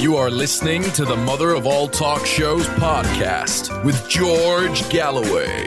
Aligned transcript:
You 0.00 0.16
are 0.16 0.30
listening 0.30 0.82
to 0.92 1.04
the 1.04 1.14
Mother 1.14 1.50
of 1.50 1.66
All 1.66 1.86
Talk 1.86 2.24
Shows 2.24 2.66
podcast 2.68 3.84
with 3.84 4.08
George 4.08 4.88
Galloway. 4.88 5.66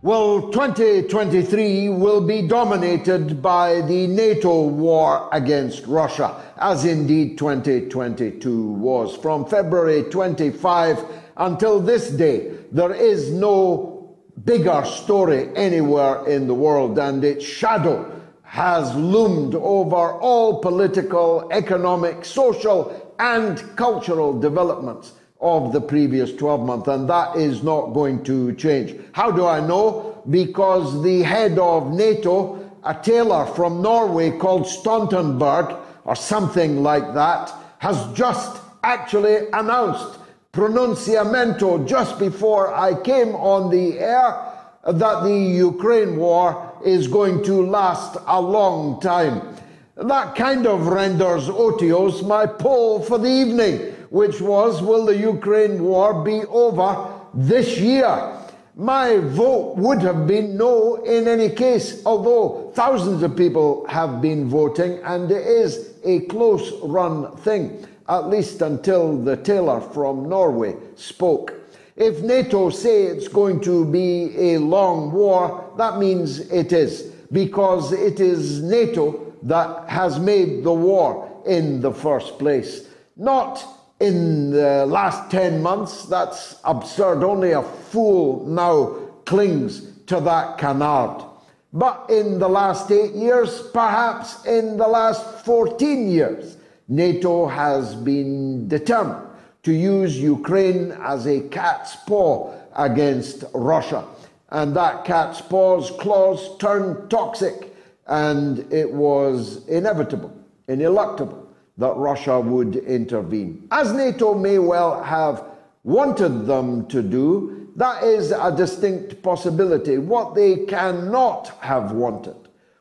Well, 0.00 0.52
2023 0.52 1.88
will 1.88 2.24
be 2.24 2.46
dominated 2.46 3.42
by 3.42 3.80
the 3.80 4.06
NATO 4.06 4.62
war 4.62 5.28
against 5.32 5.88
Russia, 5.88 6.40
as 6.58 6.84
indeed 6.84 7.36
2022 7.36 8.64
was. 8.64 9.16
From 9.16 9.44
February 9.44 10.04
25 10.04 11.04
until 11.36 11.80
this 11.80 12.10
day, 12.10 12.52
there 12.70 12.94
is 12.94 13.32
no 13.32 14.16
bigger 14.44 14.84
story 14.84 15.48
anywhere 15.56 16.24
in 16.28 16.46
the 16.46 16.54
world, 16.54 16.96
and 16.96 17.24
its 17.24 17.44
shadow 17.44 18.13
has 18.54 18.94
loomed 18.94 19.56
over 19.56 20.12
all 20.20 20.60
political, 20.60 21.48
economic, 21.50 22.24
social, 22.24 23.12
and 23.18 23.58
cultural 23.74 24.38
developments 24.38 25.14
of 25.40 25.72
the 25.72 25.80
previous 25.80 26.32
12 26.36 26.64
months, 26.64 26.86
and 26.86 27.10
that 27.10 27.34
is 27.34 27.64
not 27.64 27.86
going 27.86 28.22
to 28.22 28.54
change. 28.54 28.94
How 29.10 29.32
do 29.32 29.44
I 29.44 29.58
know? 29.58 30.22
Because 30.30 31.02
the 31.02 31.22
head 31.22 31.58
of 31.58 31.90
NATO, 31.90 32.70
a 32.84 32.94
tailor 32.94 33.44
from 33.44 33.82
Norway 33.82 34.38
called 34.38 34.66
Stoltenberg, 34.66 35.76
or 36.04 36.14
something 36.14 36.80
like 36.80 37.12
that, 37.12 37.52
has 37.78 38.06
just 38.12 38.62
actually 38.84 39.48
announced 39.52 40.20
pronunciamento 40.52 41.84
just 41.88 42.20
before 42.20 42.72
I 42.72 43.02
came 43.02 43.34
on 43.34 43.68
the 43.68 43.98
air 43.98 44.52
that 44.86 45.24
the 45.24 45.34
Ukraine 45.34 46.16
war 46.16 46.73
is 46.84 47.08
going 47.08 47.42
to 47.44 47.66
last 47.66 48.16
a 48.26 48.40
long 48.40 49.00
time. 49.00 49.56
That 49.96 50.34
kind 50.34 50.66
of 50.66 50.88
renders 50.88 51.48
Otios 51.48 52.26
my 52.26 52.46
poll 52.46 53.00
for 53.00 53.18
the 53.18 53.28
evening, 53.28 53.78
which 54.10 54.40
was 54.40 54.82
Will 54.82 55.06
the 55.06 55.16
Ukraine 55.16 55.82
war 55.82 56.22
be 56.24 56.42
over 56.48 57.12
this 57.32 57.78
year? 57.78 58.40
My 58.76 59.18
vote 59.18 59.76
would 59.76 60.02
have 60.02 60.26
been 60.26 60.56
no 60.56 60.96
in 61.04 61.28
any 61.28 61.48
case, 61.48 62.02
although 62.04 62.72
thousands 62.74 63.22
of 63.22 63.36
people 63.36 63.86
have 63.86 64.20
been 64.20 64.48
voting, 64.48 64.98
and 65.04 65.30
it 65.30 65.46
is 65.46 65.94
a 66.04 66.20
close 66.26 66.72
run 66.82 67.36
thing, 67.36 67.86
at 68.08 68.28
least 68.28 68.62
until 68.62 69.16
the 69.16 69.36
tailor 69.36 69.80
from 69.80 70.28
Norway 70.28 70.74
spoke. 70.96 71.54
If 71.96 72.22
NATO 72.22 72.70
say 72.70 73.04
it's 73.04 73.28
going 73.28 73.60
to 73.60 73.84
be 73.84 74.34
a 74.36 74.58
long 74.58 75.12
war, 75.12 75.72
that 75.78 75.98
means 75.98 76.40
it 76.40 76.72
is, 76.72 77.02
because 77.30 77.92
it 77.92 78.18
is 78.18 78.62
NATO 78.62 79.32
that 79.42 79.88
has 79.88 80.18
made 80.18 80.64
the 80.64 80.72
war 80.72 81.30
in 81.46 81.80
the 81.80 81.92
first 81.92 82.36
place. 82.40 82.88
Not 83.16 83.64
in 84.00 84.50
the 84.50 84.86
last 84.86 85.30
10 85.30 85.62
months, 85.62 86.06
that's 86.06 86.58
absurd. 86.64 87.22
Only 87.22 87.52
a 87.52 87.62
fool 87.62 88.44
now 88.44 88.96
clings 89.24 89.92
to 90.06 90.18
that 90.18 90.58
canard. 90.58 91.24
But 91.72 92.06
in 92.10 92.40
the 92.40 92.48
last 92.48 92.90
eight 92.90 93.14
years, 93.14 93.62
perhaps 93.72 94.44
in 94.46 94.78
the 94.78 94.88
last 94.88 95.44
14 95.44 96.10
years, 96.10 96.56
NATO 96.88 97.46
has 97.46 97.94
been 97.94 98.66
determined 98.66 99.28
to 99.64 99.72
use 99.72 100.18
Ukraine 100.18 100.92
as 101.02 101.26
a 101.26 101.40
cat's 101.48 101.96
paw 102.06 102.54
against 102.76 103.44
Russia. 103.54 104.04
And 104.50 104.76
that 104.76 105.04
cat's 105.04 105.40
paw's 105.40 105.90
claws 105.90 106.56
turned 106.58 107.10
toxic, 107.10 107.74
and 108.06 108.72
it 108.72 108.90
was 108.90 109.66
inevitable, 109.66 110.32
ineluctable, 110.68 111.46
that 111.78 111.96
Russia 111.96 112.38
would 112.38 112.76
intervene. 112.76 113.66
As 113.70 113.92
NATO 113.92 114.34
may 114.34 114.58
well 114.58 115.02
have 115.02 115.44
wanted 115.82 116.46
them 116.46 116.86
to 116.88 117.02
do, 117.02 117.68
that 117.76 118.04
is 118.04 118.30
a 118.30 118.54
distinct 118.56 119.22
possibility. 119.22 119.98
What 119.98 120.34
they 120.34 120.66
cannot 120.66 121.48
have 121.60 121.90
wanted 121.92 122.36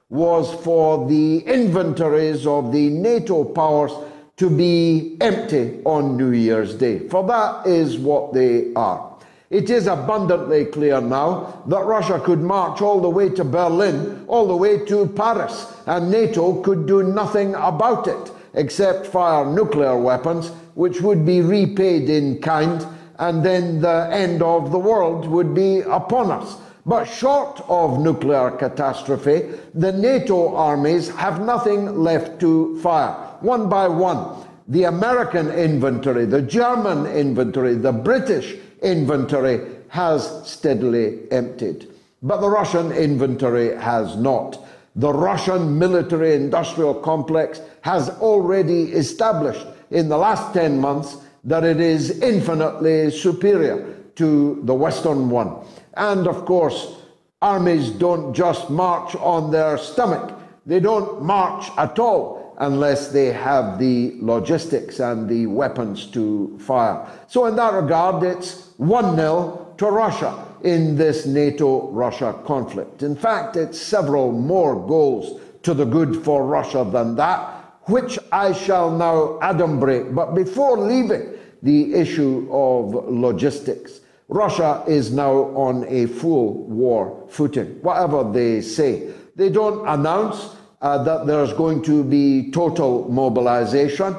was 0.09 0.53
for 0.63 1.07
the 1.09 1.39
inventories 1.39 2.45
of 2.45 2.71
the 2.71 2.89
NATO 2.89 3.43
powers 3.43 3.91
to 4.37 4.49
be 4.49 5.17
empty 5.21 5.79
on 5.85 6.17
New 6.17 6.31
Year's 6.31 6.73
Day, 6.75 7.07
for 7.07 7.25
that 7.27 7.67
is 7.67 7.97
what 7.97 8.33
they 8.33 8.73
are. 8.73 9.13
It 9.49 9.69
is 9.69 9.85
abundantly 9.85 10.65
clear 10.65 10.99
now 10.99 11.61
that 11.67 11.85
Russia 11.85 12.19
could 12.19 12.41
march 12.41 12.81
all 12.81 12.99
the 12.99 13.09
way 13.09 13.29
to 13.29 13.43
Berlin, 13.43 14.25
all 14.27 14.47
the 14.47 14.55
way 14.55 14.83
to 14.85 15.07
Paris, 15.09 15.71
and 15.85 16.09
NATO 16.09 16.59
could 16.63 16.87
do 16.87 17.03
nothing 17.03 17.53
about 17.53 18.07
it 18.07 18.31
except 18.55 19.05
fire 19.05 19.45
nuclear 19.45 19.95
weapons, 19.95 20.49
which 20.73 21.01
would 21.01 21.23
be 21.25 21.41
repaid 21.41 22.09
in 22.09 22.39
kind, 22.41 22.83
and 23.19 23.45
then 23.45 23.81
the 23.81 24.09
end 24.11 24.41
of 24.41 24.71
the 24.71 24.79
world 24.79 25.27
would 25.27 25.53
be 25.53 25.81
upon 25.81 26.31
us. 26.31 26.57
But 26.85 27.05
short 27.05 27.61
of 27.69 28.01
nuclear 28.01 28.51
catastrophe, 28.51 29.57
the 29.73 29.93
NATO 29.93 30.53
armies 30.53 31.09
have 31.09 31.45
nothing 31.45 31.99
left 31.99 32.41
to 32.41 32.77
fire. 32.81 33.13
One 33.39 33.69
by 33.69 33.87
one, 33.87 34.45
the 34.67 34.83
American 34.83 35.49
inventory, 35.49 36.25
the 36.25 36.41
German 36.41 37.05
inventory, 37.05 37.75
the 37.75 37.93
British 37.93 38.55
inventory 38.81 39.61
has 39.89 40.45
steadily 40.45 41.19
emptied. 41.31 41.87
But 42.21 42.41
the 42.41 42.49
Russian 42.49 42.91
inventory 42.91 43.75
has 43.77 44.17
not. 44.17 44.59
The 44.95 45.13
Russian 45.13 45.79
military 45.79 46.35
industrial 46.35 46.95
complex 46.95 47.61
has 47.81 48.09
already 48.09 48.91
established 48.91 49.65
in 49.89 50.09
the 50.09 50.17
last 50.17 50.53
10 50.53 50.79
months 50.79 51.17
that 51.45 51.63
it 51.63 51.79
is 51.79 52.21
infinitely 52.21 53.11
superior 53.11 53.92
to 54.15 54.61
the 54.63 54.73
Western 54.73 55.29
one. 55.29 55.65
And 55.95 56.27
of 56.27 56.45
course, 56.45 56.95
armies 57.41 57.89
don't 57.89 58.33
just 58.33 58.69
march 58.69 59.15
on 59.15 59.51
their 59.51 59.77
stomach, 59.77 60.39
they 60.65 60.79
don't 60.79 61.21
march 61.21 61.69
at 61.77 61.99
all 61.99 62.55
unless 62.59 63.09
they 63.09 63.27
have 63.33 63.79
the 63.79 64.15
logistics 64.19 64.99
and 64.99 65.27
the 65.27 65.47
weapons 65.47 66.05
to 66.07 66.57
fire. 66.59 67.05
So, 67.27 67.45
in 67.47 67.55
that 67.55 67.73
regard, 67.73 68.23
it's 68.23 68.69
1 68.77 69.15
0 69.15 69.73
to 69.77 69.85
Russia 69.87 70.45
in 70.63 70.95
this 70.95 71.25
NATO 71.25 71.89
Russia 71.89 72.39
conflict. 72.45 73.03
In 73.03 73.15
fact, 73.15 73.57
it's 73.57 73.79
several 73.79 74.31
more 74.31 74.75
goals 74.87 75.41
to 75.63 75.73
the 75.73 75.85
good 75.85 76.23
for 76.23 76.45
Russia 76.45 76.87
than 76.89 77.15
that, 77.15 77.39
which 77.83 78.17
I 78.31 78.53
shall 78.53 78.89
now 78.91 79.39
adumbrate. 79.41 80.13
But 80.13 80.33
before 80.33 80.77
leaving 80.77 81.33
the 81.61 81.93
issue 81.93 82.47
of 82.51 82.93
logistics, 83.09 84.01
Russia 84.29 84.83
is 84.87 85.11
now 85.11 85.33
on 85.55 85.85
a 85.87 86.05
full 86.05 86.65
war 86.65 87.25
footing, 87.29 87.81
whatever 87.81 88.23
they 88.31 88.61
say. 88.61 89.11
They 89.35 89.49
don't 89.49 89.87
announce 89.87 90.55
uh, 90.81 91.03
that 91.03 91.25
there's 91.25 91.53
going 91.53 91.81
to 91.83 92.03
be 92.03 92.51
total 92.51 93.09
mobilization, 93.09 94.15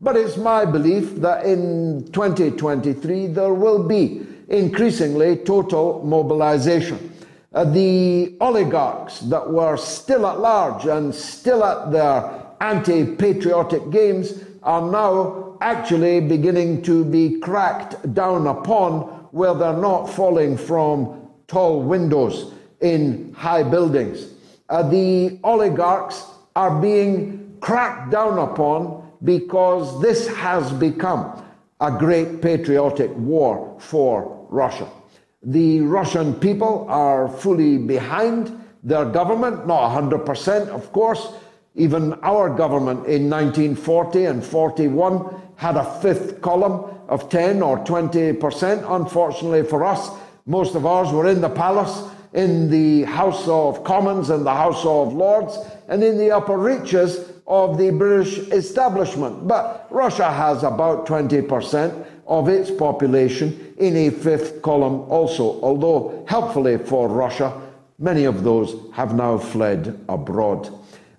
but 0.00 0.16
it's 0.16 0.36
my 0.36 0.64
belief 0.64 1.16
that 1.16 1.44
in 1.44 2.08
2023 2.12 3.28
there 3.28 3.54
will 3.54 3.86
be 3.86 4.26
increasingly 4.48 5.36
total 5.36 6.04
mobilization. 6.04 7.12
Uh, 7.52 7.64
the 7.64 8.36
oligarchs 8.40 9.20
that 9.20 9.48
were 9.48 9.76
still 9.76 10.26
at 10.26 10.40
large 10.40 10.86
and 10.86 11.14
still 11.14 11.64
at 11.64 11.92
their 11.92 12.44
anti 12.60 13.04
patriotic 13.16 13.90
games 13.90 14.40
are 14.62 14.82
now 14.90 15.56
actually 15.60 16.20
beginning 16.20 16.82
to 16.82 17.04
be 17.04 17.38
cracked 17.38 18.12
down 18.12 18.46
upon 18.46 19.13
where 19.34 19.52
they're 19.52 19.76
not 19.76 20.06
falling 20.06 20.56
from 20.56 21.28
tall 21.48 21.82
windows 21.82 22.54
in 22.80 23.34
high 23.34 23.64
buildings. 23.64 24.32
Uh, 24.68 24.88
the 24.88 25.40
oligarchs 25.42 26.24
are 26.54 26.80
being 26.80 27.56
cracked 27.60 28.12
down 28.12 28.38
upon 28.38 29.02
because 29.24 30.00
this 30.00 30.28
has 30.28 30.70
become 30.74 31.42
a 31.80 31.90
great 31.90 32.40
patriotic 32.42 33.10
war 33.16 33.74
for 33.80 34.46
Russia. 34.50 34.86
The 35.42 35.80
Russian 35.80 36.34
people 36.34 36.86
are 36.88 37.28
fully 37.28 37.76
behind 37.76 38.56
their 38.84 39.04
government, 39.04 39.66
not 39.66 40.00
100%, 40.00 40.68
of 40.68 40.92
course. 40.92 41.32
Even 41.74 42.12
our 42.22 42.48
government 42.48 43.06
in 43.08 43.28
1940 43.28 44.26
and 44.26 44.44
41 44.44 45.43
had 45.56 45.76
a 45.76 46.00
fifth 46.00 46.40
column 46.40 46.84
of 47.08 47.28
10 47.28 47.62
or 47.62 47.78
20%. 47.78 48.84
Unfortunately 48.88 49.62
for 49.62 49.84
us, 49.84 50.10
most 50.46 50.74
of 50.74 50.86
ours 50.86 51.12
were 51.12 51.28
in 51.28 51.40
the 51.40 51.48
palace, 51.48 52.08
in 52.32 52.70
the 52.70 53.04
House 53.04 53.46
of 53.48 53.84
Commons 53.84 54.30
and 54.30 54.44
the 54.44 54.54
House 54.54 54.84
of 54.84 55.12
Lords, 55.12 55.56
and 55.88 56.02
in 56.02 56.18
the 56.18 56.30
upper 56.30 56.58
reaches 56.58 57.30
of 57.46 57.78
the 57.78 57.90
British 57.90 58.38
establishment. 58.48 59.46
But 59.46 59.86
Russia 59.90 60.30
has 60.30 60.62
about 60.62 61.06
20% 61.06 62.06
of 62.26 62.48
its 62.48 62.70
population 62.70 63.74
in 63.78 63.96
a 63.96 64.10
fifth 64.10 64.62
column 64.62 65.00
also, 65.10 65.60
although 65.60 66.24
helpfully 66.26 66.78
for 66.78 67.08
Russia, 67.08 67.60
many 67.98 68.24
of 68.24 68.42
those 68.44 68.74
have 68.92 69.14
now 69.14 69.38
fled 69.38 69.98
abroad. 70.08 70.70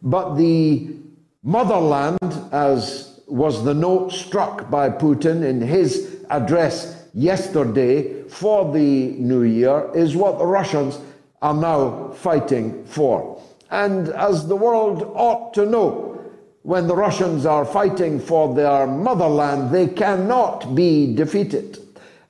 But 0.01 0.35
the 0.35 0.95
motherland, 1.43 2.19
as 2.51 3.04
was 3.27 3.63
the 3.63 3.73
note 3.73 4.11
struck 4.11 4.69
by 4.69 4.89
Putin 4.89 5.43
in 5.43 5.61
his 5.61 6.23
address 6.29 7.03
yesterday 7.13 8.23
for 8.23 8.71
the 8.73 9.11
new 9.17 9.43
year, 9.43 9.89
is 9.95 10.15
what 10.15 10.37
the 10.37 10.45
Russians 10.45 10.99
are 11.41 11.53
now 11.53 12.09
fighting 12.09 12.85
for. 12.85 13.41
And 13.71 14.09
as 14.09 14.47
the 14.47 14.55
world 14.55 15.03
ought 15.15 15.53
to 15.55 15.65
know, 15.65 16.21
when 16.63 16.87
the 16.87 16.95
Russians 16.95 17.45
are 17.45 17.63
fighting 17.65 18.19
for 18.19 18.53
their 18.53 18.87
motherland, 18.87 19.71
they 19.71 19.87
cannot 19.87 20.73
be 20.73 21.13
defeated. 21.13 21.79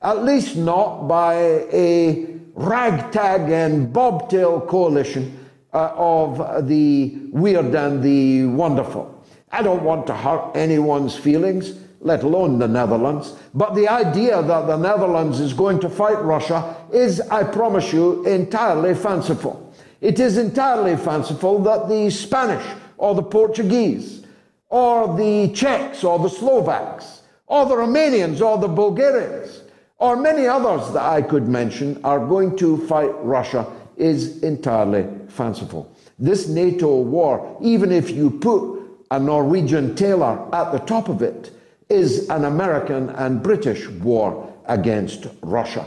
At 0.02 0.24
least 0.24 0.56
not 0.56 1.08
by 1.08 1.34
a 1.72 2.26
ragtag 2.54 3.50
and 3.50 3.92
bobtail 3.92 4.60
coalition 4.60 5.46
uh, 5.72 5.92
of 5.96 6.68
the 6.68 7.16
weird 7.32 7.74
and 7.74 8.02
the 8.02 8.46
wonderful. 8.46 9.15
I 9.50 9.62
don't 9.62 9.82
want 9.82 10.06
to 10.08 10.14
hurt 10.14 10.56
anyone's 10.56 11.16
feelings, 11.16 11.74
let 12.00 12.22
alone 12.22 12.58
the 12.58 12.68
Netherlands, 12.68 13.34
but 13.54 13.74
the 13.74 13.88
idea 13.88 14.42
that 14.42 14.66
the 14.66 14.76
Netherlands 14.76 15.40
is 15.40 15.52
going 15.52 15.80
to 15.80 15.88
fight 15.88 16.22
Russia 16.22 16.76
is, 16.92 17.20
I 17.20 17.44
promise 17.44 17.92
you, 17.92 18.24
entirely 18.26 18.94
fanciful. 18.94 19.74
It 20.00 20.20
is 20.20 20.36
entirely 20.36 20.96
fanciful 20.96 21.58
that 21.62 21.88
the 21.88 22.10
Spanish 22.10 22.64
or 22.98 23.14
the 23.14 23.22
Portuguese 23.22 24.24
or 24.68 25.16
the 25.16 25.52
Czechs 25.54 26.04
or 26.04 26.18
the 26.18 26.28
Slovaks 26.28 27.22
or 27.46 27.66
the 27.66 27.76
Romanians 27.76 28.40
or 28.40 28.58
the 28.58 28.68
Bulgarians 28.68 29.62
or 29.98 30.16
many 30.16 30.46
others 30.46 30.92
that 30.92 31.02
I 31.02 31.22
could 31.22 31.48
mention 31.48 32.00
are 32.04 32.24
going 32.24 32.56
to 32.58 32.86
fight 32.86 33.12
Russia 33.22 33.66
is 33.96 34.42
entirely 34.42 35.06
fanciful. 35.28 35.90
This 36.18 36.48
NATO 36.48 37.00
war, 37.00 37.56
even 37.62 37.92
if 37.92 38.10
you 38.10 38.30
put 38.30 38.75
a 39.10 39.18
Norwegian 39.18 39.94
tailor 39.94 40.54
at 40.54 40.72
the 40.72 40.78
top 40.78 41.08
of 41.08 41.22
it, 41.22 41.52
is 41.88 42.28
an 42.30 42.44
American 42.44 43.10
and 43.10 43.42
British 43.42 43.88
war 43.88 44.52
against 44.66 45.26
Russia. 45.42 45.86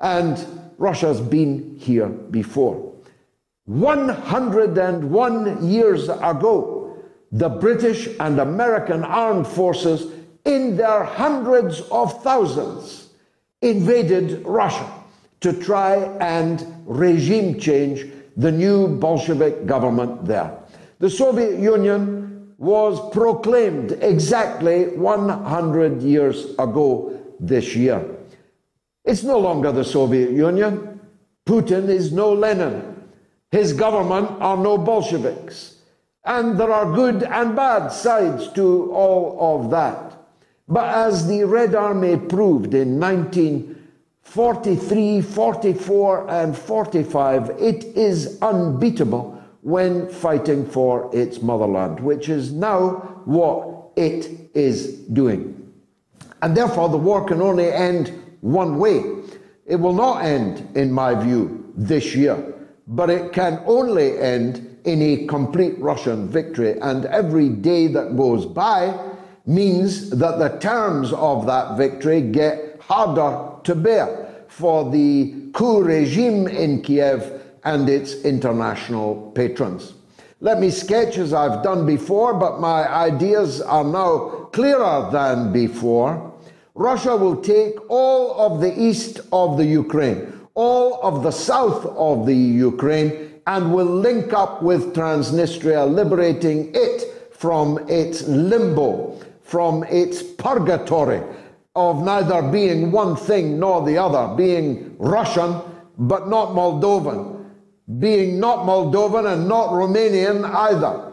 And 0.00 0.44
Russia's 0.78 1.20
been 1.20 1.76
here 1.78 2.08
before. 2.08 2.92
101 3.66 5.68
years 5.68 6.08
ago, 6.08 6.96
the 7.32 7.48
British 7.48 8.08
and 8.20 8.38
American 8.38 9.04
armed 9.04 9.46
forces, 9.46 10.12
in 10.44 10.76
their 10.76 11.04
hundreds 11.04 11.80
of 11.90 12.22
thousands, 12.22 13.10
invaded 13.60 14.44
Russia 14.46 14.88
to 15.40 15.52
try 15.52 15.96
and 16.20 16.64
regime 16.86 17.58
change 17.58 18.06
the 18.36 18.52
new 18.52 18.86
Bolshevik 18.86 19.66
government 19.66 20.24
there. 20.24 20.56
The 20.98 21.10
Soviet 21.10 21.58
Union 21.58 22.25
was 22.58 22.98
proclaimed 23.12 23.92
exactly 24.00 24.88
100 24.96 26.02
years 26.02 26.46
ago 26.58 27.20
this 27.38 27.76
year. 27.76 28.04
It's 29.04 29.22
no 29.22 29.38
longer 29.38 29.70
the 29.72 29.84
Soviet 29.84 30.30
Union. 30.30 30.98
Putin 31.46 31.88
is 31.88 32.12
no 32.12 32.32
Lenin. 32.32 33.04
His 33.50 33.72
government 33.72 34.30
are 34.40 34.56
no 34.56 34.78
Bolsheviks. 34.78 35.74
And 36.24 36.58
there 36.58 36.72
are 36.72 36.92
good 36.92 37.22
and 37.22 37.54
bad 37.54 37.90
sides 37.90 38.50
to 38.54 38.92
all 38.92 39.62
of 39.62 39.70
that. 39.70 40.14
But 40.66 40.92
as 40.92 41.28
the 41.28 41.44
Red 41.44 41.76
Army 41.76 42.16
proved 42.16 42.74
in 42.74 42.98
1943, 42.98 45.20
44, 45.20 46.28
and 46.28 46.58
45, 46.58 47.50
it 47.60 47.84
is 47.96 48.38
unbeatable 48.42 49.35
when 49.66 50.08
fighting 50.08 50.64
for 50.64 51.10
its 51.12 51.42
motherland, 51.42 51.98
which 51.98 52.28
is 52.28 52.52
now 52.52 52.90
what 53.24 53.90
it 53.96 54.48
is 54.54 54.92
doing. 55.08 55.72
And 56.40 56.56
therefore, 56.56 56.88
the 56.88 56.98
war 56.98 57.26
can 57.26 57.42
only 57.42 57.72
end 57.72 58.12
one 58.42 58.78
way. 58.78 59.02
It 59.66 59.74
will 59.74 59.92
not 59.92 60.24
end, 60.24 60.64
in 60.76 60.92
my 60.92 61.16
view, 61.16 61.72
this 61.74 62.14
year, 62.14 62.54
but 62.86 63.10
it 63.10 63.32
can 63.32 63.60
only 63.66 64.16
end 64.18 64.78
in 64.84 65.02
a 65.02 65.26
complete 65.26 65.76
Russian 65.80 66.28
victory. 66.28 66.78
And 66.80 67.06
every 67.06 67.48
day 67.48 67.88
that 67.88 68.16
goes 68.16 68.46
by 68.46 68.96
means 69.46 70.10
that 70.10 70.38
the 70.38 70.60
terms 70.60 71.12
of 71.12 71.44
that 71.46 71.76
victory 71.76 72.20
get 72.20 72.80
harder 72.80 73.50
to 73.64 73.74
bear 73.74 74.28
for 74.46 74.88
the 74.88 75.50
coup 75.52 75.82
regime 75.82 76.46
in 76.46 76.82
Kiev 76.82 77.35
and 77.66 77.88
its 77.90 78.14
international 78.22 79.32
patrons. 79.34 79.94
Let 80.40 80.60
me 80.60 80.70
sketch 80.70 81.18
as 81.18 81.34
I've 81.34 81.62
done 81.64 81.84
before, 81.84 82.32
but 82.34 82.60
my 82.60 82.88
ideas 82.88 83.60
are 83.60 83.84
now 83.84 84.48
clearer 84.52 85.08
than 85.10 85.52
before. 85.52 86.32
Russia 86.74 87.16
will 87.16 87.36
take 87.42 87.74
all 87.90 88.38
of 88.40 88.60
the 88.60 88.72
east 88.80 89.20
of 89.32 89.56
the 89.56 89.64
Ukraine, 89.64 90.32
all 90.54 91.00
of 91.02 91.24
the 91.24 91.32
south 91.32 91.84
of 91.86 92.24
the 92.24 92.36
Ukraine, 92.36 93.42
and 93.48 93.74
will 93.74 93.86
link 94.08 94.32
up 94.32 94.62
with 94.62 94.94
Transnistria, 94.94 95.92
liberating 95.92 96.70
it 96.72 97.32
from 97.32 97.78
its 97.88 98.22
limbo, 98.28 99.18
from 99.42 99.82
its 99.84 100.22
purgatory 100.22 101.20
of 101.74 102.04
neither 102.04 102.42
being 102.42 102.92
one 102.92 103.16
thing 103.16 103.58
nor 103.58 103.84
the 103.84 103.98
other, 103.98 104.34
being 104.36 104.94
Russian 104.98 105.60
but 105.98 106.28
not 106.28 106.50
Moldovan, 106.50 107.35
being 107.98 108.40
not 108.40 108.66
Moldovan 108.66 109.32
and 109.32 109.48
not 109.48 109.70
Romanian 109.70 110.44
either. 110.44 111.12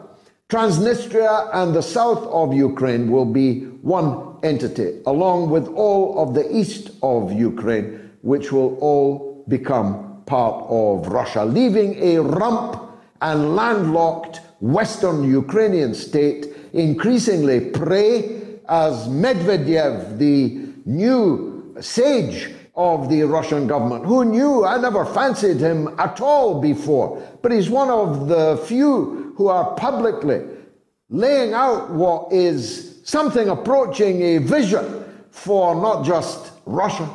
Transnistria 0.50 1.50
and 1.53 1.74
the 1.74 1.82
south 1.82 2.24
of 2.27 2.53
Ukraine 2.53 3.10
will 3.12 3.25
be 3.25 3.62
one 3.82 4.38
entity, 4.44 5.01
along 5.06 5.50
with 5.50 5.68
all 5.70 6.20
of 6.20 6.34
the 6.34 6.56
east 6.56 6.92
of 7.01 7.32
Ukraine, 7.32 8.12
which 8.22 8.51
will 8.51 8.75
all 8.80 9.46
become 9.48 10.22
part 10.25 10.65
of 10.70 11.08
Russia, 11.08 11.46
leaving 11.46 11.96
a 12.01 12.20
rump 12.20 12.82
and 13.22 13.56
landlocked 13.56 14.42
western 14.60 15.30
Ukrainian 15.30 15.94
state 15.94 16.48
increasingly 16.74 17.72
prey 17.72 18.42
as 18.68 19.08
Medvedev, 19.08 20.18
the 20.18 20.68
new 20.86 21.75
sage 21.80 22.53
of 22.75 23.10
the 23.10 23.24
Russian 23.24 23.68
government, 23.68 24.06
who 24.06 24.25
knew 24.25 24.65
I 24.65 24.77
never 24.80 25.06
fancied 25.06 25.58
him 25.58 25.94
at 26.00 26.20
all 26.22 26.60
before, 26.60 27.22
but 27.42 27.51
he's 27.51 27.70
one 27.70 27.89
of 27.89 28.27
the 28.27 28.58
few 28.65 29.34
who 29.38 29.48
are 29.48 29.75
publicly 29.75 30.42
laying 31.10 31.53
out 31.53 31.92
what 31.92 32.32
is 32.34 33.00
something 33.03 33.50
approaching 33.50 34.22
a 34.24 34.38
vision 34.39 35.03
for 35.30 35.75
not 35.75 36.03
just 36.03 36.51
Russia, 36.65 37.08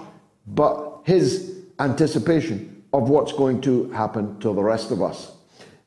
but 0.47 1.01
his 1.05 1.57
anticipation 1.81 2.85
of 2.93 3.09
what's 3.09 3.33
going 3.33 3.61
to 3.63 3.91
happen 3.91 4.39
to 4.41 4.55
the 4.55 4.63
rest 4.63 4.91
of 4.93 5.03
us. 5.03 5.33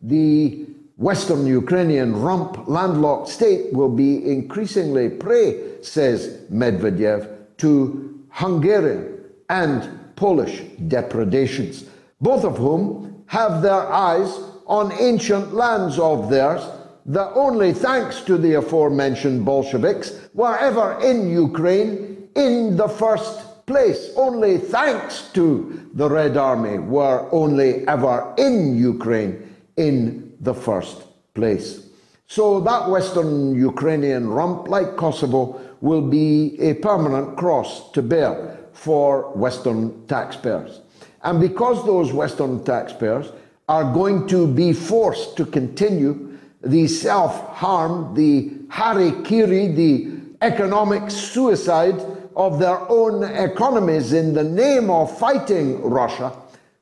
The 0.01 0.66
Western 0.98 1.48
Ukrainian 1.48 2.22
rump 2.22 2.68
landlocked 2.68 3.30
state 3.30 3.72
will 3.74 3.90
be 3.90 4.30
increasingly 4.30 5.10
prey, 5.10 5.82
says 5.82 6.42
Medvedev, 6.51 7.28
to 7.58 8.20
Hungarian 8.30 9.21
and 9.51 10.15
Polish 10.15 10.62
depredations, 10.88 11.84
both 12.22 12.46
of 12.46 12.58
whom 12.58 13.24
have 13.27 13.62
their 13.62 13.86
eyes 13.91 14.39
on 14.65 14.93
ancient 14.93 15.53
lands 15.53 16.00
of 16.00 16.29
theirs 16.29 16.63
that 17.05 17.31
only 17.36 17.74
thanks 17.74 18.22
to 18.22 18.38
the 18.38 18.53
aforementioned 18.53 19.43
Bolsheviks 19.43 20.13
were 20.34 20.58
ever 20.58 20.98
in 21.01 21.29
Ukraine 21.29 22.29
in 22.36 22.77
the 22.77 22.88
first 22.88 23.65
place. 23.65 24.12
Only 24.15 24.58
thanks 24.58 25.29
to 25.34 25.89
the 25.96 26.10
Red 26.10 26.38
Army 26.38 26.79
were 26.79 27.27
only 27.34 27.86
ever 27.88 28.34
in 28.38 28.77
Ukraine 28.77 29.53
in 29.75 30.34
the 30.39 30.53
first 30.53 31.03
place. 31.34 31.88
So 32.27 32.62
that 32.62 32.89
Western 32.89 33.53
Ukrainian 33.55 34.29
rump, 34.29 34.70
like 34.70 34.96
Kosovo, 34.96 35.60
will 35.81 36.08
be 36.08 36.58
a 36.62 36.75
permanent 36.75 37.36
cross 37.36 37.91
to 37.91 38.01
bear 38.01 38.61
for 38.82 39.30
Western 39.36 40.08
taxpayers. 40.08 40.82
And 41.22 41.40
because 41.40 41.86
those 41.86 42.12
Western 42.12 42.64
taxpayers 42.64 43.32
are 43.70 43.94
going 43.94 44.28
to 44.30 44.48
be 44.48 44.74
forced 44.74 45.38
to 45.38 45.46
continue 45.46 46.36
the 46.64 46.88
self 46.88 47.48
harm, 47.50 48.16
the 48.16 48.50
harikiri, 48.70 49.76
the 49.76 50.18
economic 50.42 51.12
suicide 51.12 52.02
of 52.36 52.58
their 52.58 52.80
own 52.90 53.24
economies 53.24 54.14
in 54.14 54.34
the 54.34 54.44
name 54.44 54.90
of 54.90 55.16
fighting 55.16 55.80
Russia, 55.84 56.36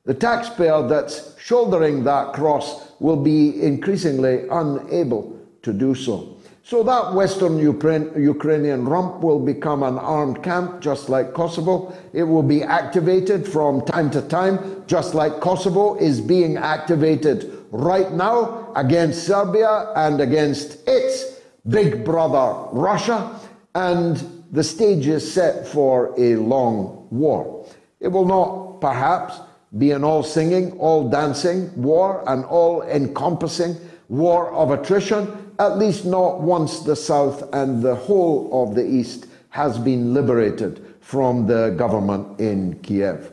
the 0.06 0.14
taxpayer 0.14 0.88
that's 0.88 1.38
shouldering 1.38 2.06
that 2.06 2.32
cross 2.32 2.94
will 3.02 3.22
be 3.22 3.62
increasingly 3.62 4.48
unable 4.48 5.38
to 5.64 5.74
do 5.74 5.94
so. 5.94 6.39
So 6.70 6.84
that 6.84 7.16
Western 7.16 7.58
Ukraine, 7.58 8.12
Ukrainian 8.16 8.86
rump 8.86 9.22
will 9.24 9.40
become 9.40 9.82
an 9.82 9.98
armed 9.98 10.44
camp, 10.44 10.82
just 10.82 11.10
like 11.10 11.34
Kosovo. 11.34 11.92
It 12.14 12.22
will 12.22 12.44
be 12.44 12.62
activated 12.62 13.48
from 13.48 13.84
time 13.86 14.12
to 14.12 14.22
time, 14.22 14.84
just 14.86 15.16
like 15.16 15.40
Kosovo 15.40 15.96
is 15.96 16.22
being 16.22 16.58
activated 16.58 17.66
right 17.72 18.12
now 18.12 18.72
against 18.76 19.26
Serbia 19.26 19.92
and 19.96 20.22
against 20.22 20.88
its 20.88 21.42
big 21.68 22.06
brother 22.06 22.70
Russia. 22.72 23.40
And 23.74 24.24
the 24.52 24.64
stage 24.64 25.08
is 25.08 25.26
set 25.26 25.68
for 25.68 26.14
a 26.20 26.36
long 26.36 27.08
war. 27.10 27.66
It 28.00 28.10
will 28.10 28.26
not, 28.26 28.80
perhaps, 28.80 29.40
be 29.80 29.90
an 29.90 30.04
all 30.04 30.22
singing, 30.22 30.74
all 30.74 31.10
dancing 31.10 31.74
war, 31.82 32.24
an 32.28 32.44
all 32.44 32.84
encompassing 32.84 33.76
war 34.08 34.52
of 34.54 34.70
attrition 34.70 35.49
at 35.60 35.78
least 35.78 36.06
not 36.06 36.40
once 36.40 36.80
the 36.80 36.96
South 36.96 37.54
and 37.54 37.84
the 37.84 37.96
whole 37.96 38.50
of 38.64 38.76
the 38.76 38.86
East 38.86 39.28
has 39.50 39.78
been 39.78 40.14
liberated 40.14 40.86
from 41.02 41.48
the 41.48 41.72
government 41.78 42.40
in 42.40 42.80
Kiev. 42.80 43.32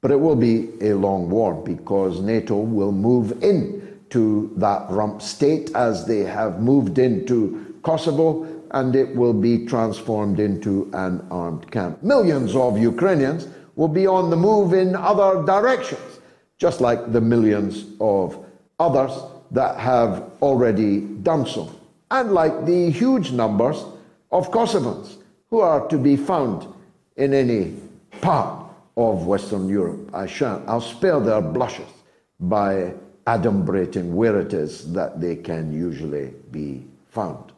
But 0.00 0.12
it 0.12 0.20
will 0.20 0.36
be 0.36 0.70
a 0.80 0.94
long 0.94 1.28
war 1.28 1.54
because 1.54 2.20
NATO 2.20 2.56
will 2.56 2.92
move 2.92 3.42
in 3.42 4.00
to 4.10 4.52
that 4.56 4.88
rump 4.88 5.20
state 5.20 5.74
as 5.74 6.06
they 6.06 6.20
have 6.20 6.60
moved 6.60 6.98
into 6.98 7.74
Kosovo 7.82 8.46
and 8.70 8.94
it 8.94 9.16
will 9.16 9.32
be 9.32 9.66
transformed 9.66 10.38
into 10.38 10.88
an 10.92 11.26
armed 11.30 11.70
camp. 11.72 12.02
Millions 12.02 12.54
of 12.54 12.78
Ukrainians 12.78 13.48
will 13.74 13.88
be 13.88 14.06
on 14.06 14.30
the 14.30 14.36
move 14.36 14.72
in 14.72 14.94
other 14.94 15.42
directions, 15.44 16.20
just 16.58 16.80
like 16.80 17.12
the 17.12 17.20
millions 17.20 17.86
of 18.00 18.44
others 18.78 19.12
that 19.50 19.78
have 19.78 20.30
already 20.42 21.00
done 21.26 21.44
so, 21.44 21.68
unlike 22.12 22.66
the 22.66 22.88
huge 22.88 23.32
numbers 23.32 23.84
of 24.30 24.52
Kosovans 24.52 25.16
who 25.50 25.58
are 25.58 25.86
to 25.88 25.98
be 25.98 26.16
found 26.16 26.72
in 27.16 27.34
any 27.34 27.74
part 28.20 28.64
of 28.96 29.26
Western 29.26 29.68
Europe. 29.68 30.14
I 30.14 30.26
shan't, 30.26 30.62
I'll 30.68 30.80
spare 30.80 31.18
their 31.18 31.40
blushes 31.40 31.90
by 32.38 32.94
adumbrating 33.26 34.10
where 34.12 34.38
it 34.38 34.52
is 34.54 34.92
that 34.92 35.20
they 35.20 35.34
can 35.34 35.72
usually 35.72 36.32
be 36.52 36.84
found. 37.10 37.52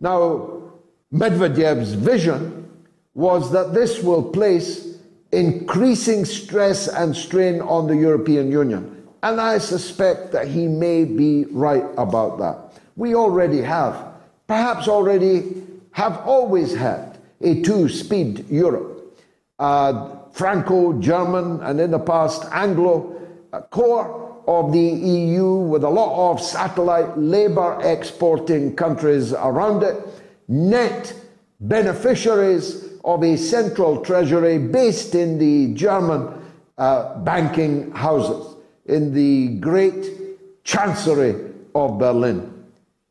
Now, 0.00 0.62
Medvedev's 1.12 1.92
vision 1.92 2.66
was 3.12 3.52
that 3.52 3.74
this 3.74 4.02
will 4.02 4.22
place 4.22 4.96
increasing 5.32 6.24
stress 6.24 6.88
and 6.88 7.14
strain 7.14 7.60
on 7.60 7.88
the 7.88 7.96
European 7.96 8.50
Union 8.50 8.96
and 9.26 9.40
I 9.40 9.58
suspect 9.58 10.30
that 10.32 10.46
he 10.46 10.68
may 10.68 11.04
be 11.04 11.46
right 11.50 11.84
about 11.98 12.38
that. 12.38 12.80
We 12.96 13.14
already 13.14 13.60
have, 13.60 14.14
perhaps 14.46 14.88
already 14.88 15.62
have 15.92 16.18
always 16.26 16.74
had, 16.74 17.18
a 17.42 17.62
two 17.62 17.88
speed 17.88 18.48
Europe. 18.50 19.18
Uh, 19.58 20.16
Franco 20.32 20.98
German 21.00 21.60
and 21.62 21.80
in 21.80 21.90
the 21.90 21.98
past 21.98 22.44
Anglo 22.52 23.20
uh, 23.52 23.60
core 23.62 24.42
of 24.46 24.72
the 24.72 24.78
EU 24.78 25.46
with 25.54 25.82
a 25.82 25.88
lot 25.88 26.30
of 26.30 26.40
satellite 26.40 27.18
labor 27.18 27.78
exporting 27.82 28.76
countries 28.76 29.32
around 29.32 29.82
it, 29.82 29.96
net 30.48 31.14
beneficiaries 31.60 32.84
of 33.04 33.22
a 33.22 33.36
central 33.36 34.04
treasury 34.04 34.58
based 34.58 35.14
in 35.14 35.38
the 35.38 35.74
German 35.74 36.28
uh, 36.78 37.18
banking 37.20 37.90
houses 37.92 38.56
in 38.86 39.12
the 39.12 39.48
great 39.60 40.64
chancery 40.64 41.34
of 41.74 41.98
Berlin. 41.98 42.55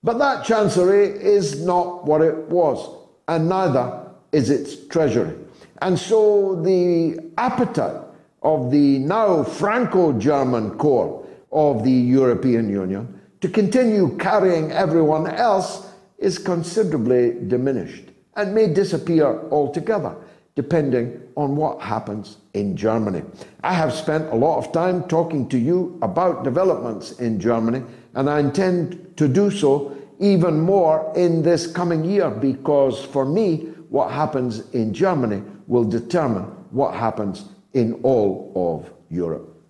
But 0.06 0.20
that 0.20 0.46
chancery 0.46 1.08
is 1.08 1.66
not 1.66 2.06
what 2.06 2.22
it 2.22 2.38
was, 2.48 2.96
and 3.28 3.50
neither 3.50 4.06
is 4.32 4.52
its 4.52 4.86
treasury. 4.86 5.34
And 5.82 5.98
so 5.98 6.62
the 6.62 7.32
appetite 7.40 8.04
of 8.44 8.70
the 8.70 9.00
now 9.00 9.44
Franco 9.44 10.14
German 10.14 10.78
core 10.78 11.26
of 11.52 11.84
the 11.84 11.92
European 11.92 12.70
Union 12.70 13.20
to 13.42 13.50
continue 13.50 14.16
carrying 14.18 14.72
everyone 14.72 15.26
else 15.26 15.88
is 16.20 16.38
considerably 16.38 17.40
diminished 17.48 18.04
and 18.36 18.54
may 18.54 18.68
disappear 18.68 19.50
altogether 19.50 20.16
depending 20.56 21.22
on 21.36 21.56
what 21.56 21.82
happens 21.82 22.38
in 22.54 22.78
Germany. 22.78 23.22
I 23.64 23.74
have 23.74 23.94
spent 23.94 24.32
a 24.32 24.36
lot 24.36 24.58
of 24.58 24.72
time 24.72 25.04
talking 25.04 25.50
to 25.50 25.58
you 25.58 26.00
about 26.02 26.46
developments 26.46 27.12
in 27.20 27.42
Germany, 27.42 27.84
and 28.16 28.30
I 28.30 28.40
intend 28.40 29.18
to 29.18 29.28
do 29.28 29.52
so 29.52 29.96
even 30.20 30.60
more 30.60 31.12
in 31.16 31.42
this 31.42 31.68
coming 31.68 32.06
year 32.06 32.30
because 32.30 33.04
for 33.06 33.26
me, 33.26 33.68
what 33.90 34.12
happens 34.12 34.70
in 34.72 34.94
Germany 34.94 35.44
will 35.68 35.84
determine 35.84 36.44
what 36.72 36.96
happens 36.96 37.50
in 37.74 37.94
all 38.04 38.52
of 38.56 38.92
Europe. 39.10 39.62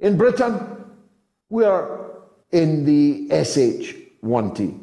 In 0.00 0.16
Britain, 0.16 0.84
we 1.50 1.64
are 1.64 2.22
in 2.50 2.84
the 2.84 3.28
SH1T. 3.28 4.78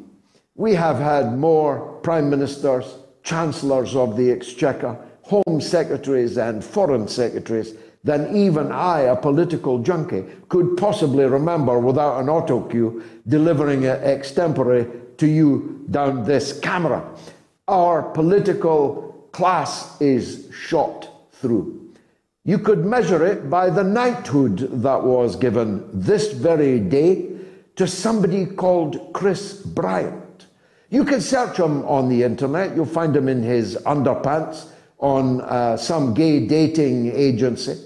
We 0.54 0.74
have 0.74 0.98
had 0.98 1.36
more 1.36 1.98
prime 2.02 2.30
ministers, 2.30 2.96
chancellors 3.22 3.96
of 3.96 4.16
the 4.16 4.30
exchequer, 4.30 4.96
home 5.22 5.60
secretaries 5.60 6.38
and 6.38 6.64
foreign 6.64 7.08
secretaries 7.08 7.74
than 8.02 8.34
even 8.34 8.72
I, 8.72 9.00
a 9.00 9.16
political 9.16 9.78
junkie, 9.78 10.24
could 10.48 10.76
possibly 10.76 11.24
remember 11.24 11.78
without 11.78 12.20
an 12.20 12.28
auto 12.28 12.62
cue 12.62 13.04
delivering 13.28 13.82
it 13.82 14.00
extempore 14.02 15.16
to 15.18 15.26
you 15.26 15.84
down 15.90 16.24
this 16.24 16.58
camera. 16.60 17.04
Our 17.68 18.02
political 18.02 19.28
class 19.32 20.00
is 20.00 20.48
shot 20.52 21.08
through. 21.32 21.76
You 22.44 22.58
could 22.58 22.86
measure 22.86 23.24
it 23.24 23.50
by 23.50 23.68
the 23.68 23.84
knighthood 23.84 24.82
that 24.82 25.04
was 25.04 25.36
given 25.36 25.88
this 25.92 26.32
very 26.32 26.80
day 26.80 27.30
to 27.76 27.86
somebody 27.86 28.46
called 28.46 29.12
Chris 29.12 29.54
Bryant. 29.54 30.46
You 30.88 31.04
can 31.04 31.20
search 31.20 31.58
him 31.58 31.84
on 31.84 32.08
the 32.08 32.22
internet, 32.22 32.74
you'll 32.74 32.86
find 32.86 33.14
him 33.14 33.28
in 33.28 33.42
his 33.42 33.76
underpants 33.86 34.68
on 34.98 35.42
uh, 35.42 35.76
some 35.76 36.14
gay 36.14 36.46
dating 36.46 37.12
agency. 37.12 37.78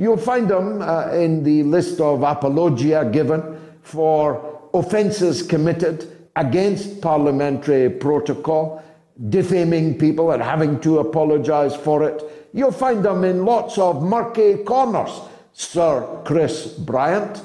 You'll 0.00 0.16
find 0.16 0.48
them 0.48 0.80
uh, 0.80 1.10
in 1.12 1.42
the 1.42 1.62
list 1.62 2.00
of 2.00 2.22
apologia 2.22 3.04
given 3.04 3.60
for 3.82 4.62
offences 4.72 5.42
committed 5.42 6.10
against 6.36 7.02
parliamentary 7.02 7.90
protocol, 7.90 8.82
defaming 9.28 9.98
people 9.98 10.30
and 10.30 10.42
having 10.42 10.80
to 10.80 11.00
apologise 11.00 11.76
for 11.76 12.02
it. 12.08 12.48
You'll 12.54 12.72
find 12.72 13.04
them 13.04 13.24
in 13.24 13.44
lots 13.44 13.76
of 13.76 14.02
murky 14.02 14.64
corners, 14.64 15.10
Sir 15.52 16.22
Chris 16.24 16.68
Bryant. 16.68 17.42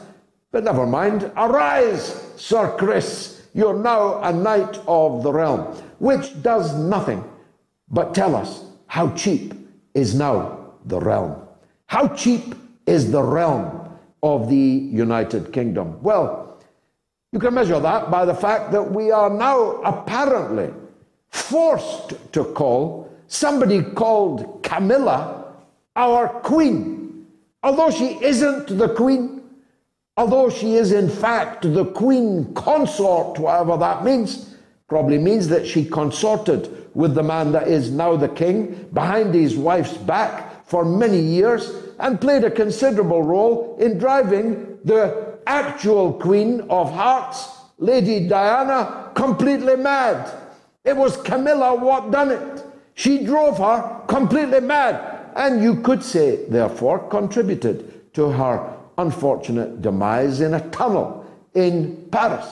But 0.53 0.63
never 0.63 0.88
mind, 0.88 1.29
arise, 1.35 2.24
Sir 2.38 2.74
Chris. 2.77 3.41
You're 3.53 3.77
now 3.77 4.24
a 4.24 4.31
knight 4.31 4.79
of 4.88 5.24
the 5.24 5.33
realm, 5.33 5.75
which 6.00 6.41
does 6.41 6.74
nothing 6.74 7.21
but 7.89 8.15
tell 8.15 8.33
us 8.33 8.63
how 8.88 9.09
cheap 9.09 9.53
is 9.93 10.15
now 10.15 10.71
the 10.85 11.01
realm? 11.01 11.44
How 11.88 12.08
cheap 12.10 12.56
is 12.86 13.12
the 13.12 13.22
realm 13.22 13.89
of 14.24 14.50
the 14.50 14.56
United 14.56 15.54
Kingdom? 15.54 16.01
Well, 16.01 16.60
you 17.32 17.39
can 17.39 17.54
measure 17.54 17.80
that 17.80 18.10
by 18.10 18.25
the 18.25 18.34
fact 18.34 18.72
that 18.72 18.92
we 18.92 19.12
are 19.12 19.30
now 19.30 19.82
apparently 19.82 20.74
forced 21.30 22.13
to 22.34 22.46
call 22.46 23.12
somebody 23.27 23.82
called 23.82 24.63
Camilla 24.63 25.54
our 25.96 26.27
queen. 26.42 27.27
Although 27.63 27.92
she 27.92 28.18
isn't 28.24 28.77
the 28.77 28.89
queen, 28.89 29.44
although 30.18 30.50
she 30.50 30.75
is 30.75 30.92
in 30.92 31.10
fact 31.10 31.63
the 31.74 31.86
queen 31.86 32.54
consort, 32.54 33.39
whatever 33.39 33.77
that 33.77 34.04
means, 34.04 34.56
probably 34.88 35.18
means 35.18 35.48
that 35.48 35.65
she 35.68 35.84
consorted 35.84 36.89
with 36.94 37.15
the 37.15 37.24
man 37.24 37.51
that 37.51 37.68
is 37.68 37.92
now 37.92 38.15
the 38.15 38.30
king 38.30 38.88
behind 38.94 39.34
his 39.34 39.58
wife's 39.58 39.98
back 39.98 40.54
for 40.65 40.84
many 40.84 41.19
years 41.19 41.72
and 42.00 42.19
played 42.19 42.43
a 42.43 42.51
considerable 42.51 43.24
role 43.24 43.77
in 43.79 43.98
driving 43.98 44.79
the 44.84 45.38
actual 45.48 46.13
Queen 46.13 46.62
of 46.69 46.91
Hearts, 46.91 47.50
Lady 47.77 48.27
Diana, 48.27 49.12
completely 49.15 49.75
mad. 49.75 50.31
It 50.84 50.95
was 50.95 51.17
Camilla 51.17 51.75
what 51.75 52.12
done 52.12 52.31
it. 52.31 52.63
She 52.95 53.24
drove 53.24 53.57
her 53.57 54.01
completely 54.07 54.62
mad. 54.62 55.34
And 55.36 55.62
you 55.62 55.81
could 55.81 56.01
say, 56.01 56.45
therefore, 56.45 57.00
contributed 57.10 58.13
to 58.13 58.29
her 58.29 58.74
unfortunate 58.98 59.81
demise 59.81 60.39
in 60.41 60.53
a 60.53 60.69
tunnel 60.69 61.25
in 61.53 62.07
Paris. 62.12 62.48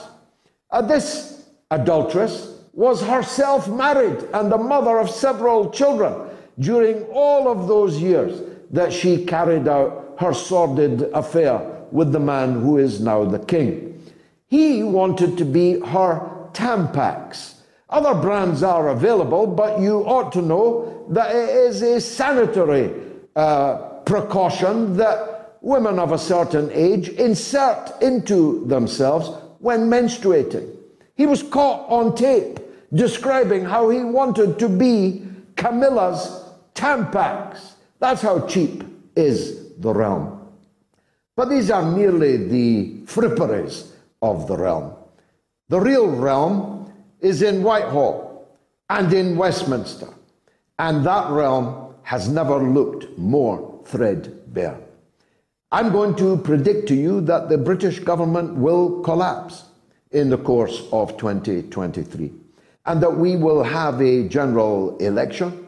Uh, 0.70 0.82
this 0.82 1.46
adulteress 1.70 2.58
was 2.72 3.00
herself 3.02 3.68
married 3.68 4.22
and 4.34 4.50
the 4.50 4.58
mother 4.58 4.98
of 4.98 5.08
several 5.08 5.70
children 5.70 6.12
during 6.58 7.02
all 7.04 7.48
of 7.48 7.68
those 7.68 8.00
years 8.00 8.40
that 8.70 8.92
she 8.92 9.24
carried 9.24 9.68
out 9.68 10.16
her 10.18 10.32
sordid 10.32 11.02
affair 11.14 11.58
with 11.90 12.12
the 12.12 12.20
man 12.20 12.60
who 12.60 12.78
is 12.78 13.00
now 13.00 13.24
the 13.24 13.38
king. 13.38 13.90
He 14.48 14.82
wanted 14.82 15.38
to 15.38 15.44
be 15.44 15.80
her 15.80 16.30
Tampax. 16.52 17.54
Other 17.90 18.14
brands 18.14 18.62
are 18.62 18.88
available, 18.88 19.46
but 19.46 19.80
you 19.80 20.00
ought 20.00 20.32
to 20.32 20.42
know 20.42 21.06
that 21.10 21.34
it 21.34 21.48
is 21.48 21.82
a 21.82 22.00
sanitary 22.00 22.92
uh, 23.36 23.76
precaution 24.04 24.96
that 24.96 25.58
women 25.60 25.98
of 25.98 26.12
a 26.12 26.18
certain 26.18 26.70
age 26.72 27.08
insert 27.08 28.00
into 28.02 28.64
themselves 28.66 29.30
when 29.58 29.88
menstruating. 29.90 30.68
He 31.16 31.26
was 31.26 31.42
caught 31.42 31.88
on 31.90 32.14
tape 32.14 32.58
describing 32.92 33.64
how 33.64 33.88
he 33.88 34.04
wanted 34.04 34.58
to 34.58 34.68
be 34.68 35.26
Camilla's 35.56 36.43
Tampax. 36.84 37.72
That's 37.98 38.20
how 38.20 38.46
cheap 38.46 38.84
is 39.16 39.72
the 39.78 39.90
realm. 39.90 40.50
But 41.34 41.48
these 41.48 41.70
are 41.70 41.82
merely 41.82 42.36
the 42.36 43.00
fripperies 43.06 43.92
of 44.20 44.46
the 44.46 44.58
realm. 44.58 44.92
The 45.70 45.80
real 45.80 46.06
realm 46.08 46.92
is 47.20 47.40
in 47.40 47.62
Whitehall 47.62 48.46
and 48.90 49.10
in 49.14 49.34
Westminster, 49.38 50.08
and 50.78 51.06
that 51.06 51.30
realm 51.30 51.94
has 52.02 52.28
never 52.28 52.58
looked 52.58 53.16
more 53.16 53.80
threadbare. 53.86 54.78
I'm 55.72 55.90
going 55.90 56.14
to 56.16 56.36
predict 56.36 56.86
to 56.88 56.94
you 56.94 57.22
that 57.22 57.48
the 57.48 57.56
British 57.56 57.98
government 58.00 58.56
will 58.56 59.00
collapse 59.00 59.64
in 60.10 60.28
the 60.28 60.36
course 60.36 60.82
of 60.92 61.16
2023, 61.16 62.30
and 62.84 63.02
that 63.02 63.16
we 63.16 63.36
will 63.36 63.62
have 63.62 64.02
a 64.02 64.28
general 64.28 64.98
election, 64.98 65.63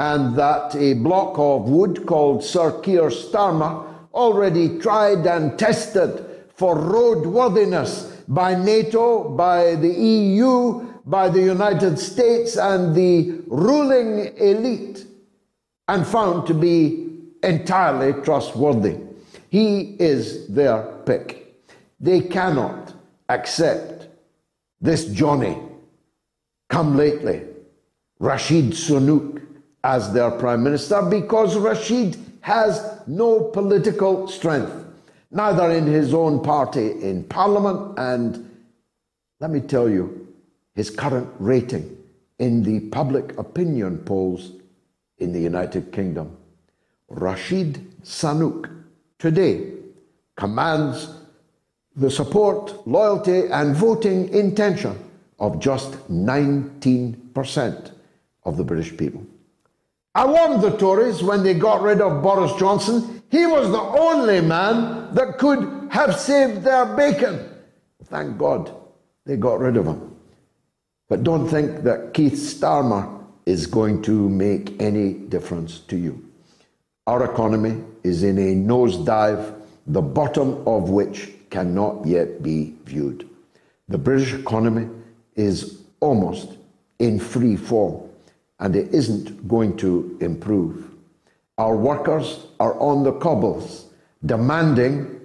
and 0.00 0.34
that 0.34 0.74
a 0.76 0.94
block 0.94 1.38
of 1.38 1.68
wood 1.68 2.06
called 2.06 2.42
Sir 2.42 2.80
Keir 2.80 3.10
Starmer, 3.10 3.84
already 4.14 4.78
tried 4.78 5.26
and 5.26 5.58
tested 5.58 6.24
for 6.54 6.74
roadworthiness 6.74 8.10
by 8.26 8.54
NATO, 8.54 9.28
by 9.28 9.74
the 9.74 9.92
EU, 9.92 10.88
by 11.04 11.28
the 11.28 11.42
United 11.42 11.98
States, 11.98 12.56
and 12.56 12.94
the 12.94 13.42
ruling 13.46 14.34
elite, 14.38 15.04
and 15.86 16.06
found 16.06 16.46
to 16.46 16.54
be 16.54 17.18
entirely 17.42 18.14
trustworthy. 18.22 18.96
He 19.50 19.96
is 19.98 20.48
their 20.48 20.82
pick. 21.04 21.62
They 22.00 22.22
cannot 22.22 22.94
accept 23.28 24.08
this 24.80 25.04
Johnny 25.04 25.58
come 26.70 26.96
lately, 26.96 27.42
Rashid 28.18 28.70
Sunak, 28.70 29.40
as 29.84 30.12
their 30.12 30.30
prime 30.30 30.62
minister 30.62 31.02
because 31.02 31.56
Rashid 31.56 32.16
has 32.40 33.00
no 33.06 33.44
political 33.44 34.28
strength, 34.28 34.72
neither 35.30 35.70
in 35.70 35.86
his 35.86 36.12
own 36.14 36.42
party 36.42 36.90
in 37.02 37.24
parliament, 37.24 37.98
and 37.98 38.50
let 39.40 39.50
me 39.50 39.60
tell 39.60 39.88
you, 39.88 40.28
his 40.74 40.90
current 40.90 41.28
rating 41.38 41.96
in 42.38 42.62
the 42.62 42.80
public 42.88 43.36
opinion 43.38 43.98
polls 43.98 44.52
in 45.18 45.32
the 45.32 45.40
United 45.40 45.92
Kingdom. 45.92 46.36
Rashid 47.08 48.00
Sunak 48.02 48.70
today 49.18 49.72
commands 50.36 51.14
the 51.96 52.10
support, 52.10 52.86
loyalty, 52.86 53.46
and 53.48 53.76
voting 53.76 54.28
intention 54.30 54.96
of 55.38 55.58
just 55.58 55.92
19% 56.08 57.92
of 58.44 58.56
the 58.56 58.64
British 58.64 58.96
people. 58.96 59.26
I 60.14 60.26
warned 60.26 60.62
the 60.62 60.76
Tories 60.76 61.22
when 61.22 61.42
they 61.42 61.54
got 61.54 61.82
rid 61.82 62.00
of 62.00 62.22
Boris 62.22 62.52
Johnson. 62.58 63.22
He 63.30 63.46
was 63.46 63.70
the 63.70 63.80
only 63.80 64.40
man 64.40 65.14
that 65.14 65.38
could 65.38 65.88
have 65.90 66.18
saved 66.18 66.62
their 66.62 66.84
bacon. 66.96 67.48
Thank 68.04 68.36
God 68.36 68.74
they 69.24 69.36
got 69.36 69.60
rid 69.60 69.76
of 69.76 69.86
him. 69.86 70.16
But 71.08 71.22
don't 71.22 71.48
think 71.48 71.84
that 71.84 72.12
Keith 72.12 72.34
Starmer 72.34 73.24
is 73.46 73.66
going 73.66 74.02
to 74.02 74.28
make 74.28 74.80
any 74.80 75.14
difference 75.14 75.78
to 75.80 75.96
you. 75.96 76.24
Our 77.06 77.30
economy 77.32 77.82
is 78.02 78.22
in 78.22 78.38
a 78.38 78.54
nosedive, 78.54 79.54
the 79.86 80.02
bottom 80.02 80.66
of 80.66 80.90
which 80.90 81.30
cannot 81.50 82.06
yet 82.06 82.42
be 82.42 82.74
viewed. 82.84 83.28
The 83.88 83.98
British 83.98 84.34
economy 84.34 84.88
is 85.34 85.82
almost 86.00 86.56
in 86.98 87.18
free 87.18 87.56
fall, 87.56 88.09
and 88.60 88.76
it 88.76 88.94
isn't 88.94 89.48
going 89.48 89.76
to 89.78 90.16
improve. 90.20 90.90
Our 91.58 91.76
workers 91.76 92.46
are 92.58 92.78
on 92.78 93.02
the 93.02 93.12
cobbles, 93.12 93.86
demanding 94.24 95.20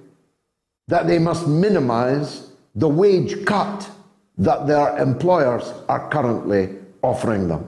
that 0.88 1.08
they 1.08 1.20
must 1.20 1.48
minimize 1.48 2.52
the 2.76 2.90
wage 2.90 3.46
cut 3.46 3.90
that 4.38 4.68
their 4.68 4.98
employers 4.98 5.72
are 5.88 6.10
currently 6.10 6.76
offering 7.02 7.48
them. 7.48 7.68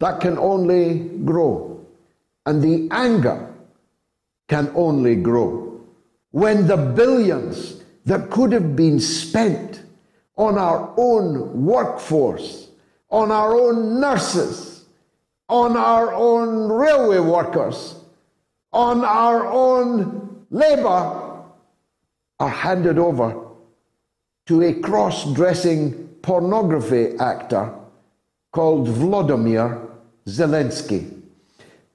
That 0.00 0.20
can 0.20 0.38
only 0.38 1.10
grow, 1.24 1.84
and 2.46 2.62
the 2.62 2.88
anger 2.90 3.52
can 4.48 4.70
only 4.74 5.16
grow 5.16 5.62
when 6.32 6.66
the 6.66 6.76
billions 6.76 7.82
that 8.06 8.30
could 8.30 8.52
have 8.52 8.74
been 8.74 8.98
spent 8.98 9.82
on 10.36 10.58
our 10.58 10.92
own 10.96 11.64
workforce, 11.64 12.68
on 13.12 13.30
our 13.30 13.54
own 13.54 14.00
nurses, 14.00 14.86
on 15.48 15.76
our 15.76 16.14
own 16.14 16.72
railway 16.72 17.20
workers, 17.20 17.94
on 18.72 19.04
our 19.04 19.46
own 19.46 20.46
labour, 20.50 21.44
are 22.40 22.48
handed 22.48 22.98
over 22.98 23.48
to 24.46 24.62
a 24.62 24.72
cross 24.80 25.30
dressing 25.34 26.08
pornography 26.22 27.14
actor 27.18 27.72
called 28.50 28.88
Vladimir 28.88 29.78
Zelensky. 30.26 31.20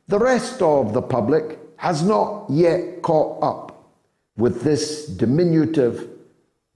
The 0.07 0.19
rest 0.19 0.61
of 0.61 0.93
the 0.93 1.01
public 1.01 1.59
has 1.77 2.03
not 2.03 2.45
yet 2.49 3.01
caught 3.01 3.43
up 3.43 3.91
with 4.37 4.61
this 4.61 5.07
diminutive, 5.07 6.07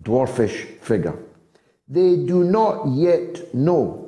dwarfish 0.03 0.79
figure. 0.79 1.17
They 1.87 2.15
do 2.15 2.43
not 2.43 2.87
yet 2.87 3.53
know 3.53 4.00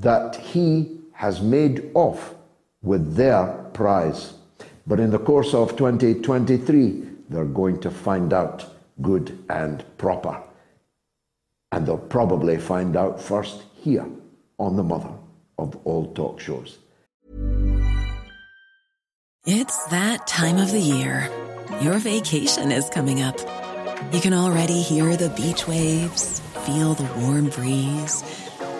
that 0.00 0.36
he 0.36 0.98
has 1.12 1.40
made 1.40 1.90
off 1.94 2.34
with 2.82 3.16
their 3.16 3.46
prize. 3.72 4.34
But 4.86 5.00
in 5.00 5.10
the 5.10 5.18
course 5.18 5.54
of 5.54 5.76
2023, 5.76 7.02
they're 7.28 7.44
going 7.44 7.80
to 7.80 7.90
find 7.90 8.32
out 8.32 8.64
good 9.02 9.38
and 9.50 9.84
proper. 9.98 10.40
And 11.72 11.86
they'll 11.86 11.98
probably 11.98 12.56
find 12.56 12.96
out 12.96 13.20
first 13.20 13.62
here 13.74 14.06
on 14.58 14.76
the 14.76 14.82
mother 14.82 15.12
of 15.58 15.76
all 15.84 16.12
talk 16.14 16.40
shows. 16.40 16.78
It's 19.46 19.84
that 19.86 20.26
time 20.26 20.58
of 20.58 20.72
the 20.72 20.80
year. 20.80 21.30
Your 21.80 21.98
vacation 21.98 22.72
is 22.72 22.88
coming 22.90 23.22
up. 23.22 23.38
You 24.12 24.20
can 24.20 24.32
already 24.32 24.80
hear 24.80 25.16
the 25.16 25.30
beach 25.30 25.66
waves, 25.66 26.40
feel 26.64 26.94
the 26.94 27.10
warm 27.20 27.48
breeze, 27.50 28.22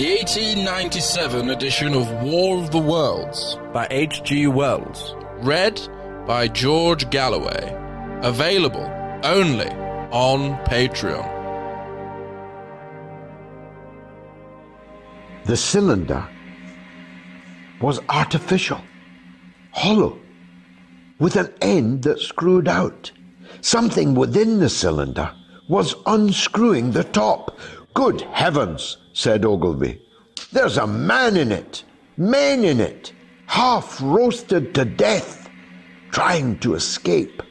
The 0.00 0.16
1897 0.16 1.50
edition 1.50 1.92
of 1.92 2.10
War 2.22 2.56
of 2.56 2.70
the 2.70 2.78
Worlds 2.78 3.58
by 3.70 3.86
H.G. 3.90 4.46
Wells. 4.46 5.14
Read 5.42 5.78
by 6.26 6.48
George 6.48 7.10
Galloway. 7.10 7.76
Available 8.22 8.90
only 9.24 9.68
on 10.10 10.56
Patreon. 10.64 11.28
The 15.44 15.56
cylinder 15.58 16.26
was 17.82 18.00
artificial, 18.08 18.80
hollow, 19.72 20.18
with 21.18 21.36
an 21.36 21.52
end 21.60 22.04
that 22.04 22.20
screwed 22.20 22.68
out. 22.68 23.12
Something 23.62 24.14
within 24.14 24.58
the 24.58 24.70
cylinder 24.70 25.32
was 25.68 25.94
unscrewing 26.06 26.92
the 26.92 27.04
top. 27.04 27.58
Good 27.94 28.22
heavens, 28.22 28.96
said 29.12 29.44
Ogilvy. 29.44 30.00
There's 30.52 30.78
a 30.78 30.86
man 30.86 31.36
in 31.36 31.52
it, 31.52 31.84
men 32.16 32.64
in 32.64 32.80
it, 32.80 33.12
half 33.46 34.00
roasted 34.00 34.74
to 34.74 34.84
death, 34.84 35.48
trying 36.10 36.58
to 36.60 36.74
escape. 36.74 37.42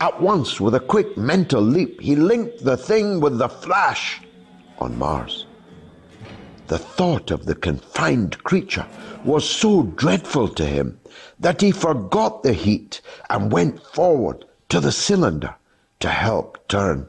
At 0.00 0.20
once, 0.20 0.60
with 0.60 0.74
a 0.74 0.80
quick 0.80 1.16
mental 1.16 1.62
leap, 1.62 2.00
he 2.00 2.14
linked 2.14 2.64
the 2.64 2.76
thing 2.76 3.20
with 3.20 3.38
the 3.38 3.48
flash 3.48 4.20
on 4.78 4.96
Mars. 4.98 5.46
The 6.68 6.78
thought 6.78 7.30
of 7.30 7.46
the 7.46 7.54
confined 7.54 8.42
creature 8.44 8.86
was 9.24 9.48
so 9.48 9.82
dreadful 9.82 10.48
to 10.48 10.64
him 10.64 11.00
that 11.40 11.60
he 11.60 11.70
forgot 11.72 12.42
the 12.42 12.52
heat 12.52 13.00
and 13.30 13.52
went 13.52 13.82
forward 13.82 14.44
to 14.68 14.80
the 14.80 14.92
cylinder 14.92 15.54
to 16.00 16.08
help 16.08 16.66
turn. 16.68 17.06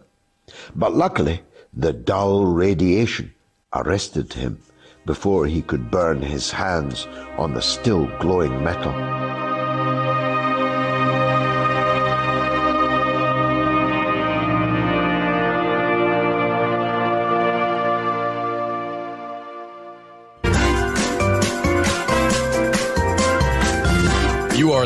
But 0.75 0.95
luckily, 0.95 1.41
the 1.73 1.93
dull 1.93 2.45
radiation 2.45 3.33
arrested 3.73 4.33
him 4.33 4.61
before 5.05 5.45
he 5.45 5.61
could 5.61 5.91
burn 5.91 6.21
his 6.21 6.51
hands 6.51 7.07
on 7.37 7.53
the 7.53 7.61
still 7.61 8.05
glowing 8.19 8.63
metal. 8.63 9.26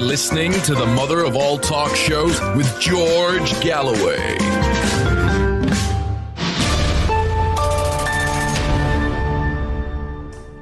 Are 0.02 0.06
listening 0.06 0.52
to 0.64 0.74
the 0.74 0.86
mother 0.86 1.24
of 1.24 1.36
all 1.36 1.58
talk 1.58 1.96
shows 1.96 2.40
with 2.56 2.80
George 2.80 3.60
Galloway. 3.62 4.38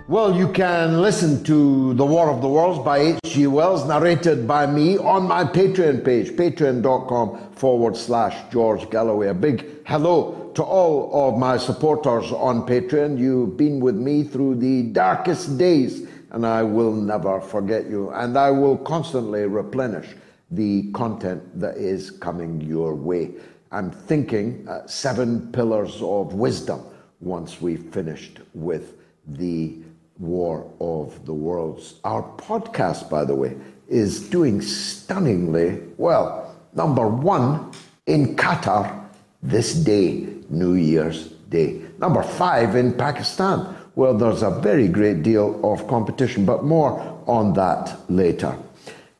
Well, 0.07 0.35
you 0.35 0.51
can 0.51 1.01
listen 1.01 1.43
to 1.43 1.93
The 1.93 2.05
War 2.05 2.29
of 2.29 2.41
the 2.41 2.47
Worlds 2.47 2.83
by 2.83 2.97
H.G. 2.97 3.47
Wells, 3.47 3.87
narrated 3.87 4.47
by 4.47 4.65
me 4.65 4.97
on 4.97 5.27
my 5.27 5.43
Patreon 5.43 6.03
page, 6.03 6.31
patreon.com 6.31 7.51
forward 7.51 7.95
slash 7.95 8.51
George 8.51 8.89
Galloway. 8.89 9.27
A 9.27 9.33
big 9.33 9.65
hello 9.85 10.51
to 10.55 10.63
all 10.63 11.29
of 11.29 11.39
my 11.39 11.57
supporters 11.57 12.31
on 12.31 12.65
Patreon. 12.65 13.17
You've 13.19 13.55
been 13.55 13.79
with 13.79 13.95
me 13.95 14.23
through 14.23 14.55
the 14.55 14.83
darkest 14.83 15.57
days, 15.57 16.08
and 16.31 16.45
I 16.45 16.63
will 16.63 16.93
never 16.93 17.41
forget 17.41 17.89
you. 17.89 18.11
And 18.11 18.37
I 18.37 18.51
will 18.51 18.77
constantly 18.77 19.45
replenish 19.45 20.15
the 20.51 20.91
content 20.91 21.59
that 21.59 21.77
is 21.77 22.11
coming 22.11 22.61
your 22.61 22.95
way. 22.95 23.31
I'm 23.71 23.91
thinking 23.91 24.67
uh, 24.67 24.87
seven 24.87 25.51
pillars 25.51 26.01
of 26.01 26.33
wisdom 26.33 26.81
once 27.19 27.61
we've 27.61 27.93
finished 27.93 28.39
with 28.53 28.95
the 29.27 29.77
War 30.17 30.71
of 30.81 31.25
the 31.25 31.33
Worlds. 31.33 31.99
Our 32.03 32.23
podcast, 32.37 33.09
by 33.09 33.25
the 33.25 33.35
way, 33.35 33.55
is 33.87 34.29
doing 34.29 34.61
stunningly 34.61 35.81
well. 35.97 36.55
Number 36.73 37.07
one 37.07 37.71
in 38.05 38.35
Qatar 38.35 39.07
this 39.41 39.73
day, 39.73 40.27
New 40.49 40.73
Year's 40.73 41.29
Day. 41.49 41.81
Number 41.99 42.23
five 42.23 42.75
in 42.75 42.93
Pakistan, 42.93 43.75
where 43.95 44.13
there's 44.13 44.43
a 44.43 44.49
very 44.49 44.87
great 44.87 45.23
deal 45.23 45.59
of 45.63 45.87
competition, 45.87 46.45
but 46.45 46.63
more 46.63 47.21
on 47.27 47.53
that 47.53 47.99
later. 48.09 48.57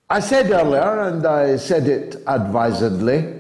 I 0.10 0.20
said 0.20 0.50
earlier, 0.50 1.02
and 1.02 1.26
I 1.26 1.58
said 1.58 1.88
it 1.88 2.16
advisedly, 2.26 3.34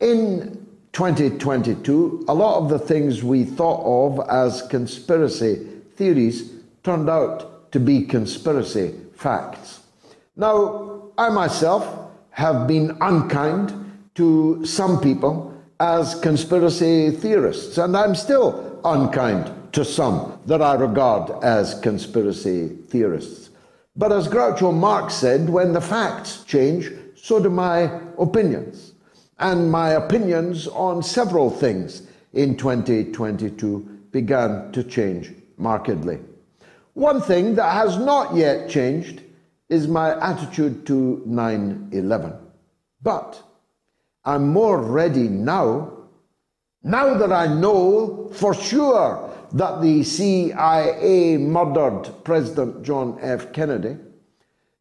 in 0.00 0.66
2022, 0.92 2.26
a 2.28 2.34
lot 2.34 2.58
of 2.62 2.68
the 2.68 2.78
things 2.78 3.24
we 3.24 3.44
thought 3.44 3.82
of 3.84 4.28
as 4.28 4.62
conspiracy 4.62 5.66
theories 5.96 6.52
turned 6.82 7.08
out 7.08 7.72
to 7.72 7.80
be 7.80 8.02
conspiracy 8.02 8.94
facts. 9.14 9.80
Now, 10.36 11.10
I 11.16 11.30
myself 11.30 12.12
have 12.30 12.66
been 12.66 12.96
unkind 13.00 13.72
to 14.16 14.64
some 14.66 15.00
people 15.00 15.54
as 15.80 16.14
conspiracy 16.16 17.10
theorists, 17.10 17.78
and 17.78 17.96
I'm 17.96 18.14
still 18.14 18.80
unkind 18.84 19.50
to 19.74 19.84
some 19.84 20.38
that 20.46 20.62
I 20.62 20.74
regard 20.74 21.42
as 21.42 21.78
conspiracy 21.80 22.68
theorists. 22.68 23.50
But 23.96 24.12
as 24.12 24.28
Groucho 24.28 24.72
Marx 24.72 25.14
said, 25.14 25.48
when 25.48 25.72
the 25.72 25.80
facts 25.80 26.44
change, 26.44 26.90
so 27.16 27.42
do 27.42 27.50
my 27.50 28.00
opinions. 28.18 28.92
And 29.38 29.70
my 29.70 29.90
opinions 29.90 30.68
on 30.68 31.02
several 31.02 31.50
things 31.50 32.06
in 32.32 32.56
2022 32.56 33.80
began 34.12 34.70
to 34.72 34.84
change 34.84 35.32
markedly. 35.56 36.20
One 36.94 37.20
thing 37.20 37.56
that 37.56 37.72
has 37.72 37.96
not 37.98 38.36
yet 38.36 38.70
changed 38.70 39.22
is 39.68 39.88
my 39.88 40.16
attitude 40.20 40.86
to 40.86 41.20
9 41.26 41.88
11. 41.90 42.32
But 43.02 43.42
I'm 44.24 44.48
more 44.48 44.80
ready 44.80 45.28
now, 45.28 45.92
now 46.84 47.14
that 47.14 47.32
I 47.32 47.48
know 47.48 48.30
for 48.34 48.54
sure 48.54 49.33
that 49.54 49.80
the 49.80 50.02
CIA 50.02 51.36
murdered 51.38 52.10
President 52.24 52.82
John 52.82 53.18
F. 53.22 53.52
Kennedy, 53.52 53.96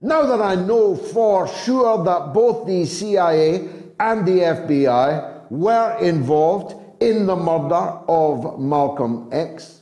now 0.01 0.25
that 0.25 0.41
I 0.41 0.55
know 0.55 0.95
for 0.95 1.47
sure 1.47 2.03
that 2.03 2.33
both 2.33 2.65
the 2.65 2.83
CIA 2.86 3.69
and 3.99 4.27
the 4.27 4.39
FBI 4.39 5.51
were 5.51 5.97
involved 6.01 6.75
in 6.99 7.27
the 7.27 7.36
murder 7.36 7.99
of 8.09 8.59
Malcolm 8.59 9.29
X, 9.31 9.81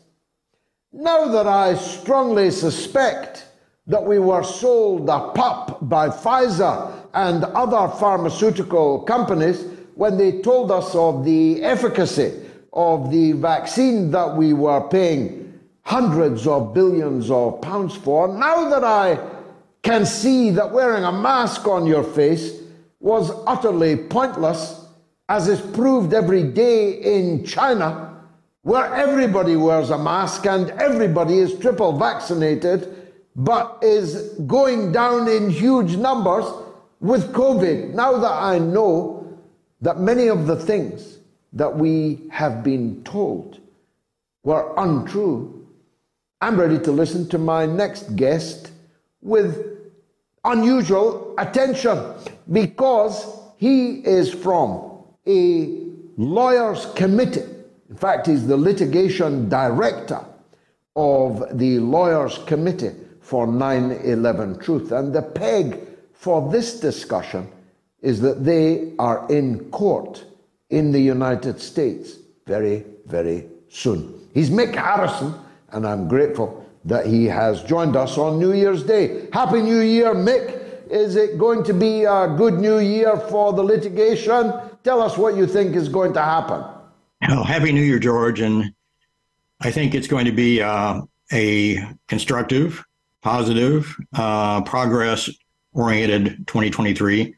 now 0.92 1.30
that 1.30 1.48
I 1.48 1.76
strongly 1.76 2.52
suspect 2.52 3.48
that 3.88 4.04
we 4.04 4.20
were 4.20 4.44
sold 4.44 5.08
a 5.08 5.30
pup 5.30 5.80
by 5.84 6.10
Pfizer 6.10 6.92
and 7.14 7.46
other 7.46 7.96
pharmaceutical 7.96 9.04
companies 9.04 9.64
when 9.96 10.18
they 10.18 10.42
told 10.42 10.70
us 10.70 10.94
of 10.96 11.24
the 11.24 11.64
efficacy 11.64 12.51
of 12.74 13.12
the 13.12 13.34
vaccine 13.34 14.12
that 14.12 14.36
we 14.36 14.54
were 14.54 14.82
paying 14.90 15.60
hundreds 15.84 16.48
of 16.48 16.74
billions 16.74 17.30
of 17.30 17.62
pounds 17.62 17.96
for, 17.96 18.28
now 18.28 18.70
that 18.70 18.84
I 18.84 19.20
can 19.82 20.06
see 20.06 20.52
that 20.52 20.72
wearing 20.72 21.04
a 21.04 21.12
mask 21.12 21.68
on 21.68 21.86
your 21.86 22.04
face 22.04 22.62
was 23.00 23.32
utterly 23.48 23.96
pointless, 23.96 24.86
as 25.28 25.48
is 25.48 25.60
proved 25.60 26.14
every 26.14 26.44
day 26.44 26.92
in 26.92 27.44
China 27.46 28.12
where 28.64 28.94
everybody 28.94 29.56
wears 29.56 29.90
a 29.90 29.98
mask 29.98 30.46
and 30.46 30.70
everybody 30.72 31.40
is 31.40 31.58
triple 31.58 31.98
vaccinated, 31.98 33.12
but 33.36 33.80
is 33.82 34.34
going 34.46 34.92
down 34.92 35.28
in 35.28 35.50
huge 35.50 35.96
numbers 35.96 36.46
with 37.00 37.34
COVID. 37.34 37.94
Now 37.96 38.18
that 38.18 38.32
I 38.32 38.60
know 38.60 39.40
that 39.82 40.00
many 40.00 40.28
of 40.28 40.46
the 40.46 40.56
things 40.56 41.11
that 41.54 41.76
we 41.76 42.20
have 42.32 42.64
been 42.64 43.04
told 43.04 43.60
were 44.44 44.74
untrue, 44.78 45.68
I'm 46.40 46.60
ready 46.60 46.80
to 46.80 46.92
listen 46.92 47.28
to 47.30 47.38
my 47.38 47.66
next 47.66 48.16
guest 48.16 48.72
with 49.22 49.80
unusual 50.44 51.36
attention 51.38 52.14
because 52.52 53.26
he 53.58 54.00
is 54.00 54.34
from 54.34 55.04
a 55.28 55.78
lawyer's 56.18 56.88
committee 56.96 57.46
in 57.92 57.98
fact, 57.98 58.28
he's 58.28 58.48
the 58.48 58.56
litigation 58.56 59.50
director 59.50 60.24
of 60.96 61.58
the 61.58 61.80
Lawyers 61.80 62.38
Committee 62.48 62.96
for 63.20 63.46
9 63.46 63.92
11 63.92 64.60
Truth. 64.60 64.94
And 64.94 65.14
the 65.14 65.22
peg 65.22 65.78
for 66.14 66.50
this 66.50 66.80
discussion 66.80 67.50
is 68.02 68.22
that 68.22 68.46
they 68.46 68.94
are 68.98 69.28
in 69.30 69.70
court 69.72 70.24
in 70.72 70.92
the 70.92 71.00
United 71.00 71.60
States 71.60 72.18
very, 72.48 72.86
very 73.06 73.46
soon. 73.70 74.28
He's 74.34 74.50
Mick 74.50 74.76
Harrison, 74.76 75.34
and 75.72 75.86
I'm 75.86 76.08
grateful 76.08 76.66
that 76.86 77.06
he 77.06 77.26
has 77.26 77.64
joined 77.64 77.96
us 77.96 78.18
on 78.18 78.40
New 78.40 78.54
Year's 78.54 78.84
Day. 78.84 79.28
Happy 79.32 79.62
New 79.62 79.82
Year, 79.82 80.14
Mick. 80.16 80.60
Is 80.90 81.16
it 81.16 81.38
going 81.38 81.64
to 81.64 81.74
be 81.74 82.04
a 82.04 82.28
good 82.36 82.56
new 82.56 82.80
year 82.80 83.16
for 83.16 83.54
the 83.54 83.64
litigation 83.64 84.52
tell 84.84 85.02
us 85.02 85.18
what 85.18 85.36
you 85.36 85.48
think 85.48 85.76
is 85.76 85.90
going 85.90 86.14
to 86.14 86.22
happen. 86.22 86.64
Oh, 87.30 87.44
Happy 87.44 87.72
New 87.72 87.82
Year, 87.82 88.00
George. 88.00 88.40
And 88.40 88.74
I 89.62 89.72
think 89.72 89.94
it's 89.94 90.08
going 90.08 90.26
to 90.26 90.32
be 90.32 90.62
uh, 90.62 91.02
a 91.32 91.84
constructive, 92.08 92.84
positive, 93.22 93.96
uh, 94.14 94.62
progress 94.62 95.30
oriented 95.74 96.48
2023. 96.48 97.36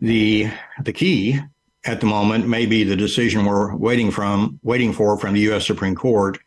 The, 0.00 0.50
the 0.82 0.92
key 0.92 1.40
at 1.86 2.00
the 2.00 2.06
moment 2.06 2.48
may 2.48 2.66
be 2.66 2.82
the 2.82 2.96
decision 2.96 3.44
we're 3.44 3.74
waiting 3.74 4.10
from 4.10 4.58
waiting 4.62 4.92
for 4.92 5.18
from 5.18 5.34
the 5.34 5.40
U.S. 5.42 5.66
Supreme 5.66 5.94
Court. 5.94 6.38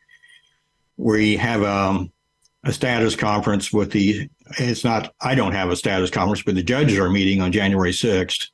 We 0.97 1.37
have 1.37 1.63
um, 1.63 2.11
a 2.63 2.73
status 2.73 3.15
conference 3.15 3.71
with 3.71 3.91
the. 3.91 4.29
It's 4.57 4.83
not. 4.83 5.13
I 5.21 5.35
don't 5.35 5.53
have 5.53 5.69
a 5.69 5.75
status 5.75 6.09
conference, 6.09 6.43
but 6.43 6.55
the 6.55 6.63
judges 6.63 6.99
are 6.99 7.09
meeting 7.09 7.41
on 7.41 7.53
January 7.53 7.93
sixth 7.93 8.49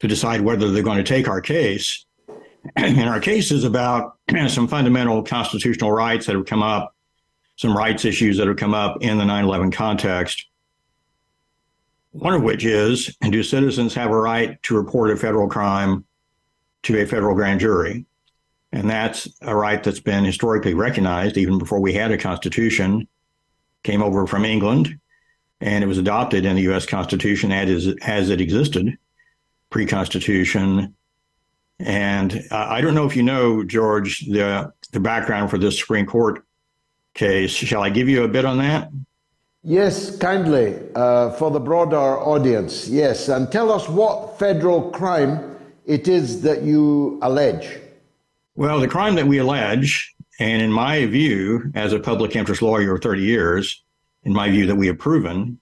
to 0.00 0.08
decide 0.08 0.40
whether 0.40 0.70
they're 0.70 0.82
going 0.82 0.98
to 0.98 1.04
take 1.04 1.28
our 1.28 1.40
case. 1.40 2.04
And 2.74 3.08
our 3.08 3.20
case 3.20 3.52
is 3.52 3.62
about 3.62 4.18
some 4.48 4.66
fundamental 4.66 5.22
constitutional 5.22 5.92
rights 5.92 6.26
that 6.26 6.34
have 6.34 6.46
come 6.46 6.64
up, 6.64 6.96
some 7.54 7.76
rights 7.76 8.04
issues 8.04 8.38
that 8.38 8.48
have 8.48 8.56
come 8.56 8.74
up 8.74 9.00
in 9.02 9.18
the 9.18 9.24
9/11 9.24 9.72
context. 9.72 10.46
One 12.10 12.34
of 12.34 12.42
which 12.42 12.64
is, 12.64 13.14
do 13.20 13.42
citizens 13.44 13.94
have 13.94 14.10
a 14.10 14.18
right 14.18 14.60
to 14.64 14.74
report 14.74 15.12
a 15.12 15.16
federal 15.16 15.48
crime 15.48 16.05
to 16.84 17.00
a 17.00 17.06
federal 17.06 17.34
grand 17.34 17.60
jury. 17.60 18.06
And 18.72 18.90
that's 18.90 19.28
a 19.42 19.54
right 19.54 19.82
that's 19.82 20.00
been 20.00 20.24
historically 20.24 20.74
recognized 20.74 21.36
even 21.36 21.58
before 21.58 21.80
we 21.80 21.92
had 21.92 22.10
a 22.10 22.18
constitution, 22.18 23.08
came 23.82 24.02
over 24.02 24.26
from 24.26 24.44
England, 24.44 24.98
and 25.60 25.82
it 25.82 25.86
was 25.86 25.98
adopted 25.98 26.44
in 26.44 26.56
the 26.56 26.62
U.S. 26.62 26.84
Constitution 26.84 27.52
as, 27.52 27.94
as 28.02 28.30
it 28.30 28.40
existed 28.40 28.98
pre 29.70 29.86
Constitution. 29.86 30.94
And 31.78 32.44
I 32.50 32.80
don't 32.80 32.94
know 32.94 33.06
if 33.06 33.16
you 33.16 33.22
know, 33.22 33.62
George, 33.62 34.20
the, 34.26 34.72
the 34.92 35.00
background 35.00 35.50
for 35.50 35.58
this 35.58 35.78
Supreme 35.78 36.06
Court 36.06 36.44
case. 37.14 37.50
Shall 37.50 37.82
I 37.82 37.90
give 37.90 38.08
you 38.08 38.24
a 38.24 38.28
bit 38.28 38.44
on 38.44 38.58
that? 38.58 38.90
Yes, 39.62 40.16
kindly, 40.16 40.78
uh, 40.94 41.30
for 41.32 41.50
the 41.50 41.58
broader 41.58 41.96
audience. 41.96 42.88
Yes, 42.88 43.28
and 43.28 43.50
tell 43.50 43.72
us 43.72 43.88
what 43.88 44.38
federal 44.38 44.90
crime 44.90 45.55
it 45.86 46.08
is 46.08 46.42
that 46.42 46.62
you 46.62 47.18
allege? 47.22 47.78
Well, 48.56 48.80
the 48.80 48.88
crime 48.88 49.14
that 49.14 49.26
we 49.26 49.38
allege, 49.38 50.14
and 50.40 50.60
in 50.60 50.72
my 50.72 51.06
view, 51.06 51.70
as 51.74 51.92
a 51.92 52.00
public 52.00 52.36
interest 52.36 52.62
lawyer 52.62 52.94
of 52.94 53.02
30 53.02 53.22
years, 53.22 53.82
in 54.24 54.32
my 54.32 54.50
view, 54.50 54.66
that 54.66 54.74
we 54.74 54.88
have 54.88 54.98
proven, 54.98 55.60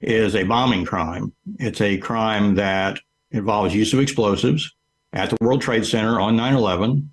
is 0.00 0.34
a 0.34 0.44
bombing 0.44 0.84
crime. 0.84 1.32
It's 1.58 1.80
a 1.80 1.98
crime 1.98 2.54
that 2.54 2.98
involves 3.30 3.74
use 3.74 3.92
of 3.92 4.00
explosives 4.00 4.74
at 5.12 5.30
the 5.30 5.36
World 5.40 5.60
Trade 5.60 5.84
Center 5.84 6.20
on 6.20 6.36
9 6.36 6.54
11, 6.54 7.12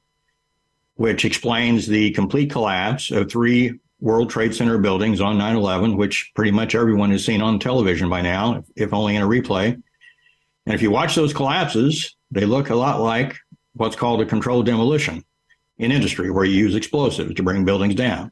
which 0.96 1.26
explains 1.26 1.88
the 1.88 2.12
complete 2.12 2.52
collapse 2.52 3.12
of 3.12 3.30
three 3.30 3.80
World 4.00 4.30
Trade 4.30 4.56
Center 4.56 4.78
buildings 4.78 5.20
on 5.20 5.38
9 5.38 5.56
11, 5.56 5.98
which 5.98 6.32
pretty 6.36 6.52
much 6.52 6.76
everyone 6.76 7.12
has 7.12 7.26
seen 7.26 7.42
on 7.42 7.60
television 7.60 8.10
by 8.10 8.22
now, 8.22 8.64
if 8.76 8.94
only 8.94 9.16
in 9.16 9.22
a 9.22 9.28
replay. 9.28 9.74
And 10.66 10.76
if 10.76 10.82
you 10.82 10.92
watch 10.92 11.16
those 11.16 11.34
collapses, 11.34 12.16
they 12.32 12.46
look 12.46 12.70
a 12.70 12.76
lot 12.76 13.02
like 13.02 13.38
what's 13.74 13.96
called 13.96 14.22
a 14.22 14.26
controlled 14.26 14.66
demolition 14.66 15.24
in 15.78 15.92
industry, 15.92 16.32
where 16.32 16.46
you 16.46 16.56
use 16.56 16.76
explosives 16.76 17.34
to 17.34 17.44
bring 17.44 17.66
buildings 17.66 17.96
down. 17.96 18.32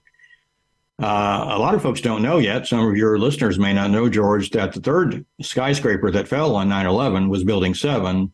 Uh, 1.01 1.45
a 1.51 1.59
lot 1.59 1.75
of 1.75 1.81
folks 1.81 2.01
don't 2.01 2.21
know 2.21 2.37
yet. 2.37 2.67
Some 2.67 2.85
of 2.85 2.97
your 2.97 3.17
listeners 3.17 3.57
may 3.57 3.73
not 3.73 3.89
know, 3.89 4.09
George, 4.09 4.49
that 4.51 4.73
the 4.73 4.81
third 4.81 5.25
skyscraper 5.41 6.11
that 6.11 6.27
fell 6.27 6.55
on 6.55 6.67
9 6.67 6.85
11 6.85 7.29
was 7.29 7.43
Building 7.43 7.73
7. 7.73 8.31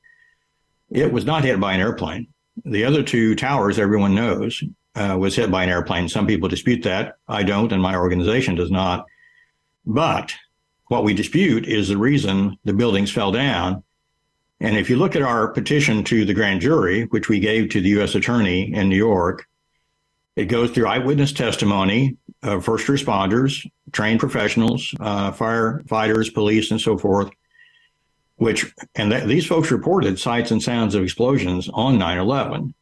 It 0.89 1.11
was 1.11 1.25
not 1.25 1.43
hit 1.43 1.59
by 1.59 1.73
an 1.73 1.79
airplane. 1.79 2.27
The 2.63 2.83
other 2.83 3.03
two 3.03 3.35
towers, 3.35 3.77
everyone 3.77 4.15
knows, 4.15 4.63
uh, 4.95 5.15
was 5.19 5.35
hit 5.35 5.51
by 5.51 5.63
an 5.63 5.69
airplane. 5.69 6.09
Some 6.09 6.25
people 6.25 6.49
dispute 6.49 6.83
that. 6.83 7.17
I 7.27 7.43
don't, 7.43 7.71
and 7.71 7.81
my 7.81 7.95
organization 7.95 8.55
does 8.55 8.71
not. 8.71 9.05
But 9.85 10.33
what 10.87 11.03
we 11.03 11.13
dispute 11.13 11.67
is 11.67 11.87
the 11.87 11.97
reason 11.97 12.57
the 12.63 12.73
buildings 12.73 13.11
fell 13.11 13.31
down 13.31 13.83
and 14.59 14.77
if 14.77 14.89
you 14.89 14.95
look 14.95 15.15
at 15.15 15.21
our 15.21 15.49
petition 15.49 16.03
to 16.05 16.25
the 16.25 16.33
grand 16.33 16.61
jury, 16.61 17.03
which 17.05 17.27
we 17.27 17.39
gave 17.39 17.69
to 17.69 17.81
the 17.81 17.89
U.S. 17.89 18.15
Attorney 18.15 18.73
in 18.73 18.89
New 18.89 18.95
York, 18.95 19.45
it 20.35 20.45
goes 20.45 20.71
through 20.71 20.87
eyewitness 20.87 21.33
testimony 21.33 22.17
of 22.41 22.63
first 22.63 22.87
responders, 22.87 23.69
trained 23.91 24.19
professionals, 24.19 24.93
uh, 24.99 25.31
firefighters, 25.31 26.33
police, 26.33 26.71
and 26.71 26.79
so 26.79 26.97
forth, 26.97 27.29
which, 28.37 28.73
and 28.95 29.11
th- 29.11 29.25
these 29.25 29.45
folks 29.45 29.71
reported 29.71 30.19
sights 30.19 30.51
and 30.51 30.61
sounds 30.61 30.95
of 30.95 31.03
explosions 31.03 31.69
on 31.73 31.97
9 31.97 32.17
11. 32.17 32.73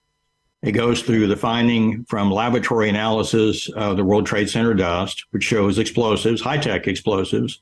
It 0.62 0.72
goes 0.72 1.02
through 1.02 1.28
the 1.28 1.36
finding 1.36 2.06
from 2.06 2.32
laboratory 2.32 2.88
analysis 2.88 3.68
of 3.70 3.98
the 3.98 4.06
World 4.06 4.26
Trade 4.26 4.50
Center 4.50 4.74
dust, 4.74 5.26
which 5.32 5.44
shows 5.44 5.78
explosives, 5.78 6.42
high 6.42 6.58
tech 6.58 6.88
explosives 6.88 7.62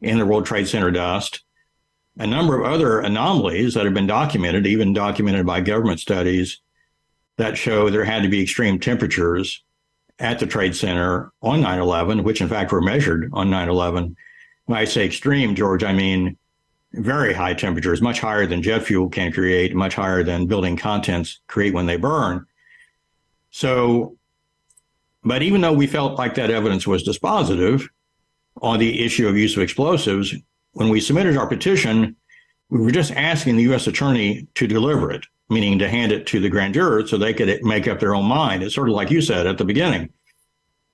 in 0.00 0.18
the 0.18 0.26
World 0.26 0.46
Trade 0.46 0.68
Center 0.68 0.90
dust 0.90 1.42
a 2.18 2.26
number 2.26 2.58
of 2.58 2.70
other 2.70 3.00
anomalies 3.00 3.74
that 3.74 3.84
have 3.84 3.94
been 3.94 4.06
documented, 4.06 4.66
even 4.66 4.92
documented 4.92 5.46
by 5.46 5.60
government 5.60 6.00
studies, 6.00 6.60
that 7.36 7.56
show 7.56 7.88
there 7.88 8.04
had 8.04 8.22
to 8.22 8.28
be 8.28 8.42
extreme 8.42 8.78
temperatures 8.78 9.62
at 10.18 10.38
the 10.38 10.46
Trade 10.46 10.76
Center 10.76 11.32
on 11.40 11.62
9 11.62 11.78
11, 11.78 12.22
which 12.22 12.40
in 12.40 12.48
fact 12.48 12.72
were 12.72 12.82
measured 12.82 13.30
on 13.32 13.50
9 13.50 13.68
11. 13.68 14.16
When 14.66 14.78
I 14.78 14.84
say 14.84 15.06
extreme, 15.06 15.54
George, 15.54 15.82
I 15.82 15.92
mean 15.92 16.36
very 16.92 17.32
high 17.32 17.54
temperatures, 17.54 18.02
much 18.02 18.20
higher 18.20 18.46
than 18.46 18.62
jet 18.62 18.82
fuel 18.82 19.08
can 19.08 19.32
create, 19.32 19.74
much 19.74 19.94
higher 19.94 20.22
than 20.22 20.46
building 20.46 20.76
contents 20.76 21.40
create 21.46 21.72
when 21.72 21.86
they 21.86 21.96
burn. 21.96 22.46
So, 23.50 24.16
but 25.24 25.42
even 25.42 25.62
though 25.62 25.72
we 25.72 25.86
felt 25.86 26.18
like 26.18 26.34
that 26.34 26.50
evidence 26.50 26.86
was 26.86 27.02
dispositive 27.02 27.88
on 28.60 28.78
the 28.78 29.04
issue 29.04 29.26
of 29.26 29.36
use 29.36 29.56
of 29.56 29.62
explosives, 29.62 30.34
when 30.72 30.88
we 30.88 31.00
submitted 31.00 31.36
our 31.36 31.46
petition, 31.46 32.16
we 32.70 32.80
were 32.80 32.90
just 32.90 33.12
asking 33.12 33.56
the 33.56 33.64
U.S. 33.64 33.86
attorney 33.86 34.48
to 34.54 34.66
deliver 34.66 35.10
it, 35.10 35.26
meaning 35.50 35.78
to 35.78 35.88
hand 35.88 36.12
it 36.12 36.26
to 36.28 36.40
the 36.40 36.48
grand 36.48 36.74
jurors 36.74 37.10
so 37.10 37.18
they 37.18 37.34
could 37.34 37.62
make 37.62 37.86
up 37.86 38.00
their 38.00 38.14
own 38.14 38.24
mind. 38.24 38.62
It's 38.62 38.74
sort 38.74 38.88
of 38.88 38.94
like 38.94 39.10
you 39.10 39.20
said 39.20 39.46
at 39.46 39.58
the 39.58 39.64
beginning. 39.64 40.10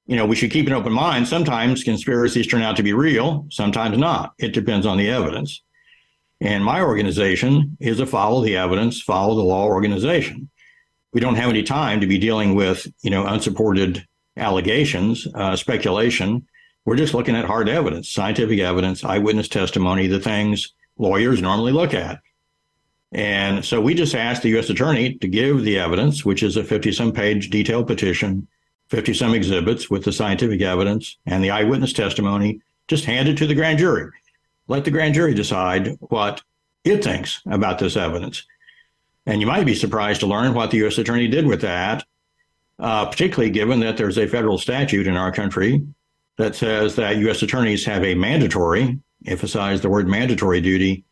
You 0.07 0.17
know, 0.17 0.27
we 0.27 0.37
should 0.37 0.51
keep 0.51 0.67
an 0.67 0.73
open 0.73 0.93
mind. 0.93 1.29
Sometimes 1.29 1.85
conspiracies 1.85 2.47
turn 2.47 2.63
out 2.63 2.77
to 2.77 2.83
be 2.83 2.95
real, 2.95 3.47
sometimes 3.51 3.99
not. 3.99 4.33
It 4.39 4.55
depends 4.55 4.87
on 4.87 4.97
the 4.97 5.11
evidence. 5.11 5.63
And 6.41 6.65
my 6.65 6.83
organization 6.83 7.77
is 7.81 8.01
a 8.01 8.07
follow 8.07 8.43
the 8.43 8.57
evidence, 8.57 9.03
follow 9.03 9.35
the 9.35 9.43
law 9.43 9.67
organization. 9.67 10.49
We 11.13 11.21
don't 11.21 11.35
have 11.35 11.51
any 11.51 11.63
time 11.63 12.01
to 12.01 12.07
be 12.07 12.19
dealing 12.19 12.55
with, 12.55 12.87
you 13.03 13.11
know, 13.11 13.27
unsupported 13.27 14.07
allegations, 14.37 15.27
uh, 15.35 15.57
speculation. 15.57 16.47
We're 16.89 16.97
just 16.97 17.13
looking 17.13 17.37
at 17.37 17.45
hard 17.45 17.69
evidence, 17.69 18.09
scientific 18.09 18.61
evidence, 18.61 19.05
eyewitness 19.05 19.49
testimony, 19.49 20.07
the 20.07 20.19
things 20.19 20.73
lawyers 20.97 21.43
normally 21.43 21.71
look 21.71 21.93
at. 21.93 22.23
And 23.13 23.63
so 23.63 23.79
we 23.79 23.93
just 23.93 24.15
asked 24.15 24.41
the 24.41 24.49
U.S. 24.57 24.71
attorney 24.71 25.13
to 25.17 25.29
give 25.29 25.65
the 25.65 25.79
evidence, 25.79 26.25
which 26.25 26.43
is 26.43 26.57
a 26.57 26.65
50 26.65 26.93
some 26.93 27.13
page 27.13 27.51
detailed 27.51 27.89
petition, 27.89 28.49
50 28.89 29.13
some 29.13 29.35
exhibits 29.35 29.91
with 29.91 30.05
the 30.05 30.15
scientific 30.15 30.63
evidence 30.63 31.19
and 31.27 31.45
the 31.45 31.51
eyewitness 31.51 31.93
testimony, 31.93 32.63
just 32.87 33.05
hand 33.05 33.29
it 33.29 33.37
to 33.37 33.47
the 33.47 33.55
grand 33.55 33.81
jury. 33.81 34.11
Let 34.67 34.87
the 34.87 34.91
grand 34.91 35.13
jury 35.13 35.35
decide 35.35 35.99
what 36.01 36.41
it 36.85 37.05
thinks 37.05 37.43
about 37.51 37.79
this 37.79 37.99
evidence. 37.99 38.47
And 39.27 39.43
you 39.43 39.47
might 39.47 39.67
be 39.67 39.75
surprised 39.75 40.21
to 40.21 40.27
learn 40.27 40.55
what 40.55 40.71
the 40.71 40.79
U.S. 40.79 40.97
attorney 40.97 41.29
did 41.29 41.47
with 41.47 41.61
that, 41.61 42.07
uh, 42.79 43.05
particularly 43.05 43.51
given 43.51 43.81
that 43.81 43.99
there's 43.99 44.17
a 44.17 44.27
federal 44.27 44.57
statute 44.57 45.07
in 45.07 45.19
our 45.19 45.31
country 45.33 45.87
that 46.39 46.55
says 46.55 46.97
that 46.97 47.19
U.S. 47.19 47.43
attorneys 47.43 47.85
have 47.85 48.05
a 48.05 48.15
mandatory, 48.15 48.99
emphasize 49.27 49.81
the 49.81 49.91
word 49.91 50.09
mandatory 50.09 50.61
duty, 50.61 51.05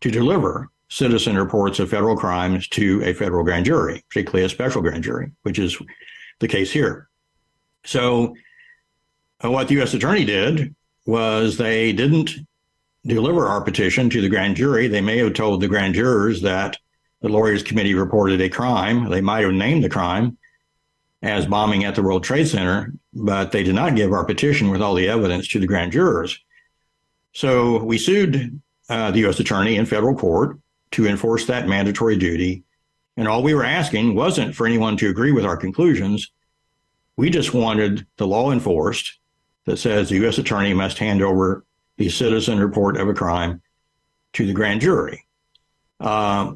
to 0.00 0.10
deliver 0.10 0.70
citizen 0.88 1.36
reports 1.36 1.78
of 1.78 1.90
federal 1.90 2.16
crimes 2.16 2.66
to 2.68 3.02
a 3.04 3.12
federal 3.12 3.44
grand 3.44 3.66
jury, 3.66 4.02
particularly 4.08 4.44
a 4.44 4.48
special 4.48 4.82
grand 4.82 5.04
jury, 5.04 5.30
which 5.42 5.58
is 5.58 5.78
the 6.40 6.48
case 6.48 6.72
here. 6.72 7.08
So, 7.84 8.34
uh, 9.44 9.50
what 9.50 9.68
the 9.68 9.74
U.S. 9.74 9.94
attorney 9.94 10.24
did 10.24 10.74
was 11.06 11.56
they 11.56 11.92
didn't 11.92 12.32
deliver 13.06 13.46
our 13.46 13.60
petition 13.60 14.10
to 14.10 14.20
the 14.20 14.28
grand 14.28 14.56
jury. 14.56 14.88
They 14.88 15.00
may 15.00 15.18
have 15.18 15.34
told 15.34 15.60
the 15.60 15.68
grand 15.68 15.94
jurors 15.94 16.42
that 16.42 16.76
the 17.22 17.28
lawyers 17.28 17.62
committee 17.62 17.94
reported 17.94 18.40
a 18.40 18.48
crime. 18.48 19.08
They 19.08 19.20
might 19.20 19.44
have 19.44 19.52
named 19.52 19.84
the 19.84 19.88
crime, 19.88 20.36
as 21.22 21.46
bombing 21.46 21.84
at 21.84 21.94
the 21.94 22.02
World 22.02 22.24
Trade 22.24 22.48
Center, 22.48 22.92
but 23.12 23.52
they 23.52 23.62
did 23.62 23.74
not 23.74 23.96
give 23.96 24.12
our 24.12 24.24
petition 24.24 24.70
with 24.70 24.80
all 24.80 24.94
the 24.94 25.08
evidence 25.08 25.48
to 25.48 25.60
the 25.60 25.66
grand 25.66 25.92
jurors. 25.92 26.38
So 27.32 27.82
we 27.84 27.98
sued 27.98 28.60
uh, 28.88 29.10
the 29.10 29.20
U.S. 29.20 29.38
attorney 29.38 29.76
in 29.76 29.86
federal 29.86 30.16
court 30.16 30.58
to 30.92 31.06
enforce 31.06 31.46
that 31.46 31.68
mandatory 31.68 32.16
duty. 32.16 32.64
And 33.16 33.28
all 33.28 33.42
we 33.42 33.54
were 33.54 33.64
asking 33.64 34.14
wasn't 34.14 34.54
for 34.54 34.66
anyone 34.66 34.96
to 34.96 35.10
agree 35.10 35.32
with 35.32 35.44
our 35.44 35.56
conclusions. 35.56 36.30
We 37.16 37.28
just 37.30 37.52
wanted 37.52 38.06
the 38.16 38.26
law 38.26 38.50
enforced 38.50 39.18
that 39.66 39.76
says 39.76 40.08
the 40.08 40.16
U.S. 40.16 40.38
attorney 40.38 40.72
must 40.72 40.98
hand 40.98 41.22
over 41.22 41.64
the 41.98 42.08
citizen 42.08 42.58
report 42.58 42.96
of 42.96 43.08
a 43.08 43.14
crime 43.14 43.60
to 44.32 44.46
the 44.46 44.54
grand 44.54 44.80
jury. 44.80 45.26
Uh, 46.00 46.54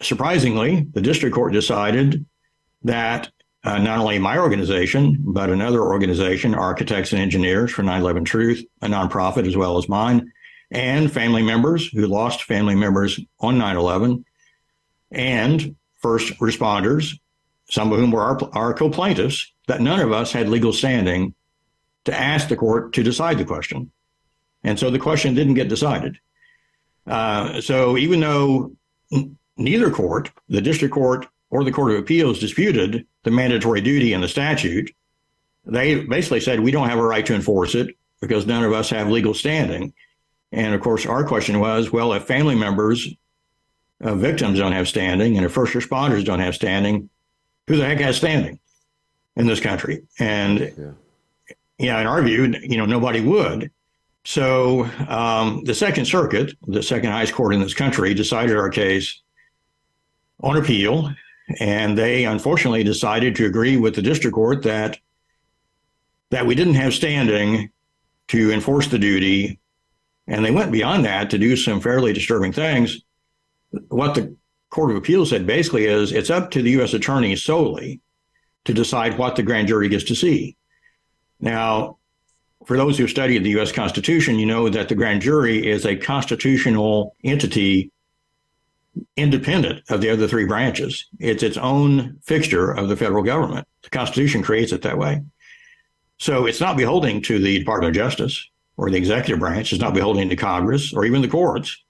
surprisingly, 0.00 0.86
the 0.92 1.02
district 1.02 1.34
court 1.34 1.52
decided 1.52 2.24
that 2.82 3.30
uh, 3.66 3.78
not 3.78 3.98
only 3.98 4.18
my 4.18 4.38
organization, 4.38 5.16
but 5.18 5.50
another 5.50 5.82
organization, 5.82 6.54
Architects 6.54 7.12
and 7.12 7.20
Engineers 7.20 7.72
for 7.72 7.82
9 7.82 8.00
11 8.00 8.24
Truth, 8.24 8.64
a 8.80 8.86
nonprofit 8.86 9.46
as 9.46 9.56
well 9.56 9.76
as 9.76 9.88
mine, 9.88 10.32
and 10.70 11.12
family 11.12 11.42
members 11.42 11.88
who 11.88 12.06
lost 12.06 12.44
family 12.44 12.76
members 12.76 13.18
on 13.40 13.58
9 13.58 13.76
11, 13.76 14.24
and 15.10 15.74
first 16.00 16.32
responders, 16.38 17.18
some 17.68 17.92
of 17.92 17.98
whom 17.98 18.12
were 18.12 18.22
our, 18.22 18.38
our 18.52 18.72
co 18.72 18.88
plaintiffs, 18.88 19.52
that 19.66 19.80
none 19.80 19.98
of 19.98 20.12
us 20.12 20.30
had 20.30 20.48
legal 20.48 20.72
standing 20.72 21.34
to 22.04 22.14
ask 22.16 22.48
the 22.48 22.56
court 22.56 22.92
to 22.92 23.02
decide 23.02 23.36
the 23.36 23.44
question. 23.44 23.90
And 24.62 24.78
so 24.78 24.90
the 24.90 25.00
question 25.00 25.34
didn't 25.34 25.54
get 25.54 25.68
decided. 25.68 26.18
Uh, 27.04 27.60
so 27.60 27.96
even 27.96 28.20
though 28.20 28.76
n- 29.12 29.36
neither 29.56 29.90
court, 29.90 30.30
the 30.48 30.60
district 30.60 30.94
court 30.94 31.26
or 31.56 31.64
the 31.64 31.72
Court 31.72 31.92
of 31.92 31.98
Appeals, 31.98 32.38
disputed 32.38 33.06
the 33.22 33.30
mandatory 33.30 33.80
duty 33.80 34.12
in 34.12 34.20
the 34.20 34.28
statute, 34.28 34.94
they 35.64 36.04
basically 36.04 36.40
said 36.40 36.60
we 36.60 36.70
don't 36.70 36.90
have 36.90 36.98
a 36.98 37.02
right 37.02 37.24
to 37.24 37.34
enforce 37.34 37.74
it 37.74 37.96
because 38.20 38.46
none 38.46 38.62
of 38.62 38.74
us 38.74 38.90
have 38.90 39.08
legal 39.08 39.32
standing. 39.32 39.94
And 40.52 40.74
of 40.74 40.82
course, 40.82 41.06
our 41.06 41.24
question 41.24 41.58
was 41.58 41.90
well, 41.90 42.12
if 42.12 42.24
family 42.24 42.54
members 42.54 43.08
of 44.02 44.18
victims 44.18 44.58
don't 44.58 44.72
have 44.72 44.86
standing 44.86 45.38
and 45.38 45.46
if 45.46 45.52
first 45.52 45.72
responders 45.72 46.26
don't 46.26 46.40
have 46.40 46.54
standing, 46.54 47.08
who 47.66 47.78
the 47.78 47.86
heck 47.86 48.00
has 48.00 48.18
standing 48.18 48.60
in 49.34 49.46
this 49.46 49.60
country? 49.60 50.02
And 50.18 50.60
yeah, 50.60 50.90
yeah 51.78 52.00
in 52.02 52.06
our 52.06 52.20
view, 52.20 52.54
you 52.62 52.76
know, 52.76 52.84
nobody 52.84 53.22
would. 53.22 53.70
So 54.26 54.84
um, 55.08 55.64
the 55.64 55.74
Second 55.74 56.04
Circuit, 56.04 56.52
the 56.66 56.82
second 56.82 57.12
highest 57.12 57.32
court 57.32 57.54
in 57.54 57.60
this 57.60 57.72
country, 57.72 58.12
decided 58.12 58.58
our 58.58 58.68
case 58.68 59.22
on 60.40 60.56
appeal, 60.56 61.14
and 61.60 61.96
they 61.96 62.24
unfortunately 62.24 62.84
decided 62.84 63.36
to 63.36 63.46
agree 63.46 63.76
with 63.76 63.94
the 63.94 64.02
district 64.02 64.34
court 64.34 64.62
that 64.62 64.98
that 66.30 66.46
we 66.46 66.54
didn't 66.54 66.74
have 66.74 66.92
standing 66.92 67.70
to 68.28 68.50
enforce 68.50 68.88
the 68.88 68.98
duty, 68.98 69.60
and 70.26 70.44
they 70.44 70.50
went 70.50 70.72
beyond 70.72 71.04
that 71.04 71.30
to 71.30 71.38
do 71.38 71.56
some 71.56 71.80
fairly 71.80 72.12
disturbing 72.12 72.52
things. 72.52 73.00
What 73.88 74.14
the 74.14 74.36
Court 74.70 74.90
of 74.90 74.96
Appeals 74.96 75.30
said 75.30 75.46
basically 75.46 75.84
is 75.84 76.12
it's 76.12 76.30
up 76.30 76.50
to 76.50 76.62
the 76.62 76.72
U.S. 76.72 76.94
attorney 76.94 77.36
solely 77.36 78.00
to 78.64 78.74
decide 78.74 79.16
what 79.16 79.36
the 79.36 79.44
grand 79.44 79.68
jury 79.68 79.88
gets 79.88 80.04
to 80.04 80.16
see. 80.16 80.56
Now, 81.38 81.98
for 82.64 82.76
those 82.76 82.98
who 82.98 83.06
studied 83.06 83.44
the 83.44 83.50
U.S. 83.50 83.70
Constitution, 83.70 84.40
you 84.40 84.46
know 84.46 84.68
that 84.68 84.88
the 84.88 84.96
grand 84.96 85.22
jury 85.22 85.64
is 85.64 85.86
a 85.86 85.94
constitutional 85.94 87.14
entity 87.22 87.92
independent 89.16 89.82
of 89.90 90.00
the 90.00 90.10
other 90.10 90.28
three 90.28 90.44
branches. 90.44 91.06
It's 91.18 91.42
its 91.42 91.56
own 91.56 92.18
fixture 92.22 92.70
of 92.72 92.88
the 92.88 92.96
federal 92.96 93.22
government. 93.22 93.66
The 93.82 93.90
Constitution 93.90 94.42
creates 94.42 94.72
it 94.72 94.82
that 94.82 94.98
way. 94.98 95.22
So 96.18 96.46
it's 96.46 96.60
not 96.60 96.76
beholding 96.76 97.22
to 97.22 97.38
the 97.38 97.58
Department 97.58 97.90
of 97.90 97.94
Justice 97.94 98.48
or 98.76 98.90
the 98.90 98.96
executive 98.96 99.38
branch. 99.38 99.72
It's 99.72 99.82
not 99.82 99.94
beholding 99.94 100.28
to 100.28 100.36
Congress 100.36 100.92
or 100.92 101.04
even 101.04 101.22
the 101.22 101.28
courts. 101.28 101.82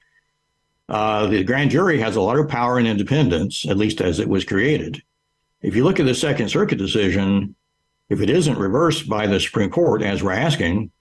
Uh, 0.89 1.27
the 1.27 1.43
grand 1.43 1.71
jury 1.71 1.99
has 1.99 2.17
a 2.17 2.21
lot 2.21 2.39
of 2.39 2.49
power 2.49 2.79
and 2.79 2.87
independence, 2.87 3.67
at 3.69 3.77
least 3.77 4.01
as 4.01 4.21
it 4.21 4.29
was 4.29 4.45
created. 4.45 5.03
If 5.63 5.75
you 5.75 5.83
look 5.83 5.99
at 5.99 6.07
the 6.07 6.15
Second 6.15 6.49
Circuit 6.49 6.79
decision, 6.79 7.57
if 8.09 8.21
it 8.21 8.31
isn't 8.31 8.59
reversed 8.59 9.09
by 9.09 9.27
the 9.27 9.41
Supreme 9.41 9.71
Court, 9.71 10.03
as 10.03 10.23
we're 10.23 10.33
asking, 10.33 10.93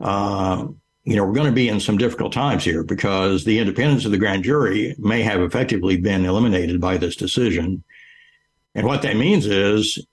uh, 0.00 0.68
you 1.04 1.16
know, 1.16 1.24
we're 1.24 1.34
going 1.34 1.46
to 1.46 1.52
be 1.52 1.68
in 1.68 1.80
some 1.80 1.96
difficult 1.96 2.32
times 2.32 2.64
here 2.64 2.84
because 2.84 3.44
the 3.44 3.58
independence 3.58 4.04
of 4.04 4.10
the 4.10 4.18
grand 4.18 4.44
jury 4.44 4.94
may 4.98 5.22
have 5.22 5.40
effectively 5.40 5.96
been 5.96 6.26
eliminated 6.26 6.80
by 6.80 6.96
this 6.96 7.16
decision. 7.16 7.82
And 8.74 8.86
what 8.86 9.02
that 9.02 9.16
means 9.16 9.46
is, 9.46 10.04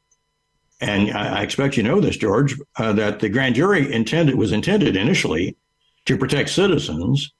and 0.80 1.12
I, 1.12 1.41
expect 1.41 1.76
you 1.76 1.84
know 1.84 2.00
this, 2.00 2.17
George, 2.17 2.56
uh, 2.78 2.93
that 2.93 3.19
the 3.19 3.30
grand 3.30 3.56
jury 3.56 3.91
intended 3.91 4.36
was 4.36 4.52
intended 4.52 4.95
initially 4.95 5.58
to 6.06 6.17
protect 6.17 6.50
citizens 6.50 7.34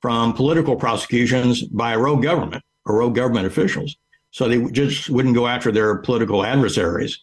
from 0.00 0.34
political 0.34 0.76
prosecutions 0.76 1.62
by 1.62 1.94
a 1.94 1.98
rogue 1.98 2.22
government 2.22 2.62
or 2.86 2.98
rogue 2.98 3.14
government 3.14 3.46
officials. 3.46 3.96
So 4.30 4.48
they 4.48 4.62
just 4.70 5.08
wouldn't 5.10 5.34
go 5.34 5.46
after 5.46 5.72
their 5.72 5.96
political 5.96 6.44
adversaries 6.44 7.18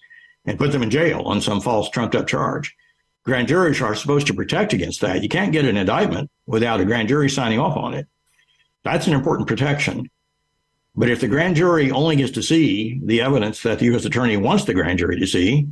and 0.46 0.58
put 0.58 0.72
them 0.72 0.84
in 0.84 0.90
jail 0.90 1.22
on 1.22 1.42
some 1.42 1.62
false 1.62 1.90
trumped 1.90 2.16
up 2.16 2.28
charge. 2.28 2.76
Grand 3.24 3.48
juries 3.48 3.82
are 3.82 3.94
supposed 3.94 4.28
to 4.28 4.34
protect 4.34 4.74
against 4.74 5.02
that. 5.02 5.22
You 5.22 5.30
can't 5.30 5.52
get 5.52 5.66
an 5.66 5.78
indictment 5.78 6.32
without 6.48 6.80
a 6.80 6.86
grand 6.86 7.08
jury 7.08 7.30
signing 7.30 7.60
off 7.60 7.78
on 7.78 7.94
it. 7.94 8.08
That's 8.84 9.06
an 9.06 9.14
important 9.14 9.48
protection. 9.48 10.10
But 10.96 11.10
if 11.10 11.22
the 11.22 11.28
grand 11.28 11.56
jury 11.56 11.92
only 11.92 12.16
gets 12.16 12.32
to 12.32 12.44
see 12.44 13.00
the 13.04 13.22
evidence 13.22 13.62
that 13.64 13.80
the 13.80 13.86
U.S. 13.86 14.06
attorney 14.06 14.38
wants 14.38 14.66
the 14.66 14.74
grand 14.74 15.00
jury 15.00 15.20
to 15.20 15.28
see, 15.28 15.68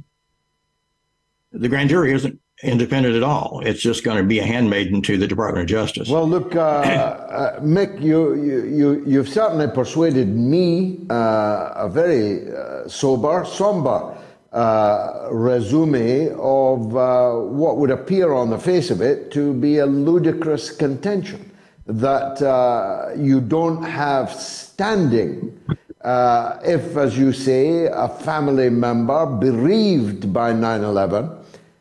the 1.52 1.68
grand 1.68 1.90
jury 1.90 2.14
isn't 2.14 2.40
independent 2.62 3.16
at 3.16 3.24
all. 3.24 3.62
It's 3.66 3.82
just 3.82 4.04
going 4.04 4.18
to 4.18 4.24
be 4.24 4.40
a 4.40 4.46
handmaiden 4.46 5.02
to 5.04 5.18
the 5.18 5.28
Department 5.28 5.64
of 5.64 5.68
Justice. 5.70 6.08
Well, 6.08 6.28
look, 6.28 6.56
uh, 6.56 6.60
uh, 6.60 7.60
Mick, 7.62 8.02
you, 8.02 8.36
you, 8.36 8.66
you, 8.66 9.04
you've 9.06 9.30
certainly 9.30 9.68
persuaded 9.68 10.28
me, 10.30 11.00
uh, 11.10 11.72
a 11.76 11.90
very 11.90 12.54
uh, 12.54 12.88
sober, 12.88 13.44
somber 13.46 14.16
uh, 14.52 15.28
resume 15.32 16.30
of 16.32 16.96
uh, 16.96 17.34
what 17.36 17.78
would 17.78 17.92
appear 17.92 18.34
on 18.34 18.50
the 18.50 18.58
face 18.58 18.90
of 18.90 19.02
it 19.02 19.32
to 19.32 19.54
be 19.54 19.78
a 19.78 19.86
ludicrous 19.86 20.72
contention 20.72 21.52
that 21.86 22.42
uh, 22.42 23.10
you 23.16 23.42
don't 23.42 23.84
have 23.84 24.32
standing 24.32 25.60
uh, 26.02 26.60
if, 26.64 26.96
as 26.96 27.18
you 27.18 27.34
say, 27.34 27.86
a 27.86 28.08
family 28.08 28.70
member 28.70 29.26
bereaved 29.26 30.32
by 30.32 30.54
9 30.54 30.84
11 30.84 31.30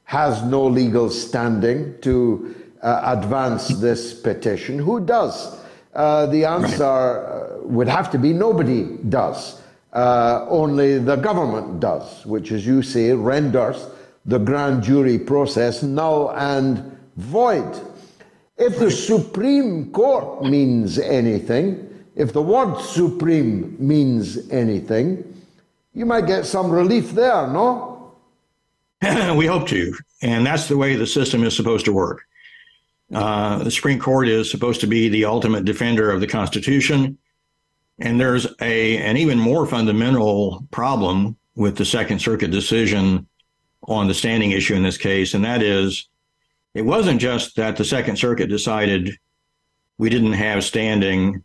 has 0.05 0.43
no 0.43 0.67
legal 0.67 1.09
standing 1.11 1.95
to 2.01 2.55
uh, 2.83 3.15
advance 3.17 3.69
this 3.69 4.15
petition. 4.15 4.79
Who 4.79 5.01
does? 5.01 5.57
Uh, 5.95 6.27
the 6.27 6.45
answer 6.45 7.61
would 7.63 7.89
have 7.89 8.11
to 8.11 8.19
be 8.19 8.33
nobody 8.33 8.97
does. 9.09 9.61
Uh, 9.99 10.47
only 10.49 10.97
the 10.97 11.17
government 11.17 11.81
does, 11.81 12.25
which, 12.25 12.53
as 12.53 12.65
you 12.65 12.83
say, 12.83 13.13
renders 13.13 13.89
the 14.27 14.39
grand 14.39 14.81
jury 14.81 15.19
process 15.19 15.83
null 15.83 16.31
and 16.37 16.97
void. 17.17 17.81
If 18.57 18.79
the 18.79 18.93
Supreme 18.93 19.91
Court 19.91 20.45
means 20.45 21.01
anything, 21.01 22.05
if 22.15 22.33
the 22.33 22.41
word 22.41 22.81
supreme 22.81 23.77
means 23.81 24.49
anything, 24.51 25.25
you 25.95 26.07
might 26.07 26.29
get 26.29 26.47
some 26.47 26.71
relief 26.71 27.11
there, 27.11 27.49
no? 27.49 28.15
we 29.35 29.47
hope 29.47 29.67
to. 29.67 29.93
And 30.23 30.47
that's 30.47 30.69
the 30.69 30.77
way 30.77 30.95
the 30.95 31.09
system 31.09 31.43
is 31.43 31.57
supposed 31.57 31.87
to 31.87 31.93
work. 31.93 32.23
Uh, 33.13 33.65
the 33.65 33.71
Supreme 33.73 33.99
Court 33.99 34.29
is 34.29 34.49
supposed 34.49 34.81
to 34.83 34.87
be 34.87 35.09
the 35.09 35.25
ultimate 35.25 35.65
defender 35.65 36.09
of 36.13 36.21
the 36.21 36.29
Constitution. 36.29 37.19
And 38.01 38.21
there's 38.21 38.47
a 38.61 38.99
an 38.99 39.17
even 39.17 39.39
more 39.39 39.67
fundamental 39.67 40.67
problem 40.71 41.37
with 41.55 41.77
the 41.77 41.85
Second 41.85 42.21
Circuit 42.21 42.51
decision 42.51 43.27
on 43.83 44.07
the 44.07 44.15
standing 44.15 44.53
issue 44.53 44.75
in 44.75 44.83
this 44.83 44.99
case, 44.99 45.35
and 45.35 45.45
that 45.45 45.63
is 45.63 46.09
it 46.75 46.83
wasn't 46.83 47.21
just 47.21 47.57
that 47.57 47.77
the 47.77 47.85
Second 47.85 48.17
Circuit 48.17 48.49
decided 48.49 49.17
we 49.99 50.11
didn't 50.11 50.35
have 50.35 50.63
standing 50.63 51.43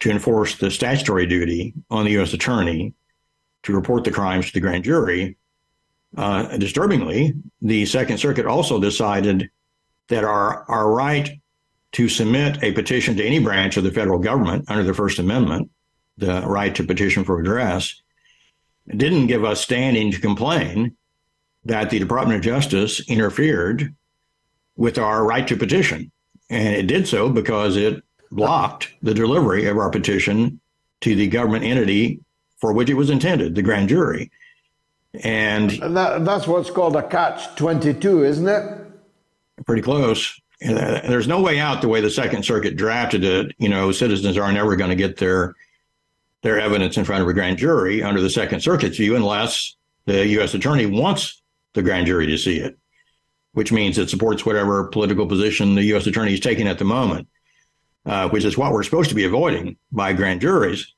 to 0.00 0.10
enforce 0.10 0.56
the 0.56 0.70
statutory 0.70 1.26
duty 1.26 1.74
on 1.90 2.04
the 2.04 2.12
U.S. 2.12 2.32
attorney 2.32 2.94
to 3.64 3.74
report 3.74 4.04
the 4.04 4.10
crimes 4.10 4.46
to 4.46 4.52
the 4.52 4.60
grand 4.60 4.84
jury. 4.84 5.36
Uh, 6.16 6.56
disturbingly, 6.56 7.34
the 7.62 7.84
Second 7.86 8.18
Circuit 8.18 8.46
also 8.46 8.80
decided 8.80 9.50
that 10.08 10.24
our, 10.24 10.64
our 10.70 10.90
right 10.90 11.30
to 11.92 12.08
submit 12.08 12.62
a 12.62 12.72
petition 12.72 13.16
to 13.16 13.24
any 13.24 13.38
branch 13.38 13.76
of 13.76 13.84
the 13.84 13.90
federal 13.90 14.18
government 14.18 14.64
under 14.68 14.84
the 14.84 14.94
First 14.94 15.18
Amendment 15.18 15.70
the 16.20 16.42
right 16.46 16.74
to 16.74 16.84
petition 16.84 17.24
for 17.24 17.36
redress, 17.36 18.00
didn't 18.88 19.26
give 19.26 19.44
us 19.44 19.60
standing 19.60 20.10
to 20.10 20.20
complain 20.20 20.96
that 21.64 21.90
the 21.90 21.98
Department 21.98 22.36
of 22.36 22.44
Justice 22.44 23.00
interfered 23.08 23.94
with 24.76 24.98
our 24.98 25.24
right 25.24 25.46
to 25.46 25.56
petition. 25.56 26.10
And 26.48 26.74
it 26.74 26.86
did 26.86 27.06
so 27.06 27.28
because 27.28 27.76
it 27.76 28.02
blocked 28.30 28.88
the 29.02 29.14
delivery 29.14 29.66
of 29.66 29.76
our 29.76 29.90
petition 29.90 30.60
to 31.02 31.14
the 31.14 31.26
government 31.26 31.64
entity 31.64 32.20
for 32.58 32.72
which 32.72 32.90
it 32.90 32.94
was 32.94 33.10
intended, 33.10 33.54
the 33.54 33.62
grand 33.62 33.88
jury. 33.88 34.30
And, 35.22 35.72
and 35.72 35.96
that, 35.96 36.24
that's 36.24 36.46
what's 36.46 36.70
called 36.70 36.96
a 36.96 37.02
catch 37.02 37.54
22, 37.56 38.24
isn't 38.24 38.48
it? 38.48 38.78
Pretty 39.66 39.82
close. 39.82 40.40
And 40.62 40.78
uh, 40.78 41.00
there's 41.08 41.26
no 41.26 41.40
way 41.40 41.58
out 41.58 41.80
the 41.80 41.88
way 41.88 42.00
the 42.00 42.10
Second 42.10 42.44
Circuit 42.44 42.76
drafted 42.76 43.24
it. 43.24 43.54
You 43.58 43.68
know, 43.68 43.92
citizens 43.92 44.36
are 44.36 44.52
never 44.52 44.76
going 44.76 44.90
to 44.90 44.96
get 44.96 45.16
their 45.16 45.54
their 46.42 46.60
evidence 46.60 46.96
in 46.96 47.04
front 47.04 47.22
of 47.22 47.28
a 47.28 47.34
grand 47.34 47.58
jury 47.58 48.02
under 48.02 48.20
the 48.20 48.30
Second 48.30 48.60
Circuit's 48.60 48.96
view 48.96 49.16
unless 49.16 49.76
the 50.06 50.26
U.S. 50.28 50.54
attorney 50.54 50.86
wants 50.86 51.42
the 51.74 51.82
grand 51.82 52.06
jury 52.06 52.26
to 52.26 52.38
see 52.38 52.58
it, 52.58 52.78
which 53.52 53.72
means 53.72 53.98
it 53.98 54.10
supports 54.10 54.46
whatever 54.46 54.84
political 54.88 55.26
position 55.26 55.74
the 55.74 55.84
U.S. 55.84 56.06
attorney 56.06 56.34
is 56.34 56.40
taking 56.40 56.66
at 56.66 56.78
the 56.78 56.84
moment, 56.84 57.28
uh, 58.06 58.28
which 58.28 58.44
is 58.44 58.56
what 58.56 58.72
we're 58.72 58.82
supposed 58.82 59.10
to 59.10 59.14
be 59.14 59.24
avoiding 59.24 59.76
by 59.92 60.12
grand 60.12 60.40
juries. 60.40 60.94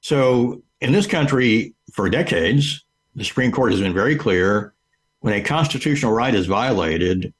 So 0.00 0.62
in 0.80 0.92
this 0.92 1.06
country, 1.06 1.74
for 1.92 2.08
decades, 2.08 2.84
the 3.14 3.24
Supreme 3.24 3.52
Court 3.52 3.72
has 3.72 3.80
been 3.80 3.94
very 3.94 4.16
clear 4.16 4.74
when 5.20 5.34
a 5.34 5.42
constitutional 5.42 6.12
right 6.12 6.34
is 6.34 6.46
violated, 6.46 7.32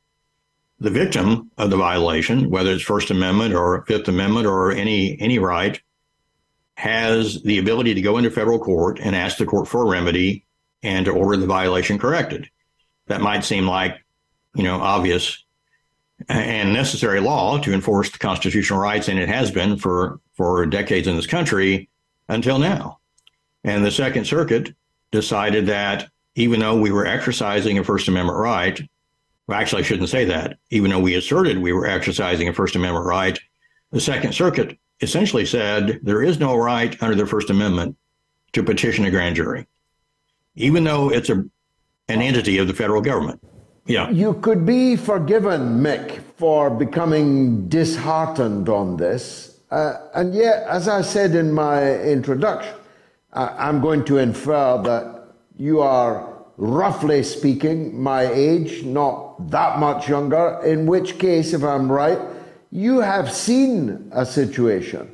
the 0.78 0.90
victim 0.90 1.50
of 1.58 1.70
the 1.70 1.76
violation, 1.76 2.50
whether 2.50 2.70
it's 2.70 2.82
First 2.82 3.10
Amendment 3.10 3.54
or 3.54 3.84
Fifth 3.86 4.08
Amendment 4.08 4.46
or 4.46 4.72
any 4.72 5.20
any 5.20 5.38
right, 5.38 5.80
has 6.76 7.42
the 7.42 7.58
ability 7.58 7.94
to 7.94 8.02
go 8.02 8.18
into 8.18 8.30
federal 8.30 8.58
court 8.58 8.98
and 9.00 9.14
ask 9.14 9.38
the 9.38 9.46
court 9.46 9.68
for 9.68 9.82
a 9.82 9.90
remedy 9.90 10.44
and 10.82 11.06
to 11.06 11.12
order 11.12 11.36
the 11.36 11.46
violation 11.46 11.98
corrected. 11.98 12.48
That 13.06 13.20
might 13.20 13.44
seem 13.44 13.66
like, 13.66 14.02
you 14.54 14.62
know, 14.62 14.80
obvious 14.80 15.44
and 16.28 16.72
necessary 16.72 17.20
law 17.20 17.58
to 17.58 17.72
enforce 17.72 18.10
the 18.10 18.18
constitutional 18.18 18.78
rights, 18.78 19.08
and 19.08 19.18
it 19.18 19.28
has 19.28 19.50
been 19.50 19.76
for 19.76 20.20
for 20.34 20.64
decades 20.66 21.06
in 21.06 21.16
this 21.16 21.26
country 21.26 21.88
until 22.28 22.58
now. 22.58 22.98
And 23.64 23.84
the 23.84 23.90
Second 23.90 24.26
Circuit 24.26 24.74
decided 25.10 25.66
that 25.66 26.08
even 26.34 26.60
though 26.60 26.78
we 26.78 26.90
were 26.90 27.06
exercising 27.06 27.78
a 27.78 27.84
First 27.84 28.08
Amendment 28.08 28.38
right, 28.38 28.80
well, 29.46 29.58
actually, 29.58 29.82
I 29.82 29.84
shouldn't 29.84 30.08
say 30.08 30.24
that. 30.26 30.58
Even 30.70 30.90
though 30.90 31.00
we 31.00 31.14
asserted 31.14 31.58
we 31.58 31.72
were 31.72 31.86
exercising 31.86 32.48
a 32.48 32.52
First 32.52 32.76
Amendment 32.76 33.06
right, 33.06 33.38
the 33.90 34.00
Second 34.00 34.32
Circuit 34.32 34.78
essentially 35.02 35.44
said 35.44 36.00
there 36.02 36.22
is 36.22 36.38
no 36.38 36.56
right 36.56 37.00
under 37.02 37.14
the 37.16 37.26
First 37.26 37.50
Amendment 37.50 37.96
to 38.52 38.62
petition 38.62 39.04
a 39.04 39.10
grand 39.10 39.36
jury, 39.36 39.66
even 40.54 40.84
though 40.84 41.10
it's 41.10 41.28
a 41.28 41.44
an 42.08 42.20
entity 42.20 42.58
of 42.58 42.66
the 42.66 42.74
federal 42.74 43.00
government. 43.00 43.40
Yeah. 43.86 44.10
You 44.10 44.34
could 44.34 44.66
be 44.66 44.96
forgiven, 44.96 45.80
Mick, 45.80 46.20
for 46.36 46.68
becoming 46.68 47.68
disheartened 47.68 48.68
on 48.68 48.96
this. 48.96 49.60
Uh, 49.70 49.94
and 50.14 50.34
yet, 50.34 50.64
as 50.68 50.88
I 50.88 51.02
said 51.02 51.34
in 51.34 51.52
my 51.52 51.98
introduction, 52.00 52.74
uh, 53.32 53.54
I'm 53.56 53.80
going 53.80 54.04
to 54.06 54.18
infer 54.18 54.82
that 54.82 55.24
you 55.56 55.80
are, 55.80 56.28
roughly 56.58 57.22
speaking, 57.22 57.98
my 58.00 58.26
age, 58.26 58.84
not 58.84 59.50
that 59.50 59.78
much 59.78 60.08
younger, 60.08 60.60
in 60.64 60.86
which 60.86 61.18
case, 61.18 61.54
if 61.54 61.62
I'm 61.64 61.90
right, 61.90 62.18
you 62.72 63.00
have 63.00 63.30
seen 63.30 64.10
a 64.12 64.24
situation 64.24 65.06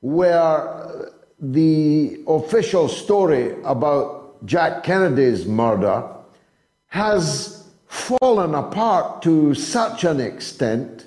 where 0.00 1.12
the 1.38 2.18
official 2.26 2.88
story 2.88 3.54
about 3.64 4.44
Jack 4.46 4.82
Kennedy's 4.82 5.44
murder 5.44 6.08
has 6.86 7.68
fallen 7.86 8.54
apart 8.54 9.20
to 9.22 9.52
such 9.54 10.04
an 10.04 10.20
extent 10.20 11.06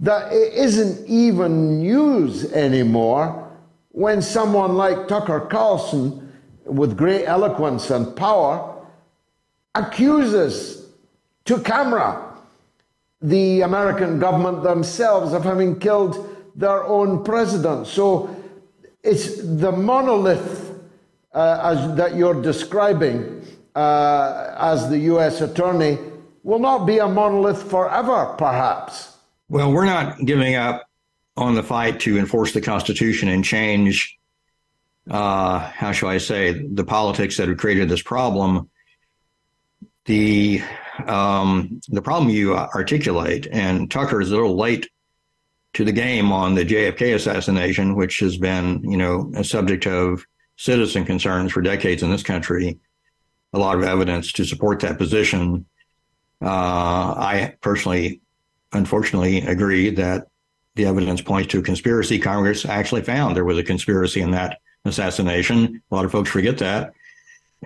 that 0.00 0.32
it 0.32 0.54
isn't 0.54 1.06
even 1.06 1.78
news 1.78 2.50
anymore 2.52 3.40
when 3.90 4.22
someone 4.22 4.74
like 4.74 5.06
Tucker 5.08 5.40
Carlson, 5.40 6.32
with 6.64 6.96
great 6.96 7.26
eloquence 7.26 7.90
and 7.90 8.16
power, 8.16 8.82
accuses 9.74 10.88
to 11.44 11.58
camera 11.60 12.33
the 13.24 13.62
American 13.62 14.18
government 14.18 14.62
themselves 14.62 15.32
of 15.32 15.44
having 15.44 15.80
killed 15.80 16.28
their 16.54 16.84
own 16.84 17.24
president. 17.24 17.86
So 17.86 18.36
it's 19.02 19.38
the 19.42 19.72
monolith 19.72 20.78
uh, 21.32 21.58
as, 21.62 21.96
that 21.96 22.16
you're 22.16 22.40
describing 22.42 23.42
uh, 23.74 24.54
as 24.58 24.90
the 24.90 24.98
U.S. 24.98 25.40
attorney 25.40 25.98
will 26.42 26.58
not 26.58 26.84
be 26.84 26.98
a 26.98 27.08
monolith 27.08 27.62
forever, 27.70 28.34
perhaps. 28.36 29.16
Well, 29.48 29.72
we're 29.72 29.86
not 29.86 30.22
giving 30.26 30.54
up 30.54 30.86
on 31.38 31.54
the 31.54 31.62
fight 31.62 32.00
to 32.00 32.18
enforce 32.18 32.52
the 32.52 32.60
Constitution 32.60 33.28
and 33.30 33.42
change, 33.42 34.18
uh, 35.10 35.60
how 35.60 35.92
shall 35.92 36.10
I 36.10 36.18
say, 36.18 36.52
the 36.52 36.84
politics 36.84 37.38
that 37.38 37.48
have 37.48 37.56
created 37.56 37.88
this 37.88 38.02
problem. 38.02 38.68
The 40.04 40.62
um, 41.06 41.80
the 41.88 42.02
problem 42.02 42.30
you 42.30 42.54
articulate, 42.54 43.46
and 43.50 43.90
Tucker 43.90 44.20
is 44.20 44.30
a 44.30 44.34
little 44.34 44.56
late 44.56 44.88
to 45.74 45.84
the 45.84 45.92
game 45.92 46.32
on 46.32 46.54
the 46.54 46.64
JFK 46.64 47.14
assassination, 47.14 47.96
which 47.96 48.20
has 48.20 48.36
been, 48.36 48.82
you 48.84 48.96
know, 48.96 49.30
a 49.34 49.44
subject 49.44 49.86
of 49.86 50.24
citizen 50.56 51.04
concerns 51.04 51.52
for 51.52 51.60
decades 51.60 52.02
in 52.02 52.10
this 52.10 52.22
country. 52.22 52.78
A 53.52 53.58
lot 53.58 53.76
of 53.76 53.82
evidence 53.82 54.32
to 54.32 54.44
support 54.44 54.80
that 54.80 54.98
position. 54.98 55.66
Uh, 56.40 57.14
I 57.16 57.54
personally, 57.60 58.20
unfortunately, 58.72 59.38
agree 59.38 59.90
that 59.90 60.28
the 60.76 60.86
evidence 60.86 61.20
points 61.20 61.48
to 61.52 61.60
a 61.60 61.62
conspiracy. 61.62 62.18
Congress 62.18 62.64
actually 62.64 63.02
found 63.02 63.36
there 63.36 63.44
was 63.44 63.58
a 63.58 63.64
conspiracy 63.64 64.20
in 64.20 64.32
that 64.32 64.58
assassination. 64.84 65.82
A 65.90 65.94
lot 65.94 66.04
of 66.04 66.12
folks 66.12 66.30
forget 66.30 66.58
that. 66.58 66.92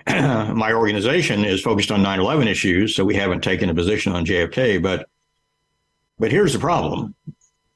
My 0.55 0.72
organization 0.72 1.44
is 1.44 1.61
focused 1.61 1.90
on 1.90 2.03
9/11 2.03 2.46
issues, 2.46 2.94
so 2.94 3.05
we 3.05 3.14
haven't 3.14 3.42
taken 3.42 3.70
a 3.70 3.74
position 3.74 4.12
on 4.12 4.24
JFK. 4.24 4.82
But 4.82 5.09
but 6.18 6.30
here's 6.30 6.53
the 6.53 6.59
problem: 6.59 7.14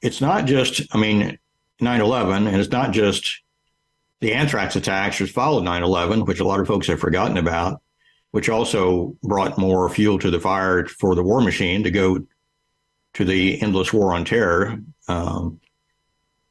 it's 0.01 0.21
not 0.21 0.45
just, 0.45 0.81
I 0.93 0.97
mean, 0.97 1.37
9/11, 1.81 2.47
and 2.47 2.55
it's 2.57 2.71
not 2.71 2.91
just 2.91 3.41
the 4.19 4.33
anthrax 4.33 4.75
attacks 4.75 5.19
which 5.19 5.31
followed 5.31 5.63
9/11, 5.63 6.25
which 6.27 6.39
a 6.39 6.45
lot 6.45 6.59
of 6.59 6.67
folks 6.67 6.87
have 6.87 6.99
forgotten 6.99 7.37
about, 7.37 7.81
which 8.31 8.49
also 8.49 9.15
brought 9.23 9.57
more 9.57 9.89
fuel 9.89 10.19
to 10.19 10.31
the 10.31 10.39
fire 10.39 10.85
for 10.85 11.15
the 11.15 11.23
war 11.23 11.41
machine 11.41 11.83
to 11.83 11.91
go 11.91 12.25
to 13.13 13.25
the 13.25 13.61
endless 13.61 13.93
war 13.93 14.13
on 14.13 14.25
terror. 14.25 14.79
Um, 15.07 15.59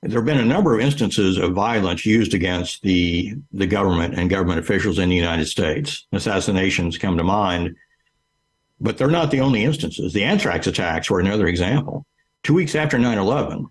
there 0.03 0.19
have 0.19 0.27
been 0.27 0.39
a 0.39 0.45
number 0.45 0.75
of 0.75 0.81
instances 0.81 1.39
of 1.39 1.53
violence 1.53 2.05
used 2.05 2.35
against 2.35 2.83
the 2.83 3.37
the 3.53 3.67
government 3.67 4.15
and 4.15 4.29
government 4.29 4.59
officials 4.59 4.99
in 4.99 5.09
the 5.09 5.17
United 5.17 5.47
States. 5.47 6.07
Assassinations 6.13 6.99
come 6.99 7.17
to 7.17 7.25
mind, 7.25 7.77
but 8.81 8.99
they're 8.99 9.09
not 9.09 9.31
the 9.31 9.41
only 9.41 9.63
instances. 9.63 10.13
The 10.13 10.25
anthrax 10.25 10.67
attacks 10.67 11.09
were 11.09 11.21
another 11.21 11.47
example. 11.47 12.05
Two 12.43 12.55
weeks 12.55 12.75
after 12.75 12.99
9/11, 12.99 13.67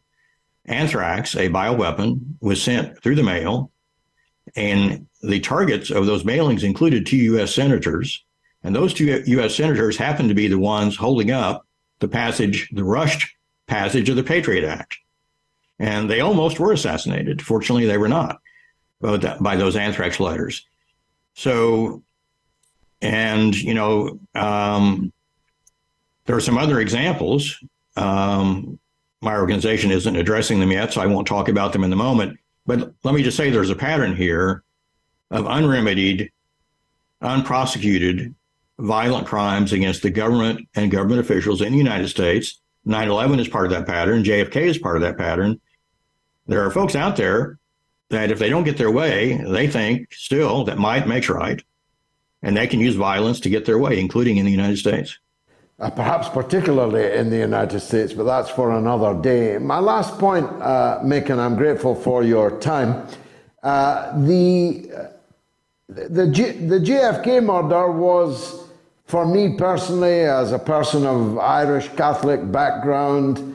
anthrax, 0.66 1.36
a 1.36 1.50
bioweapon, 1.50 2.22
was 2.40 2.64
sent 2.64 3.04
through 3.04 3.16
the 3.16 3.24
mail, 3.24 3.70
and 4.56 5.08
the 5.22 5.42
targets 5.42 5.92
of 5.92 6.06
those 6.06 6.24
mailings 6.24 6.64
included 6.64 7.06
two 7.06 7.18
U.S. 7.18 7.54
senators, 7.54 8.24
and 8.64 8.74
those 8.74 8.94
two 8.94 9.22
U.S. 9.26 9.54
senators 9.54 9.98
happened 9.98 10.30
to 10.30 10.36
be 10.36 10.48
the 10.48 10.58
ones 10.58 10.96
holding 10.96 11.30
up 11.30 11.68
the 12.00 12.08
passage, 12.08 12.70
the 12.72 12.86
rushed 12.86 13.36
passage 13.68 14.08
of 14.08 14.16
the 14.16 14.24
Patriot 14.24 14.64
Act 14.64 14.98
and 15.82 16.08
they 16.08 16.20
almost 16.22 16.60
were 16.60 16.72
assassinated. 16.72 17.42
Fortunately, 17.42 17.88
they 17.88 17.98
were 17.98 18.08
not 18.08 18.40
by 19.02 19.56
those 19.56 19.76
anthrax 19.76 20.20
letters. 20.20 20.68
So, 21.34 22.04
and 23.02 23.60
you 23.60 23.74
know, 23.74 24.20
um, 24.36 25.12
there 26.26 26.36
are 26.36 26.42
some 26.42 26.60
other 26.60 26.80
examples. 26.80 27.58
Um, 27.96 28.78
my 29.22 29.36
organization 29.36 29.90
isn't 29.90 30.16
addressing 30.16 30.60
them 30.60 30.72
yet, 30.72 30.94
so 30.94 31.02
I 31.02 31.08
won't 31.08 31.28
talk 31.28 31.50
about 31.50 31.74
them 31.74 31.84
in 31.84 31.90
the 31.90 31.96
moment. 31.96 32.38
But 32.68 32.94
let 33.04 33.16
me 33.16 33.24
just 33.24 33.36
say 33.36 33.50
there's 33.50 33.72
a 33.72 33.76
pattern 33.76 34.16
here 34.16 34.64
of 35.32 35.48
unremedied, 35.48 36.32
unprosecuted 37.24 38.36
violent 38.78 39.26
crimes 39.26 39.74
against 39.74 40.04
the 40.04 40.12
government 40.12 40.68
and 40.76 40.92
government 40.92 41.22
officials 41.22 41.60
in 41.60 41.72
the 41.72 41.78
United 41.80 42.10
States. 42.10 42.62
9 42.86 43.10
11 43.10 43.40
is 43.40 43.48
part 43.48 43.66
of 43.66 43.72
that 43.72 43.88
pattern. 43.88 44.24
JFK 44.24 44.58
is 44.58 44.78
part 44.78 44.96
of 44.96 45.02
that 45.02 45.18
pattern 45.18 45.60
there 46.52 46.66
are 46.66 46.72
folks 46.72 46.96
out 46.96 47.16
there 47.16 47.58
that 48.10 48.30
if 48.30 48.40
they 48.40 48.50
don't 48.50 48.64
get 48.64 48.78
their 48.78 48.92
way, 48.92 49.42
they 49.48 49.68
think 49.68 50.14
still 50.14 50.66
that 50.66 50.78
might 50.78 51.08
makes 51.08 51.30
right. 51.30 51.64
And 52.44 52.58
they 52.58 52.68
can 52.68 52.80
use 52.80 52.96
violence 52.96 53.40
to 53.42 53.50
get 53.50 53.66
their 53.66 53.78
way, 53.78 54.00
including 54.00 54.38
in 54.38 54.46
the 54.46 54.52
United 54.52 54.78
States. 54.78 55.18
Uh, 55.80 55.90
perhaps 55.90 56.30
particularly 56.30 57.12
in 57.18 57.30
the 57.32 57.38
United 57.38 57.80
States, 57.80 58.14
but 58.14 58.26
that's 58.26 58.50
for 58.50 58.72
another 58.78 59.20
day. 59.20 59.58
My 59.58 59.80
last 59.80 60.20
point, 60.20 60.46
uh, 60.62 61.00
Mick, 61.04 61.30
and 61.32 61.42
I'm 61.42 61.56
grateful 61.56 61.96
for 61.96 62.24
your 62.24 62.60
time. 62.60 63.08
Uh, 63.64 64.16
the, 64.20 65.10
the, 65.90 66.28
G, 66.28 66.52
the 66.52 66.80
JFK 66.80 67.44
murder 67.44 67.92
was, 67.92 68.68
for 69.06 69.26
me 69.26 69.56
personally, 69.58 70.22
as 70.22 70.52
a 70.52 70.60
person 70.60 71.06
of 71.06 71.40
Irish 71.40 71.90
Catholic 71.90 72.52
background, 72.52 73.51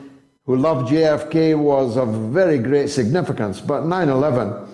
who 0.47 0.55
loved 0.55 0.89
JFK 0.89 1.59
was 1.59 1.97
of 1.97 2.07
very 2.31 2.57
great 2.57 2.89
significance, 2.89 3.59
but 3.59 3.85
9 3.85 4.07
11 4.07 4.65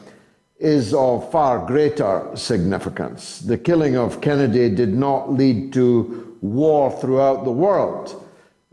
is 0.60 0.94
of 0.94 1.30
far 1.32 1.66
greater 1.66 2.30
significance. 2.36 3.40
The 3.40 3.58
killing 3.58 3.98
of 3.98 4.22
Kennedy 4.22 4.70
did 4.70 4.94
not 4.94 5.34
lead 5.34 5.74
to 5.74 6.38
war 6.42 6.92
throughout 7.02 7.44
the 7.44 7.52
world. 7.52 8.24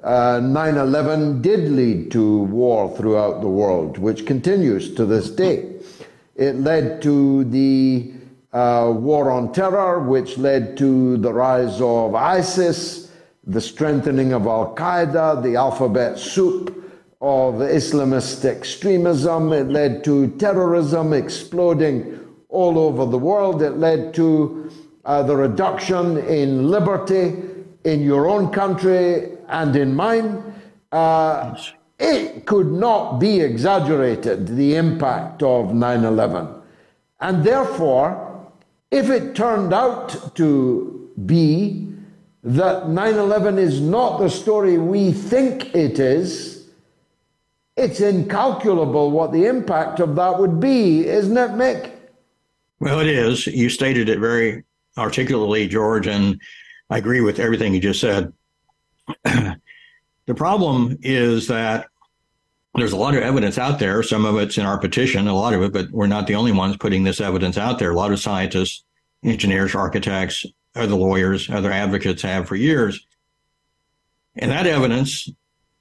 Uh, 0.03 0.41
9 0.43 0.77
uh, 0.77 0.83
11 0.85 1.41
did 1.41 1.71
lead 1.71 2.11
to 2.13 2.43
war 2.43 2.95
throughout 2.99 3.41
the 3.41 3.49
world, 3.49 3.97
which 3.97 4.27
continues 4.27 4.95
to 4.95 5.07
this 5.07 5.31
day. 5.31 5.77
It 6.37 6.57
led 6.57 7.01
to 7.03 7.45
the 7.45 8.13
uh, 8.53 8.93
war 8.95 9.31
on 9.31 9.53
terror, 9.53 10.01
which 10.01 10.37
led 10.37 10.77
to 10.77 11.17
the 11.17 11.33
rise 11.33 11.81
of 11.81 12.15
ISIS, 12.15 13.11
the 13.47 13.61
strengthening 13.61 14.35
of 14.35 14.47
Al 14.47 14.75
Qaeda, 14.75 15.43
the 15.43 15.57
alphabet 15.57 16.19
soup 16.19 16.77
of 17.21 17.55
Islamist 17.55 18.45
extremism. 18.45 19.53
It 19.53 19.69
led 19.69 20.03
to 20.05 20.29
terrorism 20.39 21.13
exploding 21.13 22.19
all 22.49 22.79
over 22.79 23.05
the 23.07 23.19
world. 23.19 23.63
It 23.63 23.77
led 23.77 24.15
to 24.15 24.71
uh, 25.05 25.23
the 25.23 25.37
reduction 25.37 26.19
in 26.19 26.71
liberty 26.71 27.43
in 27.85 28.03
your 28.03 28.29
own 28.29 28.51
country 28.53 29.33
and 29.49 29.75
in 29.77 29.95
mine. 29.95 30.55
Uh, 30.93 31.59
it 31.99 32.47
could 32.47 32.73
not 32.73 33.19
be 33.19 33.41
exaggerated, 33.41 34.47
the 34.47 34.77
impact 34.77 35.43
of 35.43 35.75
9 35.75 36.05
11. 36.05 36.49
And 37.21 37.45
therefore, 37.45 38.51
if 38.91 39.11
it 39.11 39.35
turned 39.35 39.75
out 39.75 40.35
to 40.37 41.11
be 41.27 41.93
that 42.43 42.89
9 42.89 43.15
11 43.15 43.59
is 43.59 43.81
not 43.81 44.19
the 44.19 44.31
story 44.31 44.79
we 44.79 45.13
think 45.13 45.75
it 45.75 45.99
is, 45.99 46.60
it's 47.81 48.01
incalculable 48.01 49.11
what 49.11 49.33
the 49.33 49.47
impact 49.47 50.01
of 50.01 50.15
that 50.17 50.39
would 50.39 50.61
be, 50.61 51.07
isn't 51.07 51.37
it, 51.37 51.51
Mick? 51.53 51.93
Well, 52.79 53.01
it 53.01 53.07
is. 53.09 53.47
You 53.47 53.69
stated 53.71 54.09
it 54.09 54.19
very 54.19 54.65
articulately, 54.99 55.67
George, 55.67 56.07
and 56.07 56.41
I 56.91 56.99
agree 56.99 57.21
with 57.21 57.41
everything 57.41 57.75
you 57.75 57.81
just 57.81 58.01
said. 58.01 58.33
the 59.25 60.35
problem 60.35 60.97
is 61.03 61.47
that 61.49 61.87
there's 62.75 62.93
a 62.93 62.97
lot 62.97 63.15
of 63.15 63.23
evidence 63.23 63.59
out 63.59 63.79
there. 63.79 64.03
Some 64.03 64.25
of 64.25 64.37
it's 64.37 64.59
in 64.59 64.67
our 64.67 64.79
petition, 64.79 65.27
a 65.27 65.35
lot 65.35 65.55
of 65.55 65.63
it, 65.63 65.73
but 65.73 65.91
we're 65.91 66.07
not 66.07 66.27
the 66.27 66.35
only 66.35 66.53
ones 66.53 66.77
putting 66.77 67.05
this 67.05 67.21
evidence 67.21 67.59
out 67.59 67.79
there. 67.79 67.91
A 67.91 67.97
lot 67.97 68.13
of 68.13 68.21
scientists, 68.21 68.85
engineers, 69.25 69.75
architects, 69.75 70.47
other 70.77 70.95
lawyers, 70.95 71.51
other 71.51 71.73
advocates 71.73 72.23
have 72.23 72.47
for 72.47 72.57
years. 72.57 73.07
And 74.37 74.51
that 74.51 74.67
evidence 74.67 75.29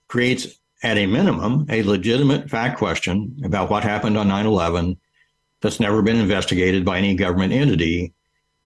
creates, 0.08 0.60
at 0.84 0.98
a 0.98 1.06
minimum, 1.06 1.66
a 1.70 1.84
legitimate 1.84 2.50
fact 2.50 2.78
question 2.78 3.36
about 3.44 3.70
what 3.70 3.84
happened 3.84 4.18
on 4.18 4.28
9 4.28 4.46
11 4.46 4.98
that's 5.62 5.80
never 5.80 6.02
been 6.02 6.18
investigated 6.18 6.86
by 6.86 6.98
any 6.98 7.16
government 7.16 7.52
entity. 7.52 8.14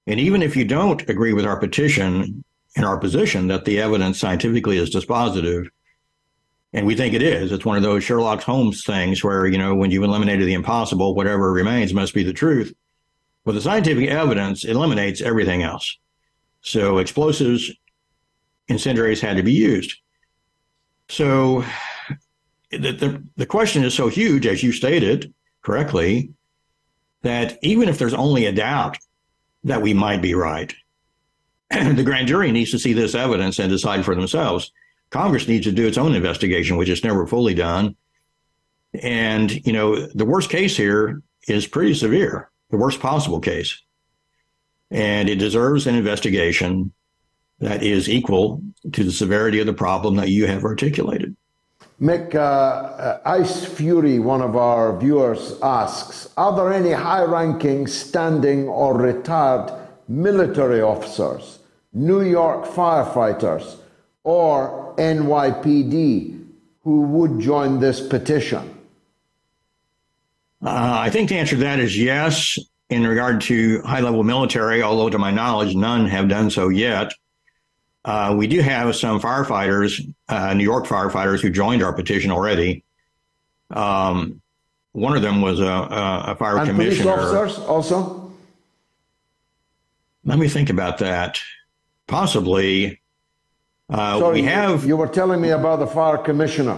And 0.06 0.20
even 0.20 0.42
if 0.42 0.56
you 0.56 0.66
don't 0.66 1.08
agree 1.10 1.34
with 1.34 1.46
our 1.46 1.60
petition 1.60 2.44
and 2.76 2.86
our 2.86 2.98
position 2.98 3.48
that 3.48 3.66
the 3.66 3.80
evidence 3.80 4.20
scientifically 4.20 4.78
is 4.78 4.94
dispositive, 4.94 5.70
and 6.74 6.86
we 6.86 6.96
think 6.96 7.14
it 7.14 7.22
is, 7.22 7.52
it's 7.52 7.66
one 7.66 7.78
of 7.78 7.84
those 7.84 8.04
Sherlock 8.04 8.42
Holmes 8.42 8.84
things 8.84 9.24
where, 9.24 9.46
you 9.46 9.58
know, 9.58 9.76
when 9.76 9.92
you 9.92 10.04
eliminated 10.04 10.48
the 10.48 10.54
impossible, 10.54 11.16
whatever 11.16 11.52
remains 11.52 11.94
must 11.94 12.14
be 12.14 12.24
the 12.24 12.34
truth. 12.34 12.74
Well, 13.46 13.56
the 13.56 13.62
scientific 13.62 14.10
evidence 14.10 14.64
eliminates 14.64 15.22
everything 15.22 15.64
else. 15.64 15.98
So 16.62 16.98
explosives, 16.98 17.72
incendiaries 18.68 19.22
had 19.22 19.38
to 19.38 19.44
be 19.44 19.52
used. 19.52 19.96
So 21.10 21.64
the, 22.78 22.92
the, 22.92 23.24
the 23.38 23.46
question 23.46 23.84
is 23.84 23.94
so 23.94 24.08
huge, 24.08 24.46
as 24.46 24.64
you 24.64 24.72
stated 24.72 25.34
correctly, 25.62 26.32
that 27.22 27.58
even 27.62 27.90
if 27.90 27.98
there's 27.98 28.14
only 28.14 28.46
a 28.46 28.52
doubt 28.52 28.98
that 29.64 29.82
we 29.82 29.94
might 29.94 30.22
be 30.22 30.36
right, 30.36 30.74
the 31.70 32.04
grand 32.04 32.28
jury 32.28 32.52
needs 32.52 32.72
to 32.72 32.80
see 32.80 32.94
this 32.94 33.16
evidence 33.16 33.60
and 33.60 33.70
decide 33.70 34.06
for 34.06 34.16
themselves. 34.16 34.72
Congress 35.10 35.48
needs 35.48 35.66
to 35.66 35.72
do 35.72 35.88
its 35.88 35.98
own 35.98 36.16
investigation, 36.16 36.78
which 36.78 36.90
is 36.90 37.04
never 37.04 37.26
fully 37.28 37.54
done. 37.54 37.96
And, 39.02 39.52
you 39.66 39.74
know, 39.74 40.08
the 40.08 40.26
worst 40.26 40.50
case 40.50 40.76
here 40.78 41.22
is 41.48 41.68
pretty 41.68 41.94
severe, 41.94 42.52
the 42.70 42.78
worst 42.78 43.00
possible 43.00 43.40
case. 43.40 43.82
And 44.92 45.30
it 45.30 45.38
deserves 45.38 45.88
an 45.88 45.96
investigation 45.96 46.94
that 47.60 47.82
is 47.82 48.10
equal 48.10 48.62
to 48.92 49.04
the 49.04 49.12
severity 49.12 49.60
of 49.60 49.66
the 49.66 49.74
problem 49.74 50.16
that 50.18 50.30
you 50.30 50.46
have 50.48 50.64
articulated. 50.64 51.36
Mick, 52.04 52.36
uh, 52.36 52.40
uh, 52.40 53.22
Ice 53.26 53.64
Fury, 53.64 54.20
one 54.20 54.42
of 54.42 54.58
our 54.58 55.00
viewers, 55.00 55.58
asks 55.64 56.28
Are 56.36 56.54
there 56.54 56.74
any 56.74 56.92
high 56.92 57.24
ranking, 57.24 57.88
standing, 57.88 58.68
or 58.68 58.98
retired 58.98 59.72
military 60.10 60.82
officers, 60.82 61.60
New 61.94 62.22
York 62.22 62.66
firefighters, 62.66 63.78
or 64.26 64.94
NYPD 64.98 66.46
who 66.84 67.04
would 67.04 67.40
join 67.40 67.80
this 67.80 68.06
petition? 68.06 68.70
Uh, 70.62 70.98
I 71.06 71.10
think 71.10 71.30
the 71.30 71.38
answer 71.38 71.56
to 71.56 71.62
that 71.62 71.80
is 71.80 71.98
yes, 71.98 72.60
in 72.90 73.08
regard 73.08 73.40
to 73.44 73.82
high 73.84 74.02
level 74.02 74.24
military, 74.24 74.84
although 74.84 75.10
to 75.10 75.18
my 75.18 75.32
knowledge, 75.32 75.74
none 75.74 76.08
have 76.08 76.28
done 76.28 76.50
so 76.50 76.68
yet. 76.68 77.14
Uh, 78.06 78.36
we 78.38 78.48
do 78.48 78.60
have 78.60 78.96
some 78.96 79.20
firefighters, 79.20 80.14
uh, 80.28 80.54
New 80.54 80.64
York 80.64 80.86
firefighters, 80.86 81.40
who 81.42 81.50
joined 81.50 81.82
our 81.82 81.94
petition 81.94 82.32
already. 82.32 82.84
Um, 83.70 84.42
one 84.92 85.16
of 85.16 85.22
them 85.22 85.42
was 85.42 85.60
a, 85.60 85.66
a, 85.66 86.24
a 86.28 86.36
fire 86.36 86.58
and 86.58 86.70
commissioner. 86.70 87.16
Police 87.16 87.26
officers 87.34 87.66
also. 87.66 88.32
Let 90.26 90.38
me 90.38 90.48
think 90.48 90.70
about 90.70 90.98
that. 91.00 91.40
Possibly. 92.08 93.02
Uh, 93.90 94.20
Sorry, 94.20 94.42
we 94.42 94.48
have. 94.48 94.86
You 94.86 94.98
were 94.98 95.08
telling 95.08 95.42
me 95.42 95.50
about 95.50 95.80
the 95.80 95.88
fire 95.88 96.18
commissioner. 96.18 96.78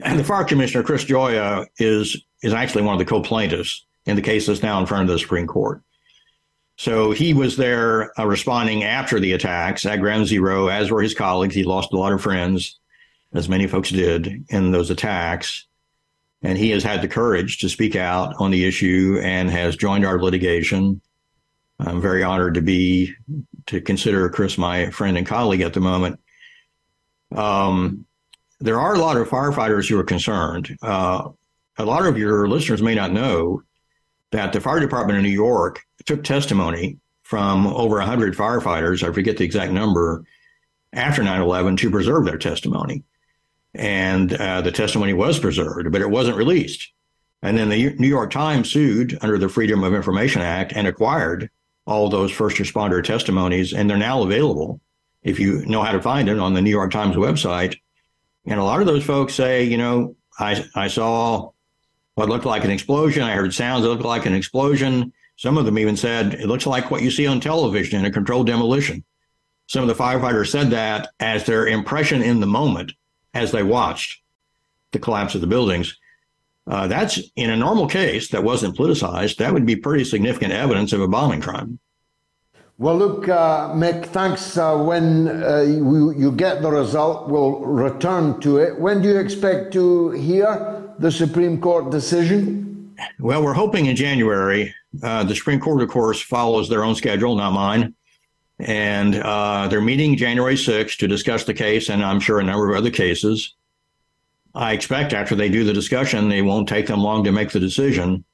And 0.00 0.18
the 0.18 0.24
fire 0.24 0.44
commissioner, 0.44 0.82
Chris 0.82 1.04
Gioia, 1.04 1.66
is 1.78 2.24
is 2.42 2.52
actually 2.52 2.82
one 2.82 2.94
of 2.94 2.98
the 2.98 3.04
co-plaintiffs 3.04 3.86
in 4.04 4.16
the 4.16 4.22
case 4.22 4.46
that's 4.46 4.62
now 4.62 4.80
in 4.80 4.86
front 4.86 5.08
of 5.08 5.12
the 5.12 5.18
Supreme 5.18 5.46
Court. 5.46 5.80
So 6.82 7.12
he 7.12 7.32
was 7.32 7.56
there 7.56 8.10
uh, 8.18 8.26
responding 8.26 8.82
after 8.82 9.20
the 9.20 9.34
attacks 9.34 9.86
at 9.86 10.00
Ground 10.00 10.26
Zero, 10.26 10.66
as 10.66 10.90
were 10.90 11.00
his 11.00 11.14
colleagues. 11.14 11.54
He 11.54 11.62
lost 11.62 11.92
a 11.92 11.96
lot 11.96 12.12
of 12.12 12.20
friends, 12.20 12.80
as 13.32 13.48
many 13.48 13.68
folks 13.68 13.90
did 13.90 14.44
in 14.48 14.72
those 14.72 14.90
attacks. 14.90 15.68
And 16.42 16.58
he 16.58 16.70
has 16.70 16.82
had 16.82 17.00
the 17.00 17.06
courage 17.06 17.58
to 17.58 17.68
speak 17.68 17.94
out 17.94 18.34
on 18.40 18.50
the 18.50 18.64
issue 18.64 19.20
and 19.22 19.48
has 19.48 19.76
joined 19.76 20.04
our 20.04 20.20
litigation. 20.20 21.00
I'm 21.78 22.00
very 22.00 22.24
honored 22.24 22.54
to 22.54 22.62
be, 22.62 23.14
to 23.66 23.80
consider 23.80 24.28
Chris 24.28 24.58
my 24.58 24.90
friend 24.90 25.16
and 25.16 25.24
colleague 25.24 25.60
at 25.60 25.74
the 25.74 25.80
moment. 25.80 26.18
Um, 27.32 28.06
there 28.58 28.80
are 28.80 28.96
a 28.96 28.98
lot 28.98 29.16
of 29.16 29.28
firefighters 29.28 29.88
who 29.88 30.00
are 30.00 30.04
concerned. 30.04 30.76
Uh, 30.82 31.28
a 31.78 31.84
lot 31.84 32.06
of 32.06 32.18
your 32.18 32.48
listeners 32.48 32.82
may 32.82 32.96
not 32.96 33.12
know 33.12 33.62
that 34.32 34.52
the 34.52 34.60
fire 34.60 34.80
department 34.80 35.18
in 35.18 35.22
New 35.22 35.30
York 35.30 35.80
took 36.04 36.24
testimony 36.24 36.98
from 37.22 37.66
over 37.66 37.96
100 37.96 38.36
firefighters, 38.36 39.06
I 39.06 39.12
forget 39.12 39.36
the 39.36 39.44
exact 39.44 39.72
number, 39.72 40.24
after 40.92 41.22
9 41.22 41.40
11 41.40 41.76
to 41.78 41.90
preserve 41.90 42.24
their 42.24 42.38
testimony. 42.38 43.04
And 43.74 44.32
uh, 44.34 44.60
the 44.60 44.72
testimony 44.72 45.14
was 45.14 45.38
preserved, 45.38 45.90
but 45.90 46.02
it 46.02 46.10
wasn't 46.10 46.36
released. 46.36 46.92
And 47.42 47.56
then 47.56 47.70
the 47.70 47.94
New 47.94 48.08
York 48.08 48.30
Times 48.30 48.70
sued 48.70 49.18
under 49.22 49.38
the 49.38 49.48
Freedom 49.48 49.82
of 49.82 49.94
Information 49.94 50.42
Act 50.42 50.72
and 50.74 50.86
acquired 50.86 51.50
all 51.86 52.08
those 52.08 52.30
first 52.30 52.58
responder 52.58 53.02
testimonies, 53.02 53.72
and 53.72 53.88
they're 53.88 53.96
now 53.96 54.22
available 54.22 54.80
if 55.22 55.40
you 55.40 55.64
know 55.66 55.82
how 55.82 55.92
to 55.92 56.02
find 56.02 56.28
it 56.28 56.38
on 56.38 56.54
the 56.54 56.62
New 56.62 56.70
York 56.70 56.92
Times 56.92 57.16
website. 57.16 57.78
And 58.46 58.60
a 58.60 58.64
lot 58.64 58.80
of 58.80 58.86
those 58.86 59.04
folks 59.04 59.34
say, 59.34 59.64
you 59.64 59.76
know, 59.76 60.16
I, 60.38 60.64
I 60.74 60.88
saw 60.88 61.50
what 62.14 62.28
looked 62.28 62.44
like 62.44 62.64
an 62.64 62.70
explosion. 62.70 63.22
I 63.22 63.32
heard 63.32 63.54
sounds 63.54 63.82
that 63.82 63.88
looked 63.88 64.04
like 64.04 64.26
an 64.26 64.34
explosion. 64.34 65.12
Some 65.42 65.58
of 65.58 65.64
them 65.64 65.76
even 65.76 65.96
said 65.96 66.34
it 66.34 66.46
looks 66.46 66.66
like 66.66 66.88
what 66.88 67.02
you 67.02 67.10
see 67.10 67.26
on 67.26 67.40
television 67.40 67.98
in 67.98 68.04
a 68.04 68.12
controlled 68.12 68.46
demolition. 68.46 69.02
Some 69.66 69.82
of 69.82 69.88
the 69.88 70.00
firefighters 70.00 70.52
said 70.52 70.70
that 70.70 71.08
as 71.18 71.46
their 71.46 71.66
impression 71.66 72.22
in 72.22 72.38
the 72.38 72.46
moment 72.46 72.92
as 73.34 73.50
they 73.50 73.64
watched 73.64 74.22
the 74.92 75.00
collapse 75.00 75.34
of 75.34 75.40
the 75.40 75.48
buildings. 75.48 75.98
Uh, 76.68 76.86
that's 76.86 77.18
in 77.34 77.50
a 77.50 77.56
normal 77.56 77.88
case 77.88 78.28
that 78.28 78.44
wasn't 78.44 78.76
politicized. 78.76 79.38
That 79.38 79.52
would 79.52 79.66
be 79.66 79.74
pretty 79.74 80.04
significant 80.04 80.52
evidence 80.52 80.92
of 80.92 81.00
a 81.00 81.08
bombing 81.08 81.40
crime. 81.40 81.80
Well, 82.78 82.96
look, 82.96 83.28
uh, 83.28 83.70
Mick, 83.70 84.06
thanks. 84.06 84.56
Uh, 84.56 84.76
when 84.78 85.26
uh, 85.26 85.62
you, 85.62 86.14
you, 86.16 86.30
get 86.30 86.62
the 86.62 86.70
result, 86.70 87.28
we'll 87.28 87.58
return 87.62 88.38
to 88.42 88.58
it. 88.58 88.78
When 88.78 89.02
do 89.02 89.08
you 89.08 89.18
expect 89.18 89.72
to 89.72 90.12
hear 90.12 90.94
the 91.00 91.10
Supreme 91.10 91.60
Court 91.60 91.90
decision? 91.90 92.71
Well, 93.18 93.42
we're 93.42 93.54
hoping 93.54 93.86
in 93.86 93.96
January. 93.96 94.74
Uh, 95.02 95.24
the 95.24 95.34
Supreme 95.34 95.60
Court, 95.60 95.82
of 95.82 95.88
course, 95.88 96.20
follows 96.20 96.68
their 96.68 96.84
own 96.84 96.94
schedule, 96.94 97.34
not 97.34 97.52
mine. 97.52 97.94
And 98.58 99.16
uh, 99.16 99.68
they're 99.68 99.80
meeting 99.80 100.16
January 100.16 100.54
6th 100.54 100.98
to 100.98 101.08
discuss 101.08 101.44
the 101.44 101.54
case, 101.54 101.88
and 101.88 102.04
I'm 102.04 102.20
sure 102.20 102.38
a 102.38 102.44
number 102.44 102.70
of 102.70 102.76
other 102.76 102.90
cases. 102.90 103.54
I 104.54 104.72
expect 104.72 105.14
after 105.14 105.34
they 105.34 105.48
do 105.48 105.64
the 105.64 105.72
discussion, 105.72 106.28
they 106.28 106.42
won't 106.42 106.68
take 106.68 106.86
them 106.86 107.00
long 107.00 107.24
to 107.24 107.32
make 107.32 107.50
the 107.50 107.60
decision. 107.60 108.24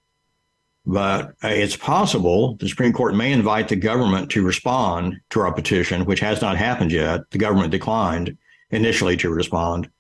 But 0.85 1.35
uh, 1.45 1.49
it's 1.49 1.77
possible 1.77 2.57
the 2.57 2.69
Supreme 2.69 2.93
Court 2.93 3.15
may 3.15 3.33
invite 3.33 3.69
the 3.69 3.77
government 3.77 4.31
to 4.31 4.43
respond 4.43 5.21
to 5.31 5.41
our 5.41 5.53
petition, 5.53 6.07
which 6.07 6.21
has 6.21 6.41
not 6.41 6.57
happened 6.57 6.93
yet. 6.93 7.31
The 7.31 7.39
government 7.39 7.71
declined 7.71 8.37
initially 8.71 9.17
to 9.19 9.31
respond. 9.31 9.91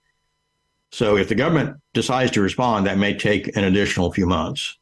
So 0.90 1.16
if 1.16 1.28
the 1.28 1.34
government 1.34 1.76
decides 1.94 2.30
to 2.32 2.40
respond, 2.40 2.86
that 2.86 2.98
may 2.98 3.16
take 3.16 3.56
an 3.56 3.64
additional 3.64 4.12
few 4.12 4.26
months. 4.26 4.76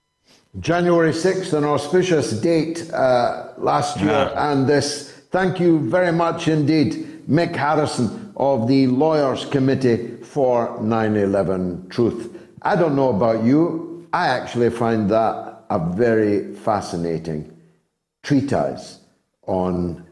January 0.60 1.12
6th, 1.12 1.52
an 1.52 1.64
auspicious 1.64 2.32
date 2.40 2.90
uh, 2.92 3.52
last 3.58 4.00
year, 4.00 4.32
and 4.36 4.66
this. 4.66 5.12
Thank 5.30 5.60
you 5.60 5.80
very 5.90 6.12
much 6.12 6.48
indeed, 6.48 7.22
Mick 7.28 7.54
Harrison 7.54 8.32
of 8.36 8.66
the 8.66 8.86
Lawyers 8.86 9.44
Committee 9.44 10.16
for 10.22 10.80
9 10.80 11.16
11 11.16 11.88
Truth. 11.90 12.34
I 12.62 12.74
don't 12.74 12.96
know 12.96 13.10
about 13.10 13.44
you, 13.44 14.08
I 14.12 14.28
actually 14.28 14.70
find 14.70 15.10
that 15.10 15.64
a 15.68 15.78
very 15.78 16.54
fascinating 16.54 17.54
treatise 18.22 19.00
on 19.46 20.06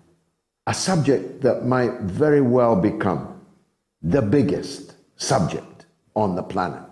a 0.66 0.74
subject 0.74 1.40
that 1.40 1.64
might 1.64 2.00
very 2.00 2.40
well 2.40 2.76
become 2.76 3.40
the 4.02 4.20
biggest 4.20 4.94
subject 5.16 5.73
on 6.14 6.34
the 6.36 6.42
planet. 6.42 6.82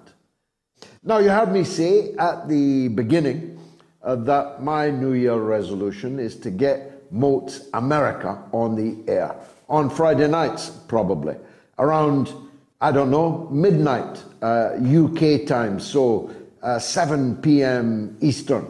Now, 1.02 1.18
you 1.18 1.30
heard 1.30 1.52
me 1.52 1.64
say 1.64 2.12
at 2.18 2.48
the 2.48 2.88
beginning 2.88 3.58
uh, 4.02 4.16
that 4.16 4.62
my 4.62 4.90
New 4.90 5.12
Year 5.12 5.36
resolution 5.36 6.18
is 6.18 6.36
to 6.40 6.50
get 6.50 7.12
Moats 7.12 7.68
America 7.74 8.42
on 8.52 8.74
the 8.74 9.10
air 9.10 9.34
on 9.68 9.88
Friday 9.88 10.28
nights, 10.28 10.70
probably 10.86 11.34
around, 11.78 12.32
I 12.80 12.92
don't 12.92 13.10
know, 13.10 13.48
midnight 13.50 14.22
uh, 14.42 14.76
UK 14.78 15.46
time, 15.46 15.80
so 15.80 16.30
uh, 16.62 16.78
7 16.78 17.36
p.m. 17.36 18.16
Eastern. 18.20 18.66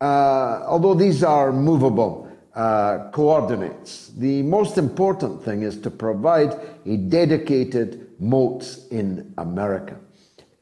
Uh, 0.00 0.62
although 0.66 0.94
these 0.94 1.22
are 1.22 1.52
movable 1.52 2.30
uh, 2.54 3.10
coordinates, 3.12 4.08
the 4.16 4.42
most 4.42 4.78
important 4.78 5.42
thing 5.44 5.62
is 5.62 5.78
to 5.80 5.90
provide 5.90 6.54
a 6.86 6.96
dedicated 6.96 8.05
Moats 8.18 8.86
in 8.88 9.32
America. 9.38 9.96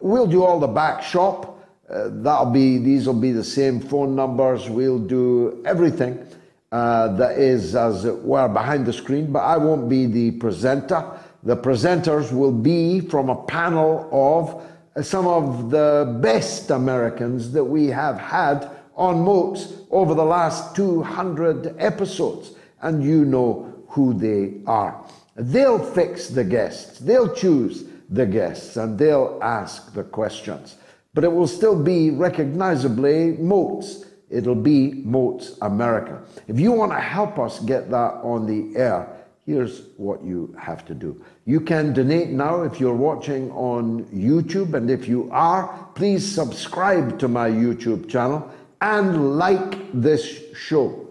We'll 0.01 0.27
do 0.27 0.45
all 0.45 0.61
the 0.61 0.67
back 0.67 1.03
shop. 1.03 1.63
Uh, 1.89 2.09
that'll 2.11 2.51
be 2.51 2.79
these 2.79 3.07
will 3.07 3.15
be 3.15 3.33
the 3.33 3.45
same 3.45 3.81
phone 3.81 4.17
numbers. 4.17 4.69
We'll 4.69 4.99
do 4.99 5.63
everything 5.67 6.27
uh, 6.73 7.09
that 7.17 7.39
is, 7.39 7.75
as 7.75 8.05
it 8.05 8.17
were, 8.23 8.49
behind 8.49 8.87
the 8.87 8.93
screen. 8.93 9.31
But 9.31 9.41
I 9.41 9.57
won't 9.57 9.89
be 9.89 10.07
the 10.07 10.33
presenter. 10.33 11.05
The 11.43 11.57
presenters 11.57 12.33
will 12.33 12.53
be 12.53 13.01
from 13.01 13.29
a 13.29 13.43
panel 13.45 14.09
of 14.11 15.07
some 15.07 15.27
of 15.27 15.71
the 15.71 16.19
best 16.21 16.71
Americans 16.71 17.53
that 17.53 17.65
we 17.65 17.89
have 17.89 18.19
had 18.19 18.71
on 18.97 19.21
Moats 19.21 19.73
over 19.91 20.15
the 20.15 20.25
last 20.25 20.77
200 20.77 21.75
episodes, 21.79 22.53
and 22.81 23.03
you 23.03 23.25
know 23.25 23.85
who 23.89 24.15
they 24.15 24.61
are. 24.67 25.05
They'll 25.37 25.79
fix 25.79 26.29
the 26.29 26.45
guests. 26.45 26.99
They'll 27.01 27.35
choose 27.35 27.85
the 28.11 28.27
guests 28.27 28.77
and 28.77 28.99
they'll 28.99 29.39
ask 29.43 29.93
the 29.93 30.05
questions. 30.05 30.77
But 31.13 31.25
it 31.25 31.33
will 31.33 31.47
still 31.47 31.81
be 31.81 32.11
recognizably 32.11 33.33
Moats. 33.39 34.05
It'll 34.31 34.55
be 34.55 35.03
Moats 35.05 35.59
America. 35.63 36.23
If 36.49 36.59
you 36.59 36.73
want 36.73 36.93
to 36.93 37.01
help 37.01 37.39
us 37.39 37.61
get 37.61 37.91
that 37.91 38.15
on 38.23 38.47
the 38.47 38.77
air, 38.79 39.09
here's 39.47 39.83
what 39.97 40.25
you 40.25 40.55
have 40.59 40.85
to 40.87 40.95
do. 40.95 41.23
You 41.45 41.61
can 41.61 41.93
donate 41.93 42.31
now 42.31 42.63
if 42.63 42.81
you're 42.81 42.95
watching 42.95 43.51
on 43.53 44.05
YouTube, 44.07 44.75
and 44.75 44.91
if 44.91 45.07
you 45.07 45.29
are, 45.31 45.89
please 45.95 46.27
subscribe 46.27 47.19
to 47.19 47.29
my 47.29 47.49
YouTube 47.49 48.09
channel 48.09 48.51
and 48.81 49.39
like 49.39 49.79
this 49.93 50.43
show. 50.55 51.09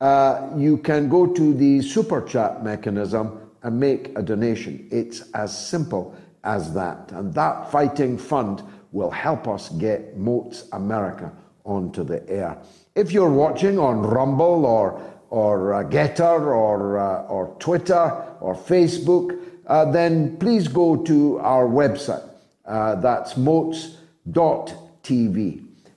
Uh, 0.00 0.50
you 0.56 0.76
can 0.78 1.08
go 1.08 1.26
to 1.26 1.54
the 1.54 1.80
super 1.82 2.20
chat 2.22 2.62
mechanism 2.62 3.47
and 3.62 3.78
make 3.78 4.16
a 4.16 4.22
donation. 4.22 4.88
It's 4.90 5.30
as 5.32 5.56
simple 5.56 6.16
as 6.44 6.72
that. 6.74 7.12
And 7.12 7.34
that 7.34 7.70
fighting 7.70 8.18
fund 8.18 8.62
will 8.92 9.10
help 9.10 9.46
us 9.48 9.68
get 9.70 10.16
Moats 10.16 10.68
America 10.72 11.32
onto 11.64 12.04
the 12.04 12.28
air. 12.28 12.56
If 12.94 13.12
you're 13.12 13.30
watching 13.30 13.78
on 13.78 14.02
Rumble 14.02 14.64
or, 14.64 15.00
or 15.30 15.74
uh, 15.74 15.84
Gettr 15.84 16.40
or, 16.40 16.98
uh, 16.98 17.22
or 17.22 17.54
Twitter 17.58 18.24
or 18.40 18.54
Facebook, 18.54 19.38
uh, 19.66 19.90
then 19.90 20.36
please 20.38 20.66
go 20.68 20.96
to 21.04 21.38
our 21.40 21.66
website. 21.66 22.24
Uh, 22.64 22.94
that's 22.96 23.36
moats.tv. 23.36 23.94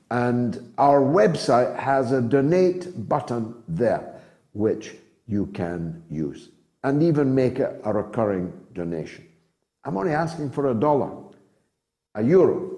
And 0.09 0.73
our 0.77 0.99
website 1.01 1.79
has 1.79 2.11
a 2.11 2.21
donate 2.21 3.07
button 3.07 3.55
there, 3.67 4.19
which 4.51 4.95
you 5.25 5.45
can 5.47 6.03
use, 6.09 6.49
and 6.83 7.03
even 7.03 7.33
make 7.35 7.59
a, 7.59 7.79
a 7.83 7.93
recurring 7.93 8.51
donation. 8.73 9.27
I'm 9.83 9.97
only 9.97 10.13
asking 10.13 10.51
for 10.51 10.71
a 10.71 10.73
dollar, 10.73 11.11
a 12.15 12.23
euro, 12.23 12.71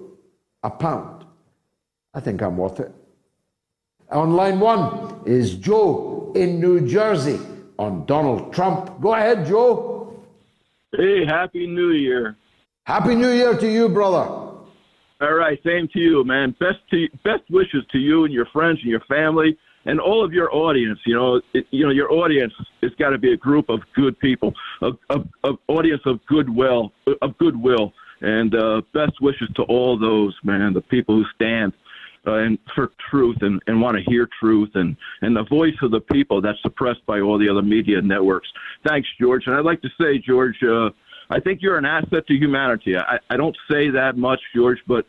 a 0.62 0.70
pound. 0.70 1.24
I 2.14 2.20
think 2.20 2.42
I'm 2.42 2.56
worth 2.56 2.80
it. 2.80 2.92
On 4.10 4.34
line 4.34 4.60
one 4.60 5.20
is 5.26 5.54
Joe 5.54 6.32
in 6.34 6.60
New 6.60 6.86
Jersey 6.86 7.40
on 7.78 8.04
Donald 8.06 8.52
Trump. 8.52 9.00
Go 9.00 9.14
ahead, 9.14 9.46
Joe. 9.46 10.14
Hey, 10.96 11.24
Happy 11.26 11.66
New 11.66 11.90
Year. 11.90 12.36
Happy 12.84 13.14
New 13.14 13.30
Year 13.30 13.56
to 13.56 13.70
you, 13.70 13.88
brother. 13.88 14.44
All 15.20 15.34
right, 15.34 15.58
same 15.64 15.88
to 15.92 15.98
you, 15.98 16.24
man. 16.24 16.54
Best 16.60 16.78
to 16.90 17.08
best 17.24 17.42
wishes 17.50 17.84
to 17.92 17.98
you 17.98 18.24
and 18.24 18.32
your 18.32 18.46
friends 18.46 18.78
and 18.82 18.90
your 18.90 19.00
family 19.08 19.56
and 19.86 20.00
all 20.00 20.24
of 20.24 20.32
your 20.32 20.54
audience. 20.54 20.98
You 21.06 21.14
know, 21.14 21.40
it, 21.52 21.66
you 21.70 21.84
know 21.84 21.92
your 21.92 22.12
audience 22.12 22.52
has 22.82 22.92
got 22.98 23.10
to 23.10 23.18
be 23.18 23.32
a 23.32 23.36
group 23.36 23.68
of 23.68 23.80
good 23.94 24.18
people, 24.18 24.54
a, 24.82 24.90
a, 25.10 25.20
a 25.44 25.52
audience 25.68 26.02
of 26.06 26.24
goodwill, 26.26 26.92
of 27.22 27.36
goodwill, 27.38 27.92
and 28.20 28.54
uh, 28.54 28.82
best 28.92 29.20
wishes 29.20 29.48
to 29.56 29.62
all 29.62 29.98
those 29.98 30.34
man, 30.42 30.72
the 30.72 30.80
people 30.80 31.16
who 31.16 31.24
stand 31.34 31.72
uh, 32.26 32.34
and 32.34 32.58
for 32.74 32.92
truth 33.10 33.36
and, 33.42 33.62
and 33.66 33.80
want 33.80 33.96
to 33.96 34.02
hear 34.04 34.28
truth 34.40 34.70
and, 34.74 34.96
and 35.22 35.36
the 35.36 35.44
voice 35.44 35.74
of 35.82 35.90
the 35.90 36.00
people 36.00 36.40
that's 36.40 36.60
suppressed 36.62 37.04
by 37.06 37.20
all 37.20 37.38
the 37.38 37.48
other 37.48 37.62
media 37.62 38.00
networks. 38.00 38.48
Thanks, 38.86 39.08
George. 39.20 39.46
And 39.46 39.54
I'd 39.54 39.64
like 39.64 39.82
to 39.82 39.90
say, 40.00 40.18
George, 40.18 40.56
uh, 40.62 40.90
I 41.30 41.40
think 41.40 41.60
you're 41.62 41.78
an 41.78 41.84
asset 41.84 42.26
to 42.26 42.34
humanity. 42.34 42.96
I, 42.96 43.18
I 43.30 43.36
don't 43.36 43.56
say 43.70 43.90
that 43.90 44.16
much, 44.16 44.40
George, 44.54 44.78
but 44.86 45.06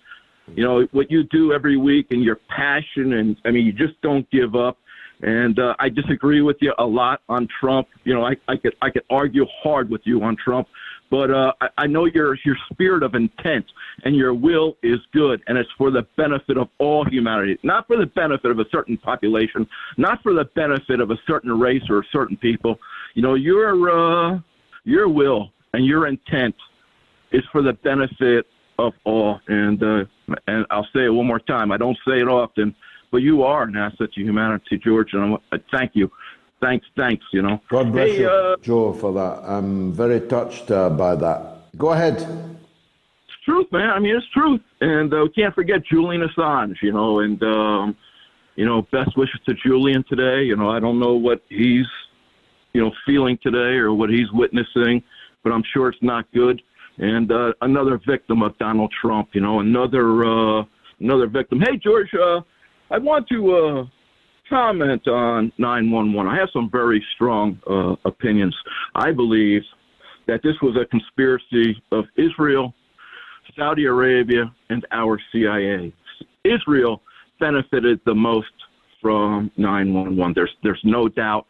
you 0.54 0.64
know 0.64 0.88
what 0.92 1.10
you 1.10 1.24
do 1.24 1.54
every 1.54 1.78
week 1.78 2.08
and 2.12 2.24
your 2.24 2.40
passion, 2.56 3.14
and 3.14 3.36
I 3.46 3.52
mean, 3.52 3.66
you 3.66 3.74
just 3.74 4.00
don't 4.02 4.30
give 4.32 4.56
up. 4.56 4.78
And 5.22 5.58
uh, 5.60 5.76
I 5.80 5.88
disagree 5.88 6.42
with 6.42 6.58
you 6.60 6.74
a 6.78 6.86
lot 6.86 7.22
on 7.30 7.48
Trump. 7.60 7.88
You 8.04 8.14
know, 8.14 8.26
I, 8.26 8.36
I 8.48 8.58
could 8.58 8.76
I 8.82 8.90
could 8.90 9.04
argue 9.10 9.46
hard 9.64 9.90
with 9.90 10.02
you 10.04 10.22
on 10.24 10.36
Trump, 10.36 10.68
but 11.10 11.32
uh, 11.32 11.54
I, 11.62 11.68
I 11.78 11.88
know 11.88 12.06
your 12.06 12.38
your 12.46 12.58
spirit 12.72 13.02
of 13.02 13.16
intent 13.16 13.66
and 14.04 14.16
your 14.16 14.34
will 14.34 14.76
is 14.84 15.00
good, 15.14 15.42
and 15.48 15.58
it's 15.58 15.70
for 15.78 15.90
the 15.90 16.06
benefit 16.18 16.58
of 16.58 16.68
all 16.80 17.06
humanity, 17.06 17.58
not 17.64 17.88
for 17.88 17.98
the 17.98 18.06
benefit 18.08 18.52
of 18.52 18.60
a 18.60 18.66
certain 18.72 18.98
population, 18.98 19.66
not 19.98 20.22
for 20.22 20.34
the 20.34 20.46
benefit 20.56 21.00
of 21.00 21.12
a 21.12 21.18
certain 21.26 21.58
race 21.58 21.84
or 21.90 22.06
certain 22.12 22.36
people. 22.38 22.78
You 23.14 23.22
know, 23.22 23.36
your 23.36 24.34
uh, 24.36 24.40
your 24.84 25.08
will 25.08 25.52
and 25.74 25.86
your 25.86 26.08
intent 26.08 26.56
is 27.32 27.44
for 27.52 27.62
the 27.62 27.74
benefit 27.74 28.46
of 28.80 28.94
all. 29.04 29.40
And 29.48 29.82
uh, 29.82 30.06
and 30.48 30.66
I'll 30.70 30.88
say 30.94 31.06
it 31.06 31.10
one 31.10 31.28
more 31.28 31.40
time. 31.40 31.72
I 31.72 31.78
don't 31.78 31.98
say 32.08 32.20
it 32.20 32.28
often, 32.28 32.76
but 33.12 33.18
you 33.18 33.44
are 33.44 33.64
an 33.64 33.76
asset 33.76 34.14
to 34.14 34.22
humanity, 34.22 34.78
George. 34.78 35.14
And 35.14 35.38
I 35.52 35.58
thank 35.72 35.92
you. 35.94 36.12
Thanks, 36.62 36.86
thanks. 36.96 37.26
You 37.32 37.42
know. 37.42 37.62
God 37.70 37.92
bless 37.92 38.10
hey, 38.10 38.22
you, 38.22 38.30
uh, 38.30 38.56
Joe, 38.62 38.94
for 38.94 39.14
that. 39.14 39.44
I'm 39.46 39.94
very 39.94 40.22
touched 40.22 40.72
uh, 40.72 40.90
by 40.90 41.16
that. 41.16 41.78
Go 41.78 41.90
ahead. 41.90 42.16
It's 42.16 43.44
truth, 43.44 43.68
man. 43.72 43.90
I 43.90 44.00
mean, 44.00 44.16
it's 44.16 44.28
truth. 44.30 44.62
And 44.82 45.14
uh, 45.14 45.24
we 45.24 45.30
can't 45.30 45.54
forget 45.54 45.86
Julian 45.86 46.28
Assange. 46.28 46.76
You 46.82 46.94
know, 46.94 47.20
and 47.20 47.42
um, 47.44 47.96
you 48.56 48.66
know, 48.66 48.84
best 48.92 49.18
wishes 49.18 49.40
to 49.48 49.54
Julian 49.54 50.04
today. 50.10 50.44
You 50.44 50.56
know, 50.56 50.70
I 50.70 50.80
don't 50.80 51.00
know 51.00 51.14
what 51.14 51.42
he's 51.50 51.88
you 52.74 52.82
know 52.82 52.92
feeling 53.06 53.38
today 53.42 53.78
or 53.78 53.94
what 53.94 54.10
he's 54.10 54.32
witnessing, 54.32 55.04
but 55.44 55.52
I'm 55.54 55.64
sure 55.74 55.90
it's 55.90 56.02
not 56.02 56.26
good 56.34 56.62
and 56.98 57.32
uh, 57.32 57.54
another 57.62 58.00
victim 58.08 58.42
of 58.42 58.58
Donald 58.58 58.94
Trump. 59.02 59.30
You 59.34 59.42
know, 59.42 59.60
another 59.60 60.26
uh, 60.26 60.64
another 61.00 61.28
victim. 61.28 61.60
Hey, 61.60 61.78
George, 61.78 62.10
uh, 62.14 62.42
I 62.92 62.98
want 62.98 63.28
to 63.30 63.56
uh, 63.56 63.86
comment 64.50 65.08
on 65.08 65.52
911. 65.58 66.32
I 66.32 66.38
have 66.38 66.50
some 66.54 66.70
very 66.72 67.04
strong 67.16 67.60
uh, 67.70 67.96
opinions. 68.06 68.56
I 68.96 69.12
believe 69.12 69.62
that 70.28 70.42
this 70.44 70.56
was 70.62 70.76
a 70.76 70.86
conspiracy 70.86 71.82
of 71.92 72.06
Israel, 72.16 72.74
Saudi 73.58 73.86
Arabia, 73.86 74.54
and 74.70 74.86
our 74.92 75.20
CIA. 75.32 75.94
Israel 76.44 77.02
benefited 77.40 78.00
the 78.06 78.14
most 78.14 78.48
from 79.02 79.52
911. 79.58 80.34
There's 80.36 80.52
there's 80.64 80.82
no 80.84 81.08
doubt 81.08 81.46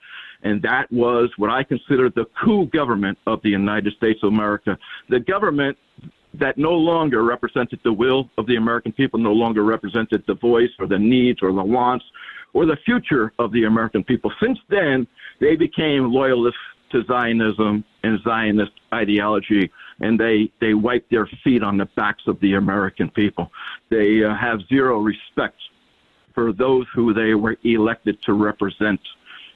and 0.45 0.61
that 0.61 0.89
was 0.91 1.29
what 1.37 1.49
I 1.49 1.63
consider 1.63 2.09
the 2.09 2.25
coup 2.41 2.67
government 2.67 3.17
of 3.25 3.41
the 3.41 3.49
United 3.49 3.93
States 3.93 4.19
of 4.23 4.31
America. 4.31 4.77
The 5.09 5.19
government 5.19 5.75
that 6.35 6.57
no 6.57 6.73
longer 6.73 7.23
represented 7.23 7.79
the 7.83 7.91
will 7.91 8.29
of 8.37 8.45
the 8.45 8.55
American 8.55 8.91
people, 8.91 9.19
no 9.19 9.33
longer 9.33 9.63
represented 9.63 10.23
the 10.27 10.35
voice 10.35 10.69
or 10.79 10.85
the 10.87 10.99
needs 10.99 11.39
or 11.41 11.51
the 11.51 11.63
wants 11.63 12.05
or 12.53 12.65
the 12.65 12.77
future 12.85 13.33
of 13.39 13.51
the 13.53 13.63
American 13.63 14.03
people. 14.03 14.31
Since 14.39 14.59
then, 14.69 15.07
they 15.39 15.55
became 15.55 16.11
loyalists 16.11 16.59
to 16.91 17.03
Zionism 17.05 17.83
and 18.03 18.19
Zionist 18.23 18.71
ideology, 18.93 19.71
and 19.99 20.19
they, 20.19 20.51
they 20.61 20.75
wipe 20.75 21.09
their 21.09 21.27
feet 21.43 21.63
on 21.63 21.77
the 21.77 21.85
backs 21.95 22.23
of 22.27 22.39
the 22.39 22.53
American 22.53 23.09
people. 23.09 23.51
They 23.89 24.23
uh, 24.23 24.35
have 24.35 24.59
zero 24.69 24.99
respect 24.99 25.57
for 26.35 26.53
those 26.53 26.85
who 26.93 27.13
they 27.13 27.33
were 27.33 27.57
elected 27.63 28.21
to 28.23 28.33
represent 28.33 28.99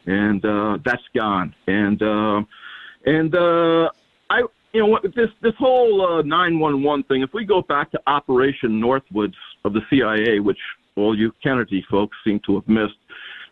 and 0.06 0.44
uh, 0.46 0.78
that's 0.84 1.04
gone. 1.16 1.54
And 1.68 2.02
uh, 2.02 2.42
and 3.06 3.36
uh, 3.36 3.90
I, 4.30 4.44
you 4.74 4.86
know, 4.86 5.00
this 5.04 5.30
this 5.42 5.56
whole 5.58 6.20
uh, 6.20 6.22
911 6.22 7.04
thing. 7.04 7.22
If 7.22 7.34
we 7.34 7.46
go 7.46 7.62
back 7.62 7.92
to 7.92 8.00
Operation 8.08 8.82
Northwoods 8.82 9.36
of 9.66 9.74
the 9.74 9.82
CIA, 9.90 10.40
which 10.40 10.60
all 10.96 11.18
you 11.18 11.32
Kennedy 11.42 11.86
folks 11.90 12.18
seem 12.24 12.40
to 12.46 12.56
have 12.56 12.68
missed. 12.68 12.98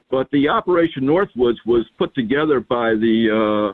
But 0.09 0.29
the 0.31 0.47
Operation 0.47 1.03
Northwoods 1.03 1.57
was 1.65 1.85
put 1.97 2.13
together 2.15 2.59
by 2.59 2.91
the 2.91 3.73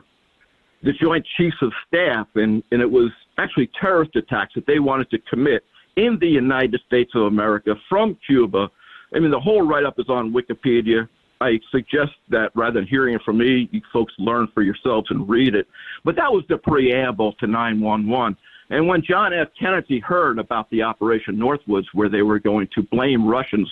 the 0.84 0.92
Joint 0.92 1.26
Chiefs 1.36 1.56
of 1.62 1.72
Staff, 1.86 2.28
and, 2.34 2.62
and 2.70 2.82
it 2.82 2.90
was 2.90 3.10
actually 3.38 3.70
terrorist 3.80 4.14
attacks 4.16 4.54
that 4.54 4.66
they 4.66 4.78
wanted 4.78 5.10
to 5.10 5.18
commit 5.30 5.64
in 5.96 6.18
the 6.20 6.28
United 6.28 6.80
States 6.86 7.12
of 7.14 7.22
America 7.22 7.74
from 7.88 8.16
Cuba. 8.26 8.70
I 9.14 9.18
mean, 9.18 9.30
the 9.30 9.40
whole 9.40 9.62
write 9.62 9.84
up 9.84 9.98
is 9.98 10.08
on 10.08 10.32
Wikipedia. 10.32 11.08
I 11.40 11.60
suggest 11.70 12.12
that 12.30 12.50
rather 12.54 12.80
than 12.80 12.88
hearing 12.88 13.14
it 13.14 13.22
from 13.22 13.38
me, 13.38 13.68
you 13.72 13.80
folks 13.92 14.14
learn 14.18 14.48
for 14.54 14.62
yourselves 14.62 15.08
and 15.10 15.28
read 15.28 15.54
it. 15.54 15.66
But 16.04 16.16
that 16.16 16.32
was 16.32 16.44
the 16.48 16.58
preamble 16.58 17.32
to 17.34 17.46
911. 17.46 18.36
And 18.70 18.88
when 18.88 19.02
John 19.02 19.32
F. 19.34 19.48
Kennedy 19.58 20.00
heard 20.00 20.38
about 20.38 20.70
the 20.70 20.82
Operation 20.82 21.36
Northwoods, 21.36 21.86
where 21.92 22.08
they 22.08 22.22
were 22.22 22.38
going 22.38 22.68
to 22.74 22.82
blame 22.82 23.26
Russians 23.26 23.70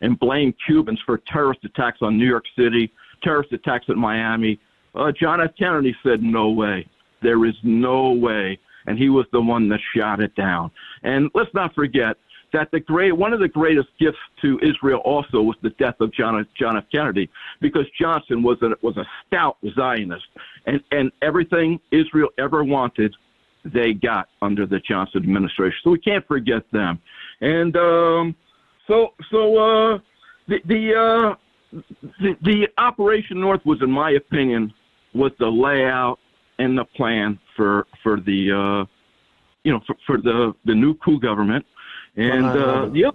and 0.00 0.18
blame 0.18 0.54
Cubans 0.66 1.00
for 1.06 1.18
terrorist 1.32 1.64
attacks 1.64 1.98
on 2.02 2.18
New 2.18 2.26
York 2.26 2.44
City, 2.58 2.92
terrorist 3.22 3.52
attacks 3.52 3.86
at 3.88 3.96
Miami, 3.96 4.58
uh, 4.94 5.12
John 5.12 5.40
F. 5.40 5.50
Kennedy 5.58 5.94
said, 6.02 6.22
no 6.22 6.50
way. 6.50 6.86
There 7.22 7.44
is 7.46 7.54
no 7.62 8.12
way. 8.12 8.58
And 8.86 8.98
he 8.98 9.08
was 9.08 9.26
the 9.32 9.40
one 9.40 9.68
that 9.70 9.80
shot 9.96 10.20
it 10.20 10.34
down. 10.34 10.70
And 11.02 11.30
let's 11.34 11.52
not 11.54 11.74
forget 11.74 12.16
that 12.54 12.70
the 12.70 12.80
great, 12.80 13.12
one 13.12 13.32
of 13.32 13.40
the 13.40 13.48
greatest 13.48 13.88
gifts 13.98 14.18
to 14.40 14.58
Israel 14.62 15.00
also 15.04 15.42
was 15.42 15.56
the 15.62 15.70
death 15.70 15.96
of 16.00 16.12
John 16.12 16.40
F. 16.40 16.46
John 16.58 16.76
F. 16.76 16.84
Kennedy, 16.90 17.28
because 17.60 17.84
Johnson 18.00 18.42
was 18.42 18.56
a, 18.62 18.70
was 18.80 18.96
a 18.96 19.04
stout 19.26 19.58
Zionist, 19.74 20.24
and 20.66 20.80
and 20.92 21.10
everything 21.20 21.80
Israel 21.90 22.28
ever 22.38 22.64
wanted, 22.64 23.14
they 23.64 23.92
got 23.92 24.28
under 24.40 24.66
the 24.66 24.78
Johnson 24.80 25.22
administration. 25.22 25.78
So 25.82 25.90
we 25.90 25.98
can't 25.98 26.26
forget 26.26 26.62
them. 26.72 27.00
And 27.40 27.76
um, 27.76 28.36
so 28.86 29.14
so 29.30 29.56
uh, 29.56 29.98
the 30.48 30.58
the, 30.66 30.94
uh, 30.94 31.80
the 32.20 32.36
the 32.42 32.68
Operation 32.78 33.44
was, 33.44 33.78
in 33.82 33.90
my 33.90 34.12
opinion, 34.12 34.72
was 35.12 35.32
the 35.38 35.48
layout 35.48 36.20
and 36.58 36.78
the 36.78 36.84
plan 36.84 37.38
for 37.56 37.86
for 38.02 38.20
the 38.20 38.52
uh, 38.52 38.84
you 39.64 39.72
know 39.72 39.80
for, 39.86 39.96
for 40.06 40.16
the 40.18 40.54
the 40.64 40.74
new 40.74 40.94
coup 40.94 41.18
government. 41.18 41.66
And 42.16 42.44
uh, 42.46 42.48
other, 42.48 43.12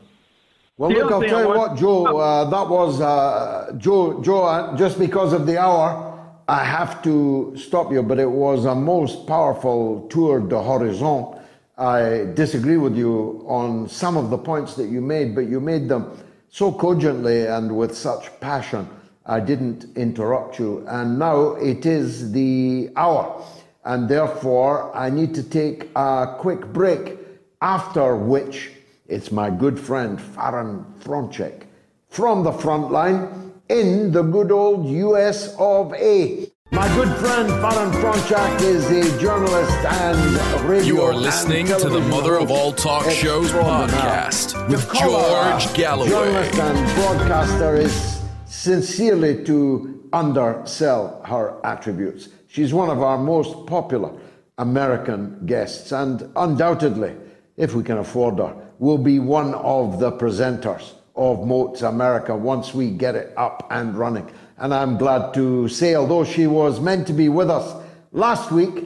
well, 0.77 0.91
look, 0.91 1.11
I'll 1.11 1.21
tell 1.21 1.41
you 1.41 1.57
what, 1.57 1.77
Joe. 1.77 2.17
Uh, 2.17 2.49
that 2.49 2.69
was 2.69 3.01
uh, 3.01 3.73
Joe. 3.77 4.21
Joe, 4.21 4.43
uh, 4.43 4.77
just 4.77 4.97
because 4.97 5.33
of 5.33 5.45
the 5.45 5.57
hour, 5.57 6.33
I 6.47 6.63
have 6.63 7.01
to 7.03 7.53
stop 7.57 7.91
you. 7.91 8.01
But 8.01 8.19
it 8.19 8.29
was 8.29 8.65
a 8.65 8.75
most 8.75 9.27
powerful 9.27 10.07
tour 10.09 10.39
de 10.39 10.61
horizon. 10.61 11.35
I 11.77 12.27
disagree 12.33 12.77
with 12.77 12.95
you 12.97 13.43
on 13.47 13.87
some 13.89 14.17
of 14.17 14.29
the 14.29 14.37
points 14.37 14.75
that 14.75 14.87
you 14.87 15.01
made, 15.01 15.35
but 15.35 15.47
you 15.47 15.59
made 15.59 15.87
them 15.89 16.17
so 16.49 16.71
cogently 16.71 17.45
and 17.45 17.75
with 17.75 17.95
such 17.95 18.37
passion. 18.39 18.87
I 19.25 19.39
didn't 19.39 19.85
interrupt 19.95 20.59
you. 20.59 20.85
And 20.87 21.19
now 21.19 21.55
it 21.55 21.85
is 21.85 22.31
the 22.31 22.89
hour. 22.95 23.45
And 23.85 24.09
therefore, 24.09 24.95
I 24.95 25.09
need 25.09 25.33
to 25.35 25.43
take 25.43 25.89
a 25.95 26.35
quick 26.39 26.67
break, 26.73 27.17
after 27.61 28.15
which 28.15 28.71
it's 29.09 29.31
my 29.31 29.49
good 29.49 29.79
friend 29.79 30.21
Farron 30.21 30.85
Fronczak 30.99 31.63
from 32.09 32.43
the 32.43 32.51
front 32.51 32.91
line 32.91 33.51
in 33.67 34.11
the 34.11 34.21
good 34.21 34.51
old 34.51 34.85
US 34.87 35.55
of 35.57 35.93
A. 35.95 36.47
My 36.71 36.87
good 36.95 37.09
friend 37.17 37.49
Farron 37.59 37.91
Fronczak 37.93 38.61
is 38.61 38.85
a 38.85 39.19
journalist 39.19 39.85
and 39.85 40.69
radio. 40.69 40.85
You 40.85 41.01
are 41.01 41.15
listening 41.15 41.65
to 41.65 41.89
the 41.89 42.01
Mother 42.01 42.37
of 42.37 42.51
All 42.51 42.71
Talk 42.71 43.09
Shows 43.09 43.51
podcast 43.51 44.69
with 44.69 44.85
George 44.93 45.73
Galloway. 45.73 46.09
Journalist 46.09 46.59
and 46.59 46.95
broadcaster 46.95 47.75
is 47.75 48.21
sincerely 48.45 49.43
to 49.45 50.07
undersell 50.13 51.23
her 51.25 51.59
attributes. 51.63 52.29
She's 52.47 52.73
one 52.73 52.91
of 52.91 53.01
our 53.01 53.17
most 53.17 53.65
popular 53.65 54.11
American 54.59 55.45
guests, 55.47 55.91
and 55.91 56.29
undoubtedly, 56.35 57.15
if 57.57 57.73
we 57.73 57.81
can 57.81 57.97
afford 57.97 58.37
her, 58.37 58.68
will 58.79 58.97
be 58.97 59.19
one 59.19 59.53
of 59.53 59.99
the 59.99 60.11
presenters 60.11 60.93
of 61.15 61.45
Moats 61.45 61.81
America 61.81 62.35
once 62.35 62.73
we 62.73 62.89
get 62.89 63.15
it 63.15 63.33
up 63.37 63.67
and 63.69 63.95
running. 63.95 64.29
And 64.57 64.73
I'm 64.73 64.97
glad 64.97 65.33
to 65.35 65.67
say, 65.67 65.95
although 65.95 66.23
she 66.23 66.47
was 66.47 66.79
meant 66.79 67.05
to 67.07 67.13
be 67.13 67.29
with 67.29 67.49
us 67.49 67.75
last 68.11 68.51
week, 68.51 68.85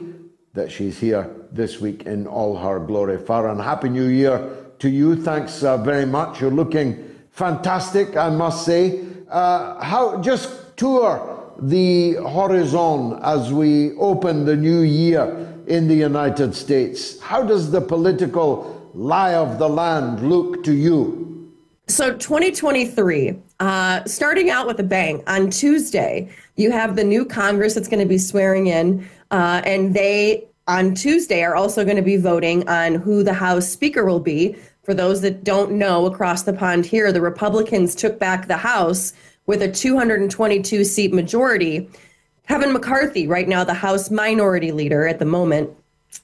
that 0.52 0.70
she's 0.70 0.98
here 0.98 1.30
this 1.50 1.80
week 1.80 2.02
in 2.04 2.26
all 2.26 2.56
her 2.56 2.80
glory. 2.80 3.18
Farron, 3.18 3.58
Happy 3.58 3.88
New 3.88 4.08
Year 4.08 4.56
to 4.80 4.88
you. 4.88 5.16
Thanks 5.16 5.62
uh, 5.62 5.78
very 5.78 6.06
much. 6.06 6.40
You're 6.40 6.50
looking 6.50 7.16
fantastic, 7.30 8.16
I 8.16 8.30
must 8.30 8.64
say. 8.64 9.04
Uh, 9.28 9.82
how 9.82 10.20
just 10.20 10.76
tour 10.76 11.52
the 11.58 12.14
horizon 12.14 13.18
as 13.22 13.52
we 13.52 13.92
open 13.92 14.44
the 14.44 14.56
new 14.56 14.80
year 14.80 15.62
in 15.66 15.88
the 15.88 15.94
United 15.94 16.54
States. 16.54 17.20
How 17.20 17.42
does 17.42 17.70
the 17.70 17.80
political 17.80 18.83
lie 18.94 19.34
of 19.34 19.58
the 19.58 19.68
land 19.68 20.28
look 20.28 20.64
to 20.64 20.72
you? 20.72 21.52
So, 21.86 22.16
2023, 22.16 23.34
uh, 23.60 24.04
starting 24.04 24.48
out 24.48 24.66
with 24.66 24.80
a 24.80 24.84
bang, 24.84 25.22
on 25.26 25.50
Tuesday, 25.50 26.30
you 26.56 26.70
have 26.70 26.96
the 26.96 27.04
new 27.04 27.26
Congress 27.26 27.74
that's 27.74 27.88
going 27.88 28.00
to 28.00 28.08
be 28.08 28.16
swearing 28.16 28.68
in, 28.68 29.06
uh, 29.30 29.60
and 29.66 29.92
they 29.92 30.46
on 30.66 30.94
Tuesday 30.94 31.42
are 31.42 31.54
also 31.54 31.84
going 31.84 31.96
to 31.96 32.02
be 32.02 32.16
voting 32.16 32.66
on 32.68 32.94
who 32.94 33.22
the 33.22 33.34
House 33.34 33.68
Speaker 33.68 34.06
will 34.06 34.20
be. 34.20 34.56
For 34.82 34.94
those 34.94 35.20
that 35.20 35.44
don't 35.44 35.72
know, 35.72 36.06
across 36.06 36.44
the 36.44 36.54
pond 36.54 36.86
here, 36.86 37.12
the 37.12 37.20
Republicans 37.20 37.94
took 37.94 38.18
back 38.18 38.48
the 38.48 38.56
House 38.56 39.12
with 39.46 39.60
a 39.60 39.70
222 39.70 40.84
seat 40.84 41.12
majority. 41.12 41.88
Kevin 42.48 42.72
McCarthy, 42.72 43.26
right 43.26 43.48
now 43.48 43.62
the 43.62 43.74
House 43.74 44.10
Minority 44.10 44.72
Leader 44.72 45.06
at 45.06 45.18
the 45.18 45.24
moment, 45.26 45.70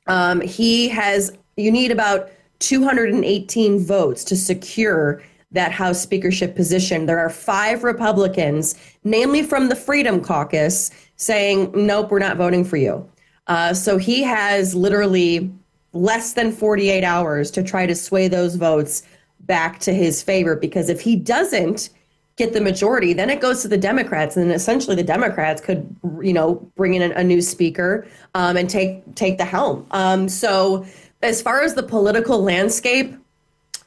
um, 0.06 0.40
he 0.40 0.88
has, 0.88 1.36
you 1.56 1.70
need 1.70 1.90
about 1.90 2.30
218 2.60 3.84
votes 3.84 4.24
to 4.24 4.36
secure 4.36 5.22
that 5.52 5.72
House 5.72 6.00
speakership 6.00 6.54
position. 6.54 7.06
There 7.06 7.18
are 7.18 7.30
five 7.30 7.82
Republicans, 7.82 8.76
namely 9.02 9.42
from 9.42 9.68
the 9.68 9.76
Freedom 9.76 10.22
Caucus, 10.22 10.90
saying, 11.16 11.72
nope, 11.74 12.10
we're 12.10 12.20
not 12.20 12.36
voting 12.36 12.64
for 12.64 12.76
you. 12.76 13.08
Uh, 13.48 13.74
so 13.74 13.98
he 13.98 14.22
has 14.22 14.74
literally 14.74 15.52
less 15.92 16.34
than 16.34 16.52
48 16.52 17.02
hours 17.02 17.50
to 17.50 17.62
try 17.64 17.84
to 17.84 17.96
sway 17.96 18.28
those 18.28 18.54
votes 18.54 19.02
back 19.40 19.80
to 19.80 19.92
his 19.92 20.22
favor 20.22 20.54
because 20.54 20.88
if 20.88 21.00
he 21.00 21.16
doesn't 21.16 21.90
get 22.36 22.52
the 22.52 22.60
majority, 22.60 23.12
then 23.12 23.28
it 23.28 23.40
goes 23.40 23.60
to 23.62 23.68
the 23.68 23.76
Democrats, 23.76 24.36
and 24.36 24.50
essentially 24.50 24.96
the 24.96 25.02
Democrats 25.02 25.60
could, 25.60 25.94
you 26.22 26.32
know, 26.32 26.54
bring 26.74 26.94
in 26.94 27.10
a, 27.10 27.14
a 27.16 27.24
new 27.24 27.42
speaker 27.42 28.06
um, 28.34 28.56
and 28.56 28.70
take 28.70 29.14
take 29.14 29.36
the 29.36 29.44
helm. 29.44 29.86
Um, 29.90 30.28
so 30.28 30.86
as 31.22 31.42
far 31.42 31.62
as 31.62 31.74
the 31.74 31.82
political 31.82 32.42
landscape, 32.42 33.14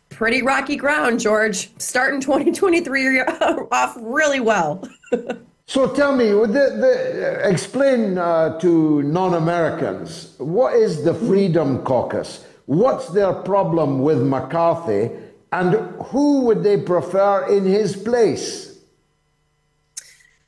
pretty 0.10 0.42
rocky 0.42 0.76
ground, 0.76 1.20
George. 1.20 1.70
Starting 1.78 2.22
2023 2.22 3.22
off 3.72 3.98
really 4.00 4.40
well. 4.40 4.88
so 5.66 5.94
tell 5.94 6.16
me, 6.16 6.28
the, 6.28 6.46
the, 6.48 7.50
explain 7.50 8.18
uh, 8.18 8.58
to 8.60 9.04
non-Americans 9.04 10.36
what 10.38 10.76
is 10.76 11.04
the 11.04 11.14
Freedom 11.14 11.84
Caucus? 11.84 12.46
What's 12.66 13.10
their 13.10 13.34
problem 13.34 14.02
with 14.02 14.22
McCarthy, 14.22 15.12
and 15.52 15.74
who 16.06 16.42
would 16.42 16.64
they 16.64 16.78
prefer 16.78 17.46
in 17.48 17.66
his 17.66 17.96
place? 17.96 18.73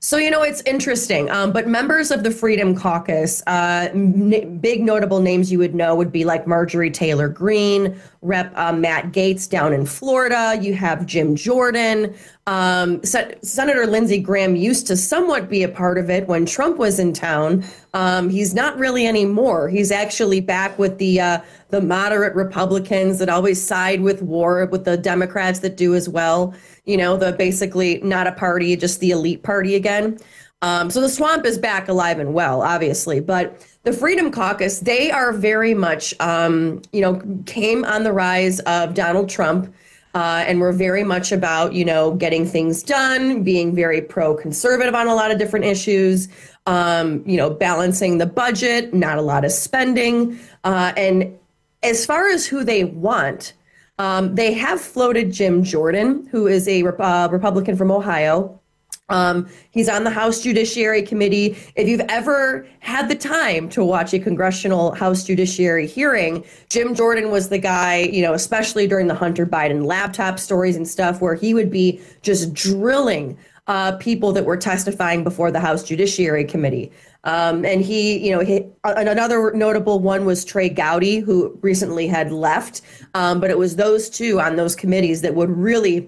So, 0.06 0.18
you 0.18 0.30
know, 0.30 0.44
it's 0.44 0.62
interesting. 0.68 1.32
Um, 1.32 1.52
but 1.52 1.68
members 1.68 2.12
of 2.12 2.22
the 2.22 2.30
Freedom 2.30 2.76
Caucus, 2.76 3.42
uh, 3.48 3.90
n- 3.92 4.60
big 4.60 4.84
notable 4.84 5.20
names 5.20 5.52
you 5.52 5.58
would 5.58 5.74
know 5.74 5.96
would 5.96 6.12
be 6.12 6.24
like 6.24 6.46
Marjorie 6.46 6.92
Taylor 6.92 7.28
Greene, 7.28 8.00
Rep. 8.22 8.54
Uh, 8.56 8.72
Matt 8.72 9.14
Gaetz 9.14 9.50
down 9.50 9.74
in 9.74 9.88
Florida. 9.88 10.60
You 10.62 10.76
have 10.76 11.08
Jim 11.08 11.36
Jordan. 11.36 12.14
Um, 12.46 13.04
Se- 13.04 13.34
Senator 13.42 13.88
Lindsey 13.88 14.20
Graham 14.20 14.56
used 14.56 14.86
to 14.86 14.96
somewhat 14.96 15.50
be 15.50 15.64
a 15.64 15.70
part 15.70 15.98
of 15.98 16.12
it 16.12 16.28
when 16.28 16.46
Trump 16.46 16.78
was 16.78 17.00
in 17.00 17.12
town. 17.12 17.64
Um, 17.96 18.30
he's 18.30 18.54
not 18.54 18.78
really 18.78 19.08
anymore. 19.08 19.70
He's 19.70 19.92
actually 19.92 20.42
back 20.42 20.78
with 20.78 21.00
the 21.00 21.20
uh, 21.20 21.40
the 21.70 21.82
moderate 21.82 22.36
Republicans 22.36 23.18
that 23.20 23.30
always 23.30 23.60
side 23.60 24.02
with 24.02 24.22
war, 24.22 24.68
with 24.68 24.86
the 24.86 24.98
Democrats 24.98 25.60
that 25.60 25.76
do 25.76 25.96
as 25.96 26.08
well 26.08 26.54
you 26.86 26.98
know, 26.98 27.18
the 27.18 27.34
basically 27.34 28.00
not 28.02 28.28
a 28.28 28.32
party, 28.32 28.76
just 28.76 29.00
the 29.00 29.12
elite 29.12 29.44
party 29.44 29.76
again. 29.76 30.18
Um, 30.62 30.90
so 30.90 31.02
the 31.02 31.10
swamp 31.10 31.46
is 31.46 31.58
back 31.58 31.88
alive 31.90 32.20
and 32.20 32.34
well, 32.34 32.62
obviously. 32.62 33.20
But 33.20 33.66
the 33.84 33.94
Freedom 33.94 34.32
Caucus, 34.32 34.80
they 34.80 35.12
are 35.12 35.34
very 35.34 35.74
much, 35.74 36.14
um, 36.20 36.82
you 36.92 37.02
know, 37.02 37.22
came 37.46 37.84
on 37.86 38.04
the 38.04 38.14
rise 38.14 38.60
of 38.62 38.94
Donald 38.94 39.30
Trump. 39.30 39.74
Uh, 40.14 40.46
and 40.48 40.62
we're 40.62 40.72
very 40.72 41.04
much 41.04 41.34
about, 41.34 41.74
you 41.74 41.84
know, 41.84 42.16
getting 42.16 42.46
things 42.46 42.82
done, 42.82 43.44
being 43.44 43.76
very 43.76 44.02
pro-conservative 44.02 44.96
on 44.96 45.08
a 45.08 45.14
lot 45.14 45.30
of 45.30 45.38
different 45.38 45.66
issues, 45.66 46.30
um, 46.66 47.24
you 47.26 47.38
know, 47.38 47.50
balancing 47.50 48.18
the 48.18 48.26
budget, 48.26 48.94
not 48.94 49.18
a 49.18 49.22
lot 49.22 49.46
of 49.46 49.52
spending. 49.52 50.40
Uh, 50.64 50.94
and 50.98 51.38
as 51.84 52.06
far 52.06 52.30
as 52.30 52.46
who 52.46 52.64
they 52.64 52.84
want, 52.84 53.54
Um, 53.98 54.36
they 54.36 54.52
have 54.54 54.82
floated 54.82 55.32
Jim 55.32 55.64
Jordan, 55.64 56.28
who 56.30 56.48
is 56.48 56.68
a 56.68 56.84
uh, 56.84 57.30
Republican 57.32 57.78
from 57.78 57.92
Ohio. 57.92 58.60
Um, 59.08 59.48
he's 59.72 59.88
on 59.88 60.04
the 60.04 60.10
House 60.10 60.42
Judiciary 60.42 61.02
Committee. 61.02 61.56
If 61.76 61.88
you've 61.88 62.08
ever 62.10 62.68
had 62.80 63.08
the 63.08 63.16
time 63.16 63.70
to 63.70 63.86
watch 63.86 64.14
a 64.14 64.20
congressional 64.20 64.94
House 64.96 65.24
Judiciary 65.24 65.88
hearing, 65.88 66.44
Jim 66.70 66.94
Jordan 66.94 67.32
was 67.32 67.48
the 67.48 67.58
guy, 67.58 68.00
you 68.16 68.22
know, 68.22 68.34
especially 68.34 68.86
during 68.86 69.08
the 69.08 69.16
Hunter 69.16 69.46
Biden 69.46 69.86
laptop 69.86 70.40
stories 70.40 70.76
and 70.76 70.88
stuff, 70.88 71.22
where 71.22 71.36
he 71.36 71.54
would 71.54 71.72
be 71.72 72.02
just 72.22 72.54
drilling 72.54 73.38
uh, 73.68 73.94
people 73.98 74.32
that 74.32 74.46
were 74.46 74.58
testifying 74.58 75.24
before 75.24 75.52
the 75.52 75.60
House 75.60 75.84
Judiciary 75.84 76.46
Committee. 76.46 76.92
Um, 77.24 77.66
and 77.66 77.82
he, 77.82 78.24
you 78.24 78.32
know, 78.32 78.42
he, 78.42 78.66
another 78.84 79.52
notable 79.54 80.00
one 80.00 80.26
was 80.26 80.46
Trey 80.46 80.70
Gowdy, 80.70 81.20
who 81.20 81.58
recently 81.62 82.08
had 82.08 82.32
left. 82.32 82.82
Um, 83.16 83.40
but 83.40 83.50
it 83.50 83.58
was 83.58 83.76
those 83.76 84.10
two 84.10 84.40
on 84.40 84.56
those 84.56 84.76
committees 84.76 85.22
that 85.22 85.34
would 85.34 85.50
really 85.50 86.08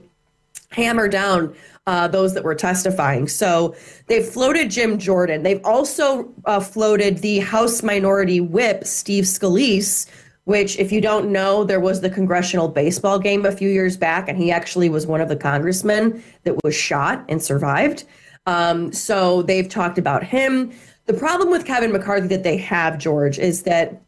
hammer 0.70 1.08
down 1.08 1.56
uh, 1.88 2.08
those 2.08 2.34
that 2.34 2.44
were 2.44 2.54
testifying. 2.54 3.28
So 3.28 3.76
they've 4.08 4.26
floated 4.26 4.70
Jim 4.70 5.00
Jordan. 5.00 5.42
They've 5.44 5.64
also 5.64 6.32
uh, 6.46 6.60
floated 6.60 7.20
the 7.20 7.40
House 7.40 7.82
Minority 7.82 8.42
Whip, 8.42 8.86
Steve 8.86 9.24
Scalise, 9.24 10.06
which, 10.48 10.80
if 10.80 10.94
you 10.94 11.02
don't 11.02 11.30
know, 11.30 11.66
there 11.66 11.82
was 11.82 12.00
the 12.00 12.10
congressional 12.10 12.70
baseball 12.70 13.20
game 13.20 13.46
a 13.46 13.52
few 13.52 13.68
years 13.68 13.98
back, 13.98 14.30
and 14.30 14.38
he 14.38 14.50
actually 14.50 14.88
was 14.88 15.06
one 15.06 15.20
of 15.20 15.28
the 15.28 15.36
congressmen 15.36 16.24
that 16.46 16.56
was 16.64 16.74
shot 16.74 17.26
and 17.28 17.44
survived. 17.44 18.06
Um, 18.46 18.94
so 18.94 19.42
they've 19.42 19.68
talked 19.68 19.98
about 19.98 20.24
him. 20.24 20.72
The 21.06 21.14
problem 21.14 21.50
with 21.50 21.66
Kevin 21.66 21.92
McCarthy 21.92 22.28
that 22.28 22.44
they 22.44 22.56
have, 22.60 22.98
George, 22.98 23.38
is 23.40 23.64
that 23.64 24.02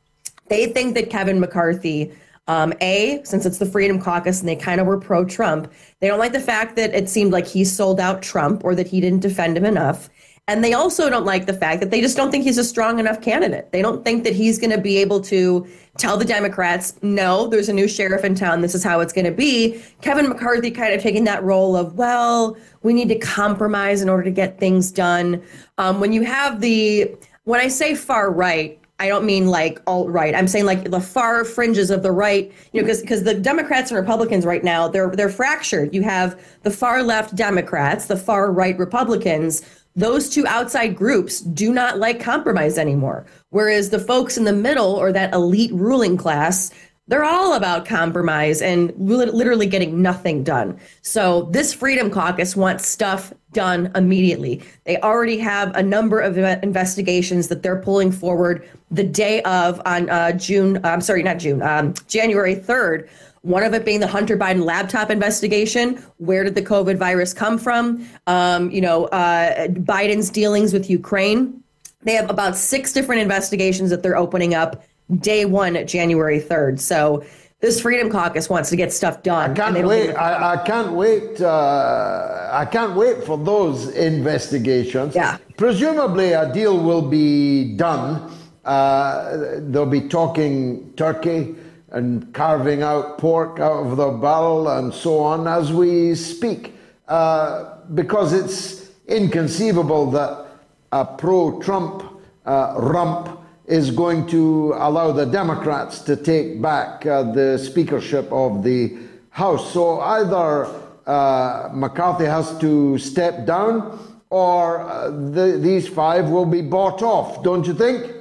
they 0.48 0.68
think 0.68 0.96
that 0.96 1.10
Kevin 1.10 1.42
McCarthy 1.42 2.14
um, 2.48 2.72
a, 2.80 3.20
since 3.26 3.46
it's 3.46 3.58
the 3.58 3.66
Freedom 3.66 4.02
Caucus 4.02 4.40
and 4.40 4.48
they 4.48 4.56
kind 4.56 4.80
of 4.80 4.88
were 4.88 4.98
pro 4.98 5.26
Trump, 5.26 5.70
they 6.00 6.08
don't 6.08 6.20
like 6.20 6.32
the 6.32 6.40
fact 6.40 6.78
that 6.78 6.96
it 6.96 7.10
seemed 7.10 7.34
like 7.34 7.48
he 7.48 7.66
sold 7.66 8.00
out 8.00 8.22
Trump 8.22 8.64
or 8.64 8.76
that 8.76 8.88
he 8.88 9.02
didn't 9.02 9.20
defend 9.20 9.58
him 9.58 9.66
enough. 9.66 10.10
And 10.50 10.64
they 10.64 10.74
also 10.74 11.12
don't 11.12 11.26
like 11.26 11.46
the 11.46 11.54
fact 11.54 11.80
that 11.80 11.92
they 11.92 12.02
just 12.02 12.18
don't 12.18 12.32
think 12.32 12.44
he's 12.44 12.58
a 12.58 12.64
strong 12.64 12.98
enough 12.98 13.22
candidate. 13.22 13.72
They 13.72 13.84
don't 13.84 14.04
think 14.04 14.24
that 14.24 14.34
he's 14.34 14.58
going 14.58 14.72
to 14.72 14.82
be 14.82 14.98
able 14.98 15.22
to 15.22 15.68
tell 16.00 16.18
the 16.18 16.26
Democrats, 16.26 16.96
no, 17.02 17.48
there's 17.48 17.70
a 17.70 17.74
new 17.74 17.88
sheriff 17.88 18.24
in 18.24 18.34
town. 18.34 18.62
This 18.62 18.74
is 18.74 18.84
how 18.84 19.00
it's 19.02 19.14
going 19.14 19.26
to 19.26 19.32
be. 19.32 19.84
Kevin 20.02 20.28
McCarthy 20.28 20.72
kind 20.72 20.94
of 20.94 21.02
taking 21.02 21.26
that 21.26 21.44
role 21.44 21.76
of, 21.76 21.96
well, 21.96 22.58
we 22.82 22.94
need 22.94 23.10
to 23.10 23.20
compromise 23.20 24.02
in 24.02 24.10
order 24.10 24.24
to 24.24 24.32
get 24.32 24.60
things 24.60 24.92
done. 24.92 25.44
Um, 25.78 26.00
when 26.00 26.14
you 26.14 26.24
have 26.24 26.62
the, 26.62 27.14
when 27.44 27.60
I 27.60 27.68
say 27.68 27.96
far 27.96 28.32
right, 28.32 28.80
I 29.02 29.08
don't 29.08 29.26
mean 29.26 29.48
like 29.48 29.82
alt 29.88 30.10
right. 30.10 30.36
I'm 30.36 30.48
saying 30.48 30.66
like 30.66 30.92
the 30.92 31.00
far 31.00 31.46
fringes 31.46 31.90
of 31.90 32.04
the 32.04 32.12
right, 32.12 32.52
you 32.74 32.82
know, 32.82 32.86
because 32.86 33.02
because 33.02 33.24
the 33.24 33.34
Democrats 33.34 33.92
and 33.92 34.00
Republicans 34.00 34.46
right 34.46 34.62
now 34.62 34.90
they're 34.90 35.10
they're 35.10 35.30
fractured. 35.30 35.94
You 35.96 36.02
have 36.02 36.38
the 36.64 36.72
far 36.72 37.02
left 37.02 37.34
Democrats, 37.34 38.08
the 38.08 38.18
far 38.18 38.52
right 38.52 38.78
Republicans. 38.78 39.62
Those 40.00 40.30
two 40.30 40.48
outside 40.48 40.96
groups 40.96 41.42
do 41.42 41.74
not 41.74 42.00
like 42.00 42.22
compromise 42.22 42.78
anymore. 42.78 43.26
Whereas 43.50 43.90
the 43.90 44.00
folks 44.00 44.38
in 44.38 44.46
the 44.46 44.54
middle 44.54 44.94
or 44.94 45.12
that 45.12 45.34
elite 45.34 45.74
ruling 45.74 46.16
class, 46.16 46.72
they're 47.10 47.26
all 47.26 47.54
about 47.54 47.86
compromise 47.86 48.62
and 48.62 48.94
literally 48.98 49.66
getting 49.66 50.02
nothing 50.02 50.42
done. 50.42 50.80
So 51.02 51.50
this 51.52 51.74
Freedom 51.74 52.10
Caucus 52.10 52.56
wants 52.56 52.88
stuff 52.88 53.34
done 53.52 53.92
immediately. 53.94 54.64
They 54.86 54.98
already 55.00 55.38
have 55.40 55.76
a 55.76 55.84
number 55.84 56.22
of 56.22 56.38
investigations 56.38 57.50
that 57.50 57.62
they're 57.62 57.82
pulling 57.82 58.14
forward 58.14 58.66
the 58.92 59.04
day 59.04 59.42
of 59.42 59.82
on 59.86 60.10
uh, 60.10 60.32
June. 60.32 60.80
I'm 60.86 61.02
sorry, 61.02 61.24
not 61.24 61.40
June, 61.40 61.62
um, 61.62 61.94
January 62.08 62.56
3rd. 62.56 63.10
One 63.42 63.64
of 63.64 63.74
it 63.74 63.86
being 63.86 64.00
the 64.00 64.08
Hunter 64.08 64.38
Biden 64.38 64.66
laptop 64.66 65.10
investigation. 65.10 66.04
Where 66.18 66.44
did 66.44 66.56
the 66.56 66.62
COVID 66.62 66.98
virus 66.98 67.34
come 67.34 67.58
from? 67.58 68.08
Um, 68.28 68.70
you 68.70 68.82
know, 68.82 69.06
uh, 69.08 69.68
Biden's 69.68 70.30
dealings 70.30 70.74
with 70.74 70.90
Ukraine. 70.90 71.64
They 72.04 72.14
have 72.14 72.30
about 72.30 72.58
six 72.58 72.92
different 72.94 73.22
investigations 73.22 73.90
that 73.90 74.04
they're 74.04 74.18
opening 74.18 74.54
up 74.54 74.84
day 75.20 75.46
one, 75.46 75.86
January 75.88 76.40
3rd. 76.40 76.80
So 76.80 77.24
this 77.62 77.82
Freedom 77.82 78.10
Caucus 78.10 78.50
wants 78.50 78.70
to 78.70 78.76
get 78.76 78.94
stuff 78.94 79.22
done. 79.24 79.52
I 79.52 79.54
can't 79.54 79.88
wait. 79.88 80.14
I, 80.14 80.54
I, 80.54 80.58
can't 80.64 80.94
wait. 80.94 81.42
Uh, 81.42 82.50
I 82.52 82.66
can't 82.66 82.96
wait 82.96 83.24
for 83.24 83.38
those 83.38 83.90
investigations. 83.90 85.16
Yeah. 85.16 85.38
Presumably, 85.58 86.32
a 86.32 86.52
deal 86.54 86.82
will 86.82 87.02
be 87.02 87.76
done. 87.76 88.32
Uh, 88.64 89.60
they'll 89.60 89.86
be 89.86 90.08
talking 90.08 90.94
Turkey 90.96 91.56
and 91.92 92.34
carving 92.34 92.84
out 92.84 93.18
pork 93.18 93.60
out 93.60 93.86
of 93.86 93.98
the 93.98 94.10
barrel 94.10 94.68
and 94.70 94.94
so 94.94 95.20
on 95.20 95.48
as 95.48 95.74
we 95.74 96.16
speak, 96.16 96.76
uh, 97.08 97.78
because 97.94 98.34
it's 98.34 98.90
inconceivable 99.08 100.12
that 100.12 100.46
a 100.92 101.06
pro-Trump 101.06 102.04
uh, 102.46 102.76
rump 102.78 103.40
is 103.66 103.92
going 103.92 104.26
to 104.28 104.74
allow 104.78 105.12
the 105.12 105.26
Democrats 105.26 106.02
to 106.02 106.16
take 106.16 106.62
back 106.62 107.06
uh, 107.06 107.24
the 107.24 107.58
speakership 107.58 108.32
of 108.32 108.64
the 108.64 108.98
House. 109.30 109.72
So 109.74 110.00
either 110.00 110.66
uh, 111.06 111.70
McCarthy 111.72 112.26
has 112.26 112.58
to 112.60 112.98
step 112.98 113.46
down 113.46 113.98
or 114.30 114.82
uh, 114.82 115.10
the, 115.10 115.60
these 115.62 115.88
five 115.88 116.30
will 116.30 116.46
be 116.46 116.62
bought 116.62 117.02
off, 117.02 117.44
don't 117.44 117.66
you 117.66 117.74
think? 117.74 118.19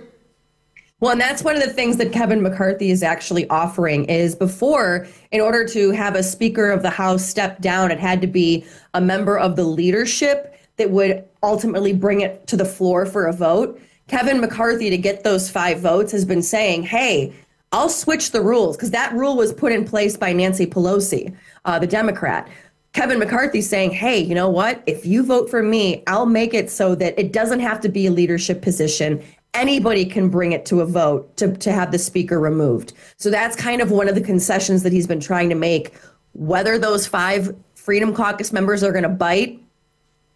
Well, 1.00 1.12
and 1.12 1.20
that's 1.20 1.44
one 1.44 1.54
of 1.54 1.62
the 1.62 1.72
things 1.72 1.96
that 1.98 2.10
Kevin 2.10 2.42
McCarthy 2.42 2.90
is 2.90 3.04
actually 3.04 3.48
offering 3.50 4.04
is 4.06 4.34
before, 4.34 5.06
in 5.30 5.40
order 5.40 5.64
to 5.68 5.92
have 5.92 6.16
a 6.16 6.24
Speaker 6.24 6.70
of 6.70 6.82
the 6.82 6.90
House 6.90 7.24
step 7.24 7.60
down, 7.60 7.92
it 7.92 8.00
had 8.00 8.20
to 8.20 8.26
be 8.26 8.64
a 8.94 9.00
member 9.00 9.38
of 9.38 9.54
the 9.54 9.62
leadership 9.62 10.58
that 10.76 10.90
would 10.90 11.24
ultimately 11.44 11.92
bring 11.92 12.20
it 12.22 12.48
to 12.48 12.56
the 12.56 12.64
floor 12.64 13.06
for 13.06 13.26
a 13.26 13.32
vote. 13.32 13.80
Kevin 14.08 14.40
McCarthy, 14.40 14.90
to 14.90 14.98
get 14.98 15.22
those 15.22 15.48
five 15.48 15.78
votes, 15.78 16.10
has 16.10 16.24
been 16.24 16.42
saying, 16.42 16.82
hey, 16.82 17.32
I'll 17.70 17.90
switch 17.90 18.32
the 18.32 18.40
rules 18.40 18.76
because 18.76 18.90
that 18.90 19.12
rule 19.12 19.36
was 19.36 19.52
put 19.52 19.70
in 19.70 19.84
place 19.84 20.16
by 20.16 20.32
Nancy 20.32 20.66
Pelosi, 20.66 21.32
uh, 21.64 21.78
the 21.78 21.86
Democrat. 21.86 22.48
Kevin 22.92 23.18
McCarthy 23.18 23.60
saying, 23.60 23.90
hey, 23.92 24.18
you 24.18 24.34
know 24.34 24.48
what? 24.48 24.82
If 24.86 25.06
you 25.06 25.22
vote 25.22 25.48
for 25.48 25.62
me, 25.62 26.02
I'll 26.08 26.26
make 26.26 26.54
it 26.54 26.70
so 26.70 26.94
that 26.96 27.16
it 27.18 27.32
doesn't 27.32 27.60
have 27.60 27.80
to 27.82 27.88
be 27.88 28.06
a 28.06 28.10
leadership 28.10 28.62
position. 28.62 29.22
Anybody 29.54 30.04
can 30.04 30.28
bring 30.28 30.52
it 30.52 30.66
to 30.66 30.80
a 30.80 30.86
vote 30.86 31.36
to, 31.38 31.56
to 31.56 31.72
have 31.72 31.90
the 31.90 31.98
speaker 31.98 32.38
removed. 32.38 32.92
So 33.16 33.30
that's 33.30 33.56
kind 33.56 33.80
of 33.80 33.90
one 33.90 34.08
of 34.08 34.14
the 34.14 34.20
concessions 34.20 34.82
that 34.82 34.92
he's 34.92 35.06
been 35.06 35.20
trying 35.20 35.48
to 35.48 35.54
make. 35.54 35.94
Whether 36.34 36.78
those 36.78 37.06
five 37.06 37.56
Freedom 37.74 38.12
Caucus 38.12 38.52
members 38.52 38.84
are 38.84 38.92
going 38.92 39.04
to 39.04 39.08
bite, 39.08 39.60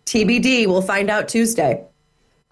TBD. 0.07 0.67
We'll 0.67 0.81
find 0.81 1.11
out 1.11 1.29
Tuesday. 1.29 1.85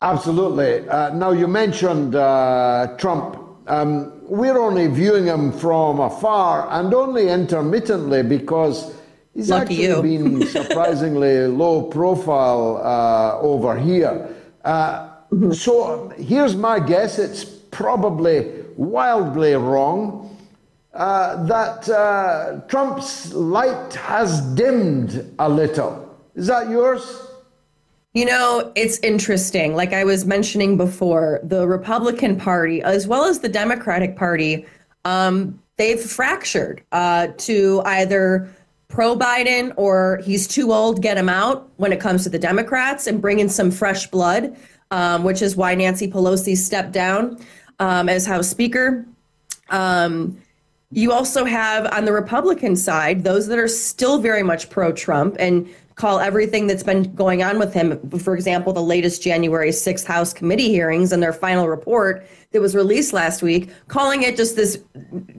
Absolutely. 0.03 0.89
Uh, 0.89 1.15
now, 1.15 1.31
you 1.33 1.47
mentioned 1.47 2.15
uh, 2.15 2.95
Trump. 2.99 3.39
Um, 3.67 4.13
we're 4.25 4.59
only 4.59 4.89
viewing 4.89 5.27
him 5.27 5.53
from 5.53 6.01
afar 6.01 6.69
and 6.71 6.93
only 6.95 7.29
intermittently 7.29 8.23
because 8.23 8.95
he's 9.35 9.51
Lucky 9.51 9.87
actually 9.87 10.19
been 10.19 10.47
surprisingly 10.47 11.47
low 11.47 11.83
profile 11.83 12.81
uh, 12.83 13.39
over 13.41 13.79
here. 13.79 14.35
Uh, 14.65 15.10
mm-hmm. 15.33 15.53
so 15.53 16.09
here's 16.17 16.57
my 16.57 16.79
guess 16.81 17.19
it's 17.19 17.45
probably 17.45 18.53
wildly 18.77 19.55
wrong 19.55 20.37
uh, 20.95 21.45
that 21.45 21.89
uh, 21.89 22.61
Trump's 22.67 23.33
light 23.33 23.95
has 23.95 24.41
dimmed 24.55 25.33
a 25.39 25.49
little. 25.49 26.19
Is 26.35 26.49
that 26.49 26.69
yours? 26.69 27.27
You 28.13 28.25
know, 28.25 28.73
it's 28.75 28.99
interesting. 28.99 29.77
Like 29.77 29.93
I 29.93 30.03
was 30.03 30.25
mentioning 30.25 30.77
before, 30.77 31.39
the 31.45 31.67
Republican 31.69 32.37
Party, 32.37 32.83
as 32.83 33.07
well 33.07 33.25
as 33.25 33.39
the 33.39 33.49
Democratic 33.49 34.17
Party, 34.17 34.67
um, 35.05 35.63
they've 35.77 36.01
fractured 36.01 36.83
uh, 36.91 37.29
to 37.39 37.83
either 37.85 38.51
pro 38.89 39.17
Biden 39.17 39.73
or 39.77 40.21
he's 40.25 40.49
too 40.49 40.73
old, 40.73 41.01
get 41.01 41.17
him 41.17 41.29
out 41.29 41.71
when 41.77 41.93
it 41.93 42.01
comes 42.01 42.25
to 42.25 42.31
the 42.31 42.39
Democrats 42.39 43.07
and 43.07 43.23
bring 43.23 43.39
in 43.39 43.49
some 43.49 43.71
fresh 43.71 44.09
blood, 44.09 44.57
um, 44.91 45.25
which 45.25 45.43
is 45.43 45.57
why 45.57 45.75
Nancy 45.75 46.11
Pelosi 46.11 46.57
stepped 46.57 46.93
down 46.93 47.39
um, 47.79 48.09
as 48.09 48.27
House 48.27 48.49
Speaker. 48.49 49.07
Um, 49.71 50.41
you 50.93 51.13
also 51.13 51.45
have 51.45 51.87
on 51.93 52.05
the 52.05 52.13
Republican 52.13 52.75
side 52.75 53.23
those 53.23 53.47
that 53.47 53.59
are 53.59 53.69
still 53.69 54.19
very 54.19 54.43
much 54.43 54.71
pro 54.71 54.93
Trump 54.93 55.37
and 55.39 55.69
call 56.01 56.19
everything 56.19 56.67
that's 56.67 56.83
been 56.83 57.15
going 57.15 57.43
on 57.43 57.59
with 57.59 57.75
him, 57.75 58.11
for 58.19 58.35
example, 58.35 58.73
the 58.73 58.83
latest 58.83 59.23
January 59.23 59.69
6th 59.69 60.07
House 60.07 60.33
committee 60.33 60.71
hearings 60.71 61.13
and 61.13 61.23
their 61.23 61.33
final 61.33 61.69
report 61.69 62.27
that 62.53 62.61
was 62.61 62.75
released 62.75 63.13
last 63.13 63.43
week, 63.43 63.71
calling 63.89 64.23
it 64.23 64.35
just 64.35 64.57
this, 64.57 64.83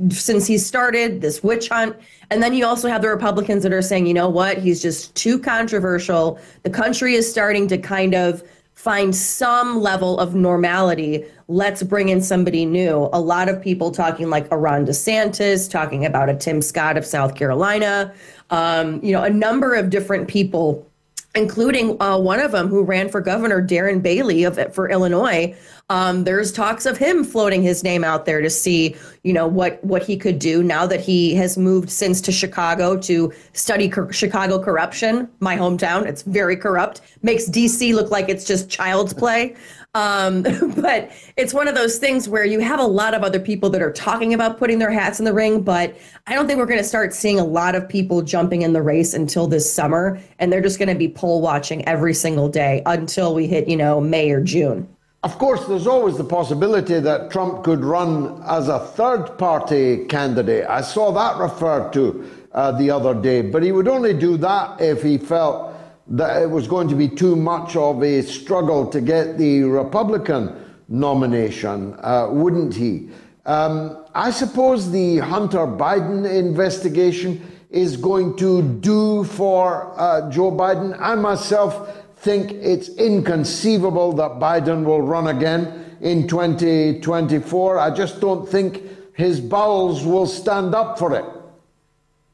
since 0.10 0.46
he 0.46 0.60
started, 0.60 1.20
this 1.20 1.44
witch 1.44 1.68
hunt. 1.70 1.96
And 2.30 2.44
then 2.44 2.54
you 2.54 2.66
also 2.66 2.88
have 2.88 3.02
the 3.02 3.10
Republicans 3.10 3.64
that 3.64 3.74
are 3.74 3.82
saying, 3.82 4.06
you 4.06 4.14
know 4.14 4.30
what, 4.30 4.60
he's 4.60 4.82
just 4.82 5.14
too 5.16 5.40
controversial. 5.40 6.40
The 6.62 6.70
country 6.70 7.16
is 7.16 7.30
starting 7.30 7.68
to 7.68 7.78
kind 7.80 8.14
of 8.14 8.44
find 8.82 9.16
some 9.16 9.80
level 9.80 10.18
of 10.18 10.34
normality. 10.34 11.24
Let's 11.48 11.84
bring 11.84 12.10
in 12.10 12.20
somebody 12.20 12.66
new. 12.66 13.10
A 13.14 13.22
lot 13.22 13.48
of 13.48 13.62
people 13.62 13.92
talking 13.92 14.32
like 14.32 14.52
a 14.52 14.58
Ron 14.58 14.88
DeSantis, 14.88 15.70
talking 15.70 16.04
about 16.04 16.30
a 16.30 16.36
Tim 16.36 16.64
Scott 16.64 16.98
of 16.98 17.06
South 17.06 17.36
Carolina, 17.36 18.12
um, 18.50 19.00
you 19.04 19.12
know, 19.12 19.22
a 19.22 19.30
number 19.30 19.76
of 19.76 19.92
different 19.92 20.28
people 20.28 20.88
including 21.34 22.02
uh, 22.02 22.18
one 22.18 22.42
of 22.42 22.52
them 22.52 22.68
who 22.68 22.84
ran 22.84 23.08
for 23.08 23.22
governor, 23.22 23.66
Darren 23.66 24.02
Bailey 24.02 24.44
of 24.44 24.60
for 24.74 24.90
Illinois. 24.90 25.56
Um, 25.92 26.24
there's 26.24 26.54
talks 26.54 26.86
of 26.86 26.98
him 26.98 27.22
floating 27.22 27.62
his 27.62 27.84
name 27.84 28.06
out 28.06 28.24
there 28.24 28.40
to 28.40 28.50
see, 28.50 28.96
you 29.24 29.34
know, 29.34 29.46
what 29.46 29.84
what 29.84 30.02
he 30.02 30.16
could 30.16 30.40
do 30.40 30.64
now 30.64 30.88
that 30.88 31.02
he 31.02 31.36
has 31.36 31.58
moved 31.58 31.90
since 31.90 32.22
to 32.22 32.32
Chicago 32.32 32.96
to 33.00 33.34
study 33.52 33.90
co- 33.90 34.10
Chicago 34.10 34.58
corruption, 34.58 35.28
my 35.42 35.58
hometown. 35.58 36.06
It's 36.06 36.22
very 36.22 36.56
corrupt. 36.56 37.02
Makes 37.24 37.50
DC 37.50 37.94
look 37.94 38.10
like 38.10 38.30
it's 38.30 38.46
just 38.46 38.70
child's 38.70 39.14
play. 39.14 39.54
Um, 39.94 40.44
but 40.78 41.12
it's 41.36 41.54
one 41.54 41.68
of 41.68 41.76
those 41.76 41.98
things 41.98 42.30
where 42.30 42.46
you 42.46 42.62
have 42.62 42.80
a 42.80 42.88
lot 42.88 43.14
of 43.14 43.22
other 43.22 43.42
people 43.42 43.70
that 43.72 43.82
are 43.82 43.92
talking 43.92 44.34
about 44.34 44.58
putting 44.58 44.80
their 44.80 44.92
hats 44.92 45.20
in 45.20 45.26
the 45.26 45.34
ring, 45.34 45.62
but 45.62 45.94
I 46.26 46.36
don't 46.36 46.48
think 46.48 46.58
we're 46.58 46.68
going 46.68 46.80
to 46.80 46.86
start 46.86 47.14
seeing 47.14 47.38
a 47.38 47.44
lot 47.44 47.76
of 47.76 47.90
people 47.90 48.22
jumping 48.22 48.62
in 48.62 48.72
the 48.72 48.82
race 48.82 49.14
until 49.14 49.46
this 49.46 49.70
summer. 49.70 50.22
And 50.40 50.54
they're 50.54 50.62
just 50.62 50.80
going 50.80 50.88
to 50.88 50.96
be 50.96 51.10
poll 51.10 51.42
watching 51.42 51.86
every 51.86 52.14
single 52.14 52.48
day 52.48 52.82
until 52.86 53.36
we 53.36 53.46
hit, 53.46 53.68
you 53.68 53.76
know, 53.76 54.00
May 54.00 54.32
or 54.32 54.42
June. 54.42 54.88
Of 55.24 55.38
course, 55.38 55.68
there's 55.68 55.86
always 55.86 56.18
the 56.18 56.24
possibility 56.24 57.00
that 57.00 57.30
Trump 57.30 57.64
could 57.64 57.84
run 57.84 58.42
as 58.48 58.70
a 58.70 58.80
third 58.80 59.38
party 59.38 60.06
candidate. 60.06 60.66
I 60.68 60.82
saw 60.82 61.12
that 61.12 61.38
referred 61.38 61.94
to 61.94 62.28
uh, 62.54 62.72
the 62.72 62.90
other 62.90 63.14
day, 63.14 63.44
but 63.44 63.62
he 63.62 63.72
would 63.72 63.88
only 63.88 64.16
do 64.16 64.36
that 64.38 64.82
if 64.82 65.04
he 65.04 65.20
felt 65.20 65.76
that 66.08 66.42
it 66.42 66.50
was 66.50 66.68
going 66.68 66.88
to 66.88 66.96
be 66.96 67.08
too 67.08 67.36
much 67.36 67.76
of 67.76 68.02
a 68.02 68.24
struggle 68.24 68.88
to 68.88 69.00
get 69.00 69.38
the 69.38 69.62
Republican 69.62 70.56
nomination, 70.88 71.94
uh, 72.00 72.28
wouldn't 72.32 72.74
he? 72.74 73.10
Um, 73.46 74.04
I 74.16 74.32
suppose 74.32 74.90
the 74.90 75.20
Hunter 75.20 75.68
Biden 75.68 76.28
investigation 76.28 77.46
is 77.70 77.96
going 77.96 78.36
to 78.38 78.64
do 78.80 79.24
for 79.24 79.94
uh, 80.00 80.32
Joe 80.32 80.52
Biden. 80.52 81.00
I 81.00 81.14
myself 81.14 82.01
think 82.22 82.52
it's 82.52 82.90
inconceivable 82.90 84.14
that 84.14 84.34
Biden 84.34 84.84
will 84.84 85.02
run 85.02 85.28
again 85.28 85.98
in 86.02 86.28
2024. 86.28 87.80
I 87.80 87.90
just 87.90 88.22
don't 88.22 88.48
think 88.48 88.84
his 89.16 89.40
bowels 89.40 90.06
will 90.06 90.28
stand 90.28 90.76
up 90.76 90.98
for 91.00 91.16
it. 91.16 91.26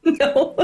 No. 0.19 0.55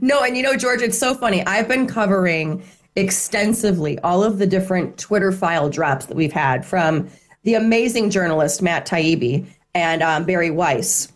no, 0.00 0.24
and 0.24 0.36
you 0.36 0.42
know, 0.42 0.56
George, 0.56 0.80
it's 0.80 0.98
so 0.98 1.14
funny. 1.14 1.44
I've 1.46 1.68
been 1.68 1.86
covering 1.86 2.64
extensively 2.96 3.98
all 4.00 4.24
of 4.24 4.38
the 4.38 4.46
different 4.46 4.98
Twitter 4.98 5.30
file 5.30 5.68
drops 5.68 6.06
that 6.06 6.16
we've 6.16 6.32
had 6.32 6.66
from 6.66 7.08
the 7.44 7.54
amazing 7.54 8.10
journalist 8.10 8.60
Matt 8.60 8.86
Taibbi 8.86 9.46
and 9.74 10.02
um, 10.02 10.24
Bari 10.24 10.50
Weiss. 10.50 11.12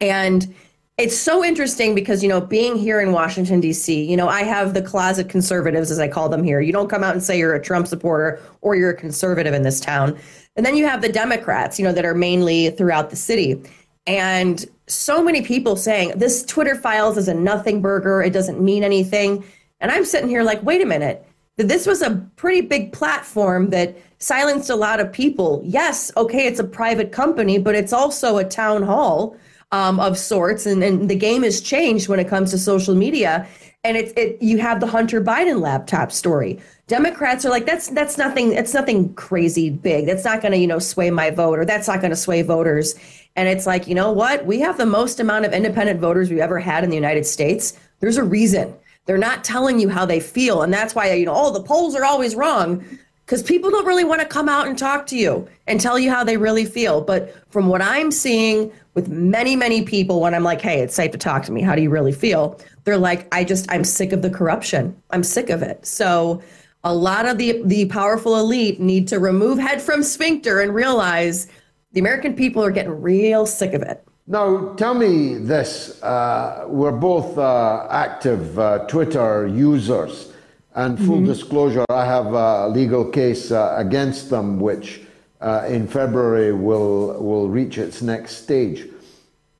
And 0.00 0.52
it's 0.98 1.16
so 1.16 1.44
interesting 1.44 1.94
because, 1.94 2.24
you 2.24 2.28
know, 2.28 2.40
being 2.40 2.76
here 2.76 3.00
in 3.00 3.12
Washington, 3.12 3.60
D.C., 3.60 4.02
you 4.02 4.16
know, 4.16 4.28
I 4.28 4.42
have 4.42 4.74
the 4.74 4.82
closet 4.82 5.28
conservatives, 5.28 5.92
as 5.92 6.00
I 6.00 6.08
call 6.08 6.28
them 6.28 6.42
here. 6.42 6.60
You 6.60 6.72
don't 6.72 6.90
come 6.90 7.04
out 7.04 7.12
and 7.12 7.22
say 7.22 7.38
you're 7.38 7.54
a 7.54 7.62
Trump 7.62 7.86
supporter 7.86 8.42
or 8.62 8.74
you're 8.74 8.90
a 8.90 8.96
conservative 8.96 9.54
in 9.54 9.62
this 9.62 9.78
town. 9.78 10.18
And 10.56 10.66
then 10.66 10.76
you 10.76 10.86
have 10.86 11.00
the 11.00 11.08
Democrats, 11.08 11.78
you 11.78 11.84
know, 11.84 11.92
that 11.92 12.04
are 12.04 12.14
mainly 12.14 12.70
throughout 12.70 13.10
the 13.10 13.16
city. 13.16 13.62
And 14.08 14.64
so 14.88 15.22
many 15.22 15.42
people 15.42 15.76
saying 15.76 16.14
this 16.16 16.44
Twitter 16.44 16.74
files 16.74 17.16
is 17.16 17.28
a 17.28 17.34
nothing 17.34 17.80
burger, 17.80 18.20
it 18.20 18.32
doesn't 18.32 18.60
mean 18.60 18.82
anything. 18.82 19.44
And 19.80 19.92
I'm 19.92 20.04
sitting 20.04 20.28
here 20.28 20.42
like, 20.42 20.60
wait 20.64 20.82
a 20.82 20.86
minute, 20.86 21.24
this 21.58 21.86
was 21.86 22.02
a 22.02 22.16
pretty 22.34 22.62
big 22.62 22.92
platform 22.92 23.70
that 23.70 23.96
silenced 24.18 24.70
a 24.70 24.74
lot 24.74 24.98
of 24.98 25.12
people. 25.12 25.62
Yes, 25.64 26.10
okay, 26.16 26.46
it's 26.46 26.58
a 26.58 26.64
private 26.64 27.12
company, 27.12 27.58
but 27.58 27.76
it's 27.76 27.92
also 27.92 28.38
a 28.38 28.44
town 28.44 28.82
hall 28.82 29.36
um, 29.72 30.00
of 30.00 30.16
sorts, 30.16 30.66
and, 30.66 30.82
and 30.82 31.08
the 31.08 31.16
game 31.16 31.42
has 31.42 31.60
changed 31.60 32.08
when 32.08 32.20
it 32.20 32.28
comes 32.28 32.50
to 32.50 32.58
social 32.58 32.94
media. 32.94 33.46
And 33.84 33.96
it's 33.96 34.12
it 34.16 34.42
you 34.42 34.58
have 34.58 34.80
the 34.80 34.86
Hunter 34.86 35.20
Biden 35.20 35.60
laptop 35.60 36.10
story. 36.10 36.58
Democrats 36.88 37.44
are 37.46 37.50
like, 37.50 37.64
that's 37.64 37.88
that's 37.88 38.18
nothing, 38.18 38.52
it's 38.52 38.74
nothing 38.74 39.14
crazy 39.14 39.70
big. 39.70 40.06
That's 40.06 40.24
not 40.24 40.42
gonna, 40.42 40.56
you 40.56 40.66
know, 40.66 40.80
sway 40.80 41.10
my 41.10 41.30
vote, 41.30 41.58
or 41.58 41.64
that's 41.64 41.86
not 41.86 42.02
gonna 42.02 42.16
sway 42.16 42.42
voters. 42.42 42.96
And 43.36 43.48
it's 43.48 43.66
like, 43.66 43.86
you 43.86 43.94
know 43.94 44.10
what? 44.10 44.44
We 44.46 44.58
have 44.60 44.78
the 44.78 44.86
most 44.86 45.20
amount 45.20 45.44
of 45.44 45.52
independent 45.52 46.00
voters 46.00 46.28
we've 46.28 46.40
ever 46.40 46.58
had 46.58 46.82
in 46.82 46.90
the 46.90 46.96
United 46.96 47.24
States. 47.24 47.78
There's 48.00 48.16
a 48.16 48.24
reason. 48.24 48.74
They're 49.06 49.16
not 49.16 49.44
telling 49.44 49.78
you 49.78 49.88
how 49.88 50.04
they 50.04 50.20
feel. 50.20 50.62
And 50.62 50.72
that's 50.72 50.94
why, 50.94 51.12
you 51.14 51.24
know, 51.24 51.34
oh, 51.34 51.52
the 51.52 51.62
polls 51.62 51.94
are 51.94 52.04
always 52.04 52.34
wrong 52.34 52.84
because 53.28 53.42
people 53.42 53.68
don't 53.68 53.84
really 53.84 54.04
want 54.04 54.22
to 54.22 54.26
come 54.26 54.48
out 54.48 54.66
and 54.66 54.78
talk 54.78 55.06
to 55.06 55.14
you 55.14 55.46
and 55.66 55.78
tell 55.78 55.98
you 55.98 56.08
how 56.08 56.24
they 56.24 56.38
really 56.38 56.64
feel. 56.64 57.02
But 57.02 57.36
from 57.50 57.66
what 57.66 57.82
I'm 57.82 58.10
seeing 58.10 58.72
with 58.94 59.10
many, 59.10 59.54
many 59.54 59.82
people, 59.82 60.22
when 60.22 60.34
I'm 60.34 60.44
like, 60.44 60.62
hey, 60.62 60.80
it's 60.80 60.94
safe 60.94 61.10
to 61.10 61.18
talk 61.18 61.42
to 61.42 61.52
me, 61.52 61.60
how 61.60 61.74
do 61.74 61.82
you 61.82 61.90
really 61.90 62.12
feel? 62.12 62.58
They're 62.84 62.96
like, 62.96 63.28
I 63.30 63.44
just, 63.44 63.70
I'm 63.70 63.84
sick 63.84 64.12
of 64.12 64.22
the 64.22 64.30
corruption. 64.30 64.96
I'm 65.10 65.22
sick 65.22 65.50
of 65.50 65.60
it. 65.60 65.84
So 65.84 66.42
a 66.84 66.94
lot 66.94 67.26
of 67.26 67.36
the, 67.36 67.60
the 67.66 67.84
powerful 67.88 68.34
elite 68.40 68.80
need 68.80 69.06
to 69.08 69.18
remove 69.18 69.58
head 69.58 69.82
from 69.82 70.02
sphincter 70.02 70.60
and 70.60 70.74
realize 70.74 71.48
the 71.92 72.00
American 72.00 72.34
people 72.34 72.64
are 72.64 72.70
getting 72.70 72.98
real 72.98 73.44
sick 73.44 73.74
of 73.74 73.82
it. 73.82 74.02
Now, 74.26 74.72
tell 74.76 74.94
me 74.94 75.34
this. 75.34 76.02
Uh, 76.02 76.64
we're 76.66 76.92
both 76.92 77.36
uh, 77.36 77.88
active 77.90 78.58
uh, 78.58 78.86
Twitter 78.86 79.46
users. 79.46 80.32
And 80.74 80.98
full 80.98 81.16
mm-hmm. 81.16 81.26
disclosure, 81.26 81.84
I 81.90 82.04
have 82.04 82.32
a 82.32 82.68
legal 82.68 83.04
case 83.10 83.50
uh, 83.50 83.74
against 83.76 84.30
them, 84.30 84.60
which 84.60 85.00
uh, 85.40 85.66
in 85.68 85.88
February 85.88 86.52
will, 86.52 87.20
will 87.22 87.48
reach 87.48 87.78
its 87.78 88.02
next 88.02 88.42
stage. 88.42 88.86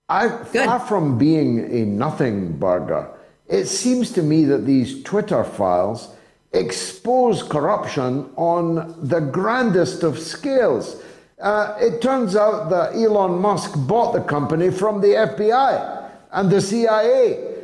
I, 0.08 0.28
far 0.28 0.80
from 0.80 1.18
being 1.18 1.58
a 1.70 1.84
nothing 1.84 2.56
burger, 2.58 3.10
it 3.46 3.66
seems 3.66 4.12
to 4.12 4.22
me 4.22 4.44
that 4.44 4.64
these 4.64 5.02
Twitter 5.02 5.44
files 5.44 6.14
expose 6.52 7.42
corruption 7.42 8.30
on 8.36 8.94
the 9.08 9.20
grandest 9.20 10.02
of 10.02 10.18
scales. 10.18 11.02
Uh, 11.40 11.76
it 11.80 12.00
turns 12.00 12.36
out 12.36 12.70
that 12.70 12.94
Elon 12.94 13.40
Musk 13.40 13.74
bought 13.86 14.12
the 14.12 14.20
company 14.20 14.70
from 14.70 15.00
the 15.00 15.08
FBI 15.08 16.10
and 16.32 16.50
the 16.50 16.60
CIA. 16.60 17.54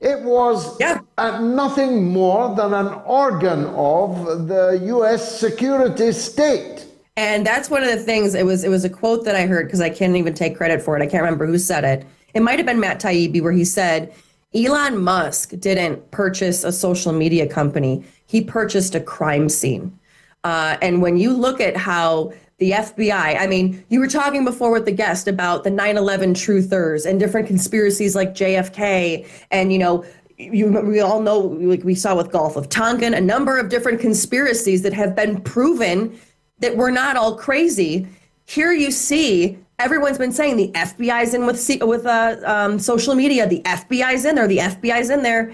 It 0.00 0.22
was 0.22 0.80
yeah. 0.80 1.00
Nothing 1.40 2.06
more 2.06 2.54
than 2.54 2.72
an 2.72 2.88
organ 3.04 3.66
of 3.66 4.48
the 4.48 4.80
U.S. 4.84 5.38
security 5.38 6.12
state. 6.12 6.86
And 7.16 7.46
that's 7.46 7.68
one 7.68 7.82
of 7.82 7.90
the 7.90 7.98
things. 7.98 8.34
It 8.34 8.46
was 8.46 8.64
it 8.64 8.70
was 8.70 8.84
a 8.84 8.90
quote 8.90 9.24
that 9.24 9.36
I 9.36 9.46
heard 9.46 9.66
because 9.66 9.80
I 9.80 9.90
can't 9.90 10.16
even 10.16 10.34
take 10.34 10.56
credit 10.56 10.80
for 10.80 10.96
it. 10.96 11.02
I 11.02 11.06
can't 11.06 11.22
remember 11.22 11.46
who 11.46 11.58
said 11.58 11.84
it. 11.84 12.06
It 12.32 12.40
might 12.40 12.58
have 12.58 12.66
been 12.66 12.80
Matt 12.80 13.00
Taibbi, 13.00 13.42
where 13.42 13.52
he 13.52 13.64
said 13.64 14.12
Elon 14.54 14.98
Musk 14.98 15.52
didn't 15.58 16.10
purchase 16.10 16.64
a 16.64 16.72
social 16.72 17.12
media 17.12 17.46
company; 17.46 18.04
he 18.26 18.40
purchased 18.40 18.94
a 18.94 19.00
crime 19.00 19.48
scene. 19.48 19.98
Uh, 20.44 20.78
and 20.80 21.02
when 21.02 21.18
you 21.18 21.34
look 21.34 21.60
at 21.60 21.76
how 21.76 22.32
the 22.60 22.72
FBI. 22.72 23.40
I 23.40 23.46
mean, 23.46 23.82
you 23.88 23.98
were 24.00 24.06
talking 24.06 24.44
before 24.44 24.70
with 24.70 24.84
the 24.84 24.92
guest 24.92 25.26
about 25.26 25.64
the 25.64 25.70
9/11 25.70 26.34
truthers 26.34 27.06
and 27.06 27.18
different 27.18 27.46
conspiracies 27.48 28.14
like 28.14 28.34
JFK 28.34 29.26
and 29.50 29.72
you 29.72 29.78
know, 29.78 30.04
you, 30.40 30.68
we 30.68 31.00
all 31.00 31.20
know 31.20 31.38
like 31.38 31.84
we 31.84 31.94
saw 31.94 32.16
with 32.16 32.32
Gulf 32.32 32.56
of 32.56 32.68
Tonkin 32.68 33.14
a 33.14 33.20
number 33.20 33.58
of 33.58 33.68
different 33.68 34.00
conspiracies 34.00 34.82
that 34.82 34.92
have 34.92 35.14
been 35.14 35.40
proven 35.42 36.18
that 36.60 36.76
we're 36.76 36.90
not 36.90 37.16
all 37.16 37.36
crazy. 37.36 38.06
Here 38.46 38.72
you 38.72 38.90
see 38.90 39.58
everyone's 39.78 40.18
been 40.18 40.32
saying 40.32 40.56
the 40.56 40.70
FBI's 40.72 41.34
in 41.34 41.46
with 41.46 41.68
with 41.82 42.06
uh, 42.06 42.36
um, 42.44 42.78
social 42.78 43.14
media. 43.14 43.46
The 43.46 43.60
FBI's 43.62 44.24
in 44.24 44.34
there. 44.34 44.48
The 44.48 44.58
FBI's 44.58 45.10
in 45.10 45.22
there. 45.22 45.52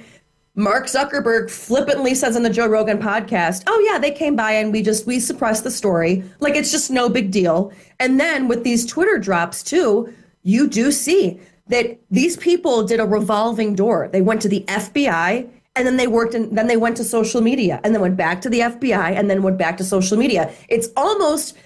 Mark 0.58 0.86
Zuckerberg 0.86 1.50
flippantly 1.50 2.14
says 2.14 2.34
on 2.34 2.42
the 2.42 2.50
Joe 2.50 2.66
Rogan 2.66 2.98
podcast, 2.98 3.64
"Oh 3.66 3.88
yeah, 3.90 3.98
they 3.98 4.10
came 4.10 4.36
by 4.36 4.52
and 4.52 4.72
we 4.72 4.82
just 4.82 5.06
we 5.06 5.20
suppressed 5.20 5.64
the 5.64 5.70
story. 5.70 6.24
Like 6.40 6.54
it's 6.54 6.70
just 6.70 6.90
no 6.90 7.08
big 7.08 7.30
deal." 7.30 7.72
And 8.00 8.18
then 8.18 8.48
with 8.48 8.64
these 8.64 8.86
Twitter 8.86 9.18
drops 9.18 9.62
too, 9.62 10.12
you 10.42 10.68
do 10.68 10.92
see 10.92 11.40
that 11.68 11.98
these 12.10 12.36
people 12.36 12.84
did 12.84 13.00
a 13.00 13.06
revolving 13.06 13.74
door. 13.74 14.08
They 14.12 14.22
went 14.22 14.42
to 14.42 14.48
the 14.48 14.64
FBI 14.68 15.48
and 15.74 15.86
then 15.86 15.96
they 15.96 16.06
worked 16.06 16.34
and 16.34 16.56
then 16.56 16.68
they 16.68 16.76
went 16.76 16.96
to 16.96 17.04
social 17.04 17.40
media 17.40 17.80
and 17.84 17.94
then 17.94 18.00
went 18.00 18.16
back 18.16 18.40
to 18.42 18.50
the 18.50 18.60
FBI 18.60 19.16
and 19.16 19.28
then 19.28 19.42
went 19.42 19.58
back 19.58 19.76
to 19.78 19.84
social 19.84 20.16
media. 20.16 20.52
It's 20.68 20.88
almost 20.96 21.56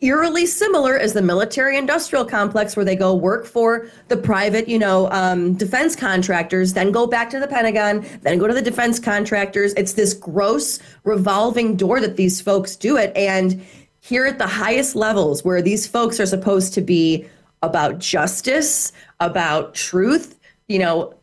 eerily 0.00 0.44
similar 0.44 0.98
as 0.98 1.14
the 1.14 1.22
military 1.22 1.78
industrial 1.78 2.24
complex 2.24 2.76
where 2.76 2.84
they 2.84 2.96
go 2.96 3.14
work 3.14 3.46
for 3.46 3.88
the 4.08 4.16
private 4.16 4.68
you 4.68 4.78
know 4.78 5.10
um, 5.10 5.54
defense 5.54 5.96
contractors 5.96 6.74
then 6.74 6.92
go 6.92 7.06
back 7.06 7.30
to 7.30 7.40
the 7.40 7.46
pentagon 7.46 8.04
then 8.20 8.38
go 8.38 8.46
to 8.46 8.52
the 8.52 8.60
defense 8.60 8.98
contractors 8.98 9.72
it's 9.74 9.94
this 9.94 10.12
gross 10.12 10.80
revolving 11.04 11.76
door 11.76 11.98
that 11.98 12.16
these 12.16 12.42
folks 12.42 12.76
do 12.76 12.98
it 12.98 13.10
and 13.16 13.64
here 14.00 14.26
at 14.26 14.38
the 14.38 14.46
highest 14.46 14.94
levels 14.94 15.44
where 15.44 15.62
these 15.62 15.86
folks 15.86 16.20
are 16.20 16.26
supposed 16.26 16.74
to 16.74 16.82
be 16.82 17.26
about 17.62 17.98
justice 17.98 18.92
about 19.20 19.74
truth 19.74 20.38
you 20.68 20.78
know 20.78 21.14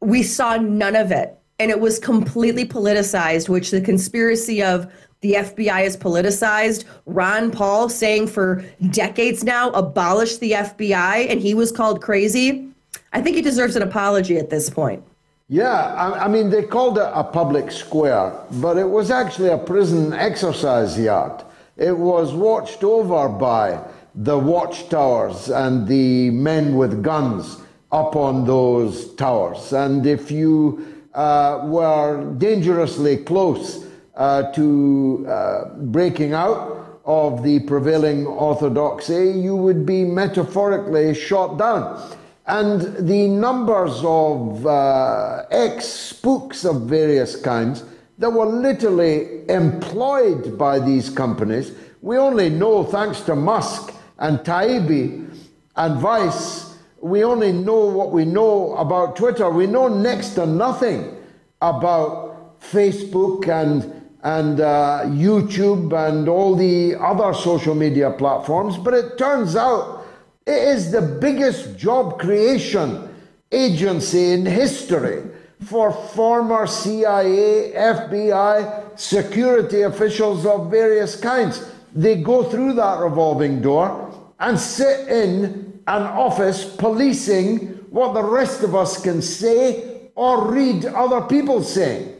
we 0.00 0.22
saw 0.22 0.56
none 0.56 0.96
of 0.96 1.10
it 1.10 1.36
and 1.58 1.70
it 1.70 1.80
was 1.80 1.98
completely 1.98 2.64
politicized 2.64 3.48
which 3.48 3.70
the 3.70 3.80
conspiracy 3.80 4.62
of 4.62 4.90
the 5.22 5.34
FBI 5.34 5.86
is 5.86 5.96
politicized. 5.96 6.84
Ron 7.06 7.50
Paul 7.50 7.88
saying 7.88 8.26
for 8.26 8.64
decades 8.90 9.42
now, 9.42 9.70
abolish 9.70 10.36
the 10.38 10.52
FBI, 10.52 11.30
and 11.30 11.40
he 11.40 11.54
was 11.54 11.72
called 11.72 12.02
crazy. 12.02 12.68
I 13.12 13.22
think 13.22 13.36
he 13.36 13.42
deserves 13.42 13.76
an 13.76 13.82
apology 13.82 14.36
at 14.36 14.50
this 14.50 14.68
point. 14.68 15.02
Yeah, 15.48 15.70
I, 15.70 16.24
I, 16.24 16.28
mean, 16.28 16.50
they 16.50 16.62
called 16.62 16.98
it 16.98 17.08
a 17.12 17.22
public 17.22 17.70
square, 17.70 18.32
but 18.52 18.78
it 18.78 18.88
was 18.88 19.10
actually 19.10 19.50
a 19.50 19.58
prison 19.58 20.12
exercise 20.12 20.98
yard. 20.98 21.44
It 21.76 21.96
was 21.96 22.32
watched 22.32 22.82
over 22.84 23.28
by 23.28 23.80
the 24.14 24.38
watchtowers 24.38 25.48
and 25.48 25.86
the 25.88 26.30
men 26.30 26.76
with 26.76 27.02
guns 27.02 27.62
up 27.90 28.16
on 28.16 28.44
those 28.46 29.14
towers. 29.14 29.72
And 29.72 30.06
if 30.06 30.30
you 30.30 31.06
uh, 31.14 31.62
were 31.64 32.34
dangerously 32.38 33.18
close 33.18 33.86
uh, 34.16 34.50
to 34.52 35.26
uh, 35.28 35.64
breaking 35.76 36.32
out 36.32 37.00
of 37.04 37.42
the 37.42 37.60
prevailing 37.60 38.26
orthodoxy, 38.26 39.30
you 39.30 39.56
would 39.56 39.84
be 39.84 40.04
metaphorically 40.04 41.14
shot 41.14 41.58
down. 41.58 42.16
And 42.46 43.08
the 43.08 43.28
numbers 43.28 44.00
of 44.04 44.66
uh, 44.66 45.44
ex 45.50 45.86
spooks 45.86 46.64
of 46.64 46.82
various 46.82 47.36
kinds 47.36 47.84
that 48.18 48.30
were 48.30 48.46
literally 48.46 49.48
employed 49.48 50.58
by 50.58 50.78
these 50.78 51.08
companies, 51.08 51.72
we 52.02 52.18
only 52.18 52.50
know 52.50 52.84
thanks 52.84 53.20
to 53.22 53.36
Musk 53.36 53.94
and 54.22 54.38
Taibbi 54.38 55.28
and 55.74 56.02
Weiss, 56.02 56.78
we 57.00 57.24
only 57.24 57.52
know 57.52 57.86
what 57.86 58.12
we 58.12 58.24
know 58.24 58.76
about 58.76 59.16
Twitter. 59.16 59.50
We 59.50 59.66
know 59.66 59.88
next 59.88 60.30
to 60.36 60.46
nothing 60.46 61.16
about 61.60 62.60
Facebook 62.60 63.48
and 63.48 63.98
and 64.24 64.60
uh, 64.60 65.00
YouTube 65.06 65.92
and 66.08 66.28
all 66.28 66.54
the 66.54 66.94
other 66.94 67.34
social 67.34 67.74
media 67.74 68.12
platforms, 68.12 68.76
but 68.76 68.94
it 68.94 69.18
turns 69.18 69.56
out 69.56 70.06
it 70.46 70.62
is 70.68 70.92
the 70.92 71.02
biggest 71.02 71.76
job 71.76 72.20
creation 72.20 73.08
agency 73.50 74.30
in 74.30 74.46
history 74.46 75.24
for 75.64 75.92
former 75.92 76.68
CIA, 76.68 77.72
FBI, 77.74 78.96
security 78.96 79.82
officials 79.82 80.46
of 80.46 80.70
various 80.70 81.18
kinds. 81.18 81.68
They 81.92 82.22
go 82.22 82.44
through 82.44 82.74
that 82.74 83.00
revolving 83.00 83.60
door 83.60 84.11
and 84.42 84.58
sit 84.58 85.08
in 85.08 85.80
an 85.86 86.02
office 86.02 86.64
policing 86.76 87.68
what 87.90 88.12
the 88.12 88.22
rest 88.22 88.62
of 88.62 88.74
us 88.74 89.00
can 89.00 89.22
say 89.22 90.10
or 90.14 90.50
read 90.50 90.84
other 90.84 91.22
people 91.22 91.62
saying. 91.62 92.14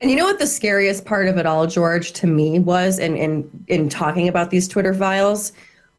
And 0.00 0.10
you 0.10 0.16
know 0.16 0.24
what 0.24 0.38
the 0.38 0.46
scariest 0.46 1.04
part 1.04 1.28
of 1.28 1.36
it 1.36 1.46
all, 1.46 1.66
George, 1.66 2.12
to 2.14 2.26
me 2.26 2.58
was, 2.58 2.98
in, 2.98 3.16
in, 3.16 3.64
in 3.68 3.88
talking 3.88 4.28
about 4.28 4.50
these 4.50 4.68
Twitter 4.68 4.92
files, 4.92 5.52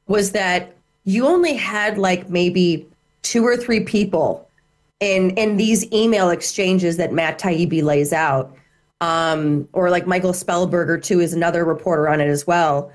was 0.07 0.31
that 0.31 0.75
you 1.03 1.25
only 1.25 1.53
had 1.53 1.97
like 1.97 2.29
maybe 2.29 2.87
two 3.21 3.45
or 3.45 3.55
three 3.55 3.79
people 3.79 4.47
in 4.99 5.31
in 5.31 5.57
these 5.57 5.91
email 5.93 6.29
exchanges 6.29 6.97
that 6.97 7.13
Matt 7.13 7.39
Taibbi 7.39 7.83
lays 7.83 8.11
out, 8.13 8.55
um, 8.99 9.67
or 9.73 9.89
like 9.89 10.07
Michael 10.07 10.31
Shellenberger 10.31 11.01
too 11.01 11.19
is 11.19 11.33
another 11.33 11.63
reporter 11.65 12.09
on 12.09 12.19
it 12.19 12.27
as 12.27 12.47
well. 12.47 12.91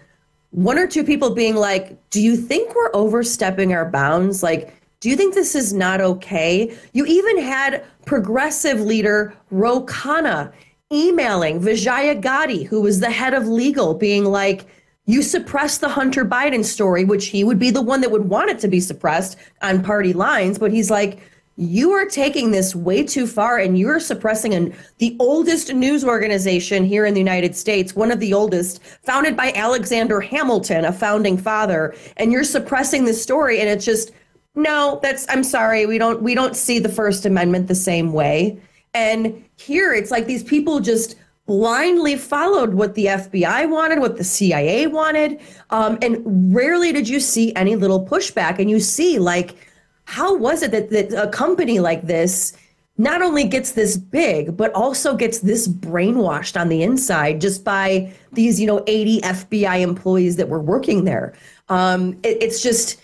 One 0.53 0.79
or 0.79 0.87
two 0.87 1.03
people 1.03 1.35
being 1.35 1.57
like, 1.57 1.99
"Do 2.11 2.21
you 2.21 2.37
think 2.37 2.75
we're 2.75 2.95
overstepping 2.95 3.73
our 3.73 3.89
bounds? 3.91 4.43
Like, 4.43 4.73
do 5.01 5.09
you 5.09 5.17
think 5.17 5.35
this 5.35 5.55
is 5.55 5.73
not 5.73 6.01
okay?" 6.01 6.73
You 6.93 7.05
even 7.07 7.39
had 7.39 7.83
progressive 8.05 8.81
leader 8.81 9.35
Ro 9.51 9.83
Khanna 9.83 10.53
emailing 10.93 11.59
Vijaya 11.59 12.15
Gadde, 12.15 12.65
who 12.65 12.83
was 12.83 13.01
the 13.01 13.11
head 13.11 13.33
of 13.33 13.49
legal, 13.49 13.95
being 13.95 14.27
like 14.27 14.67
you 15.07 15.23
suppress 15.23 15.79
the 15.79 15.89
Hunter 15.89 16.25
Biden 16.25 16.65
story, 16.65 17.05
which 17.05 17.27
he 17.27 17.45
would 17.45 17.59
be 17.59 17.71
the 17.71 17.83
one 17.83 18.03
that 18.03 18.11
would 18.11 18.29
want 18.29 18.51
it 18.51 18.59
to 18.61 18.69
be 18.69 18.79
suppressed 18.79 19.37
on 19.63 19.83
party 19.83 20.13
lines. 20.13 20.59
But 20.59 20.71
he's 20.71 20.91
like, 20.91 21.19
you 21.57 21.93
are 21.93 22.07
taking 22.07 22.51
this 22.51 22.75
way 22.75 23.03
too 23.03 23.27
far 23.27 23.59
and 23.59 23.79
you're 23.79 24.01
suppressing 24.01 24.55
an, 24.55 24.75
the 24.99 25.17
oldest 25.21 25.73
news 25.73 26.05
organization 26.05 26.85
here 26.85 27.05
in 27.05 27.13
the 27.13 27.21
United 27.21 27.55
States, 27.55 27.95
one 27.95 28.11
of 28.11 28.21
the 28.21 28.33
oldest, 28.33 28.83
founded 29.03 29.37
by 29.37 29.53
Alexander 29.55 30.21
Hamilton, 30.21 30.85
a 30.85 30.93
founding 30.93 31.37
father, 31.37 31.95
and 32.17 32.33
you're 32.33 32.45
suppressing 32.45 33.05
this 33.05 33.23
story. 33.23 33.61
And 33.61 33.69
it's 33.69 33.85
just, 33.85 34.13
no, 34.55 34.99
that's, 35.03 35.27
I'm 35.29 35.45
sorry, 35.45 35.85
we 35.85 35.99
don't, 35.99 36.23
we 36.23 36.35
don't 36.35 36.57
see 36.57 36.79
the 36.79 36.89
First 36.89 37.27
Amendment 37.27 37.69
the 37.69 37.75
same 37.75 38.13
way. 38.13 38.59
And 38.95 39.45
here 39.57 39.93
it's 39.93 40.11
like 40.11 40.27
these 40.27 40.43
people 40.43 40.81
just 40.81 41.17
blindly 41.47 42.17
followed 42.17 42.75
what 42.75 42.95
the 42.95 43.07
FBI 43.07 43.69
wanted, 43.69 43.99
what 43.99 44.17
the 44.17 44.25
CIA 44.25 44.87
wanted. 44.87 45.41
Um, 45.71 45.99
and 46.01 46.55
rarely 46.55 46.93
did 46.93 47.09
you 47.09 47.21
see 47.21 47.55
any 47.57 47.77
little 47.77 48.07
pushback. 48.07 48.59
And 48.59 48.71
you 48.71 48.81
see, 48.81 49.19
like, 49.19 49.57
how 50.05 50.37
was 50.37 50.63
it 50.63 50.71
that, 50.73 50.91
that 50.91 51.13
a 51.13 51.29
company 51.31 51.81
like 51.81 52.07
this 52.07 52.53
not 52.99 53.23
only 53.23 53.45
gets 53.45 53.73
this 53.73 53.97
big, 53.97 54.57
but 54.57 54.73
also 54.75 55.17
gets 55.17 55.41
this 55.41 55.67
brainwashed 55.67 56.61
on 56.61 56.69
the 56.69 56.83
inside 56.83 57.41
just 57.41 57.65
by 57.65 58.13
these, 58.33 58.61
you 58.61 58.67
know, 58.67 58.85
80 58.87 59.21
FBI 59.23 59.81
employees 59.81 60.37
that 60.37 60.49
were 60.49 60.61
working 60.61 61.05
there? 61.05 61.35
Um, 61.69 62.13
it, 62.23 62.43
it's 62.43 62.63
just 62.63 63.01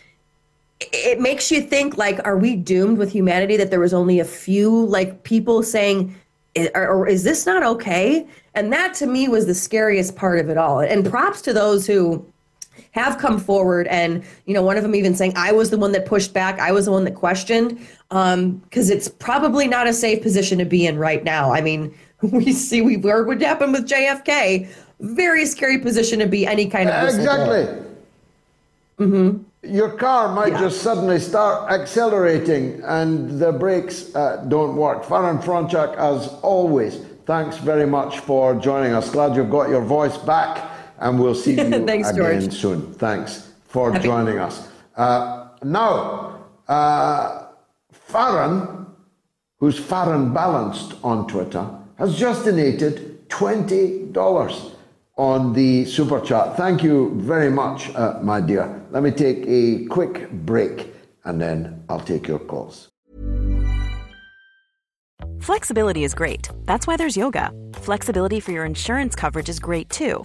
it 0.81 1.21
makes 1.21 1.51
you 1.51 1.61
think 1.61 1.97
like 1.97 2.25
are 2.25 2.37
we 2.37 2.55
doomed 2.55 2.99
with 2.99 3.11
humanity 3.11 3.57
that 3.57 3.71
there 3.71 3.81
was 3.81 3.93
only 3.93 4.21
a 4.21 4.25
few 4.25 4.87
like 4.87 5.25
people 5.25 5.63
saying 5.63 6.15
or 6.75 7.07
is 7.07 7.25
this 7.25 7.47
not 7.47 7.63
okay? 7.63 8.27
And 8.55 8.73
that 8.73 8.95
to 8.95 9.07
me 9.07 9.29
was 9.29 9.47
the 9.47 9.55
scariest 9.55 10.17
part 10.17 10.39
of 10.39 10.49
it 10.49 10.57
all. 10.57 10.81
And 10.81 11.09
props 11.09 11.41
to 11.43 11.53
those 11.53 11.87
who 11.87 12.25
have 12.93 13.19
come 13.19 13.39
forward 13.39 13.87
and 13.89 14.25
you 14.47 14.55
know 14.55 14.63
one 14.63 14.77
of 14.77 14.83
them 14.83 14.95
even 14.95 15.15
saying 15.15 15.33
i 15.37 15.53
was 15.53 15.71
the 15.71 15.79
one 15.79 15.93
that 15.93 16.07
pushed 16.07 16.33
back. 16.33 16.59
I 16.59 16.73
was 16.73 16.87
the 16.87 16.93
one 16.93 17.05
that 17.05 17.15
questioned 17.15 17.79
Um 18.11 18.59
because 18.59 18.91
um, 18.91 18.97
it's 18.97 19.09
probably 19.09 19.67
not 19.69 19.87
a 19.87 19.93
safe 19.93 20.23
position 20.23 20.59
to 20.59 20.65
be 20.65 20.87
in 20.87 20.99
right 20.99 21.23
now. 21.25 21.53
I 21.53 21.61
mean 21.61 21.95
we 22.23 22.53
see 22.53 22.81
we've 22.83 23.03
heard 23.03 23.27
what 23.27 23.41
happened 23.41 23.73
with 23.73 23.89
jfk 23.89 24.69
very 25.01 25.47
scary 25.47 25.79
position 25.79 26.19
to 26.19 26.27
be 26.27 26.47
any 26.47 26.67
kind 26.67 26.91
of 26.91 27.09
exactly. 27.09 27.85
Mm-hmm. 28.99 29.43
your 29.63 29.91
car 29.91 30.35
might 30.35 30.55
yeah. 30.55 30.61
just 30.63 30.83
suddenly 30.83 31.21
start 31.21 31.71
accelerating 31.71 32.83
and 32.85 33.39
the 33.41 33.53
brakes 33.53 34.13
uh, 34.17 34.45
don't 34.49 34.75
work. 34.75 35.05
Farron 35.05 35.39
Fronczak 35.39 35.95
as 35.97 36.27
always. 36.43 36.97
Thanks 37.25 37.59
very 37.59 37.87
much 37.87 38.19
for 38.21 38.57
joining 38.57 38.93
us. 38.93 39.11
Glad 39.11 39.37
you've 39.37 39.51
got 39.51 39.69
your 39.69 39.83
voice 39.83 40.17
back, 40.17 40.69
and 40.99 41.19
we'll 41.19 41.35
see 41.35 41.53
you 41.59 41.87
Thanks, 41.87 42.11
again 42.11 42.41
George. 42.41 42.53
soon. 42.55 42.93
Thanks 42.95 43.53
for 43.67 43.93
Happy. 43.93 44.05
joining 44.05 44.39
us. 44.39 44.69
Uh, 44.97 45.49
now, 45.63 46.45
uh, 46.69 47.47
Farron, 47.93 48.87
who's 49.59 49.79
Farron 49.79 50.33
Balanced 50.33 50.95
on 51.03 51.27
Twitter, 51.27 51.69
has 51.99 52.17
just 52.17 52.45
donated 52.45 53.29
$20 53.29 54.75
on 55.17 55.53
the 55.53 55.85
super 55.85 56.21
chat. 56.21 56.57
Thank 56.57 56.83
you 56.83 57.13
very 57.17 57.51
much, 57.51 57.93
uh, 57.95 58.19
my 58.23 58.41
dear. 58.41 58.83
Let 58.91 59.03
me 59.03 59.11
take 59.11 59.45
a 59.47 59.85
quick 59.87 60.31
break 60.31 60.95
and 61.25 61.41
then 61.41 61.83
I'll 61.89 62.01
take 62.01 62.29
your 62.29 62.39
calls. 62.39 62.89
Flexibility 65.41 66.05
is 66.05 66.15
great. 66.15 66.49
That's 66.65 66.87
why 66.87 66.97
there's 66.97 67.17
yoga. 67.17 67.53
Flexibility 67.75 68.41
for 68.41 68.53
your 68.53 68.65
insurance 68.65 69.15
coverage 69.17 69.49
is 69.49 69.59
great 69.59 69.89
too. 69.91 70.25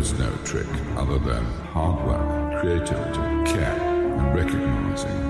is 0.00 0.18
no 0.18 0.34
trick 0.44 0.66
other 0.96 1.18
than 1.18 1.44
hard 1.74 2.06
work, 2.06 2.62
creativity, 2.62 3.52
care, 3.52 3.78
and 3.78 4.34
recognizing 4.34 5.20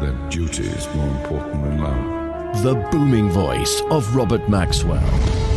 that 0.00 0.28
duty 0.28 0.64
is 0.64 0.92
more 0.96 1.06
important 1.06 1.62
than 1.62 1.80
love. 1.80 2.62
The 2.64 2.74
booming 2.90 3.30
voice 3.30 3.80
of 3.90 4.16
Robert 4.16 4.48
Maxwell, 4.48 5.08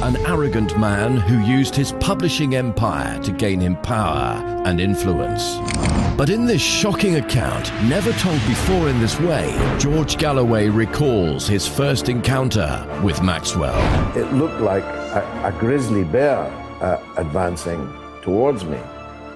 an 0.04 0.16
arrogant 0.28 0.78
man 0.78 1.18
who 1.18 1.40
used 1.40 1.74
his 1.74 1.94
publishing 1.94 2.54
empire 2.54 3.20
to 3.24 3.32
gain 3.32 3.60
him 3.60 3.78
power 3.78 4.36
and 4.68 4.80
influence. 4.80 5.56
But 6.16 6.30
in 6.30 6.46
this 6.46 6.62
shocking 6.62 7.16
account, 7.16 7.74
never 7.86 8.12
told 8.14 8.40
before 8.48 8.90
in 8.90 9.00
this 9.00 9.20
way, 9.22 9.58
George 9.80 10.20
Galloway 10.20 10.70
recalls 10.70 11.48
his 11.48 11.68
first 11.68 12.10
encounter 12.10 12.88
with 13.04 13.24
Maxwell. 13.24 13.82
It 14.16 14.32
looked 14.34 14.62
like 14.62 14.84
a, 14.84 15.42
a 15.46 15.60
grizzly 15.60 16.04
bear 16.04 16.42
uh, 16.80 17.04
advancing 17.18 17.92
towards 18.22 18.66
me 18.66 18.80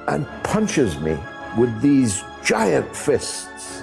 and 0.08 0.28
punches 0.44 1.00
me 1.00 1.18
with 1.58 1.82
these 1.82 2.24
giant 2.44 2.96
fists, 2.96 3.82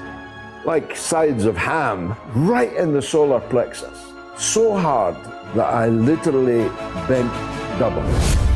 like 0.65 0.95
sides 0.97 1.45
of 1.45 1.57
ham, 1.57 2.17
right 2.35 2.73
in 2.75 2.93
the 2.93 3.03
solar 3.03 3.41
plexus. 3.41 4.13
So 4.39 4.77
hard 4.77 5.17
that 5.55 5.67
I 5.67 5.89
literally 5.89 6.69
bent 7.09 7.33
double. 7.79 8.03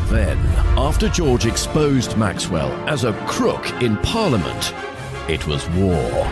Then, 0.07 0.39
after 0.79 1.09
George 1.09 1.47
exposed 1.47 2.17
Maxwell 2.17 2.71
as 2.89 3.05
a 3.05 3.13
crook 3.27 3.69
in 3.83 3.97
Parliament, 3.99 4.73
it 5.29 5.47
was 5.47 5.69
war. 5.71 6.25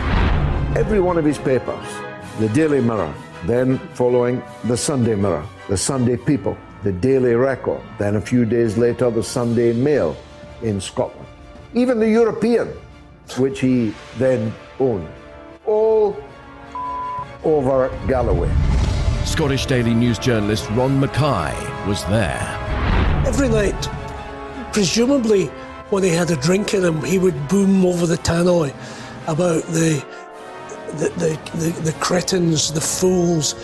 Every 0.77 1.01
one 1.01 1.17
of 1.17 1.25
his 1.25 1.37
papers, 1.37 1.85
the 2.39 2.47
Daily 2.49 2.79
Mirror, 2.79 3.13
then 3.45 3.77
following 3.93 4.41
the 4.63 4.77
Sunday 4.77 5.15
Mirror, 5.15 5.45
the 5.67 5.77
Sunday 5.77 6.15
People, 6.17 6.57
the 6.85 6.93
Daily 6.93 7.33
Record, 7.33 7.81
then 7.97 8.15
a 8.15 8.21
few 8.21 8.45
days 8.45 8.77
later, 8.77 9.09
the 9.09 9.23
Sunday 9.23 9.73
Mail 9.73 10.15
in 10.61 10.79
Scotland. 10.79 11.27
Even 11.73 11.99
the 11.99 12.07
European, 12.07 12.67
which 13.39 13.59
he 13.59 13.91
then 14.19 14.53
owned. 14.79 15.09
All 15.65 16.15
over 17.43 17.89
Galloway. 18.07 18.53
Scottish 19.23 19.65
Daily 19.65 19.95
News 19.95 20.19
journalist 20.19 20.69
Ron 20.73 20.99
Mackay 20.99 21.55
was 21.87 22.05
there. 22.05 22.45
Every 23.25 23.49
night, 23.49 23.89
presumably 24.71 25.47
when 25.89 26.03
he 26.03 26.09
had 26.09 26.29
a 26.29 26.35
drink 26.35 26.75
in 26.75 26.85
him, 26.85 27.03
he 27.03 27.17
would 27.17 27.47
boom 27.47 27.83
over 27.83 28.05
the 28.05 28.17
tannoy 28.17 28.71
about 29.27 29.63
the 29.73 30.05
the, 30.97 31.09
the, 31.09 31.57
the, 31.57 31.81
the 31.81 31.93
cretins, 31.93 32.71
the 32.71 32.79
fools. 32.79 33.55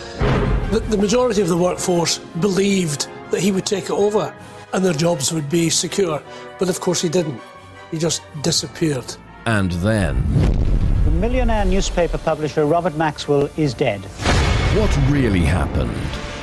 The, 0.70 0.80
the 0.88 0.98
majority 0.98 1.40
of 1.40 1.48
the 1.48 1.56
workforce 1.56 2.18
believed 2.18 3.08
that 3.32 3.40
he 3.40 3.50
would 3.50 3.66
take 3.66 3.84
it 3.84 3.90
over 3.90 4.32
and 4.72 4.84
their 4.84 4.92
jobs 4.92 5.32
would 5.32 5.50
be 5.50 5.68
secure. 5.68 6.22
But 6.58 6.68
of 6.68 6.80
course, 6.80 7.02
he 7.02 7.08
didn't. 7.08 7.40
He 7.90 7.98
just 7.98 8.22
disappeared. 8.42 9.16
And 9.46 9.72
then. 9.72 10.22
The 11.04 11.10
millionaire 11.10 11.64
newspaper 11.64 12.18
publisher 12.18 12.64
Robert 12.64 12.96
Maxwell 12.96 13.50
is 13.56 13.74
dead. 13.74 14.00
What 14.76 14.96
really 15.10 15.40
happened? 15.40 15.92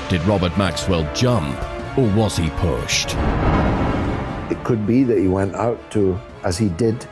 Did 0.10 0.22
Robert 0.28 0.56
Maxwell 0.58 1.08
jump 1.16 1.58
or 1.98 2.08
was 2.16 2.36
he 2.36 2.50
pushed? 2.58 3.16
It 4.52 4.64
could 4.64 4.86
be 4.86 5.04
that 5.04 5.18
he 5.18 5.28
went 5.28 5.56
out 5.56 5.80
to, 5.92 6.20
as 6.44 6.58
he 6.58 6.70
did, 6.70 7.08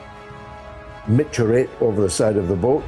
micturate 1.08 1.70
over 1.80 2.02
the 2.02 2.10
side 2.10 2.36
of 2.36 2.48
the 2.48 2.56
boat. 2.56 2.84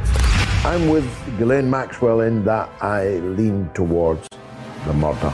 I'm 0.66 0.90
with 0.90 1.08
Ghislaine 1.38 1.70
Maxwell 1.70 2.22
in 2.22 2.44
that 2.46 2.70
I 2.82 3.20
lean 3.20 3.70
towards 3.74 4.28
the 4.86 4.94
murder. 4.94 5.34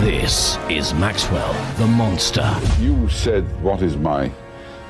This 0.00 0.58
is 0.68 0.92
Maxwell, 0.94 1.52
the 1.76 1.86
monster. 1.86 2.48
You 2.78 3.08
said, 3.08 3.44
What 3.62 3.80
is 3.80 3.96
my 3.96 4.30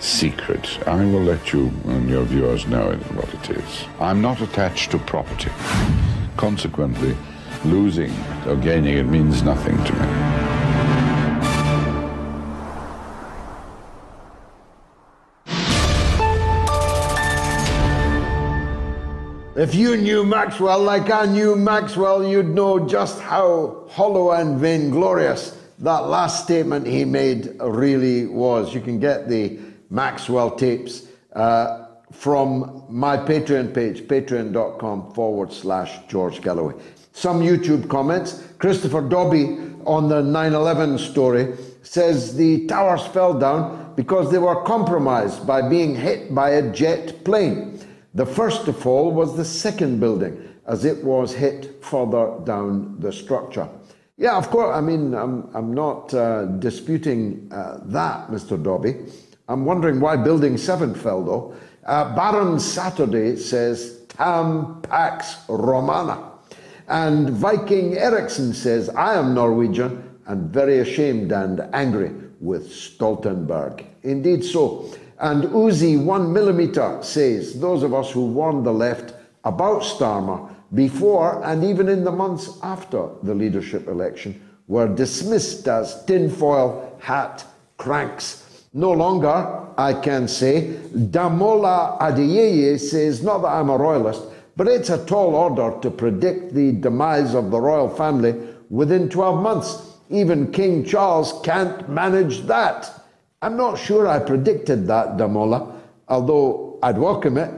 secret? 0.00 0.78
I 0.86 1.04
will 1.04 1.22
let 1.22 1.52
you 1.52 1.72
and 1.86 2.08
your 2.08 2.24
viewers 2.24 2.66
know 2.66 2.92
what 3.14 3.32
it 3.34 3.50
is. 3.58 3.84
I'm 4.00 4.20
not 4.20 4.40
attached 4.40 4.90
to 4.90 4.98
property. 4.98 5.50
Consequently, 6.36 7.16
losing 7.64 8.12
or 8.46 8.56
gaining 8.56 8.98
it 8.98 9.04
means 9.04 9.42
nothing 9.42 9.76
to 9.84 9.92
me. 9.92 10.39
If 19.60 19.74
you 19.74 19.94
knew 19.94 20.24
Maxwell 20.24 20.82
like 20.82 21.10
I 21.10 21.26
knew 21.26 21.54
Maxwell, 21.54 22.26
you'd 22.26 22.48
know 22.48 22.88
just 22.88 23.20
how 23.20 23.84
hollow 23.90 24.30
and 24.30 24.58
vainglorious 24.58 25.54
that 25.80 26.06
last 26.06 26.44
statement 26.44 26.86
he 26.86 27.04
made 27.04 27.58
really 27.60 28.24
was. 28.24 28.74
You 28.74 28.80
can 28.80 28.98
get 28.98 29.28
the 29.28 29.58
Maxwell 29.90 30.52
tapes 30.52 31.08
uh, 31.34 31.88
from 32.10 32.86
my 32.88 33.18
Patreon 33.18 33.74
page, 33.74 34.08
patreon.com 34.08 35.12
forward 35.12 35.52
slash 35.52 36.06
George 36.08 36.40
Galloway. 36.40 36.72
Some 37.12 37.42
YouTube 37.42 37.86
comments. 37.90 38.42
Christopher 38.56 39.02
Dobby 39.02 39.58
on 39.84 40.08
the 40.08 40.22
9 40.22 40.54
11 40.54 40.96
story 40.96 41.54
says 41.82 42.34
the 42.34 42.66
towers 42.66 43.06
fell 43.08 43.38
down 43.38 43.92
because 43.94 44.32
they 44.32 44.38
were 44.38 44.62
compromised 44.62 45.46
by 45.46 45.60
being 45.60 45.94
hit 45.94 46.34
by 46.34 46.48
a 46.48 46.72
jet 46.72 47.22
plane. 47.26 47.78
The 48.14 48.26
first 48.26 48.64
to 48.64 48.72
fall 48.72 49.12
was 49.12 49.36
the 49.36 49.44
second 49.44 50.00
building 50.00 50.48
as 50.66 50.84
it 50.84 51.04
was 51.04 51.32
hit 51.32 51.84
further 51.84 52.40
down 52.44 52.96
the 52.98 53.12
structure. 53.12 53.68
Yeah, 54.16 54.36
of 54.36 54.50
course, 54.50 54.76
I 54.76 54.80
mean, 54.80 55.14
I'm, 55.14 55.48
I'm 55.54 55.72
not 55.72 56.12
uh, 56.12 56.44
disputing 56.44 57.48
uh, 57.52 57.78
that, 57.86 58.28
Mr. 58.28 58.62
Dobby. 58.62 58.96
I'm 59.48 59.64
wondering 59.64 60.00
why 60.00 60.16
Building 60.16 60.58
7 60.58 60.94
fell, 60.94 61.24
though. 61.24 61.54
Uh, 61.86 62.14
Baron 62.14 62.60
Saturday 62.60 63.36
says, 63.36 64.00
Tam 64.08 64.82
Pax 64.82 65.36
Romana. 65.48 66.32
And 66.88 67.30
Viking 67.30 67.96
Ericsson 67.96 68.52
says, 68.52 68.90
I 68.90 69.14
am 69.14 69.34
Norwegian 69.34 70.18
and 70.26 70.50
very 70.50 70.80
ashamed 70.80 71.32
and 71.32 71.60
angry 71.72 72.12
with 72.40 72.68
Stoltenberg. 72.68 73.84
Indeed 74.02 74.44
so. 74.44 74.92
And 75.20 75.44
Uzi 75.44 76.02
1 76.02 76.32
millimeter 76.32 76.98
says, 77.02 77.60
those 77.60 77.82
of 77.82 77.92
us 77.92 78.10
who 78.10 78.24
warned 78.26 78.64
the 78.64 78.72
left 78.72 79.14
about 79.44 79.82
Starmer 79.82 80.54
before 80.74 81.44
and 81.44 81.62
even 81.62 81.88
in 81.88 82.04
the 82.04 82.12
months 82.12 82.58
after 82.62 83.08
the 83.22 83.34
leadership 83.34 83.86
election 83.86 84.40
were 84.66 84.88
dismissed 84.88 85.68
as 85.68 86.04
tinfoil 86.06 86.96
hat 87.00 87.44
cranks. 87.76 88.64
No 88.72 88.92
longer, 88.92 89.66
I 89.76 89.94
can 89.94 90.28
say, 90.28 90.76
Damola 90.94 91.98
Adeyeye 92.00 92.78
says, 92.78 93.22
not 93.22 93.38
that 93.42 93.48
I'm 93.48 93.68
a 93.68 93.76
royalist, 93.76 94.22
but 94.56 94.68
it's 94.68 94.90
a 94.90 95.04
tall 95.06 95.34
order 95.34 95.76
to 95.80 95.90
predict 95.90 96.54
the 96.54 96.72
demise 96.72 97.34
of 97.34 97.50
the 97.50 97.60
royal 97.60 97.88
family 97.88 98.34
within 98.68 99.08
12 99.08 99.42
months. 99.42 99.96
Even 100.08 100.52
King 100.52 100.84
Charles 100.84 101.40
can't 101.42 101.88
manage 101.88 102.42
that. 102.42 102.99
I'm 103.42 103.56
not 103.56 103.78
sure 103.78 104.06
I 104.06 104.18
predicted 104.18 104.86
that, 104.88 105.16
Damola, 105.16 105.74
although 106.08 106.78
I'd 106.82 106.98
welcome 106.98 107.38
it. 107.38 107.50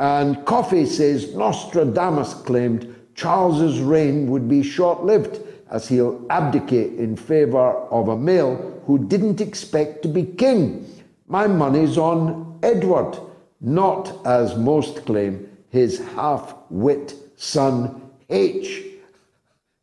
And 0.00 0.44
Coffee 0.44 0.84
says 0.84 1.34
Nostradamus 1.36 2.34
claimed 2.34 2.92
Charles's 3.14 3.80
reign 3.80 4.28
would 4.30 4.48
be 4.48 4.64
short 4.64 5.04
lived 5.04 5.40
as 5.70 5.86
he'll 5.86 6.24
abdicate 6.30 6.94
in 6.98 7.14
favour 7.14 7.72
of 7.90 8.08
a 8.08 8.16
male 8.16 8.82
who 8.86 8.98
didn't 9.06 9.40
expect 9.40 10.02
to 10.02 10.08
be 10.08 10.24
king. 10.24 10.84
My 11.28 11.46
money's 11.46 11.98
on 11.98 12.58
Edward, 12.64 13.18
not, 13.60 14.26
as 14.26 14.56
most 14.56 15.04
claim, 15.06 15.48
his 15.68 16.04
half 16.14 16.54
wit 16.68 17.14
son 17.36 18.00
H. 18.28 18.82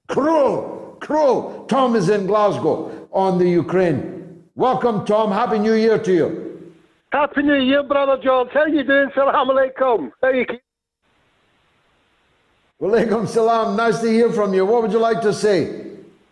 Cruel, 0.07 0.97
cruel. 0.99 1.65
Tom 1.69 1.95
is 1.95 2.09
in 2.09 2.25
Glasgow 2.25 3.07
on 3.11 3.37
the 3.37 3.49
Ukraine. 3.49 4.14
Welcome, 4.57 5.05
Tom. 5.05 5.33
Happy 5.33 5.59
New 5.59 5.73
Year 5.73 5.99
to 5.99 6.13
you. 6.13 6.73
Happy 7.11 7.43
New 7.43 7.59
Year, 7.59 7.83
brother 7.83 8.17
George. 8.23 8.47
How 8.53 8.65
you 8.65 8.85
doing? 8.85 9.09
Salam 9.13 9.49
alaikum. 9.49 10.11
How 10.21 10.29
you? 10.29 10.45
Walaikum 12.81 13.27
salam. 13.27 13.75
Nice 13.75 13.99
to 13.99 14.07
hear 14.07 14.31
from 14.31 14.53
you. 14.53 14.65
What 14.65 14.83
would 14.83 14.93
you 14.93 14.99
like 14.99 15.19
to 15.23 15.33
say? 15.33 15.87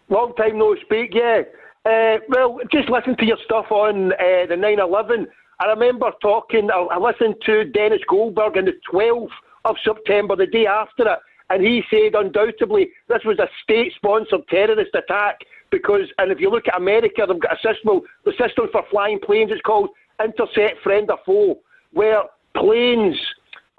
Long 0.08 0.34
time 0.36 0.58
no 0.58 0.74
speak, 0.86 1.14
yeah. 1.14 1.41
Uh, 1.86 2.20
well, 2.30 2.60
just 2.72 2.90
listen 2.90 3.18
to 3.18 3.26
your 3.26 3.38
stuff 3.44 3.66
on 3.72 4.14
uh, 4.14 4.45
the 4.48 4.56
9 4.56 4.80
11. 4.80 5.28
I 5.60 5.66
remember 5.66 6.10
talking, 6.22 6.70
I, 6.72 6.78
I 6.78 6.98
listened 7.00 7.36
to 7.45 7.66
Dennis 7.66 8.02
Goldberg 8.08 8.56
on 8.56 8.64
the 8.64 8.80
12th 8.90 9.36
of 9.66 9.76
September, 9.84 10.38
the 10.38 10.48
day 10.48 10.66
after 10.66 11.12
it, 11.12 11.20
and 11.50 11.62
he 11.62 11.84
said 11.90 12.16
undoubtedly 12.16 12.90
this 13.10 13.24
was 13.26 13.38
a 13.40 13.50
state 13.62 13.91
sponsored 13.95 14.48
terrorist 14.48 14.95
attack 14.95 15.40
because, 15.74 16.08
and 16.20 16.32
if 16.32 16.40
you 16.40 16.52
look 16.52 16.68
at 16.68 16.78
America, 16.78 17.26
they've 17.28 17.41
got 17.41 17.54
a 17.54 17.74
system, 17.74 18.02
the 18.26 18.32
system 18.32 18.68
for 18.72 18.84
flying 18.91 19.20
planes 19.20 19.52
is 19.52 19.60
called 19.66 19.90
intercept 20.24 20.82
friend 20.84 21.10
or 21.10 21.18
foe, 21.26 21.60
where 21.91 22.22
planes 22.56 23.16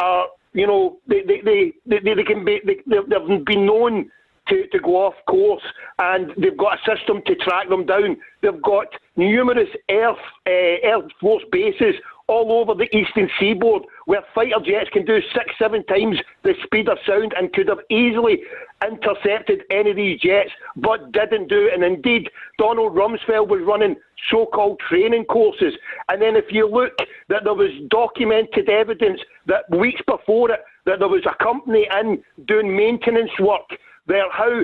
are, 0.01 0.27
you 0.53 0.67
know, 0.67 0.99
they, 1.07 1.23
they, 1.23 1.41
they, 1.45 1.73
they, 1.87 2.15
they 2.15 2.25
can 2.25 2.45
be, 2.45 2.61
they, 2.67 2.79
they've 2.87 3.45
been 3.47 3.65
known 3.65 4.11
to, 4.49 4.67
to 4.73 4.79
go 4.81 5.07
off 5.07 5.15
course 5.29 5.63
and 6.01 6.33
they've 6.37 6.57
got 6.57 6.79
a 6.79 6.97
system 6.97 7.23
to 7.27 7.37
track 7.37 7.69
them 7.69 7.87
down. 7.87 8.17
They've 8.43 8.61
got 8.61 8.89
numerous 9.17 9.69
Air, 9.89 10.11
uh, 10.11 10.17
Air 10.47 10.99
Force 11.21 11.45
bases 11.53 11.95
all 12.27 12.53
over 12.53 12.75
the 12.75 12.95
eastern 12.97 13.29
seaboard 13.39 13.83
where 14.07 14.23
fighter 14.35 14.59
jets 14.65 14.89
can 14.91 15.05
do 15.05 15.21
six, 15.35 15.47
seven 15.59 15.85
times 15.87 16.19
the 16.43 16.55
speed 16.65 16.89
of 16.89 16.99
sound 17.07 17.35
and 17.37 17.53
could 17.53 17.69
have 17.69 17.81
easily 17.91 18.43
intercepted 18.87 19.63
any 19.71 19.91
of 19.91 19.97
these 19.97 20.21
jets, 20.21 20.51
but 20.77 21.13
didn't 21.13 21.49
do 21.49 21.67
it. 21.67 21.75
And 21.75 21.85
indeed, 21.85 22.31
Donald 22.59 22.95
Rumsfeld 22.95 23.49
was 23.49 23.63
running 23.67 23.97
so-called 24.31 24.81
training 24.89 25.25
courses. 25.27 25.75
And 26.09 26.21
then 26.21 26.37
if 26.37 26.47
you 26.51 26.69
look, 26.69 26.93
that 27.29 27.45
there 27.45 27.55
was 27.55 27.71
documented 27.91 28.69
evidence 28.69 29.21
that 29.47 29.65
weeks 29.71 30.01
before 30.07 30.51
it, 30.51 30.61
that 30.87 30.99
there 30.99 31.09
was 31.09 31.25
a 31.27 31.45
company 31.45 31.87
in 32.01 32.23
doing 32.47 32.75
maintenance 32.75 33.31
work 33.39 33.69
there, 34.07 34.31
how 34.31 34.63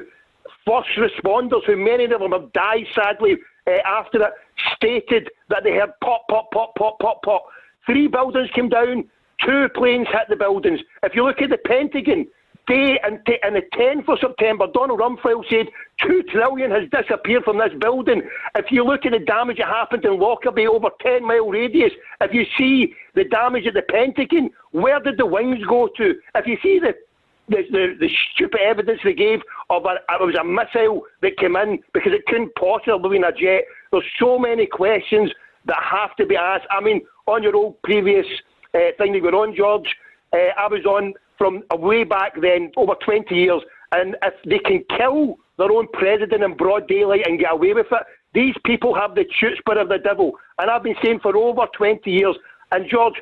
first 0.66 0.89
responders, 0.99 1.65
who 1.66 1.77
many 1.77 2.05
of 2.05 2.20
them 2.20 2.32
have 2.32 2.53
died 2.53 2.85
sadly 2.95 3.37
uh, 3.70 3.88
after 3.88 4.22
it, 4.22 4.32
stated 4.76 5.28
that 5.48 5.64
they 5.64 5.72
heard 5.72 5.90
pop, 6.02 6.22
pop, 6.28 6.51
pop, 6.52 6.74
pop, 6.76 6.98
pop, 6.98 7.22
pop. 7.22 7.47
Three 7.86 8.06
buildings 8.06 8.51
came 8.55 8.68
down, 8.68 9.09
two 9.44 9.68
planes 9.74 10.06
hit 10.12 10.28
the 10.28 10.36
buildings. 10.36 10.80
If 11.02 11.14
you 11.14 11.24
look 11.24 11.40
at 11.40 11.51
the 11.51 11.59
Pentagon, 11.59 12.26
day 12.66 12.98
and, 13.02 13.18
t- 13.26 13.38
and 13.42 13.56
the 13.56 13.62
10th 13.74 14.09
of 14.09 14.18
September, 14.20 14.66
Donald 14.72 15.01
Rumsfeld 15.01 15.44
said 15.51 15.66
two 16.06 16.22
trillion 16.30 16.70
has 16.70 16.88
disappeared 16.90 17.44
from 17.44 17.59
this 17.59 17.72
building. 17.80 18.22
If 18.55 18.66
you 18.70 18.84
look 18.84 19.05
at 19.05 19.12
the 19.12 19.18
damage 19.18 19.59
that 19.59 19.66
happened 19.66 20.05
in 20.05 20.18
Lockerbie 20.18 20.66
over 20.66 20.88
10 21.01 21.26
mile 21.26 21.48
radius, 21.48 21.92
if 22.20 22.32
you 22.32 22.44
see 22.56 22.94
the 23.14 23.24
damage 23.24 23.66
at 23.66 23.74
the 23.74 23.82
Pentagon, 23.82 24.51
where 24.70 25.01
did 25.01 25.18
the 25.18 25.26
wings 25.26 25.64
go 25.68 25.88
to? 25.97 26.14
If 26.34 26.47
you 26.47 26.56
see 26.62 26.78
the 26.78 26.94
the, 27.48 27.64
the, 27.72 27.97
the 27.98 28.09
stupid 28.32 28.60
evidence 28.60 29.01
they 29.02 29.12
gave 29.12 29.40
it 29.70 30.20
was 30.20 30.34
a 30.40 30.44
missile 30.44 31.02
that 31.22 31.36
came 31.36 31.56
in 31.56 31.78
because 31.92 32.12
it 32.12 32.26
couldn't 32.26 32.55
possibly 32.56 33.18
be 33.18 33.24
a 33.24 33.32
jet. 33.32 33.64
There's 33.92 34.05
so 34.18 34.38
many 34.38 34.66
questions 34.66 35.30
that 35.66 35.78
have 35.82 36.16
to 36.16 36.26
be 36.26 36.36
asked. 36.36 36.66
I 36.70 36.80
mean, 36.80 37.02
on 37.26 37.42
your 37.42 37.55
old 37.55 37.80
previous 37.82 38.26
uh, 38.74 38.78
thing 38.98 39.14
you 39.14 39.22
were 39.22 39.34
on, 39.34 39.55
George, 39.55 39.86
uh, 40.32 40.52
I 40.59 40.66
was 40.68 40.84
on 40.84 41.14
from 41.38 41.62
way 41.72 42.05
back 42.05 42.32
then, 42.40 42.70
over 42.76 42.94
20 43.05 43.34
years, 43.34 43.62
and 43.92 44.16
if 44.22 44.34
they 44.44 44.59
can 44.59 44.84
kill 44.97 45.38
their 45.59 45.72
own 45.72 45.88
president 45.92 46.42
in 46.42 46.56
broad 46.56 46.86
daylight 46.86 47.26
and 47.26 47.38
get 47.38 47.52
away 47.52 47.72
with 47.72 47.86
it, 47.90 48.06
these 48.34 48.55
people 48.64 48.94
have 48.94 49.14
the 49.14 49.24
chutzpah 49.40 49.80
of 49.80 49.88
the 49.88 49.98
devil. 49.98 50.32
And 50.59 50.70
I've 50.70 50.82
been 50.82 50.94
saying 51.02 51.20
for 51.20 51.36
over 51.36 51.66
20 51.76 52.10
years, 52.10 52.36
and 52.72 52.88
George, 52.88 53.14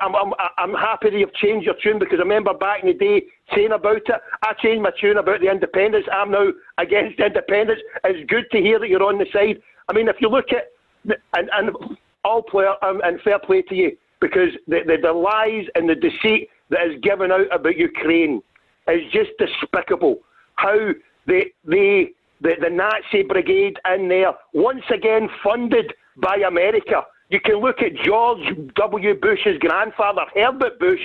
I'm, 0.00 0.14
I'm, 0.14 0.32
I'm 0.56 0.72
happy 0.74 1.10
that 1.10 1.18
you've 1.18 1.34
changed 1.34 1.66
your 1.66 1.74
tune 1.82 1.98
because 1.98 2.18
I 2.18 2.22
remember 2.22 2.54
back 2.54 2.82
in 2.82 2.88
the 2.88 2.94
day 2.94 3.22
saying 3.54 3.72
about 3.72 3.96
it. 3.96 4.20
I 4.42 4.54
changed 4.62 4.82
my 4.82 4.90
tune 4.98 5.18
about 5.18 5.40
the 5.40 5.50
independence. 5.50 6.06
I'm 6.12 6.30
now 6.30 6.48
against 6.78 7.20
independence. 7.20 7.80
It's 8.04 8.28
good 8.30 8.44
to 8.52 8.62
hear 8.62 8.78
that 8.78 8.88
you're 8.88 9.02
on 9.02 9.18
the 9.18 9.26
side. 9.32 9.60
I 9.88 9.92
mean, 9.92 10.08
if 10.08 10.16
you 10.20 10.28
look 10.28 10.46
at 10.52 10.70
and, 11.34 11.50
and 11.52 11.96
all 12.24 12.42
player 12.42 12.72
um, 12.82 13.00
and 13.04 13.20
fair 13.20 13.38
play 13.38 13.62
to 13.62 13.74
you 13.74 13.96
because 14.20 14.48
the, 14.66 14.80
the, 14.86 14.96
the 15.02 15.12
lies 15.12 15.66
and 15.74 15.88
the 15.88 15.94
deceit 15.94 16.48
that 16.70 16.86
is 16.86 16.98
given 17.02 17.30
out 17.30 17.46
about 17.52 17.76
Ukraine 17.76 18.42
is 18.88 19.02
just 19.12 19.30
despicable. 19.38 20.20
How 20.56 20.92
the 21.26 21.42
the 21.66 22.06
the, 22.40 22.52
the 22.60 22.70
Nazi 22.70 23.22
brigade 23.22 23.78
in 23.94 24.08
there 24.08 24.32
once 24.54 24.84
again 24.92 25.28
funded 25.42 25.92
by 26.16 26.36
America 26.46 27.02
you 27.30 27.40
can 27.40 27.56
look 27.56 27.80
at 27.80 27.94
George 27.94 28.40
W. 28.76 29.14
Bush's 29.14 29.58
grandfather, 29.58 30.22
Herbert 30.34 30.78
Bush, 30.78 31.00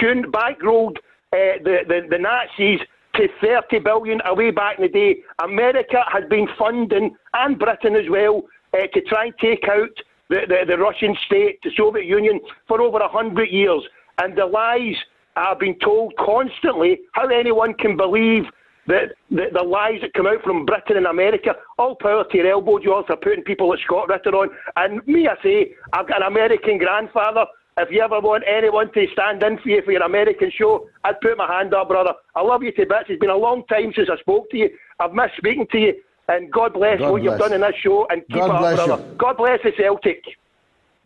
tuned, 0.00 0.26
bankrolled 0.26 0.96
uh, 1.32 1.58
the, 1.62 1.78
the, 1.88 2.06
the 2.10 2.18
Nazis 2.18 2.80
to 3.14 3.28
30 3.40 3.78
billion 3.80 4.20
away 4.24 4.50
back 4.50 4.78
in 4.78 4.82
the 4.82 4.88
day. 4.88 5.16
America 5.42 6.04
has 6.12 6.24
been 6.28 6.48
funding, 6.58 7.16
and 7.34 7.58
Britain 7.58 7.94
as 7.96 8.08
well, 8.10 8.42
uh, 8.72 8.86
to 8.92 9.00
try 9.02 9.26
and 9.26 9.34
take 9.40 9.64
out 9.68 9.90
the, 10.28 10.40
the, 10.48 10.64
the 10.66 10.78
Russian 10.78 11.16
state, 11.26 11.60
the 11.62 11.70
Soviet 11.76 12.06
Union, 12.06 12.40
for 12.66 12.80
over 12.80 12.98
100 12.98 13.48
years. 13.50 13.82
And 14.18 14.36
the 14.36 14.46
lies 14.46 14.96
have 15.36 15.58
been 15.58 15.78
told 15.78 16.14
constantly 16.16 17.00
how 17.12 17.28
anyone 17.28 17.74
can 17.74 17.96
believe 17.96 18.44
the, 18.86 19.08
the, 19.30 19.46
the 19.52 19.62
lies 19.62 20.00
that 20.02 20.12
come 20.14 20.26
out 20.26 20.42
from 20.42 20.66
Britain 20.66 20.96
and 20.96 21.06
America, 21.06 21.54
all 21.78 21.96
power 21.96 22.24
to 22.24 22.36
your 22.36 22.50
elbow, 22.50 22.78
George, 22.78 23.06
for 23.06 23.16
putting 23.16 23.44
people 23.44 23.70
like 23.70 23.80
Scott 23.84 24.08
Ritter 24.08 24.34
on. 24.36 24.50
And 24.76 25.06
me, 25.06 25.26
I 25.28 25.42
say, 25.42 25.74
I've 25.92 26.08
got 26.08 26.22
an 26.22 26.28
American 26.28 26.78
grandfather. 26.78 27.46
If 27.76 27.90
you 27.90 28.02
ever 28.02 28.20
want 28.20 28.44
anyone 28.46 28.92
to 28.92 29.06
stand 29.12 29.42
in 29.42 29.58
for 29.58 29.68
you 29.68 29.82
for 29.82 29.92
your 29.92 30.02
American 30.02 30.50
show, 30.56 30.86
I'd 31.02 31.20
put 31.20 31.36
my 31.36 31.52
hand 31.52 31.74
up, 31.74 31.88
brother. 31.88 32.12
I 32.36 32.42
love 32.42 32.62
you 32.62 32.72
to 32.72 32.86
bits. 32.86 33.06
It's 33.08 33.20
been 33.20 33.30
a 33.30 33.36
long 33.36 33.64
time 33.66 33.92
since 33.96 34.08
I 34.12 34.16
spoke 34.18 34.48
to 34.50 34.56
you. 34.56 34.70
I've 35.00 35.12
missed 35.12 35.36
speaking 35.38 35.66
to 35.72 35.78
you. 35.78 35.94
And 36.28 36.50
God 36.52 36.72
bless 36.72 37.00
God 37.00 37.10
what 37.10 37.22
bless. 37.22 37.32
you've 37.32 37.40
done 37.40 37.52
in 37.52 37.60
this 37.62 37.74
show. 37.82 38.06
And 38.10 38.22
keep 38.28 38.36
God 38.36 38.50
up, 38.50 38.76
brother. 38.76 39.02
You. 39.02 39.14
God 39.16 39.36
bless 39.36 39.60
the 39.62 39.72
Celtic. 39.76 40.22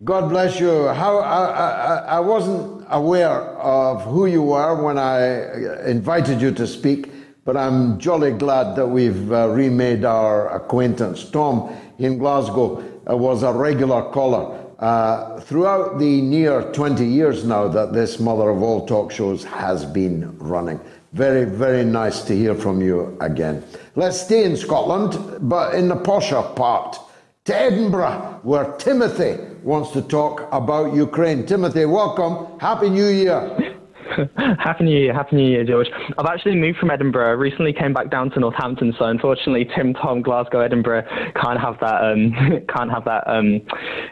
God 0.04 0.28
bless 0.28 0.60
you. 0.60 0.88
How 0.88 1.18
I, 1.18 1.44
I, 1.44 1.96
I 2.16 2.20
wasn't 2.20 2.86
aware 2.90 3.30
of 3.30 4.02
who 4.02 4.26
you 4.26 4.42
were 4.42 4.80
when 4.80 4.98
I 4.98 5.88
invited 5.88 6.40
you 6.40 6.52
to 6.52 6.66
speak 6.66 7.10
but 7.48 7.56
I'm 7.56 7.98
jolly 7.98 8.32
glad 8.32 8.76
that 8.76 8.86
we've 8.86 9.32
uh, 9.32 9.48
remade 9.48 10.04
our 10.04 10.54
acquaintance. 10.54 11.30
Tom 11.30 11.74
in 11.98 12.18
Glasgow 12.18 12.84
uh, 13.08 13.16
was 13.16 13.42
a 13.42 13.50
regular 13.50 14.02
caller. 14.10 14.66
Uh, 14.78 15.40
throughout 15.40 15.98
the 15.98 16.20
near 16.20 16.70
20 16.72 17.06
years 17.06 17.46
now 17.46 17.66
that 17.66 17.94
this 17.94 18.20
mother 18.20 18.50
of 18.50 18.60
all 18.62 18.86
talk 18.86 19.10
shows 19.10 19.44
has 19.44 19.86
been 19.86 20.36
running. 20.36 20.78
Very, 21.14 21.46
very 21.46 21.86
nice 21.86 22.20
to 22.24 22.36
hear 22.36 22.54
from 22.54 22.82
you 22.82 23.16
again. 23.22 23.64
Let's 23.96 24.20
stay 24.20 24.44
in 24.44 24.54
Scotland, 24.54 25.48
but 25.48 25.74
in 25.74 25.88
the 25.88 25.96
posher 25.96 26.54
part, 26.54 26.98
to 27.46 27.56
Edinburgh, 27.56 28.40
where 28.42 28.72
Timothy 28.72 29.42
wants 29.62 29.92
to 29.92 30.02
talk 30.02 30.46
about 30.52 30.94
Ukraine. 30.94 31.46
Timothy, 31.46 31.86
welcome. 31.86 32.60
Happy 32.60 32.90
New 32.90 33.08
Year. 33.08 33.77
Happy 34.58 34.84
New 34.84 34.98
Year, 34.98 35.12
Happy 35.12 35.36
New 35.36 35.48
Year, 35.48 35.64
George. 35.64 35.88
I've 36.16 36.26
actually 36.26 36.56
moved 36.56 36.78
from 36.78 36.90
Edinburgh. 36.90 37.36
Recently 37.36 37.72
came 37.72 37.92
back 37.92 38.10
down 38.10 38.30
to 38.30 38.40
Northampton, 38.40 38.94
so 38.98 39.06
unfortunately, 39.06 39.68
Tim, 39.74 39.94
Tom, 39.94 40.22
Glasgow, 40.22 40.60
Edinburgh 40.60 41.04
can't 41.40 41.60
have 41.60 41.78
that. 41.80 42.02
Um, 42.02 42.32
can't 42.68 42.90
have 42.90 43.04
that 43.04 43.24
um, 43.26 43.60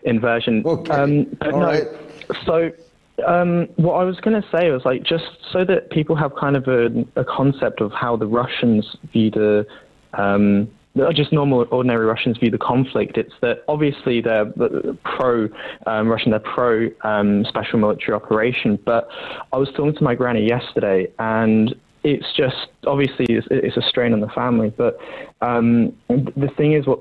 inversion. 0.04 0.62
Okay. 0.64 0.92
Um, 0.92 1.36
All 1.42 1.60
no, 1.60 1.66
right. 1.66 1.86
So. 2.44 2.70
Um, 3.26 3.68
what 3.76 3.94
I 3.94 4.04
was 4.04 4.20
going 4.20 4.42
to 4.42 4.46
say 4.50 4.70
was 4.70 4.84
like 4.84 5.02
just 5.02 5.24
so 5.50 5.64
that 5.64 5.88
people 5.88 6.14
have 6.16 6.36
kind 6.36 6.54
of 6.54 6.68
a, 6.68 7.02
a 7.18 7.24
concept 7.24 7.80
of 7.80 7.90
how 7.90 8.14
the 8.14 8.26
Russians 8.26 8.94
view 9.10 9.30
the 9.30 9.66
um, 10.12 10.68
just 11.14 11.32
normal, 11.32 11.66
ordinary 11.70 12.06
Russians 12.06 12.38
view 12.38 12.50
the 12.50 12.58
conflict. 12.58 13.16
It's 13.16 13.32
that 13.42 13.64
obviously 13.68 14.20
they're 14.20 14.46
pro 15.04 15.48
um, 15.86 16.08
Russian, 16.08 16.30
they're 16.30 16.40
pro 16.40 16.88
um, 17.04 17.44
special 17.48 17.78
military 17.78 18.14
operation. 18.14 18.78
But 18.84 19.08
I 19.52 19.58
was 19.58 19.68
talking 19.70 19.94
to 19.94 20.04
my 20.04 20.14
granny 20.14 20.46
yesterday, 20.46 21.08
and 21.18 21.74
it's 22.04 22.26
just 22.36 22.68
obviously 22.86 23.26
it's, 23.28 23.46
it's 23.50 23.76
a 23.76 23.82
strain 23.82 24.12
on 24.12 24.20
the 24.20 24.28
family. 24.28 24.72
But 24.76 24.98
um, 25.40 25.92
the 26.08 26.50
thing 26.56 26.72
is, 26.72 26.86
what 26.86 27.00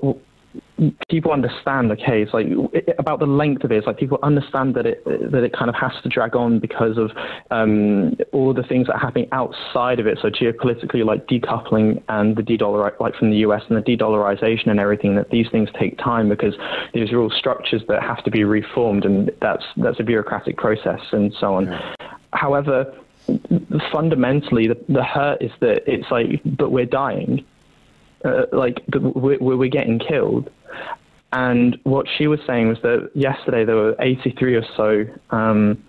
people 1.10 1.32
understand 1.32 1.92
okay 1.92 2.22
it's 2.22 2.34
like 2.34 2.48
it, 2.74 2.96
about 3.00 3.20
the 3.20 3.26
length 3.26 3.64
of 3.64 3.72
it 3.72 3.78
it's 3.78 3.88
like 3.88 3.98
people 3.98 4.20
understand 4.24 4.76
that 4.76 4.86
it 4.86 5.04
that 5.32 5.44
it 5.44 5.54
kind 5.54 5.70
of 5.70 5.76
has 5.76 5.92
to 6.04 6.10
drag 6.10 6.36
on 6.36 6.60
because 6.60 6.98
of 6.98 7.12
um, 7.52 8.16
all 8.32 8.54
the 8.54 8.64
things 8.64 8.88
that 8.88 8.94
are 8.94 9.00
happening 9.00 9.28
outside 9.32 10.00
of 10.00 10.08
it. 10.08 10.18
So 10.22 10.30
geopolitically 10.30 11.06
like 11.06 11.28
decoupling 11.28 12.02
and 12.10 12.36
the 12.36 12.44
de-dollar 12.44 12.96
like 13.00 13.16
from 13.16 13.30
the 13.30 13.38
US 13.38 13.64
and 13.70 13.78
the 13.78 13.82
de-dollarization 13.82 14.68
and 14.68 14.80
everything 14.80 15.16
that 15.16 15.30
these 15.30 15.48
things 15.52 15.70
take 15.80 15.98
time 15.98 16.30
because 16.30 16.56
these 16.94 17.12
are 17.12 17.20
all 17.20 17.30
structures 17.30 17.84
that 17.88 18.02
have 18.02 18.24
to 18.24 18.32
be 18.32 18.44
reformed 18.44 19.06
and 19.06 19.32
that's 19.42 19.64
that's 19.78 20.00
a 20.00 20.04
bureaucratic 20.04 20.58
process 20.58 21.02
and 21.12 21.34
so 21.40 21.56
on. 21.56 21.68
Yeah. 21.68 21.96
however 22.34 22.94
fundamentally 23.92 24.68
the, 24.68 24.78
the 24.88 25.04
hurt 25.04 25.42
is 25.42 25.52
that 25.60 25.82
it's 25.88 26.10
like 26.12 26.42
but 26.46 26.72
we're 26.72 26.86
dying 26.86 27.44
uh, 28.26 28.46
like 28.52 28.84
we're, 28.94 29.38
we're 29.40 29.70
getting 29.70 30.00
killed. 30.00 30.50
And 31.32 31.78
what 31.84 32.08
she 32.18 32.28
was 32.28 32.40
saying 32.48 32.70
was 32.70 32.78
that 32.82 33.12
yesterday 33.14 33.66
there 33.66 33.76
were 33.76 33.96
83 34.00 34.56
or 34.56 34.66
so 34.78 35.06
um, 35.32 35.84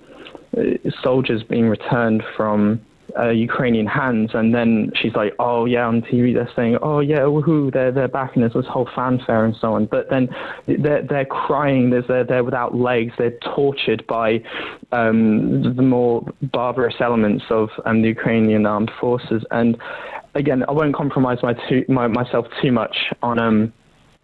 soldiers 1.02 1.42
being 1.42 1.68
returned 1.68 2.22
from 2.36 2.80
uh, 3.18 3.30
Ukrainian 3.30 3.86
hands, 3.86 4.30
and 4.34 4.54
then 4.54 4.92
she's 4.94 5.14
like, 5.14 5.34
"Oh 5.38 5.64
yeah," 5.64 5.86
on 5.86 6.02
TV 6.02 6.34
they're 6.34 6.50
saying, 6.54 6.78
"Oh 6.82 7.00
yeah, 7.00 7.20
woohoo, 7.20 7.72
they're 7.72 7.92
they're 7.92 8.08
back," 8.08 8.34
and 8.34 8.42
there's 8.42 8.52
this 8.52 8.66
whole 8.66 8.88
fanfare 8.94 9.44
and 9.44 9.56
so 9.56 9.74
on. 9.74 9.86
But 9.86 10.10
then 10.10 10.28
they're 10.66 11.02
they're 11.02 11.24
crying. 11.24 11.90
They're 11.90 12.24
they're 12.24 12.44
without 12.44 12.74
legs. 12.74 13.14
They're 13.16 13.38
tortured 13.54 14.06
by 14.06 14.42
um, 14.92 15.76
the 15.76 15.82
more 15.82 16.24
barbarous 16.42 16.96
elements 17.00 17.44
of 17.50 17.70
um, 17.84 18.02
the 18.02 18.08
Ukrainian 18.08 18.66
armed 18.66 18.90
forces. 19.00 19.44
And 19.50 19.78
again, 20.36 20.64
I 20.68 20.72
won't 20.72 20.94
compromise 20.94 21.38
my 21.42 21.54
too, 21.68 21.84
my, 21.88 22.06
myself 22.06 22.46
too 22.62 22.72
much 22.72 22.96
on 23.22 23.38
um 23.38 23.72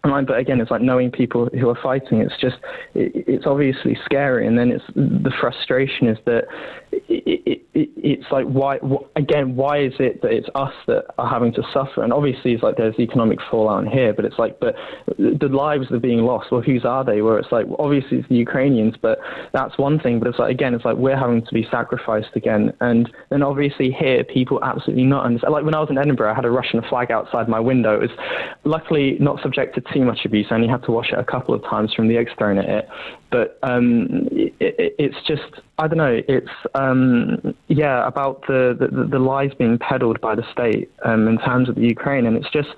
but 0.03 0.37
again, 0.37 0.59
it's 0.59 0.69
like 0.69 0.81
knowing 0.81 1.11
people 1.11 1.49
who 1.53 1.69
are 1.69 1.79
fighting. 1.81 2.19
It's 2.19 2.35
just, 2.39 2.57
it, 2.93 3.23
it's 3.27 3.45
obviously 3.45 3.97
scary. 4.03 4.47
And 4.47 4.57
then 4.57 4.69
it's 4.69 4.83
the 4.95 5.31
frustration 5.39 6.07
is 6.07 6.17
that 6.25 6.43
it, 6.91 7.61
it, 7.73 7.89
it's 7.95 8.31
like 8.31 8.45
why 8.45 8.77
again 9.15 9.55
why 9.55 9.79
is 9.81 9.93
it 9.99 10.21
that 10.21 10.31
it's 10.31 10.47
us 10.55 10.73
that 10.87 11.05
are 11.17 11.29
having 11.29 11.53
to 11.53 11.63
suffer? 11.73 12.03
And 12.03 12.11
obviously 12.11 12.51
it's 12.51 12.61
like 12.61 12.75
there's 12.77 12.99
economic 12.99 13.39
fallout 13.49 13.87
here 13.87 14.13
but 14.13 14.25
it's 14.25 14.37
like 14.37 14.59
but 14.59 14.75
the 15.17 15.47
lives 15.47 15.89
are 15.91 15.99
being 15.99 16.19
lost. 16.19 16.51
Well 16.51 16.61
whose 16.61 16.85
are 16.85 17.03
they? 17.03 17.21
Where 17.21 17.39
it's 17.39 17.51
like 17.51 17.65
obviously 17.79 18.17
it's 18.17 18.29
the 18.29 18.35
Ukrainians 18.35 18.95
but 19.01 19.19
that's 19.53 19.77
one 19.77 19.99
thing. 19.99 20.19
But 20.19 20.27
it's 20.27 20.39
like 20.39 20.51
again 20.51 20.73
it's 20.73 20.85
like 20.85 20.97
we're 20.97 21.17
having 21.17 21.45
to 21.45 21.53
be 21.53 21.65
sacrificed 21.71 22.35
again. 22.35 22.73
And 22.81 23.09
then 23.29 23.41
obviously 23.41 23.91
here 23.91 24.23
people 24.23 24.59
absolutely 24.63 25.05
not 25.05 25.25
understand. 25.25 25.53
Like 25.53 25.63
when 25.63 25.75
I 25.75 25.79
was 25.79 25.89
in 25.89 25.97
Edinburgh 25.97 26.31
I 26.31 26.35
had 26.35 26.45
a 26.45 26.51
Russian 26.51 26.81
flag 26.89 27.09
outside 27.09 27.47
my 27.47 27.59
window. 27.59 27.95
It 27.95 28.01
was 28.01 28.17
luckily 28.65 29.17
not 29.19 29.41
subject 29.41 29.75
to 29.75 29.92
too 29.93 30.03
much 30.03 30.25
abuse 30.25 30.47
I 30.51 30.55
only 30.55 30.67
had 30.67 30.83
to 30.83 30.91
wash 30.91 31.11
it 31.11 31.19
a 31.19 31.23
couple 31.23 31.53
of 31.53 31.63
times 31.63 31.93
from 31.93 32.07
the 32.07 32.17
eggs 32.17 32.31
thrown 32.37 32.57
at 32.57 32.67
it 32.67 32.89
but 33.33 33.57
um, 33.63 34.27
it, 34.31 34.53
it, 34.59 34.95
it's 34.99 35.17
just 35.27 35.61
I 35.79 35.87
don't 35.87 35.97
know. 35.97 36.21
It's 36.27 36.55
um, 36.75 37.55
yeah 37.67 38.07
about 38.07 38.45
the, 38.47 38.77
the, 38.79 39.05
the 39.05 39.19
lies 39.19 39.51
being 39.57 39.79
peddled 39.79 40.21
by 40.21 40.35
the 40.35 40.45
state 40.51 40.91
um, 41.03 41.27
in 41.27 41.39
terms 41.39 41.67
of 41.67 41.75
the 41.75 41.81
Ukraine, 41.81 42.25
and 42.27 42.37
it's 42.37 42.49
just. 42.51 42.69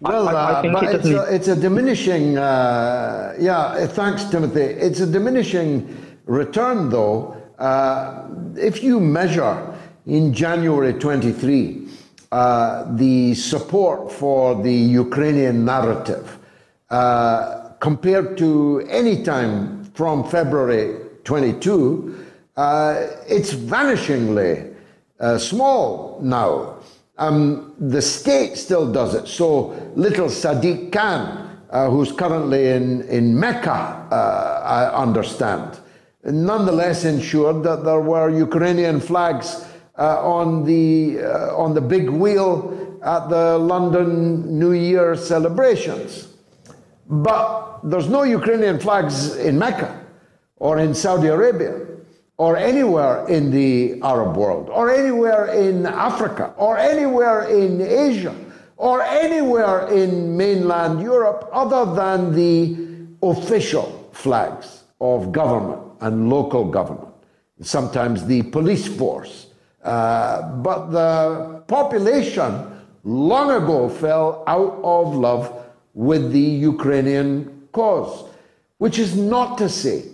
Well, 0.00 0.30
I, 0.30 0.32
I 0.32 0.60
uh, 0.60 0.62
it 0.62 0.94
it's, 0.94 1.08
a, 1.08 1.34
it's, 1.34 1.48
a, 1.48 1.56
diminishing. 1.56 2.38
Uh, 2.38 3.34
yeah, 3.38 3.86
thanks, 3.86 4.24
Timothy. 4.24 4.62
It's 4.62 5.00
a 5.00 5.06
diminishing 5.06 6.16
return, 6.24 6.88
though. 6.88 7.36
Uh, 7.58 8.26
if 8.56 8.82
you 8.82 8.98
measure 8.98 9.78
in 10.06 10.32
January 10.32 10.94
23 10.94 11.86
uh, 12.32 12.84
the 12.96 13.34
support 13.34 14.12
for 14.12 14.60
the 14.62 14.72
Ukrainian 14.72 15.64
narrative 15.64 16.38
uh, 16.90 17.70
compared 17.80 18.36
to 18.38 18.86
any 18.88 19.22
time 19.22 19.84
from 19.94 20.28
February 20.28 20.96
22, 21.24 22.26
uh, 22.56 23.06
it's 23.26 23.52
vanishingly 23.52 24.74
uh, 25.18 25.38
small 25.38 26.20
now. 26.22 26.76
Um, 27.18 27.74
the 27.78 28.00
state 28.00 28.56
still 28.56 28.90
does 28.90 29.14
it. 29.14 29.28
So 29.28 29.68
little 29.94 30.28
Sadiq 30.28 30.92
Khan, 30.92 31.58
uh, 31.70 31.90
who's 31.90 32.12
currently 32.12 32.68
in, 32.68 33.02
in 33.08 33.38
Mecca, 33.38 33.70
uh, 33.70 34.62
I 34.64 35.02
understand, 35.02 35.78
nonetheless 36.24 37.04
ensured 37.04 37.62
that 37.64 37.84
there 37.84 38.00
were 38.00 38.30
Ukrainian 38.30 39.00
flags 39.00 39.64
on, 40.00 40.64
the, 40.64 41.20
uh, 41.20 41.56
on 41.56 41.74
the 41.74 41.80
big 41.80 42.08
wheel 42.08 42.98
at 43.02 43.28
the 43.28 43.58
London 43.58 44.58
New 44.58 44.72
Year 44.72 45.14
celebrations. 45.16 46.28
But 47.06 47.80
there's 47.82 48.08
no 48.08 48.22
Ukrainian 48.22 48.78
flags 48.78 49.36
in 49.36 49.58
Mecca 49.58 50.04
or 50.56 50.78
in 50.78 50.94
Saudi 50.94 51.28
Arabia 51.28 51.86
or 52.36 52.56
anywhere 52.56 53.26
in 53.28 53.50
the 53.50 54.00
Arab 54.02 54.36
world 54.36 54.70
or 54.70 54.90
anywhere 54.94 55.46
in 55.46 55.86
Africa 55.86 56.54
or 56.56 56.78
anywhere 56.78 57.42
in 57.48 57.80
Asia 57.80 58.34
or 58.76 59.02
anywhere 59.02 59.88
in 59.88 60.36
mainland 60.36 61.02
Europe 61.02 61.48
other 61.52 61.94
than 61.94 62.32
the 62.32 62.76
official 63.22 64.08
flags 64.12 64.84
of 65.00 65.32
government 65.32 65.82
and 66.00 66.30
local 66.30 66.64
government, 66.64 67.12
sometimes 67.60 68.24
the 68.24 68.42
police 68.42 68.88
force. 68.88 69.49
Uh, 69.82 70.56
but 70.56 70.90
the 70.90 71.62
population 71.66 72.82
long 73.04 73.50
ago 73.50 73.88
fell 73.88 74.44
out 74.46 74.78
of 74.82 75.14
love 75.14 75.66
with 75.94 76.32
the 76.32 76.38
Ukrainian 76.38 77.68
cause, 77.72 78.28
which 78.78 78.98
is 78.98 79.16
not 79.16 79.56
to 79.58 79.68
say 79.68 80.04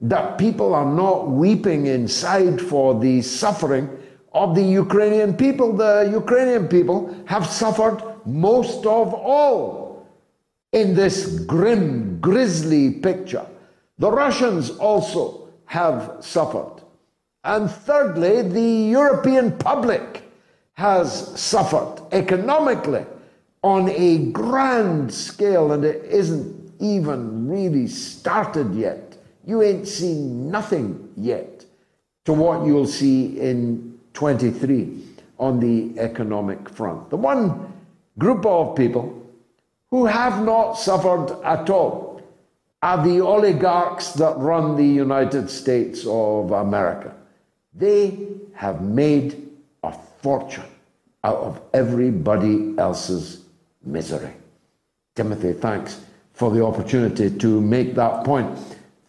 that 0.00 0.38
people 0.38 0.74
are 0.74 0.90
not 0.90 1.30
weeping 1.30 1.86
inside 1.86 2.60
for 2.60 2.98
the 2.98 3.22
suffering 3.22 3.88
of 4.32 4.54
the 4.54 4.62
Ukrainian 4.62 5.36
people. 5.36 5.72
The 5.72 6.10
Ukrainian 6.12 6.66
people 6.66 7.14
have 7.26 7.46
suffered 7.46 8.02
most 8.26 8.84
of 8.86 9.14
all 9.14 10.06
in 10.72 10.94
this 10.94 11.38
grim, 11.40 12.18
grisly 12.20 12.90
picture. 12.90 13.46
The 13.98 14.10
Russians 14.10 14.70
also 14.70 15.48
have 15.66 16.16
suffered. 16.20 16.81
And 17.44 17.70
thirdly, 17.70 18.42
the 18.42 18.90
European 18.90 19.58
public 19.58 20.22
has 20.74 21.38
suffered 21.40 22.00
economically 22.12 23.04
on 23.62 23.88
a 23.90 24.30
grand 24.30 25.12
scale, 25.12 25.72
and 25.72 25.84
it 25.84 26.04
isn't 26.04 26.74
even 26.80 27.48
really 27.48 27.86
started 27.86 28.74
yet. 28.74 29.16
You 29.44 29.62
ain't 29.62 29.88
seen 29.88 30.50
nothing 30.50 31.12
yet 31.16 31.64
to 32.24 32.32
what 32.32 32.66
you'll 32.66 32.86
see 32.86 33.38
in 33.40 33.98
23 34.14 35.02
on 35.38 35.58
the 35.58 35.98
economic 36.00 36.68
front. 36.68 37.10
The 37.10 37.16
one 37.16 37.72
group 38.18 38.46
of 38.46 38.76
people 38.76 39.18
who 39.90 40.06
have 40.06 40.44
not 40.44 40.74
suffered 40.74 41.40
at 41.44 41.68
all 41.70 42.22
are 42.82 43.04
the 43.04 43.20
oligarchs 43.20 44.12
that 44.14 44.36
run 44.38 44.76
the 44.76 44.86
United 44.86 45.50
States 45.50 46.04
of 46.06 46.50
America. 46.52 47.14
They 47.74 48.28
have 48.54 48.82
made 48.82 49.48
a 49.82 49.92
fortune 50.20 50.64
out 51.24 51.38
of 51.38 51.60
everybody 51.72 52.74
else's 52.78 53.44
misery. 53.84 54.32
Timothy, 55.14 55.52
thanks 55.52 56.00
for 56.32 56.50
the 56.50 56.64
opportunity 56.64 57.30
to 57.38 57.60
make 57.60 57.94
that 57.94 58.24
point. 58.24 58.58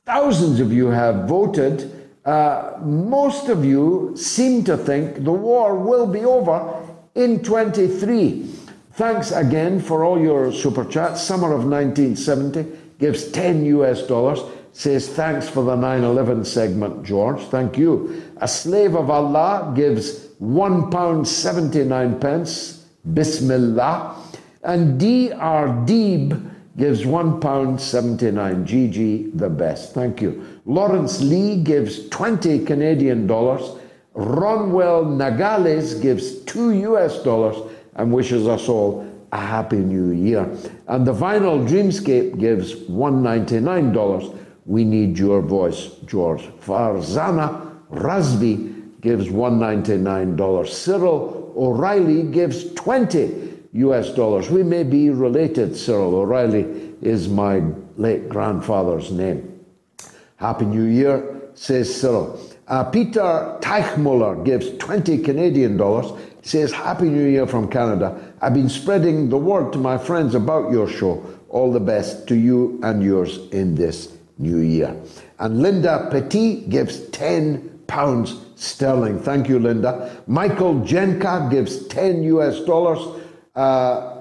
Thousands 0.05 0.59
of 0.59 0.71
you 0.71 0.87
have 0.87 1.27
voted. 1.27 2.09
Uh, 2.25 2.73
most 2.81 3.49
of 3.49 3.65
you 3.65 4.13
seem 4.15 4.63
to 4.63 4.77
think 4.77 5.23
the 5.23 5.31
war 5.31 5.75
will 5.75 6.05
be 6.05 6.25
over 6.25 6.85
in 7.15 7.43
23. 7.43 8.49
Thanks 8.93 9.31
again 9.31 9.79
for 9.79 10.03
all 10.03 10.19
your 10.19 10.51
super 10.51 10.85
chats. 10.85 11.21
Summer 11.21 11.53
of 11.53 11.65
1970 11.65 12.65
gives 12.99 13.31
10 13.31 13.65
US 13.65 14.03
dollars. 14.03 14.39
Says 14.73 15.07
thanks 15.07 15.47
for 15.47 15.63
the 15.63 15.75
9 15.75 16.03
11 16.03 16.45
segment, 16.45 17.03
George. 17.05 17.39
Thank 17.43 17.77
you. 17.77 18.23
A 18.37 18.47
slave 18.47 18.95
of 18.95 19.09
Allah 19.11 19.71
gives 19.75 20.29
one 20.39 20.89
pound 20.89 21.27
79 21.27 22.19
pence. 22.19 22.85
Bismillah. 23.13 24.15
And 24.63 24.99
D.R. 24.99 25.67
Deeb 25.85 26.51
gives 26.75 27.03
£1.79. 27.03 28.65
GG, 28.65 29.37
the 29.37 29.49
best. 29.49 29.93
Thank 29.93 30.21
you. 30.21 30.59
Lawrence 30.65 31.21
Lee 31.21 31.61
gives 31.61 32.09
20 32.09 32.65
Canadian 32.65 33.27
dollars. 33.27 33.77
Ronwell 34.15 35.05
Nagales 35.05 36.01
gives 36.01 36.39
2 36.45 36.71
US 36.93 37.21
dollars 37.23 37.57
and 37.95 38.11
wishes 38.11 38.47
us 38.47 38.67
all 38.67 39.07
a 39.31 39.37
happy 39.37 39.77
new 39.77 40.11
year. 40.11 40.49
And 40.87 41.05
the 41.05 41.13
Vinyl 41.13 41.67
Dreamscape 41.67 42.39
gives 42.39 42.73
$199. 42.73 44.37
We 44.65 44.85
need 44.85 45.19
your 45.19 45.41
voice, 45.41 45.89
George. 46.05 46.41
Farzana 46.61 47.73
Razvi 47.91 49.01
gives 49.01 49.27
$199. 49.27 50.67
Cyril 50.67 51.53
O'Reilly 51.57 52.23
gives 52.23 52.73
20 52.73 53.53
US 53.73 54.11
dollars. 54.11 54.49
We 54.49 54.63
may 54.63 54.83
be 54.83 55.09
related, 55.09 55.75
Cyril 55.75 56.15
O'Reilly 56.15 56.93
is 57.01 57.27
my 57.27 57.61
late 57.97 58.29
grandfather's 58.29 59.11
name. 59.11 59.59
Happy 60.37 60.65
New 60.65 60.85
Year, 60.85 61.41
says 61.53 61.93
Cyril. 61.93 62.39
Uh, 62.67 62.85
Peter 62.85 63.57
Teichmuller 63.61 64.45
gives 64.45 64.77
20 64.77 65.17
Canadian 65.19 65.75
dollars, 65.75 66.11
says 66.41 66.71
Happy 66.71 67.09
New 67.09 67.25
Year 67.25 67.45
from 67.45 67.69
Canada. 67.69 68.33
I've 68.41 68.53
been 68.53 68.69
spreading 68.69 69.29
the 69.29 69.37
word 69.37 69.73
to 69.73 69.79
my 69.79 69.97
friends 69.97 70.35
about 70.35 70.71
your 70.71 70.87
show. 70.87 71.23
All 71.49 71.71
the 71.71 71.79
best 71.79 72.27
to 72.29 72.35
you 72.35 72.79
and 72.83 73.03
yours 73.03 73.37
in 73.51 73.75
this 73.75 74.17
new 74.37 74.57
year. 74.59 74.95
And 75.39 75.61
Linda 75.61 76.07
Petit 76.11 76.61
gives 76.67 77.07
10 77.09 77.83
pounds 77.87 78.39
sterling. 78.55 79.19
Thank 79.19 79.49
you, 79.49 79.59
Linda. 79.59 80.23
Michael 80.27 80.75
Jenka 80.81 81.49
gives 81.51 81.87
10 81.87 82.23
US 82.23 82.61
dollars. 82.61 83.21
Uh, 83.55 84.13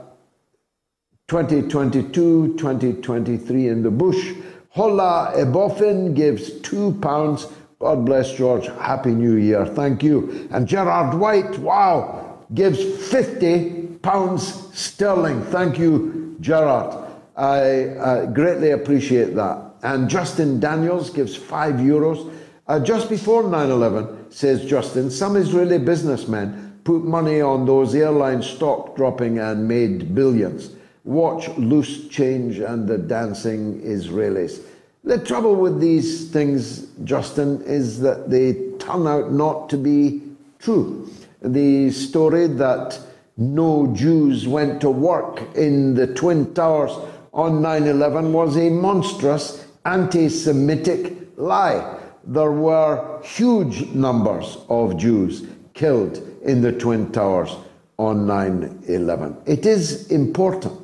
2022, 1.28 2.58
2023 2.58 3.68
in 3.68 3.82
the 3.82 3.90
bush. 3.90 4.34
Hola 4.68 5.32
Ebofin 5.34 6.14
gives 6.14 6.60
two 6.60 6.92
pounds. 7.00 7.46
God 7.78 8.04
bless 8.04 8.34
George. 8.34 8.66
Happy 8.66 9.12
New 9.12 9.36
Year. 9.36 9.64
Thank 9.64 10.02
you. 10.02 10.48
And 10.50 10.68
Gerard 10.68 11.14
White, 11.18 11.58
wow, 11.58 12.38
gives 12.52 12.82
50 13.10 13.98
pounds 14.02 14.68
sterling. 14.78 15.42
Thank 15.44 15.78
you, 15.78 16.36
Gerard. 16.40 17.08
I 17.34 17.86
uh, 17.86 18.26
greatly 18.26 18.72
appreciate 18.72 19.34
that. 19.34 19.71
And 19.82 20.08
Justin 20.08 20.60
Daniels 20.60 21.10
gives 21.10 21.36
five 21.36 21.74
euros. 21.74 22.32
Uh, 22.68 22.78
just 22.78 23.08
before 23.08 23.42
9 23.42 23.70
11, 23.70 24.30
says 24.30 24.64
Justin, 24.64 25.10
some 25.10 25.36
Israeli 25.36 25.78
businessmen 25.78 26.80
put 26.84 27.04
money 27.04 27.40
on 27.40 27.66
those 27.66 27.94
airline 27.94 28.42
stock 28.42 28.96
dropping 28.96 29.38
and 29.38 29.66
made 29.66 30.14
billions. 30.14 30.70
Watch 31.04 31.48
loose 31.58 32.08
change 32.08 32.58
and 32.58 32.88
the 32.88 32.98
dancing 32.98 33.80
Israelis. 33.82 34.62
The 35.04 35.18
trouble 35.18 35.56
with 35.56 35.80
these 35.80 36.30
things, 36.30 36.86
Justin, 37.02 37.60
is 37.62 38.00
that 38.00 38.30
they 38.30 38.52
turn 38.78 39.08
out 39.08 39.32
not 39.32 39.68
to 39.70 39.76
be 39.76 40.22
true. 40.60 41.10
The 41.42 41.90
story 41.90 42.46
that 42.46 43.00
no 43.36 43.92
Jews 43.96 44.46
went 44.46 44.80
to 44.82 44.90
work 44.90 45.42
in 45.56 45.94
the 45.94 46.06
Twin 46.06 46.54
Towers 46.54 46.92
on 47.34 47.62
9 47.62 47.84
11 47.84 48.32
was 48.32 48.56
a 48.56 48.70
monstrous 48.70 49.66
anti 49.84 50.28
Semitic 50.28 51.16
lie. 51.36 51.98
There 52.24 52.52
were 52.52 53.20
huge 53.22 53.88
numbers 53.88 54.58
of 54.68 54.96
Jews 54.96 55.44
killed 55.74 56.22
in 56.42 56.62
the 56.62 56.72
Twin 56.72 57.10
Towers 57.10 57.56
on 57.98 58.26
9 58.26 58.84
11. 58.86 59.36
It 59.46 59.66
is 59.66 60.10
important 60.10 60.78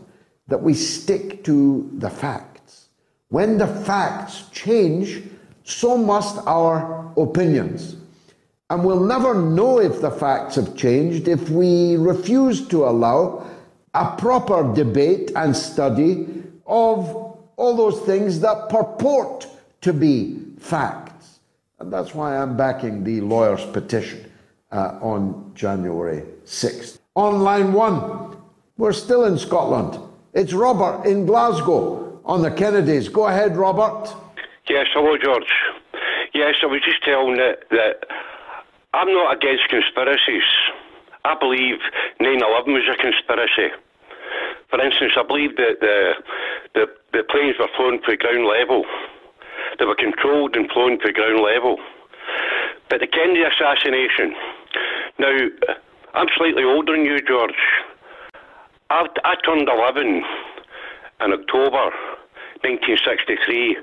that 0.48 0.62
we 0.62 0.74
stick 0.74 1.44
to 1.44 1.88
the 1.98 2.10
facts. 2.10 2.88
When 3.28 3.58
the 3.58 3.66
facts 3.66 4.44
change, 4.52 5.22
so 5.64 5.98
must 5.98 6.38
our 6.46 7.12
opinions. 7.16 7.96
And 8.70 8.84
we'll 8.84 9.04
never 9.04 9.34
know 9.34 9.80
if 9.80 10.00
the 10.00 10.10
facts 10.10 10.56
have 10.56 10.76
changed 10.76 11.28
if 11.28 11.48
we 11.50 11.96
refuse 11.96 12.66
to 12.68 12.84
allow 12.84 13.46
a 13.94 14.16
proper 14.16 14.72
debate 14.74 15.32
and 15.36 15.56
study 15.56 16.42
of 16.66 17.27
all 17.58 17.76
those 17.76 18.00
things 18.06 18.40
that 18.40 18.70
purport 18.70 19.46
to 19.82 19.92
be 19.92 20.38
facts. 20.58 21.40
And 21.80 21.92
that's 21.92 22.14
why 22.14 22.36
I'm 22.38 22.56
backing 22.56 23.04
the 23.04 23.20
lawyer's 23.20 23.64
petition 23.66 24.30
uh, 24.72 24.98
on 25.00 25.52
January 25.54 26.22
6th. 26.46 26.98
On 27.16 27.40
line 27.40 27.72
one, 27.72 28.36
we're 28.76 28.92
still 28.92 29.24
in 29.26 29.36
Scotland. 29.36 29.98
It's 30.32 30.52
Robert 30.52 31.04
in 31.04 31.26
Glasgow 31.26 32.20
on 32.24 32.42
the 32.42 32.50
Kennedys. 32.50 33.08
Go 33.08 33.26
ahead, 33.26 33.56
Robert. 33.56 34.14
Yes, 34.68 34.86
hello, 34.92 35.16
George. 35.18 35.52
Yes, 36.34 36.54
I 36.62 36.66
was 36.66 36.80
just 36.84 37.02
telling 37.04 37.36
that, 37.38 37.64
that 37.70 38.06
I'm 38.94 39.08
not 39.08 39.36
against 39.36 39.68
conspiracies. 39.68 40.46
I 41.24 41.34
believe 41.38 41.78
9 42.20 42.40
11 42.40 42.72
was 42.72 42.84
a 42.88 43.02
conspiracy. 43.02 43.74
For 44.70 44.80
instance, 44.84 45.12
I 45.16 45.22
believe 45.26 45.56
that 45.56 45.80
the, 45.80 46.12
the, 46.74 46.86
the 47.12 47.22
planes 47.24 47.56
were 47.58 47.68
flown 47.76 48.02
to 48.02 48.16
ground 48.16 48.46
level. 48.46 48.84
They 49.78 49.84
were 49.84 49.96
controlled 49.96 50.56
and 50.56 50.70
flown 50.70 50.98
to 51.00 51.12
ground 51.12 51.40
level. 51.40 51.78
But 52.90 53.00
the 53.00 53.06
Kennedy 53.06 53.42
assassination, 53.42 54.34
now, 55.18 55.36
I'm 56.14 56.28
slightly 56.36 56.64
older 56.64 56.92
than 56.92 57.04
you, 57.04 57.20
George. 57.20 57.52
I, 58.90 59.06
I 59.24 59.34
turned 59.44 59.68
11 59.68 60.06
in 60.06 61.32
October 61.32 61.90
1963, 62.62 63.76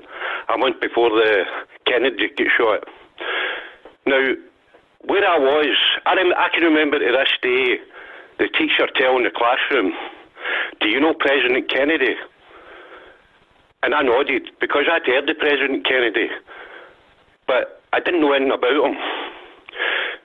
a 0.48 0.58
month 0.58 0.80
before 0.80 1.10
the 1.10 1.44
Kennedy 1.86 2.28
got 2.36 2.46
shot. 2.56 2.88
Now, 4.06 4.34
where 5.04 5.26
I 5.26 5.38
was, 5.38 5.76
I, 6.06 6.14
rem- 6.14 6.34
I 6.36 6.48
can 6.52 6.62
remember 6.62 6.98
to 6.98 7.04
this 7.04 7.30
day 7.42 7.78
the 8.38 8.48
teacher 8.48 8.88
telling 8.96 9.24
the 9.24 9.30
classroom, 9.30 9.92
Do 10.80 10.88
you 10.88 11.00
know 11.00 11.14
President 11.14 11.68
Kennedy? 11.68 12.14
And 13.82 13.94
I 13.94 14.02
nodded 14.02 14.50
because 14.60 14.84
I'd 14.90 15.06
heard 15.06 15.28
of 15.30 15.38
President 15.38 15.86
Kennedy, 15.86 16.28
but 17.46 17.82
I 17.92 18.00
didn't 18.00 18.20
know 18.20 18.32
anything 18.32 18.52
about 18.52 18.84
him. 18.84 18.96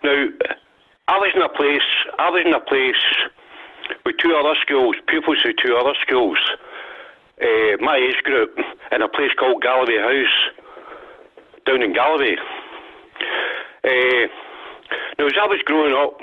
Now, 0.04 0.28
I 1.08 1.18
was 1.18 1.32
in 1.36 1.42
a 1.42 1.50
place, 1.50 1.88
I 2.18 2.30
was 2.30 2.44
in 2.46 2.54
a 2.54 2.60
place 2.60 2.96
with 4.06 4.18
two 4.18 4.36
other 4.36 4.56
schools, 4.62 4.96
pupils 5.08 5.38
with 5.46 5.58
two 5.64 5.76
other 5.76 5.94
schools, 6.02 6.38
uh, 7.42 7.78
my 7.82 7.98
age 7.98 8.24
group, 8.24 8.58
in 8.92 9.02
a 9.02 9.10
place 9.10 9.32
called 9.38 9.62
Galloway 9.62 9.98
House, 9.98 10.54
down 11.66 11.84
in 11.84 11.94
Galloway. 11.94 12.36
Uh, 13.84 14.28
now, 15.20 15.28
as 15.28 15.34
I 15.40 15.48
was 15.48 15.62
growing 15.66 15.94
up, 15.94 16.18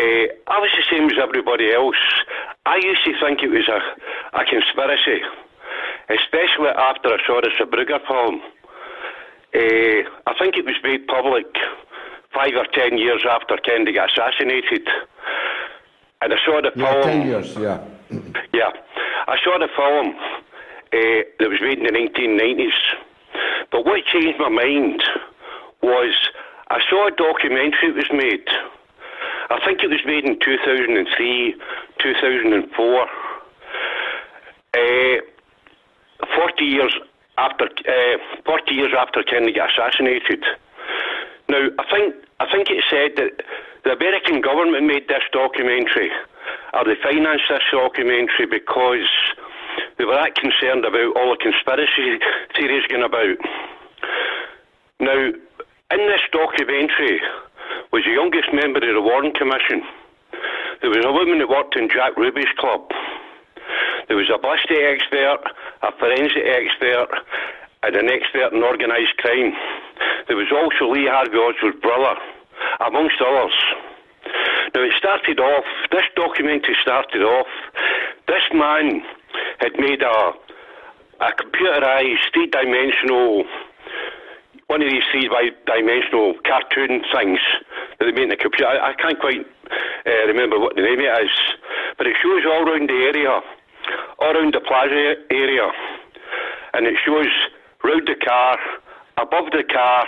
uh, 0.00 0.24
I 0.48 0.58
was 0.60 0.70
the 0.76 0.84
same 0.90 1.06
as 1.10 1.18
everybody 1.22 1.72
else. 1.72 2.00
I 2.66 2.76
used 2.76 3.04
to 3.04 3.12
think 3.20 3.42
it 3.42 3.50
was 3.50 3.68
a, 3.68 3.80
a 4.40 4.44
conspiracy, 4.44 5.20
especially 6.08 6.68
after 6.76 7.08
I 7.12 7.18
saw 7.26 7.40
the 7.40 7.50
Zapruder 7.58 8.00
film. 8.08 8.40
Uh, 9.52 10.08
I 10.30 10.34
think 10.38 10.56
it 10.56 10.64
was 10.64 10.76
made 10.82 11.06
public 11.06 11.46
five 12.32 12.54
or 12.56 12.66
ten 12.72 12.96
years 12.98 13.24
after 13.28 13.56
Kennedy 13.58 13.92
got 13.92 14.10
assassinated. 14.12 14.86
And 16.22 16.32
I 16.32 16.36
saw 16.44 16.60
the 16.62 16.72
Yeah, 16.76 16.92
film. 16.92 17.02
10 17.02 17.26
years, 17.26 17.56
yeah. 17.56 17.80
Yeah, 18.52 18.70
I 19.26 19.36
saw 19.42 19.58
the 19.58 19.68
film 19.76 20.14
uh, 20.16 21.22
that 21.38 21.48
was 21.48 21.60
made 21.60 21.78
in 21.78 21.84
the 21.84 21.92
1990s. 21.92 22.76
But 23.72 23.84
what 23.86 24.04
changed 24.06 24.38
my 24.38 24.48
mind 24.50 25.02
was 25.82 26.14
I 26.68 26.78
saw 26.88 27.08
a 27.08 27.10
documentary 27.10 27.90
that 27.92 27.96
was 27.96 28.12
made. 28.12 28.46
I 29.50 29.58
think 29.64 29.82
it 29.82 29.90
was 29.90 30.00
made 30.06 30.24
in 30.24 30.38
2003, 30.38 31.54
2004. 31.98 33.06
Uh, 34.72 35.20
40 36.36 36.64
years 36.64 36.94
after, 37.36 37.64
uh, 37.64 38.18
40 38.46 38.74
years 38.74 38.92
after 38.96 39.22
Kennedy 39.24 39.52
got 39.52 39.70
assassinated. 39.70 40.44
Now, 41.48 41.68
I 41.78 41.84
think 41.90 42.14
I 42.38 42.46
think 42.50 42.70
it 42.70 42.84
said 42.88 43.16
that 43.16 43.42
the 43.84 43.92
American 43.92 44.40
government 44.40 44.86
made 44.86 45.08
this 45.08 45.24
documentary, 45.32 46.10
or 46.72 46.84
they 46.84 46.94
financed 47.02 47.50
this 47.50 47.66
documentary 47.72 48.46
because 48.46 49.08
they 49.98 50.04
were 50.04 50.14
that 50.14 50.36
concerned 50.36 50.84
about 50.84 51.16
all 51.16 51.34
the 51.34 51.42
conspiracy 51.42 52.22
theories 52.54 52.86
going 52.86 53.02
about. 53.02 53.36
Now, 55.00 55.32
in 55.90 56.06
this 56.06 56.22
documentary 56.30 57.20
was 57.92 58.04
the 58.04 58.12
youngest 58.12 58.48
member 58.52 58.78
of 58.78 58.94
the 58.94 59.02
Warren 59.02 59.32
Commission. 59.32 59.82
There 60.80 60.90
was 60.90 61.04
a 61.04 61.12
woman 61.12 61.38
that 61.38 61.48
worked 61.48 61.76
in 61.76 61.88
Jack 61.88 62.16
Ruby's 62.16 62.50
club. 62.58 62.88
There 64.08 64.16
was 64.16 64.30
a 64.32 64.38
ballistic 64.38 64.80
expert, 64.80 65.44
a 65.82 65.92
forensic 65.98 66.42
expert, 66.42 67.10
and 67.82 67.96
an 67.96 68.08
expert 68.08 68.52
in 68.52 68.62
organised 68.62 69.16
crime. 69.18 69.52
There 70.26 70.36
was 70.36 70.50
also 70.50 70.90
Lee 70.90 71.08
Harvey 71.08 71.36
Oswald's 71.36 71.80
brother, 71.80 72.16
amongst 72.80 73.20
others. 73.20 73.54
Now 74.74 74.82
it 74.82 74.92
started 74.98 75.40
off, 75.40 75.64
this 75.90 76.04
documentary 76.14 76.76
started 76.82 77.22
off, 77.22 77.48
this 78.28 78.44
man 78.52 79.02
had 79.58 79.72
made 79.78 80.02
a, 80.02 80.32
a 81.20 81.32
computerised, 81.32 82.24
three-dimensional, 82.32 83.44
one 84.70 84.82
of 84.82 84.88
these 84.88 85.02
three-dimensional 85.10 86.38
cartoon 86.46 87.02
things 87.10 87.42
that 87.98 88.06
they 88.06 88.14
made 88.14 88.30
in 88.30 88.34
the 88.34 88.38
computer. 88.38 88.70
I, 88.70 88.90
I 88.90 88.94
can't 88.94 89.18
quite 89.18 89.42
uh, 89.42 90.24
remember 90.30 90.62
what 90.62 90.76
the 90.78 90.82
name 90.82 91.02
of 91.02 91.10
it 91.10 91.26
is, 91.26 91.34
but 91.98 92.06
it 92.06 92.14
shows 92.22 92.46
all 92.46 92.62
around 92.62 92.86
the 92.86 93.02
area, 93.10 93.34
all 94.22 94.30
around 94.30 94.54
the 94.54 94.62
plaza 94.62 95.18
area, 95.34 95.66
and 96.74 96.86
it 96.86 96.94
shows 97.02 97.26
round 97.82 98.06
the 98.06 98.14
car, 98.14 98.58
above 99.18 99.50
the 99.50 99.66
car, 99.66 100.06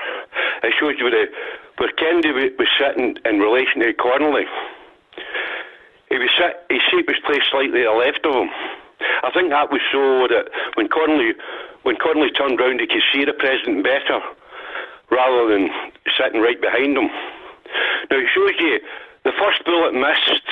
it 0.62 0.72
shows 0.78 0.94
you 0.97 1.10
where, 1.10 1.26
the, 1.26 1.26
where 1.82 1.90
Kennedy 1.98 2.30
wa- 2.30 2.55
was 2.55 2.70
sitting 2.78 3.18
in 3.26 3.40
relation 3.43 3.82
to 3.82 3.93
Connally. 3.98 4.47
He 6.06 6.18
was 6.22 6.30
sit, 6.39 6.55
his 6.70 6.86
seat 6.86 7.10
was 7.10 7.18
placed 7.26 7.51
slightly 7.51 7.82
to 7.82 7.90
the 7.90 7.98
left 7.98 8.22
of 8.22 8.47
him. 8.47 8.51
I 9.26 9.30
think 9.34 9.51
that 9.51 9.74
was 9.74 9.82
so 9.90 10.30
that 10.30 10.47
when 10.78 10.86
Connally 10.86 11.34
when 11.82 11.97
Connally 11.97 12.30
turned 12.30 12.60
round, 12.60 12.78
he 12.78 12.86
could 12.86 13.02
see 13.12 13.24
the 13.24 13.34
president 13.34 13.82
better, 13.82 14.22
rather 15.12 15.52
than 15.52 15.68
sitting 16.16 16.40
right 16.40 16.60
behind 16.60 16.97
him. 16.97 17.09
Now 18.10 18.16
it 18.16 18.28
shows 18.34 18.56
you 18.59 18.80
the 19.24 19.32
first 19.39 19.64
bullet 19.64 19.93
missed. 19.93 20.48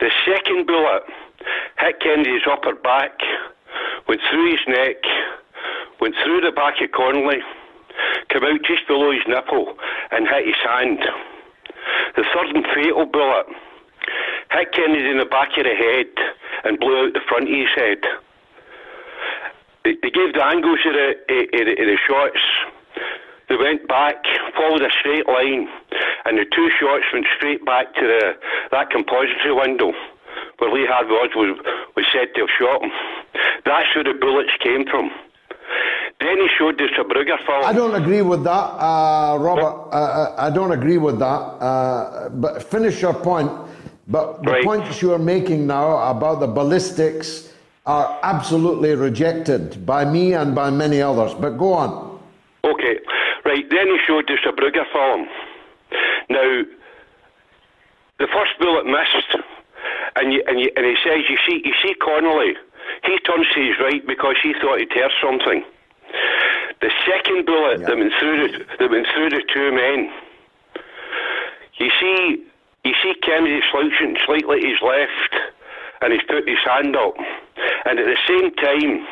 The 0.00 0.10
second 0.26 0.66
bullet 0.66 1.04
hit 1.78 2.00
Kennedy's 2.00 2.42
upper 2.50 2.74
back, 2.74 3.12
went 4.08 4.20
through 4.28 4.50
his 4.50 4.60
neck, 4.66 4.96
went 6.00 6.14
through 6.22 6.40
the 6.40 6.52
back 6.52 6.82
of 6.82 6.90
Connally, 6.90 7.40
came 8.28 8.44
out 8.44 8.60
just 8.66 8.86
below 8.88 9.12
his 9.12 9.22
nipple, 9.28 9.78
and 10.10 10.26
hit 10.28 10.46
his 10.46 10.60
hand. 10.66 10.98
The 12.16 12.24
third 12.34 12.56
and 12.56 12.66
fatal 12.74 13.06
bullet 13.06 13.46
hit 14.50 14.72
Kennedy 14.72 15.10
in 15.10 15.18
the 15.18 15.30
back 15.30 15.56
of 15.56 15.64
the 15.64 15.74
head 15.74 16.10
and 16.64 16.78
blew 16.78 17.06
out 17.06 17.14
the 17.14 17.20
front 17.28 17.48
of 17.48 17.54
his 17.54 17.70
head. 17.74 18.02
They, 19.84 20.10
gave 20.10 20.32
the 20.32 20.44
angles 20.44 20.80
of 20.86 20.94
the, 20.94 21.10
of 21.10 21.66
the, 21.66 21.72
of 21.72 21.86
the 21.86 21.98
shots. 22.08 22.40
They 23.48 23.56
went 23.56 23.86
back, 23.88 24.16
followed 24.56 24.82
a 24.82 24.90
straight 25.00 25.26
line, 25.28 25.68
and 26.24 26.38
the 26.38 26.46
two 26.54 26.68
shots 26.80 27.04
went 27.12 27.26
straight 27.36 27.64
back 27.64 27.94
to 27.94 28.00
the, 28.00 28.32
that 28.72 28.90
compository 28.90 29.52
window 29.54 29.92
where 30.58 30.70
Lee 30.72 30.86
Harvey 30.88 31.12
Oswald 31.12 31.58
was 31.96 32.04
said 32.12 32.34
to 32.34 32.40
have 32.40 32.50
shot 32.58 32.82
him. 32.82 32.90
That's 33.64 33.86
where 33.94 34.04
the 34.04 34.18
bullets 34.18 34.50
came 34.60 34.84
from. 34.86 35.10
Then 36.20 36.38
he 36.38 36.48
showed 36.58 36.78
the 36.78 36.88
Zapruder 36.96 37.36
film. 37.44 37.64
I 37.64 37.72
don't 37.72 37.94
agree 37.94 38.22
with 38.22 38.44
that, 38.44 38.50
uh, 38.50 39.36
Robert. 39.40 39.88
Uh, 39.92 39.96
uh, 39.96 40.34
I 40.38 40.50
don't 40.50 40.72
agree 40.72 40.98
with 40.98 41.18
that. 41.18 41.24
Uh, 41.24 42.28
but 42.30 42.62
finish 42.62 43.02
your 43.02 43.14
point. 43.14 43.50
But 44.06 44.42
the 44.42 44.60
points 44.62 45.00
you're 45.00 45.18
making 45.18 45.66
now 45.66 46.10
about 46.10 46.40
the 46.40 46.46
ballistics 46.46 47.52
are 47.86 48.18
absolutely 48.22 48.94
rejected 48.94 49.84
by 49.84 50.04
me 50.04 50.34
and 50.34 50.54
by 50.54 50.70
many 50.70 51.00
others. 51.02 51.34
But 51.34 51.58
go 51.58 51.72
on. 51.72 52.20
Okay, 52.64 52.98
right. 53.54 53.70
Then 53.70 53.86
he 53.86 53.98
showed 54.06 54.30
us 54.30 54.38
a 54.46 54.52
Brugger 54.52 54.84
film. 54.92 55.28
Now, 56.28 56.62
the 58.18 58.26
first 58.32 58.52
bullet 58.60 58.86
missed, 58.86 59.44
and, 60.16 60.32
you, 60.32 60.42
and, 60.46 60.60
you, 60.60 60.70
and 60.76 60.86
he 60.86 60.96
says, 61.04 61.22
"You 61.28 61.38
see, 61.46 61.62
you 61.64 61.74
see 61.82 61.94
Connally. 62.00 62.54
He 63.04 63.18
turns 63.20 63.46
to 63.54 63.60
his 63.60 63.78
right 63.80 64.06
because 64.06 64.36
he 64.42 64.54
thought 64.60 64.78
he'd 64.78 64.92
heard 64.92 65.12
something." 65.22 65.64
The 66.80 66.90
second 67.06 67.46
bullet 67.46 67.80
that 67.86 67.96
went 67.96 68.12
through 68.20 68.48
the, 68.48 68.64
that 68.78 68.90
went 68.90 69.06
through 69.14 69.30
the 69.30 69.42
two 69.52 69.72
men. 69.72 70.12
You 71.78 71.90
see, 72.00 72.44
you 72.84 72.94
see 73.02 73.14
Kennedy 73.22 73.60
slouching 73.70 74.16
slightly 74.26 74.60
to 74.60 74.68
his 74.68 74.78
left, 74.82 75.34
and 76.02 76.12
he's 76.12 76.22
put 76.28 76.46
his 76.46 76.58
hand 76.64 76.94
up, 76.94 77.14
and 77.86 77.98
at 77.98 78.06
the 78.06 78.18
same 78.28 78.54
time, 78.54 79.06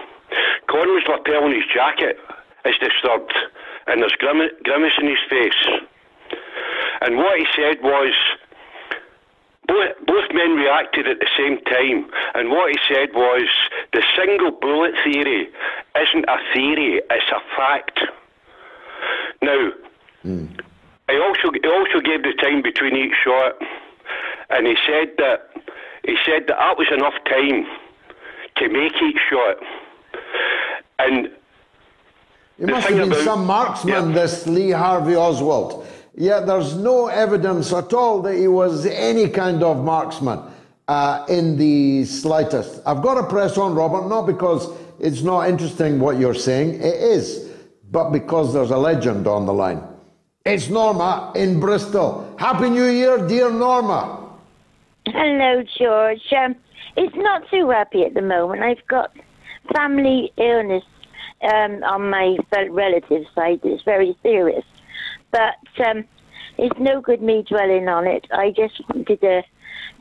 Connally's 0.69 1.09
lapel 1.09 1.45
on 1.45 1.53
his 1.53 1.65
jacket 1.75 2.19
is 2.65 2.77
disturbed, 2.79 3.35
and 3.87 4.03
there's 4.03 4.13
grim- 4.13 4.51
grimace 4.63 4.93
in 5.01 5.09
his 5.09 5.23
face. 5.29 5.67
And 7.01 7.17
what 7.17 7.39
he 7.39 7.47
said 7.57 7.83
was, 7.83 8.15
both, 9.67 10.07
both 10.07 10.29
men 10.33 10.57
reacted 10.57 11.09
at 11.09 11.19
the 11.19 11.29
same 11.37 11.59
time, 11.65 12.11
and 12.35 12.51
what 12.51 12.71
he 12.71 12.79
said 12.89 13.15
was, 13.15 13.49
the 13.93 14.03
single 14.17 14.51
bullet 14.51 14.95
theory 15.05 15.49
isn't 16.01 16.25
a 16.29 16.39
theory, 16.53 17.01
it's 17.11 17.31
a 17.31 17.41
fact. 17.57 18.01
Now, 19.43 19.71
hmm. 20.23 20.47
he 21.09 21.19
also 21.19 21.51
he 21.53 21.69
also 21.69 22.01
gave 22.01 22.23
the 22.23 22.35
time 22.41 22.63
between 22.63 22.97
each 22.97 23.15
shot, 23.25 23.61
and 24.51 24.67
he 24.67 24.77
said 24.87 25.17
that 25.19 25.51
he 26.05 26.17
said 26.25 26.47
that 26.47 26.59
that 26.59 26.79
was 26.79 26.89
enough 26.93 27.15
time 27.25 27.67
to 28.57 28.69
make 28.69 28.95
each 29.03 29.19
shot. 29.31 29.57
And 30.99 31.31
It 32.59 32.69
must 32.69 32.89
have 32.89 32.99
been 32.99 33.13
about- 33.13 33.25
some 33.25 33.47
marksman, 33.47 34.13
this 34.13 34.47
Lee 34.47 34.71
Harvey 34.71 35.17
Oswald. 35.17 35.87
Yet 36.15 36.47
there's 36.47 36.77
no 36.77 37.07
evidence 37.07 37.73
at 37.73 37.93
all 37.95 38.21
that 38.23 38.37
he 38.37 38.47
was 38.47 38.85
any 38.87 39.29
kind 39.29 39.63
of 39.63 39.83
marksman 39.83 40.41
uh, 40.89 41.25
in 41.29 41.57
the 41.57 42.05
slightest. 42.05 42.83
I've 42.85 43.03
got 43.03 43.15
to 43.15 43.23
press 43.25 43.57
on, 43.57 43.75
Robert, 43.75 44.09
not 44.09 44.27
because 44.27 44.69
it's 45.01 45.23
not 45.23 45.49
interesting 45.49 45.99
what 45.99 46.19
you're 46.19 46.35
saying, 46.35 46.75
it 46.75 46.95
is, 46.95 47.51
but 47.91 48.11
because 48.11 48.53
there's 48.53 48.71
a 48.71 48.77
legend 48.77 49.27
on 49.27 49.47
the 49.47 49.53
line. 49.55 49.83
It's 50.45 50.69
Norma 50.69 51.33
in 51.35 51.61
Bristol. 51.61 52.35
Happy 52.39 52.69
New 52.69 52.87
Year, 52.87 53.27
dear 53.27 53.51
Norma. 53.51 54.19
Hello, 55.07 55.63
George. 55.79 56.33
Um, 56.37 56.57
it's 56.97 57.17
not 57.17 57.43
too 57.51 57.71
happy 57.71 58.05
at 58.05 58.15
the 58.15 58.23
moment. 58.23 58.63
I've 58.63 58.87
got 58.89 59.13
family 59.75 60.33
illness 60.37 60.85
um, 61.43 61.83
on 61.85 62.11
my 62.11 62.37
relative 62.71 63.25
side 63.35 63.61
that's 63.63 63.83
very 63.83 64.17
serious. 64.23 64.65
But 65.31 65.57
um, 65.87 66.05
it's 66.59 66.79
no 66.79 67.01
good 67.01 67.23
me 67.23 67.43
dwelling 67.49 67.89
on 67.89 68.07
it. 68.07 68.27
I 68.33 68.51
just 68.51 68.81
wanted 68.89 69.21
to 69.21 69.43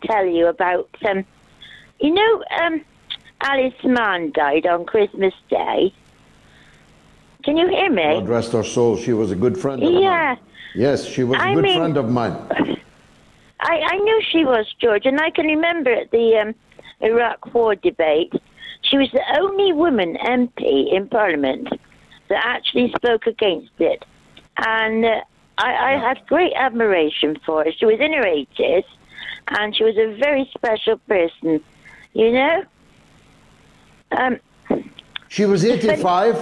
tell 0.04 0.26
you 0.26 0.48
about, 0.48 0.90
um, 1.10 1.26
you 2.00 2.14
know, 2.14 2.44
um, 2.62 2.82
Alice 3.42 3.74
Mahon 3.84 4.32
died 4.32 4.66
on 4.66 4.86
Christmas 4.86 5.34
Day. 5.50 5.94
Can 7.44 7.58
you 7.58 7.68
hear 7.70 7.90
me? 7.90 8.04
God 8.04 8.30
rest 8.30 8.52
her 8.52 8.64
soul. 8.64 8.98
She 8.98 9.14
was 9.14 9.32
a 9.32 9.36
good 9.36 9.58
friend 9.58 9.82
of 9.82 9.92
mine. 9.92 10.04
Yeah. 10.04 10.36
Yes, 10.76 11.06
she 11.06 11.24
was 11.24 11.40
a 11.40 11.44
I 11.44 11.54
good 11.56 11.64
mean- 11.64 11.78
friend 11.80 11.98
of 11.98 12.10
mine. 12.10 12.36
I, 13.64 13.78
I 13.80 13.98
knew 13.98 14.22
she 14.32 14.44
was, 14.44 14.66
George, 14.80 15.06
and 15.06 15.20
I 15.22 15.30
can 15.30 15.46
remember 15.46 15.92
at 15.92 16.10
the 16.10 16.36
um, 16.38 16.56
Iraq 17.00 17.54
War 17.54 17.76
debate, 17.76 18.34
she 18.92 18.98
was 18.98 19.10
the 19.12 19.24
only 19.40 19.72
woman 19.72 20.18
MP 20.22 20.94
in 20.94 21.08
Parliament 21.08 21.70
that 22.28 22.46
actually 22.46 22.92
spoke 22.92 23.26
against 23.26 23.72
it. 23.80 24.04
And 24.58 25.06
uh, 25.06 25.22
I, 25.58 25.94
I 25.94 25.98
had 25.98 26.26
great 26.28 26.52
admiration 26.56 27.38
for 27.46 27.64
her. 27.64 27.72
She 27.72 27.86
was 27.86 28.00
in 28.02 28.12
her 28.12 28.24
80s, 28.24 28.84
and 29.48 29.76
she 29.76 29.86
was 29.86 29.96
a 29.98 30.18
very 30.20 30.50
special 30.54 30.98
person, 31.08 31.64
you 32.14 32.32
know? 32.34 32.64
Um, 34.12 34.40
She 35.30 35.46
was 35.46 35.64
85. 35.64 36.36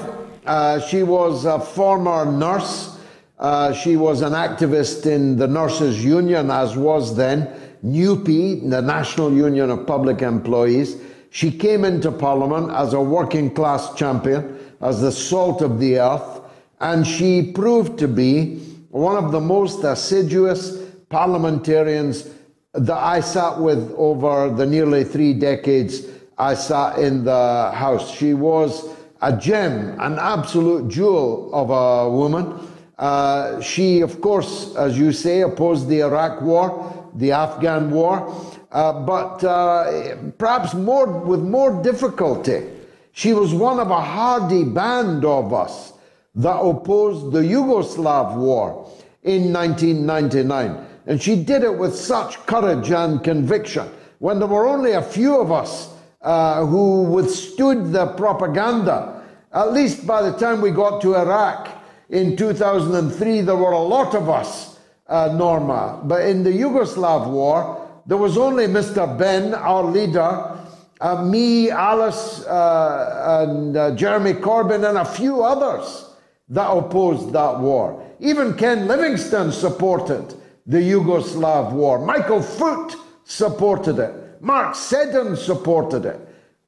Uh, 0.45 0.79
she 0.79 1.03
was 1.03 1.45
a 1.45 1.59
former 1.59 2.25
nurse. 2.25 2.97
Uh, 3.37 3.73
she 3.73 3.95
was 3.95 4.21
an 4.23 4.33
activist 4.33 5.05
in 5.05 5.37
the 5.37 5.47
Nurses 5.47 6.03
Union, 6.03 6.49
as 6.49 6.75
was 6.75 7.15
then 7.15 7.47
NUPE, 7.83 8.69
the 8.69 8.81
National 8.81 9.31
Union 9.31 9.69
of 9.69 9.85
Public 9.85 10.23
Employees. 10.23 10.97
She 11.29 11.51
came 11.51 11.85
into 11.85 12.11
Parliament 12.11 12.71
as 12.71 12.93
a 12.93 13.01
working 13.01 13.53
class 13.53 13.93
champion, 13.95 14.59
as 14.81 15.01
the 15.01 15.11
salt 15.11 15.61
of 15.61 15.79
the 15.79 15.99
earth, 15.99 16.41
and 16.79 17.05
she 17.05 17.51
proved 17.51 17.99
to 17.99 18.07
be 18.07 18.59
one 18.89 19.23
of 19.23 19.31
the 19.31 19.39
most 19.39 19.83
assiduous 19.83 20.77
parliamentarians 21.09 22.29
that 22.73 22.97
I 22.97 23.19
sat 23.19 23.59
with 23.59 23.93
over 23.97 24.49
the 24.49 24.65
nearly 24.65 25.03
three 25.03 25.33
decades 25.33 26.05
I 26.37 26.53
sat 26.53 26.99
in 26.99 27.25
the 27.25 27.71
House. 27.73 28.15
She 28.15 28.33
was 28.33 28.87
a 29.21 29.35
gem, 29.35 29.99
an 29.99 30.17
absolute 30.19 30.87
jewel 30.87 31.53
of 31.53 31.69
a 31.69 32.09
woman. 32.09 32.67
Uh, 32.97 33.59
she, 33.61 34.01
of 34.01 34.21
course, 34.21 34.75
as 34.75 34.97
you 34.97 35.11
say, 35.11 35.41
opposed 35.41 35.87
the 35.87 36.01
Iraq 36.01 36.41
War, 36.41 37.11
the 37.15 37.31
Afghan 37.31 37.91
War, 37.91 38.33
uh, 38.71 38.93
but 39.01 39.43
uh, 39.43 40.15
perhaps 40.37 40.73
more 40.73 41.07
with 41.07 41.41
more 41.41 41.81
difficulty. 41.81 42.67
She 43.11 43.33
was 43.33 43.53
one 43.53 43.79
of 43.79 43.89
a 43.89 44.01
hardy 44.01 44.63
band 44.63 45.25
of 45.25 45.53
us 45.53 45.93
that 46.35 46.55
opposed 46.57 47.31
the 47.31 47.39
Yugoslav 47.39 48.35
War 48.37 48.89
in 49.23 49.51
1999. 49.51 50.85
And 51.07 51.21
she 51.21 51.43
did 51.43 51.63
it 51.63 51.75
with 51.75 51.95
such 51.95 52.45
courage 52.45 52.91
and 52.91 53.23
conviction 53.23 53.89
when 54.19 54.39
there 54.39 54.47
were 54.47 54.67
only 54.67 54.91
a 54.91 55.01
few 55.01 55.39
of 55.39 55.51
us 55.51 55.93
uh, 56.21 56.65
who 56.65 57.03
withstood 57.03 57.91
the 57.91 58.07
propaganda. 58.13 59.23
At 59.51 59.73
least 59.73 60.05
by 60.05 60.21
the 60.21 60.37
time 60.37 60.61
we 60.61 60.71
got 60.71 61.01
to 61.01 61.15
Iraq 61.15 61.69
in 62.09 62.37
2003, 62.37 63.41
there 63.41 63.55
were 63.55 63.71
a 63.71 63.81
lot 63.81 64.13
of 64.13 64.29
us, 64.29 64.77
uh, 65.07 65.33
Norma. 65.35 66.01
But 66.03 66.27
in 66.27 66.43
the 66.43 66.51
Yugoslav 66.51 67.29
war, 67.29 67.88
there 68.09 68.17
was 68.17 68.39
only 68.39 68.65
Mr. 68.65 69.05
Benn, 69.19 69.53
our 69.53 69.83
leader, 69.83 70.57
uh, 70.99 71.23
me, 71.23 71.69
Alice, 71.69 72.43
uh, 72.43 73.43
and 73.45 73.77
uh, 73.77 73.93
Jeremy 73.95 74.33
Corbyn, 74.33 74.89
and 74.89 74.97
a 74.97 75.05
few 75.05 75.43
others 75.43 76.09
that 76.49 76.67
opposed 76.67 77.31
that 77.33 77.59
war. 77.59 78.03
Even 78.19 78.55
Ken 78.55 78.87
Livingstone 78.87 79.51
supported 79.51 80.33
the 80.65 80.79
Yugoslav 80.79 81.71
war. 81.71 82.03
Michael 82.03 82.41
Foot 82.41 82.95
supported 83.25 83.99
it. 83.99 84.41
Mark 84.41 84.73
Seddon 84.73 85.37
supported 85.37 86.03
it. 86.05 86.19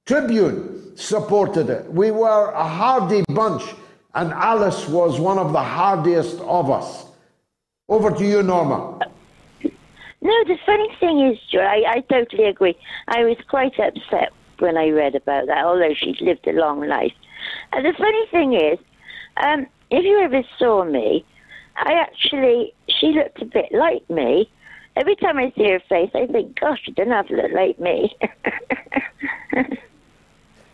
Tribune 0.06 0.96
supported 0.96 1.72
it. 1.72 1.92
We 1.92 2.12
were 2.12 2.52
a 2.52 2.68
hardy 2.68 3.24
bunch, 3.30 3.64
and 4.14 4.32
Alice 4.32 4.88
was 4.88 5.20
one 5.20 5.40
of 5.40 5.54
the 5.54 5.64
hardiest 5.64 6.40
of 6.42 6.70
us. 6.70 7.08
Over 7.90 8.12
to 8.12 8.24
you, 8.24 8.44
Norma. 8.44 9.00
No, 10.22 10.34
the 10.46 10.58
funny 10.66 10.90
thing 11.00 11.28
is, 11.28 11.40
Joe, 11.52 11.62
I, 11.62 11.84
I 11.88 12.00
totally 12.02 12.46
agree. 12.46 12.78
I 13.08 13.24
was 13.24 13.38
quite 13.50 13.80
upset 13.80 14.32
when 14.60 14.78
I 14.78 14.90
read 14.90 15.16
about 15.16 15.48
that, 15.48 15.66
although 15.66 15.94
she's 15.96 16.22
lived 16.22 16.48
a 16.48 16.54
long 16.54 16.88
life. 16.88 17.14
And 17.74 17.86
the 17.86 17.94
funny 17.98 18.28
thing 18.28 18.54
is, 18.54 18.78
um, 19.44 19.66
if 19.90 20.04
you 20.06 20.20
ever 20.20 20.44
saw 20.60 20.84
me, 20.84 21.26
I 21.78 21.94
actually, 21.94 22.74
she 22.88 23.08
looked 23.08 23.42
a 23.42 23.46
bit 23.46 23.72
like 23.72 24.08
me. 24.10 24.50
Every 24.96 25.16
time 25.16 25.38
I 25.38 25.52
see 25.56 25.70
her 25.70 25.80
face, 25.90 26.12
I 26.14 26.28
think, 26.28 26.60
gosh, 26.60 26.82
she 26.84 26.92
doesn't 26.92 27.12
have 27.12 27.28
to 27.28 27.36
look 27.36 27.52
like 27.54 27.80
me. 27.80 28.16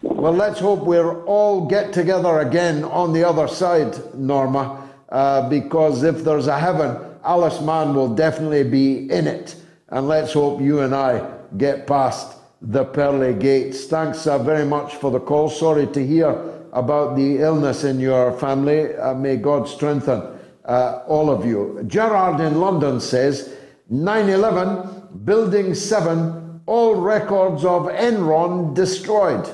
Well, 0.02 0.34
let's 0.34 0.60
hope 0.60 0.84
we'll 0.84 1.24
all 1.26 1.68
get 1.68 1.94
together 1.94 2.40
again 2.40 2.84
on 2.84 3.14
the 3.14 3.24
other 3.24 3.48
side, 3.48 4.15
Norma, 4.15 4.90
uh, 5.10 5.48
because 5.48 6.03
if 6.03 6.24
there's 6.24 6.48
a 6.48 6.57
heaven, 6.57 6.98
Alice 7.27 7.59
Mahon 7.59 7.93
will 7.93 8.15
definitely 8.15 8.63
be 8.63 9.11
in 9.11 9.27
it. 9.27 9.55
And 9.89 10.07
let's 10.07 10.31
hope 10.31 10.61
you 10.61 10.79
and 10.79 10.95
I 10.95 11.29
get 11.57 11.85
past 11.85 12.37
the 12.61 12.85
pearly 12.85 13.33
gates. 13.33 13.85
Thanks 13.85 14.25
uh, 14.25 14.37
very 14.39 14.65
much 14.65 14.95
for 14.95 15.11
the 15.11 15.19
call. 15.19 15.49
Sorry 15.49 15.87
to 15.87 16.07
hear 16.07 16.29
about 16.71 17.17
the 17.17 17.39
illness 17.39 17.83
in 17.83 17.99
your 17.99 18.31
family. 18.39 18.95
Uh, 18.95 19.13
may 19.13 19.35
God 19.35 19.67
strengthen 19.67 20.21
uh, 20.63 21.03
all 21.05 21.29
of 21.29 21.45
you. 21.45 21.83
Gerard 21.87 22.39
in 22.39 22.61
London 22.61 23.01
says 23.01 23.53
9 23.89 24.29
11, 24.29 25.25
Building 25.25 25.75
7, 25.75 26.61
all 26.65 26.95
records 26.95 27.65
of 27.65 27.83
Enron 27.87 28.73
destroyed. 28.73 29.53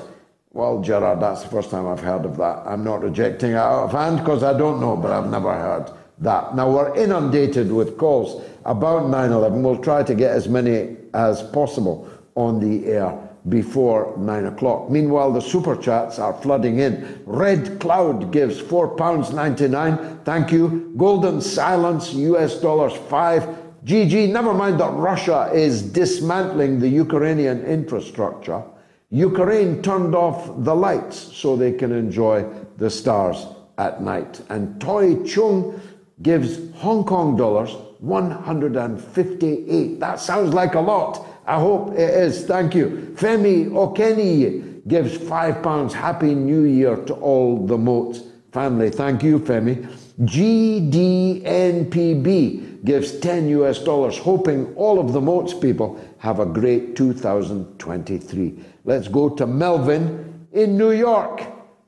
Well, 0.52 0.80
Gerard, 0.80 1.20
that's 1.20 1.42
the 1.42 1.48
first 1.48 1.70
time 1.70 1.88
I've 1.88 2.00
heard 2.00 2.24
of 2.24 2.36
that. 2.36 2.62
I'm 2.66 2.84
not 2.84 3.02
rejecting 3.02 3.52
it 3.52 3.56
out 3.56 3.84
of 3.84 3.92
hand 3.92 4.18
because 4.18 4.44
I 4.44 4.56
don't 4.56 4.80
know, 4.80 4.96
but 4.96 5.10
I've 5.10 5.28
never 5.28 5.52
heard 5.52 5.90
that. 6.18 6.54
Now, 6.54 6.70
we're 6.70 6.94
inundated 6.94 7.72
with 7.72 7.98
calls 7.98 8.44
about 8.64 9.08
9 9.08 9.32
11. 9.32 9.62
We'll 9.62 9.78
try 9.78 10.02
to 10.02 10.14
get 10.14 10.30
as 10.30 10.48
many 10.48 10.96
as 11.12 11.42
possible 11.42 12.08
on 12.34 12.60
the 12.60 12.86
air 12.86 13.18
before 13.48 14.14
nine 14.16 14.46
o'clock. 14.46 14.90
Meanwhile, 14.90 15.32
the 15.32 15.40
super 15.40 15.76
chats 15.76 16.18
are 16.18 16.32
flooding 16.32 16.78
in. 16.78 17.22
Red 17.26 17.78
Cloud 17.78 18.32
gives 18.32 18.60
£4.99. 18.60 20.24
Thank 20.24 20.50
you. 20.50 20.92
Golden 20.96 21.40
Silence, 21.40 22.12
US 22.14 22.60
dollars 22.60 22.94
five. 23.08 23.58
GG, 23.84 24.32
never 24.32 24.54
mind 24.54 24.80
that 24.80 24.92
Russia 24.94 25.50
is 25.52 25.82
dismantling 25.82 26.80
the 26.80 26.88
Ukrainian 26.88 27.62
infrastructure. 27.64 28.62
Ukraine 29.10 29.82
turned 29.82 30.14
off 30.14 30.50
the 30.64 30.74
lights 30.74 31.18
so 31.18 31.54
they 31.54 31.72
can 31.72 31.92
enjoy 31.92 32.46
the 32.78 32.88
stars 32.88 33.46
at 33.76 34.02
night. 34.02 34.40
And 34.48 34.80
Toy 34.80 35.22
Chung 35.24 35.78
gives 36.22 36.60
Hong 36.76 37.04
Kong 37.04 37.36
dollars 37.36 37.74
158. 38.00 40.00
That 40.00 40.18
sounds 40.20 40.54
like 40.54 40.74
a 40.74 40.80
lot. 40.80 41.26
I 41.46 41.58
hope 41.58 41.92
it 41.92 42.10
is. 42.10 42.44
Thank 42.46 42.74
you. 42.74 43.14
Femi 43.16 43.68
Okeni 43.70 44.86
gives 44.88 45.16
five 45.16 45.62
pounds. 45.62 45.94
Happy 45.94 46.34
New 46.34 46.64
Year 46.64 46.96
to 46.96 47.14
all 47.14 47.66
the 47.66 47.78
Moats 47.78 48.20
family. 48.52 48.90
Thank 48.90 49.22
you, 49.22 49.38
Femi. 49.40 49.86
GDNPB 50.20 51.44
gives 52.84 53.18
10 53.18 53.48
US 53.48 53.80
dollars, 53.80 54.16
hoping 54.18 54.72
all 54.76 55.00
of 55.00 55.12
the 55.12 55.20
Moats 55.20 55.52
people 55.54 55.98
have 56.18 56.38
a 56.38 56.46
great 56.46 56.94
2023. 56.96 58.54
Let's 58.84 59.08
go 59.08 59.28
to 59.30 59.46
Melvin 59.46 60.46
in 60.52 60.78
New 60.78 60.92
York, 60.92 61.42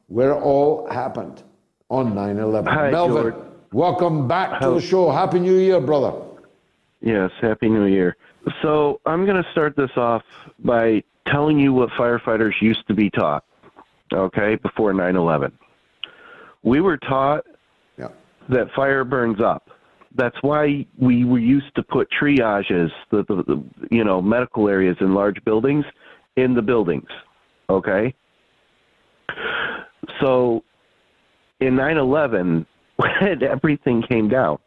where 0.09 0.33
it 0.33 0.41
all 0.41 0.89
happened 0.91 1.43
on 1.89 2.15
9 2.15 2.39
11. 2.39 2.73
Hi, 2.73 2.91
Melvin, 2.91 3.33
George. 3.33 3.46
Welcome 3.73 4.29
back 4.29 4.61
to 4.61 4.71
the 4.71 4.81
show. 4.81 5.11
Happy 5.11 5.41
New 5.41 5.57
Year, 5.57 5.81
brother. 5.81 6.13
Yes, 7.01 7.31
Happy 7.41 7.69
New 7.69 7.87
Year. 7.87 8.17
So 8.63 9.01
I'm 9.07 9.25
going 9.25 9.43
to 9.43 9.51
start 9.53 9.77
this 9.77 9.91
off 9.97 10.23
by 10.61 11.03
telling 11.27 11.59
you 11.59 11.73
what 11.73 11.91
firefighters 11.91 12.53
used 12.61 12.87
to 12.89 12.95
be 12.95 13.11
taught, 13.11 13.45
okay, 14.13 14.57
before 14.57 14.93
9 14.93 15.17
11. 15.17 15.53
We 16.63 16.81
were 16.81 16.97
taught 16.97 17.45
that 18.49 18.71
fire 18.75 19.05
burns 19.05 19.41
up. 19.41 19.69
That's 20.15 20.37
why 20.41 20.87
we 20.99 21.25
were 21.25 21.39
used 21.39 21.75
to 21.75 21.83
put 21.83 22.09
triages, 22.11 22.91
the, 23.11 23.25
the, 23.29 23.43
the 23.47 23.65
you 23.91 24.05
know 24.05 24.23
medical 24.23 24.69
areas 24.69 24.97
in 25.01 25.15
large 25.15 25.43
buildings, 25.45 25.85
in 26.37 26.55
the 26.55 26.63
buildings. 26.63 27.09
Okay. 27.69 28.15
So, 30.21 30.65
in 31.61 31.75
9/11, 31.75 32.65
when 33.21 33.43
everything 33.43 34.03
came 34.03 34.29
down, 34.29 34.59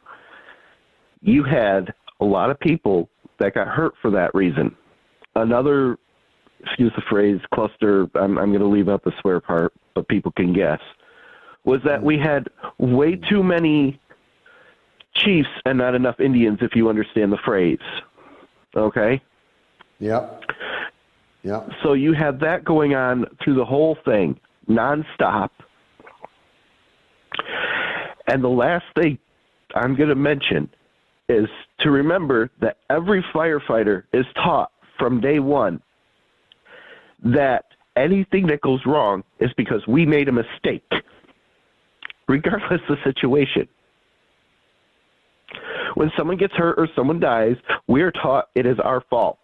you 1.21 1.43
had 1.43 1.93
a 2.19 2.25
lot 2.25 2.49
of 2.49 2.59
people 2.59 3.09
that 3.39 3.53
got 3.53 3.67
hurt 3.67 3.93
for 4.01 4.11
that 4.11 4.33
reason. 4.33 4.75
Another, 5.35 5.97
excuse 6.65 6.91
the 6.95 7.03
phrase, 7.09 7.39
cluster. 7.53 8.07
I'm, 8.15 8.37
I'm 8.37 8.49
going 8.49 8.59
to 8.59 8.67
leave 8.67 8.89
out 8.89 9.03
the 9.03 9.11
swear 9.21 9.39
part, 9.39 9.73
but 9.95 10.07
people 10.07 10.31
can 10.31 10.53
guess. 10.53 10.79
Was 11.65 11.81
that 11.85 12.01
we 12.01 12.17
had 12.17 12.47
way 12.77 13.15
too 13.15 13.43
many 13.43 13.99
chiefs 15.15 15.49
and 15.65 15.77
not 15.77 15.95
enough 15.95 16.19
Indians, 16.19 16.59
if 16.61 16.75
you 16.75 16.89
understand 16.89 17.31
the 17.31 17.37
phrase. 17.45 17.79
Okay? 18.75 19.21
Yep. 19.99 20.43
Yep. 21.43 21.69
So 21.83 21.93
you 21.93 22.13
had 22.13 22.39
that 22.41 22.63
going 22.63 22.95
on 22.95 23.25
through 23.43 23.55
the 23.55 23.65
whole 23.65 23.97
thing, 24.05 24.39
nonstop. 24.69 25.49
And 28.29 28.43
the 28.43 28.49
last 28.49 28.85
thing 28.95 29.17
I'm 29.75 29.95
going 29.95 30.09
to 30.09 30.15
mention 30.15 30.69
is 31.27 31.47
to 31.79 31.91
remember 31.91 32.49
that 32.61 32.77
every 32.89 33.23
firefighter 33.33 34.03
is 34.13 34.25
taught 34.35 34.71
from 34.97 35.19
day 35.19 35.39
one 35.39 35.81
that 37.23 37.65
anything 37.95 38.47
that 38.47 38.61
goes 38.61 38.79
wrong 38.85 39.23
is 39.39 39.51
because 39.57 39.85
we 39.87 40.05
made 40.05 40.29
a 40.29 40.31
mistake, 40.31 40.89
regardless 42.27 42.81
of 42.87 42.97
the 42.97 43.03
situation. 43.03 43.67
When 45.95 46.11
someone 46.15 46.37
gets 46.37 46.53
hurt 46.53 46.77
or 46.77 46.87
someone 46.95 47.19
dies, 47.19 47.55
we 47.87 48.03
are 48.03 48.11
taught 48.11 48.49
it 48.55 48.65
is 48.65 48.77
our 48.79 49.01
fault 49.09 49.39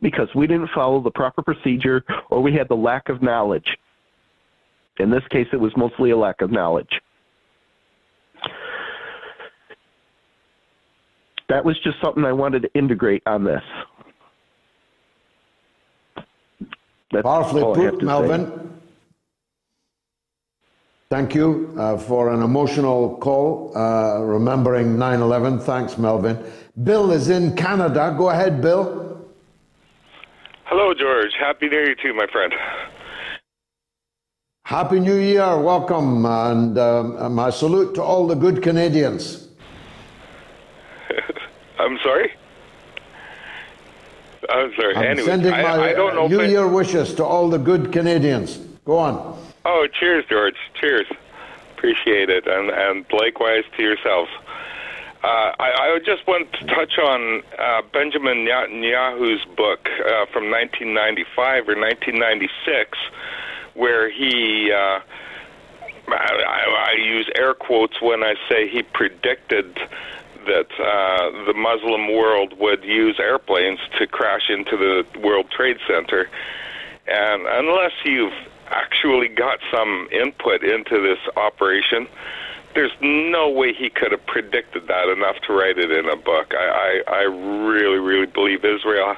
because 0.00 0.28
we 0.34 0.46
didn't 0.46 0.70
follow 0.74 1.00
the 1.00 1.10
proper 1.10 1.42
procedure 1.42 2.04
or 2.30 2.42
we 2.42 2.54
had 2.54 2.68
the 2.68 2.74
lack 2.74 3.08
of 3.10 3.22
knowledge. 3.22 3.76
In 4.98 5.10
this 5.10 5.22
case, 5.30 5.46
it 5.52 5.60
was 5.60 5.72
mostly 5.76 6.10
a 6.10 6.16
lack 6.16 6.40
of 6.40 6.50
knowledge. 6.50 7.01
That 11.52 11.66
was 11.66 11.78
just 11.80 12.00
something 12.00 12.24
I 12.24 12.32
wanted 12.32 12.62
to 12.62 12.72
integrate 12.72 13.22
on 13.26 13.44
this. 13.44 13.62
That's 17.10 17.22
Powerfully 17.22 17.62
all 17.62 17.78
I 17.78 17.82
have 17.82 17.90
put, 17.92 18.00
to 18.00 18.06
say. 18.06 18.06
Melvin. 18.06 18.80
Thank 21.10 21.34
you 21.34 21.74
uh, 21.78 21.98
for 21.98 22.32
an 22.32 22.42
emotional 22.42 23.18
call, 23.18 23.76
uh, 23.76 24.20
remembering 24.20 24.98
9 24.98 25.20
11. 25.20 25.60
Thanks, 25.60 25.98
Melvin. 25.98 26.42
Bill 26.84 27.12
is 27.12 27.28
in 27.28 27.54
Canada. 27.54 28.14
Go 28.16 28.30
ahead, 28.30 28.62
Bill. 28.62 29.28
Hello, 30.64 30.94
George. 30.94 31.32
Happy 31.38 31.68
New 31.68 31.76
Year 31.76 31.94
to 31.94 32.08
you, 32.08 32.14
my 32.14 32.26
friend. 32.32 32.54
Happy 34.64 35.00
New 35.00 35.18
Year. 35.18 35.60
Welcome. 35.60 36.24
And 36.24 36.78
um, 36.78 37.34
my 37.34 37.50
salute 37.50 37.94
to 37.96 38.02
all 38.02 38.26
the 38.26 38.36
good 38.36 38.62
Canadians. 38.62 39.51
I'm 41.82 41.98
sorry. 41.98 42.32
I'm 44.48 44.72
sorry. 44.74 44.96
I'm 44.96 45.04
anyway, 45.04 45.26
sending 45.26 45.50
my 45.50 45.90
I 45.90 45.92
don't 45.92 46.14
know. 46.14 46.28
New 46.28 46.42
Year 46.42 46.68
wishes 46.68 47.14
to 47.14 47.24
all 47.24 47.48
the 47.48 47.58
good 47.58 47.92
Canadians. 47.92 48.56
Go 48.84 48.98
on. 48.98 49.38
Oh, 49.64 49.86
cheers, 49.98 50.24
George. 50.28 50.56
Cheers. 50.80 51.06
Appreciate 51.76 52.30
it, 52.30 52.46
and 52.46 52.70
and 52.70 53.04
likewise 53.12 53.64
to 53.76 53.82
yourselves. 53.82 54.30
Uh, 55.24 55.52
I, 55.58 55.94
I 55.94 55.98
just 56.04 56.26
want 56.26 56.52
to 56.54 56.66
touch 56.66 56.98
on 56.98 57.42
uh, 57.56 57.82
Benjamin 57.92 58.38
Netanyahu's 58.38 59.44
book 59.56 59.88
uh, 59.88 60.26
from 60.32 60.50
1995 60.50 61.68
or 61.68 61.78
1996, 61.78 62.98
where 63.74 64.10
he. 64.10 64.72
Uh, 64.72 65.00
I, 66.08 66.12
I, 66.12 66.90
I 66.90 67.00
use 67.00 67.28
air 67.36 67.54
quotes 67.54 68.02
when 68.02 68.24
I 68.24 68.34
say 68.48 68.68
he 68.68 68.82
predicted 68.82 69.78
that 70.46 70.70
uh, 70.78 71.44
the 71.46 71.54
Muslim 71.54 72.12
world 72.14 72.58
would 72.58 72.84
use 72.84 73.18
airplanes 73.18 73.80
to 73.98 74.06
crash 74.06 74.48
into 74.48 74.76
the 74.76 75.20
World 75.20 75.50
Trade 75.50 75.78
Center. 75.86 76.28
And 77.06 77.46
unless 77.46 77.92
you've 78.04 78.32
actually 78.68 79.28
got 79.28 79.58
some 79.72 80.08
input 80.12 80.62
into 80.62 81.00
this 81.00 81.18
operation, 81.36 82.06
there's 82.74 82.92
no 83.00 83.50
way 83.50 83.72
he 83.72 83.90
could 83.90 84.12
have 84.12 84.24
predicted 84.26 84.86
that 84.88 85.08
enough 85.08 85.36
to 85.46 85.52
write 85.52 85.78
it 85.78 85.90
in 85.90 86.08
a 86.08 86.16
book. 86.16 86.54
I, 86.54 87.02
I, 87.06 87.16
I 87.16 87.22
really, 87.22 87.98
really 87.98 88.26
believe 88.26 88.64
Israel 88.64 89.16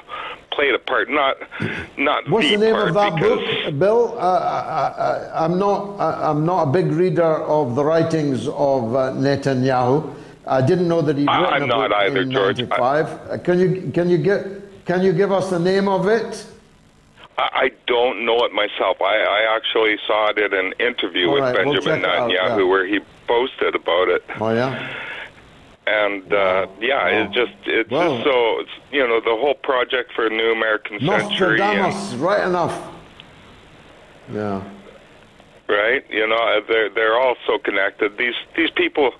played 0.51 0.73
a 0.73 0.79
part, 0.79 1.09
not 1.09 1.37
not 1.97 2.29
What's 2.29 2.49
the 2.49 2.55
the 2.55 2.65
name 2.65 2.75
of 2.75 2.93
that 2.93 3.19
book, 3.19 3.79
Bill? 3.79 4.17
Uh, 4.17 4.21
I, 4.21 5.03
I, 5.03 5.45
I'm 5.45 5.59
not. 5.59 5.99
I, 5.99 6.29
I'm 6.29 6.45
not 6.45 6.69
a 6.69 6.71
big 6.71 6.87
reader 6.87 7.23
of 7.23 7.75
the 7.75 7.83
writings 7.83 8.47
of 8.47 8.95
uh, 8.95 9.13
Netanyahu. 9.13 10.13
I 10.47 10.61
didn't 10.61 10.87
know 10.87 11.01
that 11.01 11.17
he'd 11.17 11.27
I- 11.27 11.39
written 11.39 11.53
I'm 11.55 11.63
a 11.63 11.67
not 11.67 11.89
book 11.89 11.97
either, 11.99 12.21
in 12.21 12.31
George. 12.31 12.59
I- 12.59 12.63
'95. 12.65 13.07
Uh, 13.31 13.37
Can 13.39 13.59
you 13.59 13.91
can 13.91 14.09
you 14.09 14.17
get 14.17 14.45
can 14.85 15.01
you 15.01 15.13
give 15.13 15.31
us 15.31 15.49
the 15.49 15.59
name 15.59 15.87
of 15.87 16.07
it? 16.07 16.45
I 17.37 17.49
I 17.65 17.71
don't 17.87 18.25
know 18.25 18.43
it 18.45 18.53
myself. 18.53 19.01
I, 19.01 19.17
I 19.17 19.55
actually 19.55 19.97
saw 20.07 20.29
it 20.29 20.37
in 20.37 20.53
an 20.53 20.73
interview 20.79 21.27
All 21.27 21.33
with 21.33 21.43
right, 21.43 21.65
we'll 21.65 21.73
Benjamin 21.75 22.05
out, 22.05 22.29
Netanyahu 22.29 22.57
yeah. 22.59 22.63
where 22.63 22.85
he 22.85 22.99
boasted 23.27 23.75
about 23.75 24.09
it. 24.09 24.23
Oh 24.39 24.53
yeah. 24.53 24.93
And 25.87 26.33
uh, 26.33 26.67
yeah, 26.79 27.07
it 27.07 27.31
just 27.31 27.53
it's 27.65 27.89
Well- 27.91 28.15
just 28.17 28.23
so 28.25 28.59
it's, 28.59 28.71
you 28.91 29.07
know 29.07 29.19
the 29.19 29.35
whole 29.35 29.55
project 29.55 30.11
for 30.13 30.25
a 30.27 30.29
new 30.29 30.51
American 30.51 30.99
century, 30.99 31.59
and, 31.61 31.77
Nostradamus, 31.79 32.13
right 32.15 32.47
enough. 32.47 32.91
Yeah. 34.31 34.61
Right? 35.67 36.03
You 36.09 36.27
know 36.27 36.35
uh, 36.35 36.61
they're 36.67 36.89
they're 36.89 37.19
all 37.19 37.35
so 37.45 37.57
connected. 37.57 38.17
These 38.17 38.35
these 38.55 38.69
people, 38.71 39.11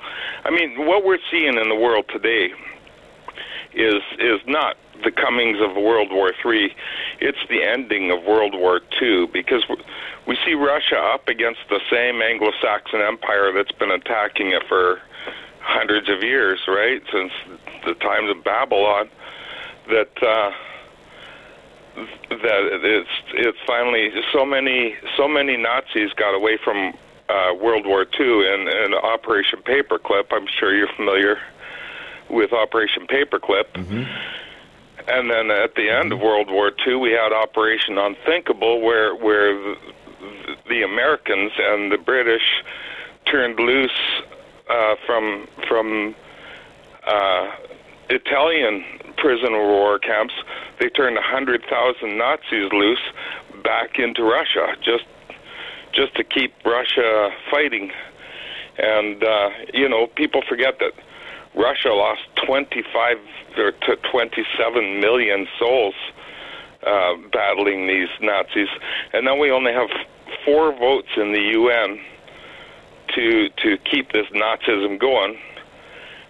I 0.44 0.50
mean, 0.52 0.86
what 0.86 1.04
we're 1.06 1.20
seeing 1.32 1.58
in 1.58 1.70
the 1.70 1.76
world 1.76 2.06
today 2.12 2.54
is 3.74 4.02
is 4.20 4.40
not 4.48 4.78
the 5.04 5.12
comings 5.12 5.58
of 5.62 5.76
World 5.76 6.12
War 6.12 6.32
Three. 6.42 6.74
It's 7.20 7.38
the 7.50 7.64
ending 7.64 8.12
of 8.12 8.24
World 8.24 8.56
War 8.56 8.80
Two 9.00 9.28
because 9.28 9.68
we- 9.68 9.76
we 10.28 10.38
see 10.46 10.54
Russia 10.56 10.98
up 10.98 11.28
against 11.28 11.60
the 11.70 11.80
same 11.92 12.20
Anglo-Saxon 12.22 13.00
empire 13.00 13.52
that's 13.52 13.72
been 13.74 13.92
attacking 13.92 14.52
it 14.54 14.64
for 14.68 15.00
hundreds 15.60 16.10
of 16.10 16.24
years, 16.24 16.60
right? 16.68 17.02
Since 17.12 17.32
the 17.86 17.94
times 17.96 18.30
of 18.32 18.44
Babylon. 18.44 19.10
That 19.90 20.24
uh, 20.24 20.52
that 21.96 22.80
it's 22.84 23.10
it's 23.34 23.58
finally 23.66 24.12
so 24.34 24.46
many 24.46 24.96
so 25.16 25.28
many 25.28 25.58
Nazis 25.58 26.12
got 26.14 26.36
away 26.36 26.58
from 26.58 26.94
uh, 27.30 27.54
World 27.60 27.86
War 27.86 28.06
II 28.20 28.54
in, 28.54 28.68
in 28.68 28.94
Operation 28.94 29.60
Paperclip. 29.64 30.26
I'm 30.32 30.48
sure 30.48 30.76
you're 30.76 30.94
familiar 30.96 31.40
with 32.30 32.54
Operation 32.54 33.08
Paperclip. 33.08 33.66
and 35.08 35.30
then 35.30 35.52
at 35.52 35.76
the 35.76 35.90
end 35.90 36.12
of 36.12 36.20
World 36.20 36.50
War 36.50 36.72
II, 36.86 36.96
we 36.96 37.12
had 37.12 37.32
Operation 37.32 37.98
Unthinkable, 37.98 38.82
where 38.82 39.16
where 39.16 39.54
the, 39.54 39.76
the 40.68 40.84
Americans 40.84 41.52
and 41.58 41.92
the 41.92 41.98
British 41.98 42.64
turned 43.26 43.60
loose 43.60 44.22
uh, 44.70 44.96
from 45.06 45.48
from 45.68 46.16
uh, 47.06 47.52
Italian 48.10 48.84
prisoner 49.18 49.62
of 49.62 49.68
war 49.68 50.00
camps. 50.00 50.34
They 50.80 50.90
turned 50.90 51.16
100,000 51.16 52.18
Nazis 52.18 52.72
loose 52.72 53.00
back 53.64 53.98
into 53.98 54.24
Russia 54.24 54.76
just 54.82 55.06
just 55.94 56.14
to 56.16 56.24
keep 56.26 56.54
Russia 56.66 57.30
fighting. 57.50 57.92
And 58.78 59.24
uh, 59.24 59.50
you 59.74 59.88
know, 59.88 60.08
people 60.08 60.42
forget 60.48 60.80
that 60.80 60.92
Russia 61.56 61.94
lost 61.94 62.22
25 62.46 63.18
or 63.58 63.72
27 63.72 65.00
million 65.00 65.48
souls 65.58 65.96
uh, 66.86 67.14
battling 67.32 67.88
these 67.88 68.10
Nazis, 68.22 68.68
and 69.14 69.26
now 69.26 69.36
we 69.36 69.50
only 69.52 69.72
have 69.72 69.90
four 70.44 70.72
votes 70.78 71.08
in 71.18 71.32
the 71.32 71.42
UN 71.42 72.00
to 73.16 73.50
to 73.50 73.78
keep 73.90 74.12
this 74.12 74.28
Nazism 74.28 75.00
going, 75.00 75.38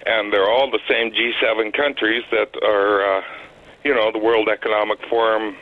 and 0.06 0.32
they're 0.32 0.50
all 0.50 0.70
the 0.70 0.80
same 0.88 1.12
G7 1.12 1.74
countries 1.74 2.24
that 2.32 2.50
are, 2.64 3.18
uh, 3.18 3.24
you 3.84 3.94
know, 3.94 4.12
the 4.12 4.20
World 4.20 4.50
Economic 4.50 5.00
Forum 5.10 5.56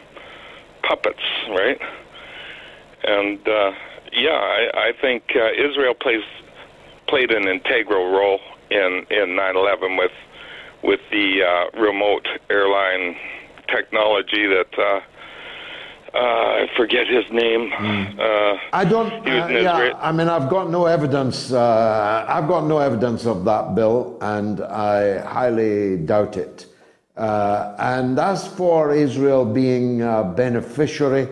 puppets, 0.84 1.24
right? 1.50 1.80
And 3.04 3.48
uh, 3.48 3.72
yeah, 4.12 4.32
I, 4.32 4.90
I 4.90 4.92
think 5.00 5.24
uh, 5.36 5.52
Israel 5.52 5.94
plays 5.94 6.24
played 7.08 7.32
an 7.32 7.48
integral 7.48 8.12
role 8.12 8.40
in 8.70 9.06
in 9.10 9.38
9/11 9.38 9.98
with 9.98 10.12
with 10.84 11.00
the 11.12 11.44
uh, 11.44 11.80
remote 11.80 12.28
airline 12.50 13.16
technology 13.68 14.48
that. 14.48 14.78
Uh, 14.78 15.02
uh, 16.14 16.18
I 16.18 16.70
forget 16.78 17.08
his 17.08 17.26
name. 17.32 17.72
Hmm. 17.72 18.20
Uh, 18.20 18.58
I 18.74 18.86
don't. 18.86 19.12
uh, 19.14 19.22
yeah, 19.26 19.48
Israeli- 19.48 19.94
I 20.00 20.12
mean, 20.12 20.28
I've 20.30 20.50
got 20.50 20.70
no 20.70 20.86
evidence. 20.86 21.52
Uh, 21.52 22.26
I've 22.28 22.48
got 22.48 22.66
no 22.66 22.80
evidence 22.80 23.26
of 23.26 23.44
that 23.46 23.74
bill, 23.76 24.18
and 24.22 24.62
I 24.62 25.20
highly 25.20 25.98
doubt 25.98 26.38
it. 26.38 26.68
Uh, 27.18 27.76
and 27.80 28.18
as 28.20 28.48
for 28.48 28.92
Israel 28.94 29.46
being 29.46 30.02
a 30.02 30.24
beneficiary 30.24 31.28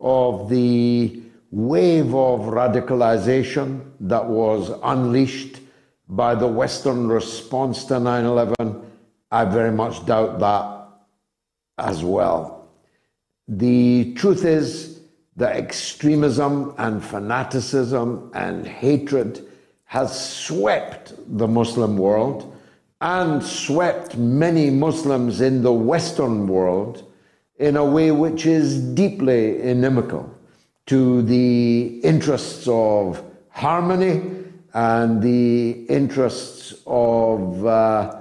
of 0.00 0.48
the 0.50 1.20
wave 1.50 2.14
of 2.14 2.40
radicalization 2.42 3.80
that 4.00 4.24
was 4.26 4.70
unleashed 4.82 5.60
by 6.08 6.34
the 6.34 6.46
Western 6.46 7.08
response 7.08 7.84
to 7.86 7.98
9 8.00 8.24
11, 8.24 8.82
I 9.30 9.44
very 9.46 9.72
much 9.72 10.04
doubt 10.04 10.38
that 10.40 10.88
as 11.78 12.04
well. 12.04 12.61
The 13.48 14.14
truth 14.14 14.44
is 14.44 15.00
that 15.36 15.56
extremism 15.56 16.74
and 16.78 17.04
fanaticism 17.04 18.30
and 18.34 18.66
hatred 18.66 19.46
has 19.84 20.36
swept 20.36 21.12
the 21.38 21.48
Muslim 21.48 21.96
world 21.96 22.56
and 23.00 23.42
swept 23.42 24.16
many 24.16 24.70
Muslims 24.70 25.40
in 25.40 25.62
the 25.62 25.72
Western 25.72 26.46
world 26.46 27.10
in 27.58 27.76
a 27.76 27.84
way 27.84 28.10
which 28.10 28.46
is 28.46 28.80
deeply 28.80 29.60
inimical 29.60 30.32
to 30.86 31.22
the 31.22 32.00
interests 32.04 32.66
of 32.68 33.22
harmony 33.50 34.22
and 34.74 35.22
the 35.22 35.72
interests 35.88 36.74
of, 36.86 37.66
uh, 37.66 38.20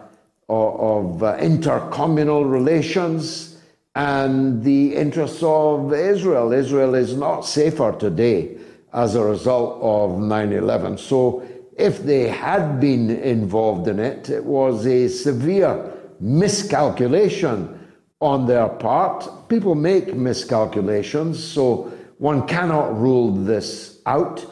of, 0.50 0.80
of 0.80 1.24
uh, 1.24 1.38
intercommunal 1.38 2.50
relations 2.50 3.51
and 3.96 4.64
the 4.64 4.96
interests 4.96 5.44
of 5.44 5.94
Israel. 5.94 6.54
Israel 6.54 6.96
is 6.96 7.16
not 7.16 7.42
safer 7.42 7.96
today 7.98 8.58
as 8.94 9.16
a 9.16 9.24
result 9.24 9.80
of 9.82 10.20
9 10.20 10.54
11. 10.54 10.98
So, 10.98 11.48
if 11.78 12.04
they 12.04 12.28
had 12.28 12.80
been 12.80 13.10
involved 13.10 13.88
in 13.88 14.00
it, 14.00 14.30
it 14.30 14.44
was 14.44 14.86
a 14.86 15.08
severe 15.08 15.92
miscalculation 16.20 17.80
on 18.20 18.46
their 18.46 18.68
part. 18.70 19.50
People 19.50 19.74
make 19.74 20.14
miscalculations, 20.14 21.44
so 21.44 21.92
one 22.20 22.48
cannot 22.48 22.98
rule 23.00 23.32
this 23.32 24.00
out. 24.06 24.46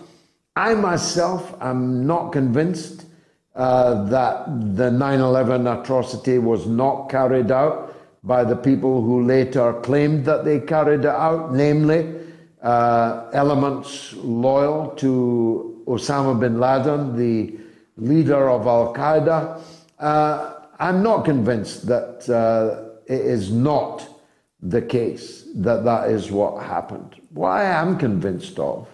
I 0.56 0.74
myself 0.74 1.56
am 1.62 2.08
not 2.08 2.32
convinced 2.32 3.06
uh, 3.56 4.06
that 4.06 4.76
the 4.76 4.90
9 4.90 5.20
11 5.20 5.68
atrocity 5.68 6.40
was 6.40 6.66
not 6.66 7.10
carried 7.10 7.52
out 7.52 7.89
by 8.24 8.44
the 8.44 8.56
people 8.56 9.02
who 9.02 9.24
later 9.24 9.74
claimed 9.82 10.26
that 10.26 10.44
they 10.46 10.60
carried 10.60 11.02
it 11.02 11.06
out, 11.06 11.54
namely 11.54 12.16
uh, 12.62 13.30
elements 13.34 14.14
loyal 14.14 14.94
to 14.98 15.84
Osama 15.88 16.40
bin 16.40 16.60
Laden, 16.60 17.16
the 17.16 17.58
leader 17.98 18.50
of 18.50 18.68
Al 18.68 18.94
Qaeda. 18.94 19.62
Uh, 19.98 20.54
I'm 20.80 21.02
not 21.04 21.26
convinced 21.26 21.88
that 21.88 22.30
uh, 22.30 22.90
it 23.06 23.22
is 23.22 23.52
not 23.52 24.08
the 24.62 24.82
case 24.82 25.48
that 25.56 25.84
that 25.86 26.10
is 26.10 26.32
what 26.32 26.64
happened. 26.64 27.16
What 27.30 27.50
I 27.50 27.64
am 27.64 27.98
convinced 27.98 28.60
of 28.60 28.88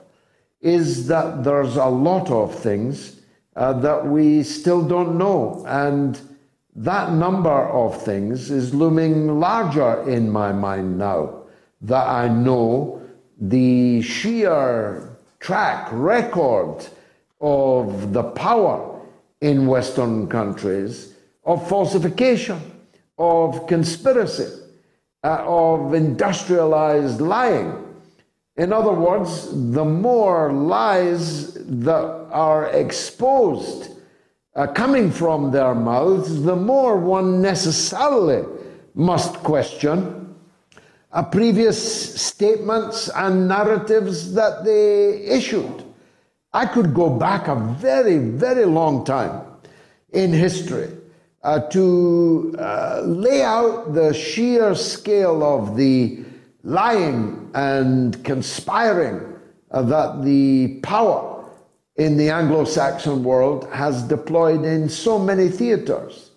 is 0.62 1.08
that 1.08 1.44
there's 1.44 1.76
a 1.76 1.86
lot 1.86 2.30
of 2.32 2.54
things 2.56 3.20
uh, 3.56 3.74
that 3.74 4.06
we 4.06 4.44
still 4.44 4.88
don't 4.88 5.18
know. 5.18 5.64
And 5.68 6.20
that 6.76 7.14
number 7.14 7.70
of 7.70 8.02
things 8.04 8.52
is 8.52 8.74
looming 8.74 9.40
larger 9.40 10.08
in 10.10 10.30
my 10.30 10.52
mind 10.52 10.98
now 10.98 11.44
that 11.82 12.08
I 12.08 12.28
know 12.28 13.02
the 13.40 14.02
sheer 14.02 15.18
track 15.40 15.88
record 15.92 16.86
of 17.40 18.12
the 18.12 18.24
power 18.24 19.02
in 19.42 19.68
Western 19.68 20.28
countries 20.28 21.14
of 21.46 21.68
falsification, 21.70 22.60
of 23.18 23.68
conspiracy, 23.68 24.62
uh, 25.24 25.44
of 25.46 25.94
industrialized 25.94 27.22
lying. 27.22 27.74
In 28.58 28.74
other 28.74 28.94
words, 28.94 29.50
the 29.72 29.86
more 29.86 30.52
lies 30.52 31.54
that 31.54 32.28
are 32.32 32.68
exposed 32.68 33.95
uh, 34.56 34.68
coming 34.68 35.12
from 35.12 35.52
their 35.52 35.76
mouths, 35.76 36.44
the 36.44 36.56
more 36.56 36.98
one 36.98 37.42
necessarily 37.42 38.46
must 38.94 39.36
question 39.36 40.36
uh, 41.12 41.24
previous 41.24 42.22
statements 42.22 43.10
and 43.16 43.48
narratives 43.48 44.34
that 44.34 44.64
they 44.66 45.26
issued. 45.26 45.84
I 46.54 46.66
could 46.66 46.94
go 46.94 47.10
back 47.10 47.48
a 47.48 47.56
very, 47.56 48.18
very 48.18 48.66
long 48.66 49.06
time 49.06 49.42
in 50.12 50.32
history 50.32 50.90
uh, 51.44 51.60
to 51.70 52.56
uh, 52.58 53.02
lay 53.06 53.44
out 53.44 53.94
the 53.94 54.14
sheer 54.14 54.74
scale 54.76 55.44
of 55.44 55.76
the 55.76 56.24
lying 56.64 57.52
and 57.54 58.24
conspiring 58.24 59.22
uh, 59.72 59.82
that 59.84 60.24
the 60.24 60.80
power 60.82 61.25
in 61.96 62.18
the 62.18 62.30
Anglo 62.30 62.66
Saxon 62.66 63.24
world 63.24 63.70
has 63.72 64.04
deployed 64.04 64.66
in 64.66 64.90
so 64.90 65.18
many 65.18 65.50
theaters. 65.50 66.32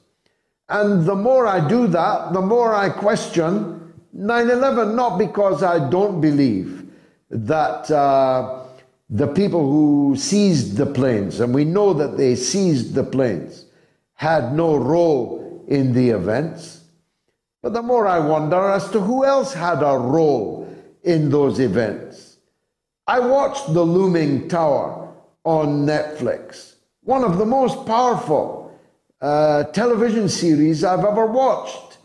And 0.69 1.05
the 1.05 1.17
more 1.17 1.47
I 1.47 1.67
do 1.67 1.87
that, 1.89 2.33
the 2.33 2.43
more 2.43 2.75
I 2.75 2.91
question 2.91 3.95
9 4.13 4.51
11, 4.51 4.95
not 4.95 5.19
because 5.19 5.63
I 5.63 5.89
don't 5.89 6.21
believe 6.21 6.91
that 7.31 7.91
uh, 7.91 8.65
the 9.11 9.27
people 9.27 9.71
who 9.71 10.17
seized 10.17 10.77
the 10.77 10.87
planes, 10.87 11.41
and 11.41 11.55
we 11.55 11.65
know 11.65 11.93
that 11.95 12.17
they 12.17 12.35
seized 12.35 12.95
the 12.95 13.05
planes, 13.05 13.67
had 14.15 14.55
no 14.55 14.77
role 14.77 15.65
in 15.69 15.93
the 15.93 16.11
events. 16.11 16.83
But 17.63 17.73
the 17.73 17.83
more 17.83 18.07
I 18.07 18.19
wonder 18.19 18.71
as 18.71 18.91
to 18.91 19.01
who 19.01 19.25
else 19.25 19.53
had 19.53 19.83
a 19.83 19.97
role 19.99 20.69
in 21.03 21.31
those 21.31 21.59
events. 21.59 22.37
I 23.07 23.21
watched 23.21 23.73
the 23.73 23.83
looming 23.83 24.49
tower 24.49 25.08
on 25.45 25.87
Netflix. 25.87 26.75
One 27.05 27.25
of 27.25 27.39
the 27.39 27.47
most 27.47 27.87
powerful 27.87 28.79
uh, 29.21 29.65
television 29.65 30.29
series 30.29 30.85
I've 30.85 31.05
ever 31.05 31.27
watched. 31.27 31.99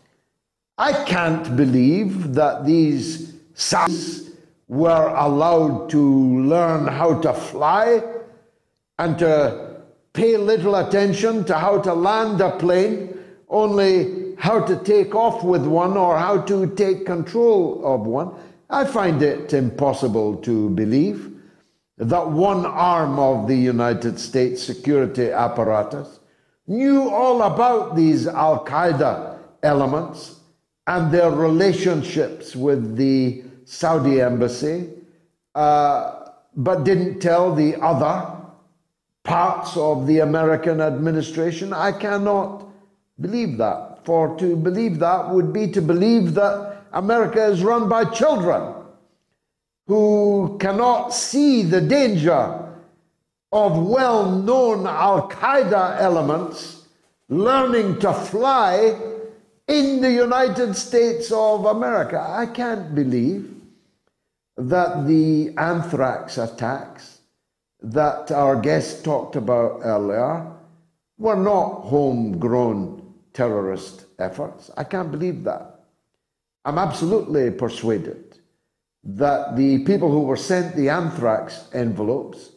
I 0.78 1.04
can't 1.04 1.56
believe 1.56 2.34
that 2.34 2.64
these 2.64 3.34
sons 3.54 4.30
were 4.66 5.08
allowed 5.08 5.90
to 5.90 6.00
learn 6.42 6.86
how 6.86 7.20
to 7.20 7.32
fly 7.32 8.02
and 8.98 9.18
to 9.18 9.82
pay 10.12 10.36
little 10.36 10.76
attention 10.76 11.44
to 11.44 11.56
how 11.56 11.80
to 11.82 11.94
land 11.94 12.40
a 12.40 12.56
plane, 12.56 13.16
only 13.48 14.34
how 14.38 14.64
to 14.64 14.76
take 14.84 15.14
off 15.14 15.44
with 15.44 15.64
one 15.64 15.96
or 15.96 16.18
how 16.18 16.40
to 16.42 16.74
take 16.74 17.06
control 17.06 17.80
of 17.84 18.00
one. 18.00 18.32
I 18.70 18.84
find 18.84 19.22
it 19.22 19.52
impossible 19.52 20.36
to 20.38 20.70
believe 20.70 21.33
that 21.98 22.30
one 22.30 22.66
arm 22.66 23.18
of 23.18 23.46
the 23.46 23.56
United 23.56 24.18
States 24.18 24.62
security 24.62 25.30
apparatus 25.30 26.20
knew 26.66 27.08
all 27.08 27.42
about 27.42 27.94
these 27.94 28.26
Al 28.26 28.64
Qaeda 28.64 29.38
elements 29.62 30.40
and 30.86 31.12
their 31.12 31.30
relationships 31.30 32.56
with 32.56 32.96
the 32.96 33.42
Saudi 33.64 34.20
embassy, 34.20 34.90
uh, 35.54 36.30
but 36.56 36.84
didn't 36.84 37.20
tell 37.20 37.54
the 37.54 37.80
other 37.80 38.30
parts 39.22 39.76
of 39.76 40.06
the 40.06 40.18
American 40.18 40.80
administration. 40.80 41.72
I 41.72 41.92
cannot 41.92 42.66
believe 43.20 43.56
that. 43.58 44.04
For 44.04 44.36
to 44.38 44.54
believe 44.54 44.98
that 44.98 45.30
would 45.30 45.52
be 45.52 45.70
to 45.70 45.80
believe 45.80 46.34
that 46.34 46.82
America 46.92 47.46
is 47.46 47.62
run 47.62 47.88
by 47.88 48.04
children 48.04 48.83
who 49.86 50.56
cannot 50.58 51.10
see 51.10 51.62
the 51.62 51.80
danger 51.80 52.60
of 53.52 53.86
well 53.86 54.30
known 54.30 54.86
Al 54.86 55.28
Qaeda 55.28 56.00
elements 56.00 56.86
learning 57.28 58.00
to 58.00 58.12
fly 58.12 58.98
in 59.68 60.00
the 60.00 60.12
United 60.12 60.74
States 60.74 61.30
of 61.32 61.64
America. 61.66 62.20
I 62.20 62.46
can't 62.46 62.94
believe 62.94 63.50
that 64.56 65.06
the 65.06 65.54
anthrax 65.56 66.38
attacks 66.38 67.20
that 67.80 68.30
our 68.30 68.60
guest 68.60 69.04
talked 69.04 69.36
about 69.36 69.80
earlier 69.82 70.50
were 71.18 71.36
not 71.36 71.82
homegrown 71.82 73.14
terrorist 73.32 74.06
efforts. 74.18 74.70
I 74.76 74.84
can't 74.84 75.10
believe 75.10 75.44
that. 75.44 75.80
I'm 76.64 76.78
absolutely 76.78 77.50
persuaded 77.50 78.33
that 79.04 79.56
the 79.56 79.84
people 79.84 80.10
who 80.10 80.22
were 80.22 80.36
sent 80.36 80.74
the 80.74 80.88
anthrax 80.88 81.68
envelopes 81.72 82.50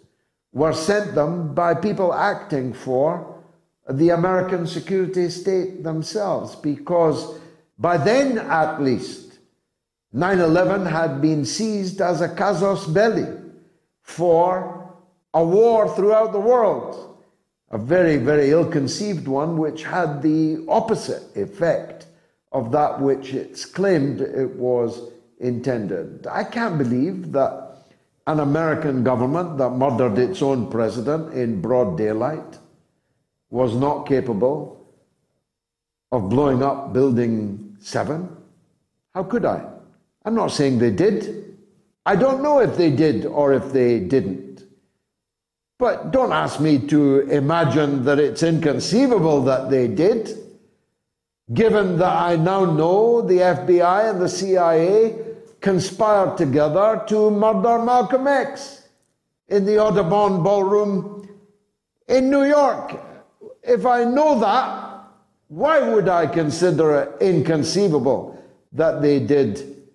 were 0.54 0.74
sent 0.74 1.14
them 1.14 1.54
by 1.54 1.74
people 1.74 2.14
acting 2.14 2.74
for 2.74 3.36
the 3.90 4.10
American 4.10 4.66
security 4.66 5.30
state 5.30 5.84
themselves, 5.84 6.56
because 6.56 7.38
by 7.78 7.98
then 7.98 8.38
at 8.38 8.82
least, 8.82 9.40
9 10.14 10.40
11 10.40 10.86
had 10.86 11.22
been 11.22 11.46
seized 11.46 12.02
as 12.02 12.22
a 12.22 12.34
casus 12.34 12.86
belli 12.86 13.28
for 14.02 14.96
a 15.34 15.44
war 15.44 15.94
throughout 15.96 16.32
the 16.32 16.40
world, 16.40 17.18
a 17.70 17.78
very, 17.78 18.18
very 18.18 18.50
ill 18.50 18.66
conceived 18.66 19.28
one, 19.28 19.58
which 19.58 19.84
had 19.84 20.22
the 20.22 20.66
opposite 20.70 21.24
effect 21.36 22.08
of 22.52 22.72
that 22.72 23.00
which 23.02 23.34
it's 23.34 23.66
claimed 23.66 24.22
it 24.22 24.56
was 24.56 25.12
intended. 25.40 26.28
I 26.28 26.44
can't 26.44 26.78
believe 26.78 27.32
that 27.32 27.68
an 28.28 28.40
American 28.40 29.04
government 29.04 29.58
that 29.58 29.70
murdered 29.72 30.18
its 30.18 30.42
own 30.42 30.70
president 30.70 31.34
in 31.34 31.62
broad 31.62 31.98
daylight 31.98 32.58
was 33.50 33.74
not 33.76 34.08
capable 34.08 34.86
of 36.12 36.30
blowing 36.30 36.62
up 36.62 36.94
Building 36.94 37.78
7? 37.80 38.30
How 39.14 39.24
could 39.24 39.46
I? 39.46 39.66
I'm 40.26 40.36
not 40.36 40.52
saying 40.52 40.80
they 40.80 40.92
did. 40.92 41.56
I 42.06 42.16
don't 42.16 42.44
know 42.44 42.60
if 42.60 42.78
they 42.78 42.92
did 42.92 43.26
or 43.26 43.54
if 43.54 43.72
they 43.72 44.00
didn't. 44.00 44.64
But 45.80 46.12
don't 46.12 46.32
ask 46.32 46.60
me 46.60 46.80
to 46.88 47.20
imagine 47.30 48.04
that 48.06 48.20
it's 48.20 48.44
inconceivable 48.44 49.44
that 49.44 49.70
they 49.70 49.88
did, 49.88 50.38
given 51.54 51.98
that 52.00 52.14
I 52.14 52.36
now 52.36 52.66
know 52.66 53.22
the 53.22 53.38
FBI 53.38 54.10
and 54.10 54.22
the 54.22 54.30
CIA 54.30 55.27
conspired 55.62 56.38
together 56.38 57.04
to 57.08 57.32
murder 57.32 57.84
Malcolm 57.84 58.28
X 58.28 58.88
in 59.48 59.66
the 59.66 59.80
Audubon 59.80 60.44
Ballroom 60.44 61.30
in 62.08 62.30
New 62.30 62.44
York. 62.44 63.00
If 63.64 63.86
I 63.86 64.04
know 64.04 64.40
that, 64.40 65.04
why 65.48 65.80
would 65.80 66.10
I 66.10 66.28
consider 66.28 67.02
it 67.02 67.22
inconceivable 67.22 68.42
that 68.74 69.02
they 69.02 69.20
did 69.20 69.86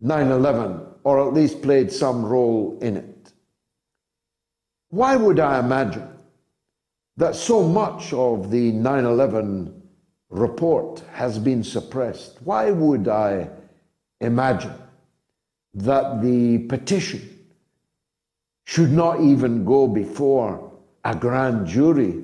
9 0.00 0.30
11 0.30 0.80
or 1.04 1.26
at 1.26 1.34
least 1.34 1.62
played 1.62 1.92
some 1.92 2.24
role 2.24 2.78
in 2.80 2.96
it? 2.96 3.32
Why 4.88 5.16
would 5.16 5.40
I 5.40 5.58
imagine 5.58 6.08
that 7.16 7.34
so 7.34 7.62
much 7.62 8.12
of 8.12 8.50
the 8.50 8.72
9 8.72 9.04
11 9.04 9.82
report 10.30 11.02
has 11.12 11.38
been 11.38 11.62
suppressed? 11.62 12.38
Why 12.42 12.70
would 12.70 13.08
I 13.08 13.50
imagine 14.20 14.72
that 15.76 16.22
the 16.22 16.58
petition 16.58 17.20
should 18.64 18.90
not 18.90 19.20
even 19.20 19.64
go 19.64 19.86
before 19.86 20.72
a 21.04 21.14
grand 21.14 21.66
jury 21.66 22.22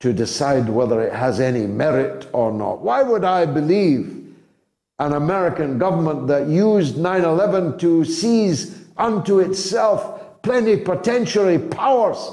to 0.00 0.12
decide 0.12 0.68
whether 0.68 1.02
it 1.02 1.12
has 1.12 1.40
any 1.40 1.66
merit 1.66 2.28
or 2.32 2.52
not. 2.52 2.80
Why 2.80 3.02
would 3.02 3.24
I 3.24 3.44
believe 3.44 4.24
an 4.98 5.12
American 5.12 5.78
government 5.78 6.28
that 6.28 6.48
used 6.48 6.96
9 6.96 7.24
11 7.24 7.78
to 7.78 8.04
seize 8.04 8.84
unto 8.96 9.40
itself 9.40 10.42
plenipotentiary 10.42 11.58
powers, 11.58 12.32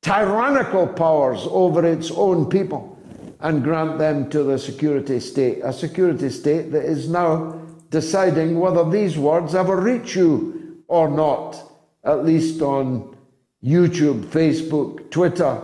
tyrannical 0.00 0.86
powers 0.86 1.40
over 1.50 1.84
its 1.86 2.10
own 2.10 2.48
people, 2.48 2.98
and 3.40 3.62
grant 3.62 3.98
them 3.98 4.30
to 4.30 4.42
the 4.42 4.58
security 4.58 5.20
state? 5.20 5.60
A 5.62 5.72
security 5.72 6.30
state 6.30 6.72
that 6.72 6.84
is 6.84 7.08
now 7.08 7.61
deciding 7.92 8.58
whether 8.58 8.88
these 8.90 9.16
words 9.16 9.54
ever 9.54 9.76
reach 9.76 10.16
you 10.16 10.82
or 10.88 11.08
not, 11.08 11.62
at 12.02 12.24
least 12.24 12.60
on 12.60 13.16
YouTube, 13.62 14.24
Facebook, 14.24 15.10
Twitter, 15.10 15.62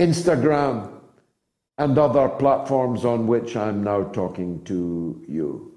Instagram, 0.00 0.90
and 1.78 1.96
other 1.96 2.28
platforms 2.28 3.04
on 3.04 3.26
which 3.26 3.54
I'm 3.54 3.84
now 3.84 4.04
talking 4.04 4.64
to 4.64 5.24
you. 5.28 5.72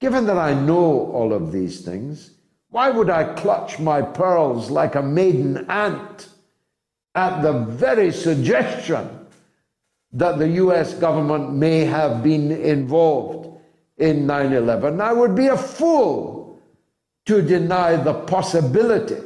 Given 0.00 0.26
that 0.26 0.38
I 0.38 0.52
know 0.54 1.12
all 1.12 1.32
of 1.32 1.52
these 1.52 1.82
things, 1.82 2.32
why 2.70 2.90
would 2.90 3.08
I 3.08 3.32
clutch 3.34 3.78
my 3.78 4.02
pearls 4.02 4.70
like 4.70 4.96
a 4.96 5.02
maiden 5.02 5.64
aunt 5.68 6.28
at 7.14 7.42
the 7.42 7.52
very 7.52 8.10
suggestion 8.10 9.28
that 10.12 10.38
the 10.38 10.48
US 10.48 10.94
government 10.94 11.52
may 11.52 11.84
have 11.84 12.22
been 12.22 12.50
involved 12.50 13.41
in 14.02 14.26
9 14.26 14.52
11. 14.52 15.00
I 15.00 15.12
would 15.12 15.34
be 15.36 15.46
a 15.46 15.56
fool 15.56 16.60
to 17.26 17.40
deny 17.40 17.94
the 17.96 18.12
possibility 18.12 19.22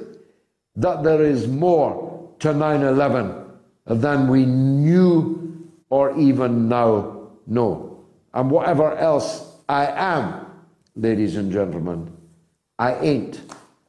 that 0.76 1.02
there 1.02 1.22
is 1.22 1.48
more 1.48 2.30
to 2.40 2.52
9 2.52 2.82
11 2.82 3.44
than 3.86 4.28
we 4.28 4.44
knew 4.44 5.66
or 5.88 6.16
even 6.18 6.68
now 6.68 7.30
know. 7.46 8.04
And 8.34 8.50
whatever 8.50 8.94
else 8.96 9.56
I 9.66 9.86
am, 9.86 10.46
ladies 10.94 11.36
and 11.36 11.50
gentlemen, 11.50 12.14
I 12.78 12.96
ain't 12.96 13.40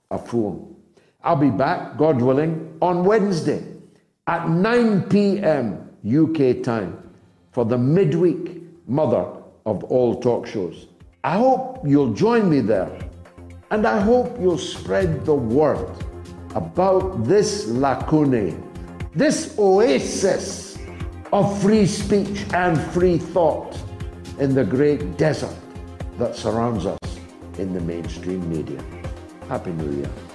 a 0.10 0.18
fool. 0.18 0.74
I'll 1.22 1.36
be 1.36 1.50
back, 1.50 1.98
God 1.98 2.22
willing, 2.22 2.78
on 2.82 3.04
Wednesday 3.04 3.62
at 4.26 4.50
9 4.50 5.02
p.m. 5.10 5.84
UK 6.08 6.64
time 6.64 7.12
for 7.52 7.66
the 7.66 7.78
midweek 7.78 8.62
Mother 8.88 9.37
of 9.68 9.84
all 9.84 10.20
talk 10.20 10.48
shows. 10.48 10.88
I 11.24 11.38
hope 11.38 11.82
you'll 11.86 12.14
join 12.14 12.50
me 12.50 12.62
there, 12.62 12.90
and 13.70 13.86
I 13.86 14.00
hope 14.00 14.40
you'll 14.40 14.58
spread 14.58 15.26
the 15.26 15.36
word 15.36 15.92
about 16.56 17.26
this 17.26 17.68
lacunae, 17.68 18.56
this 19.14 19.54
oasis 19.60 20.80
of 21.34 21.62
free 21.62 21.86
speech 21.86 22.46
and 22.54 22.80
free 22.94 23.18
thought 23.18 23.78
in 24.40 24.56
the 24.56 24.64
great 24.64 25.18
desert 25.18 25.56
that 26.18 26.36
surrounds 26.36 26.86
us 26.86 27.00
in 27.58 27.74
the 27.74 27.82
mainstream 27.82 28.50
media. 28.50 28.82
Happy 29.50 29.72
New 29.72 29.98
Year. 29.98 30.27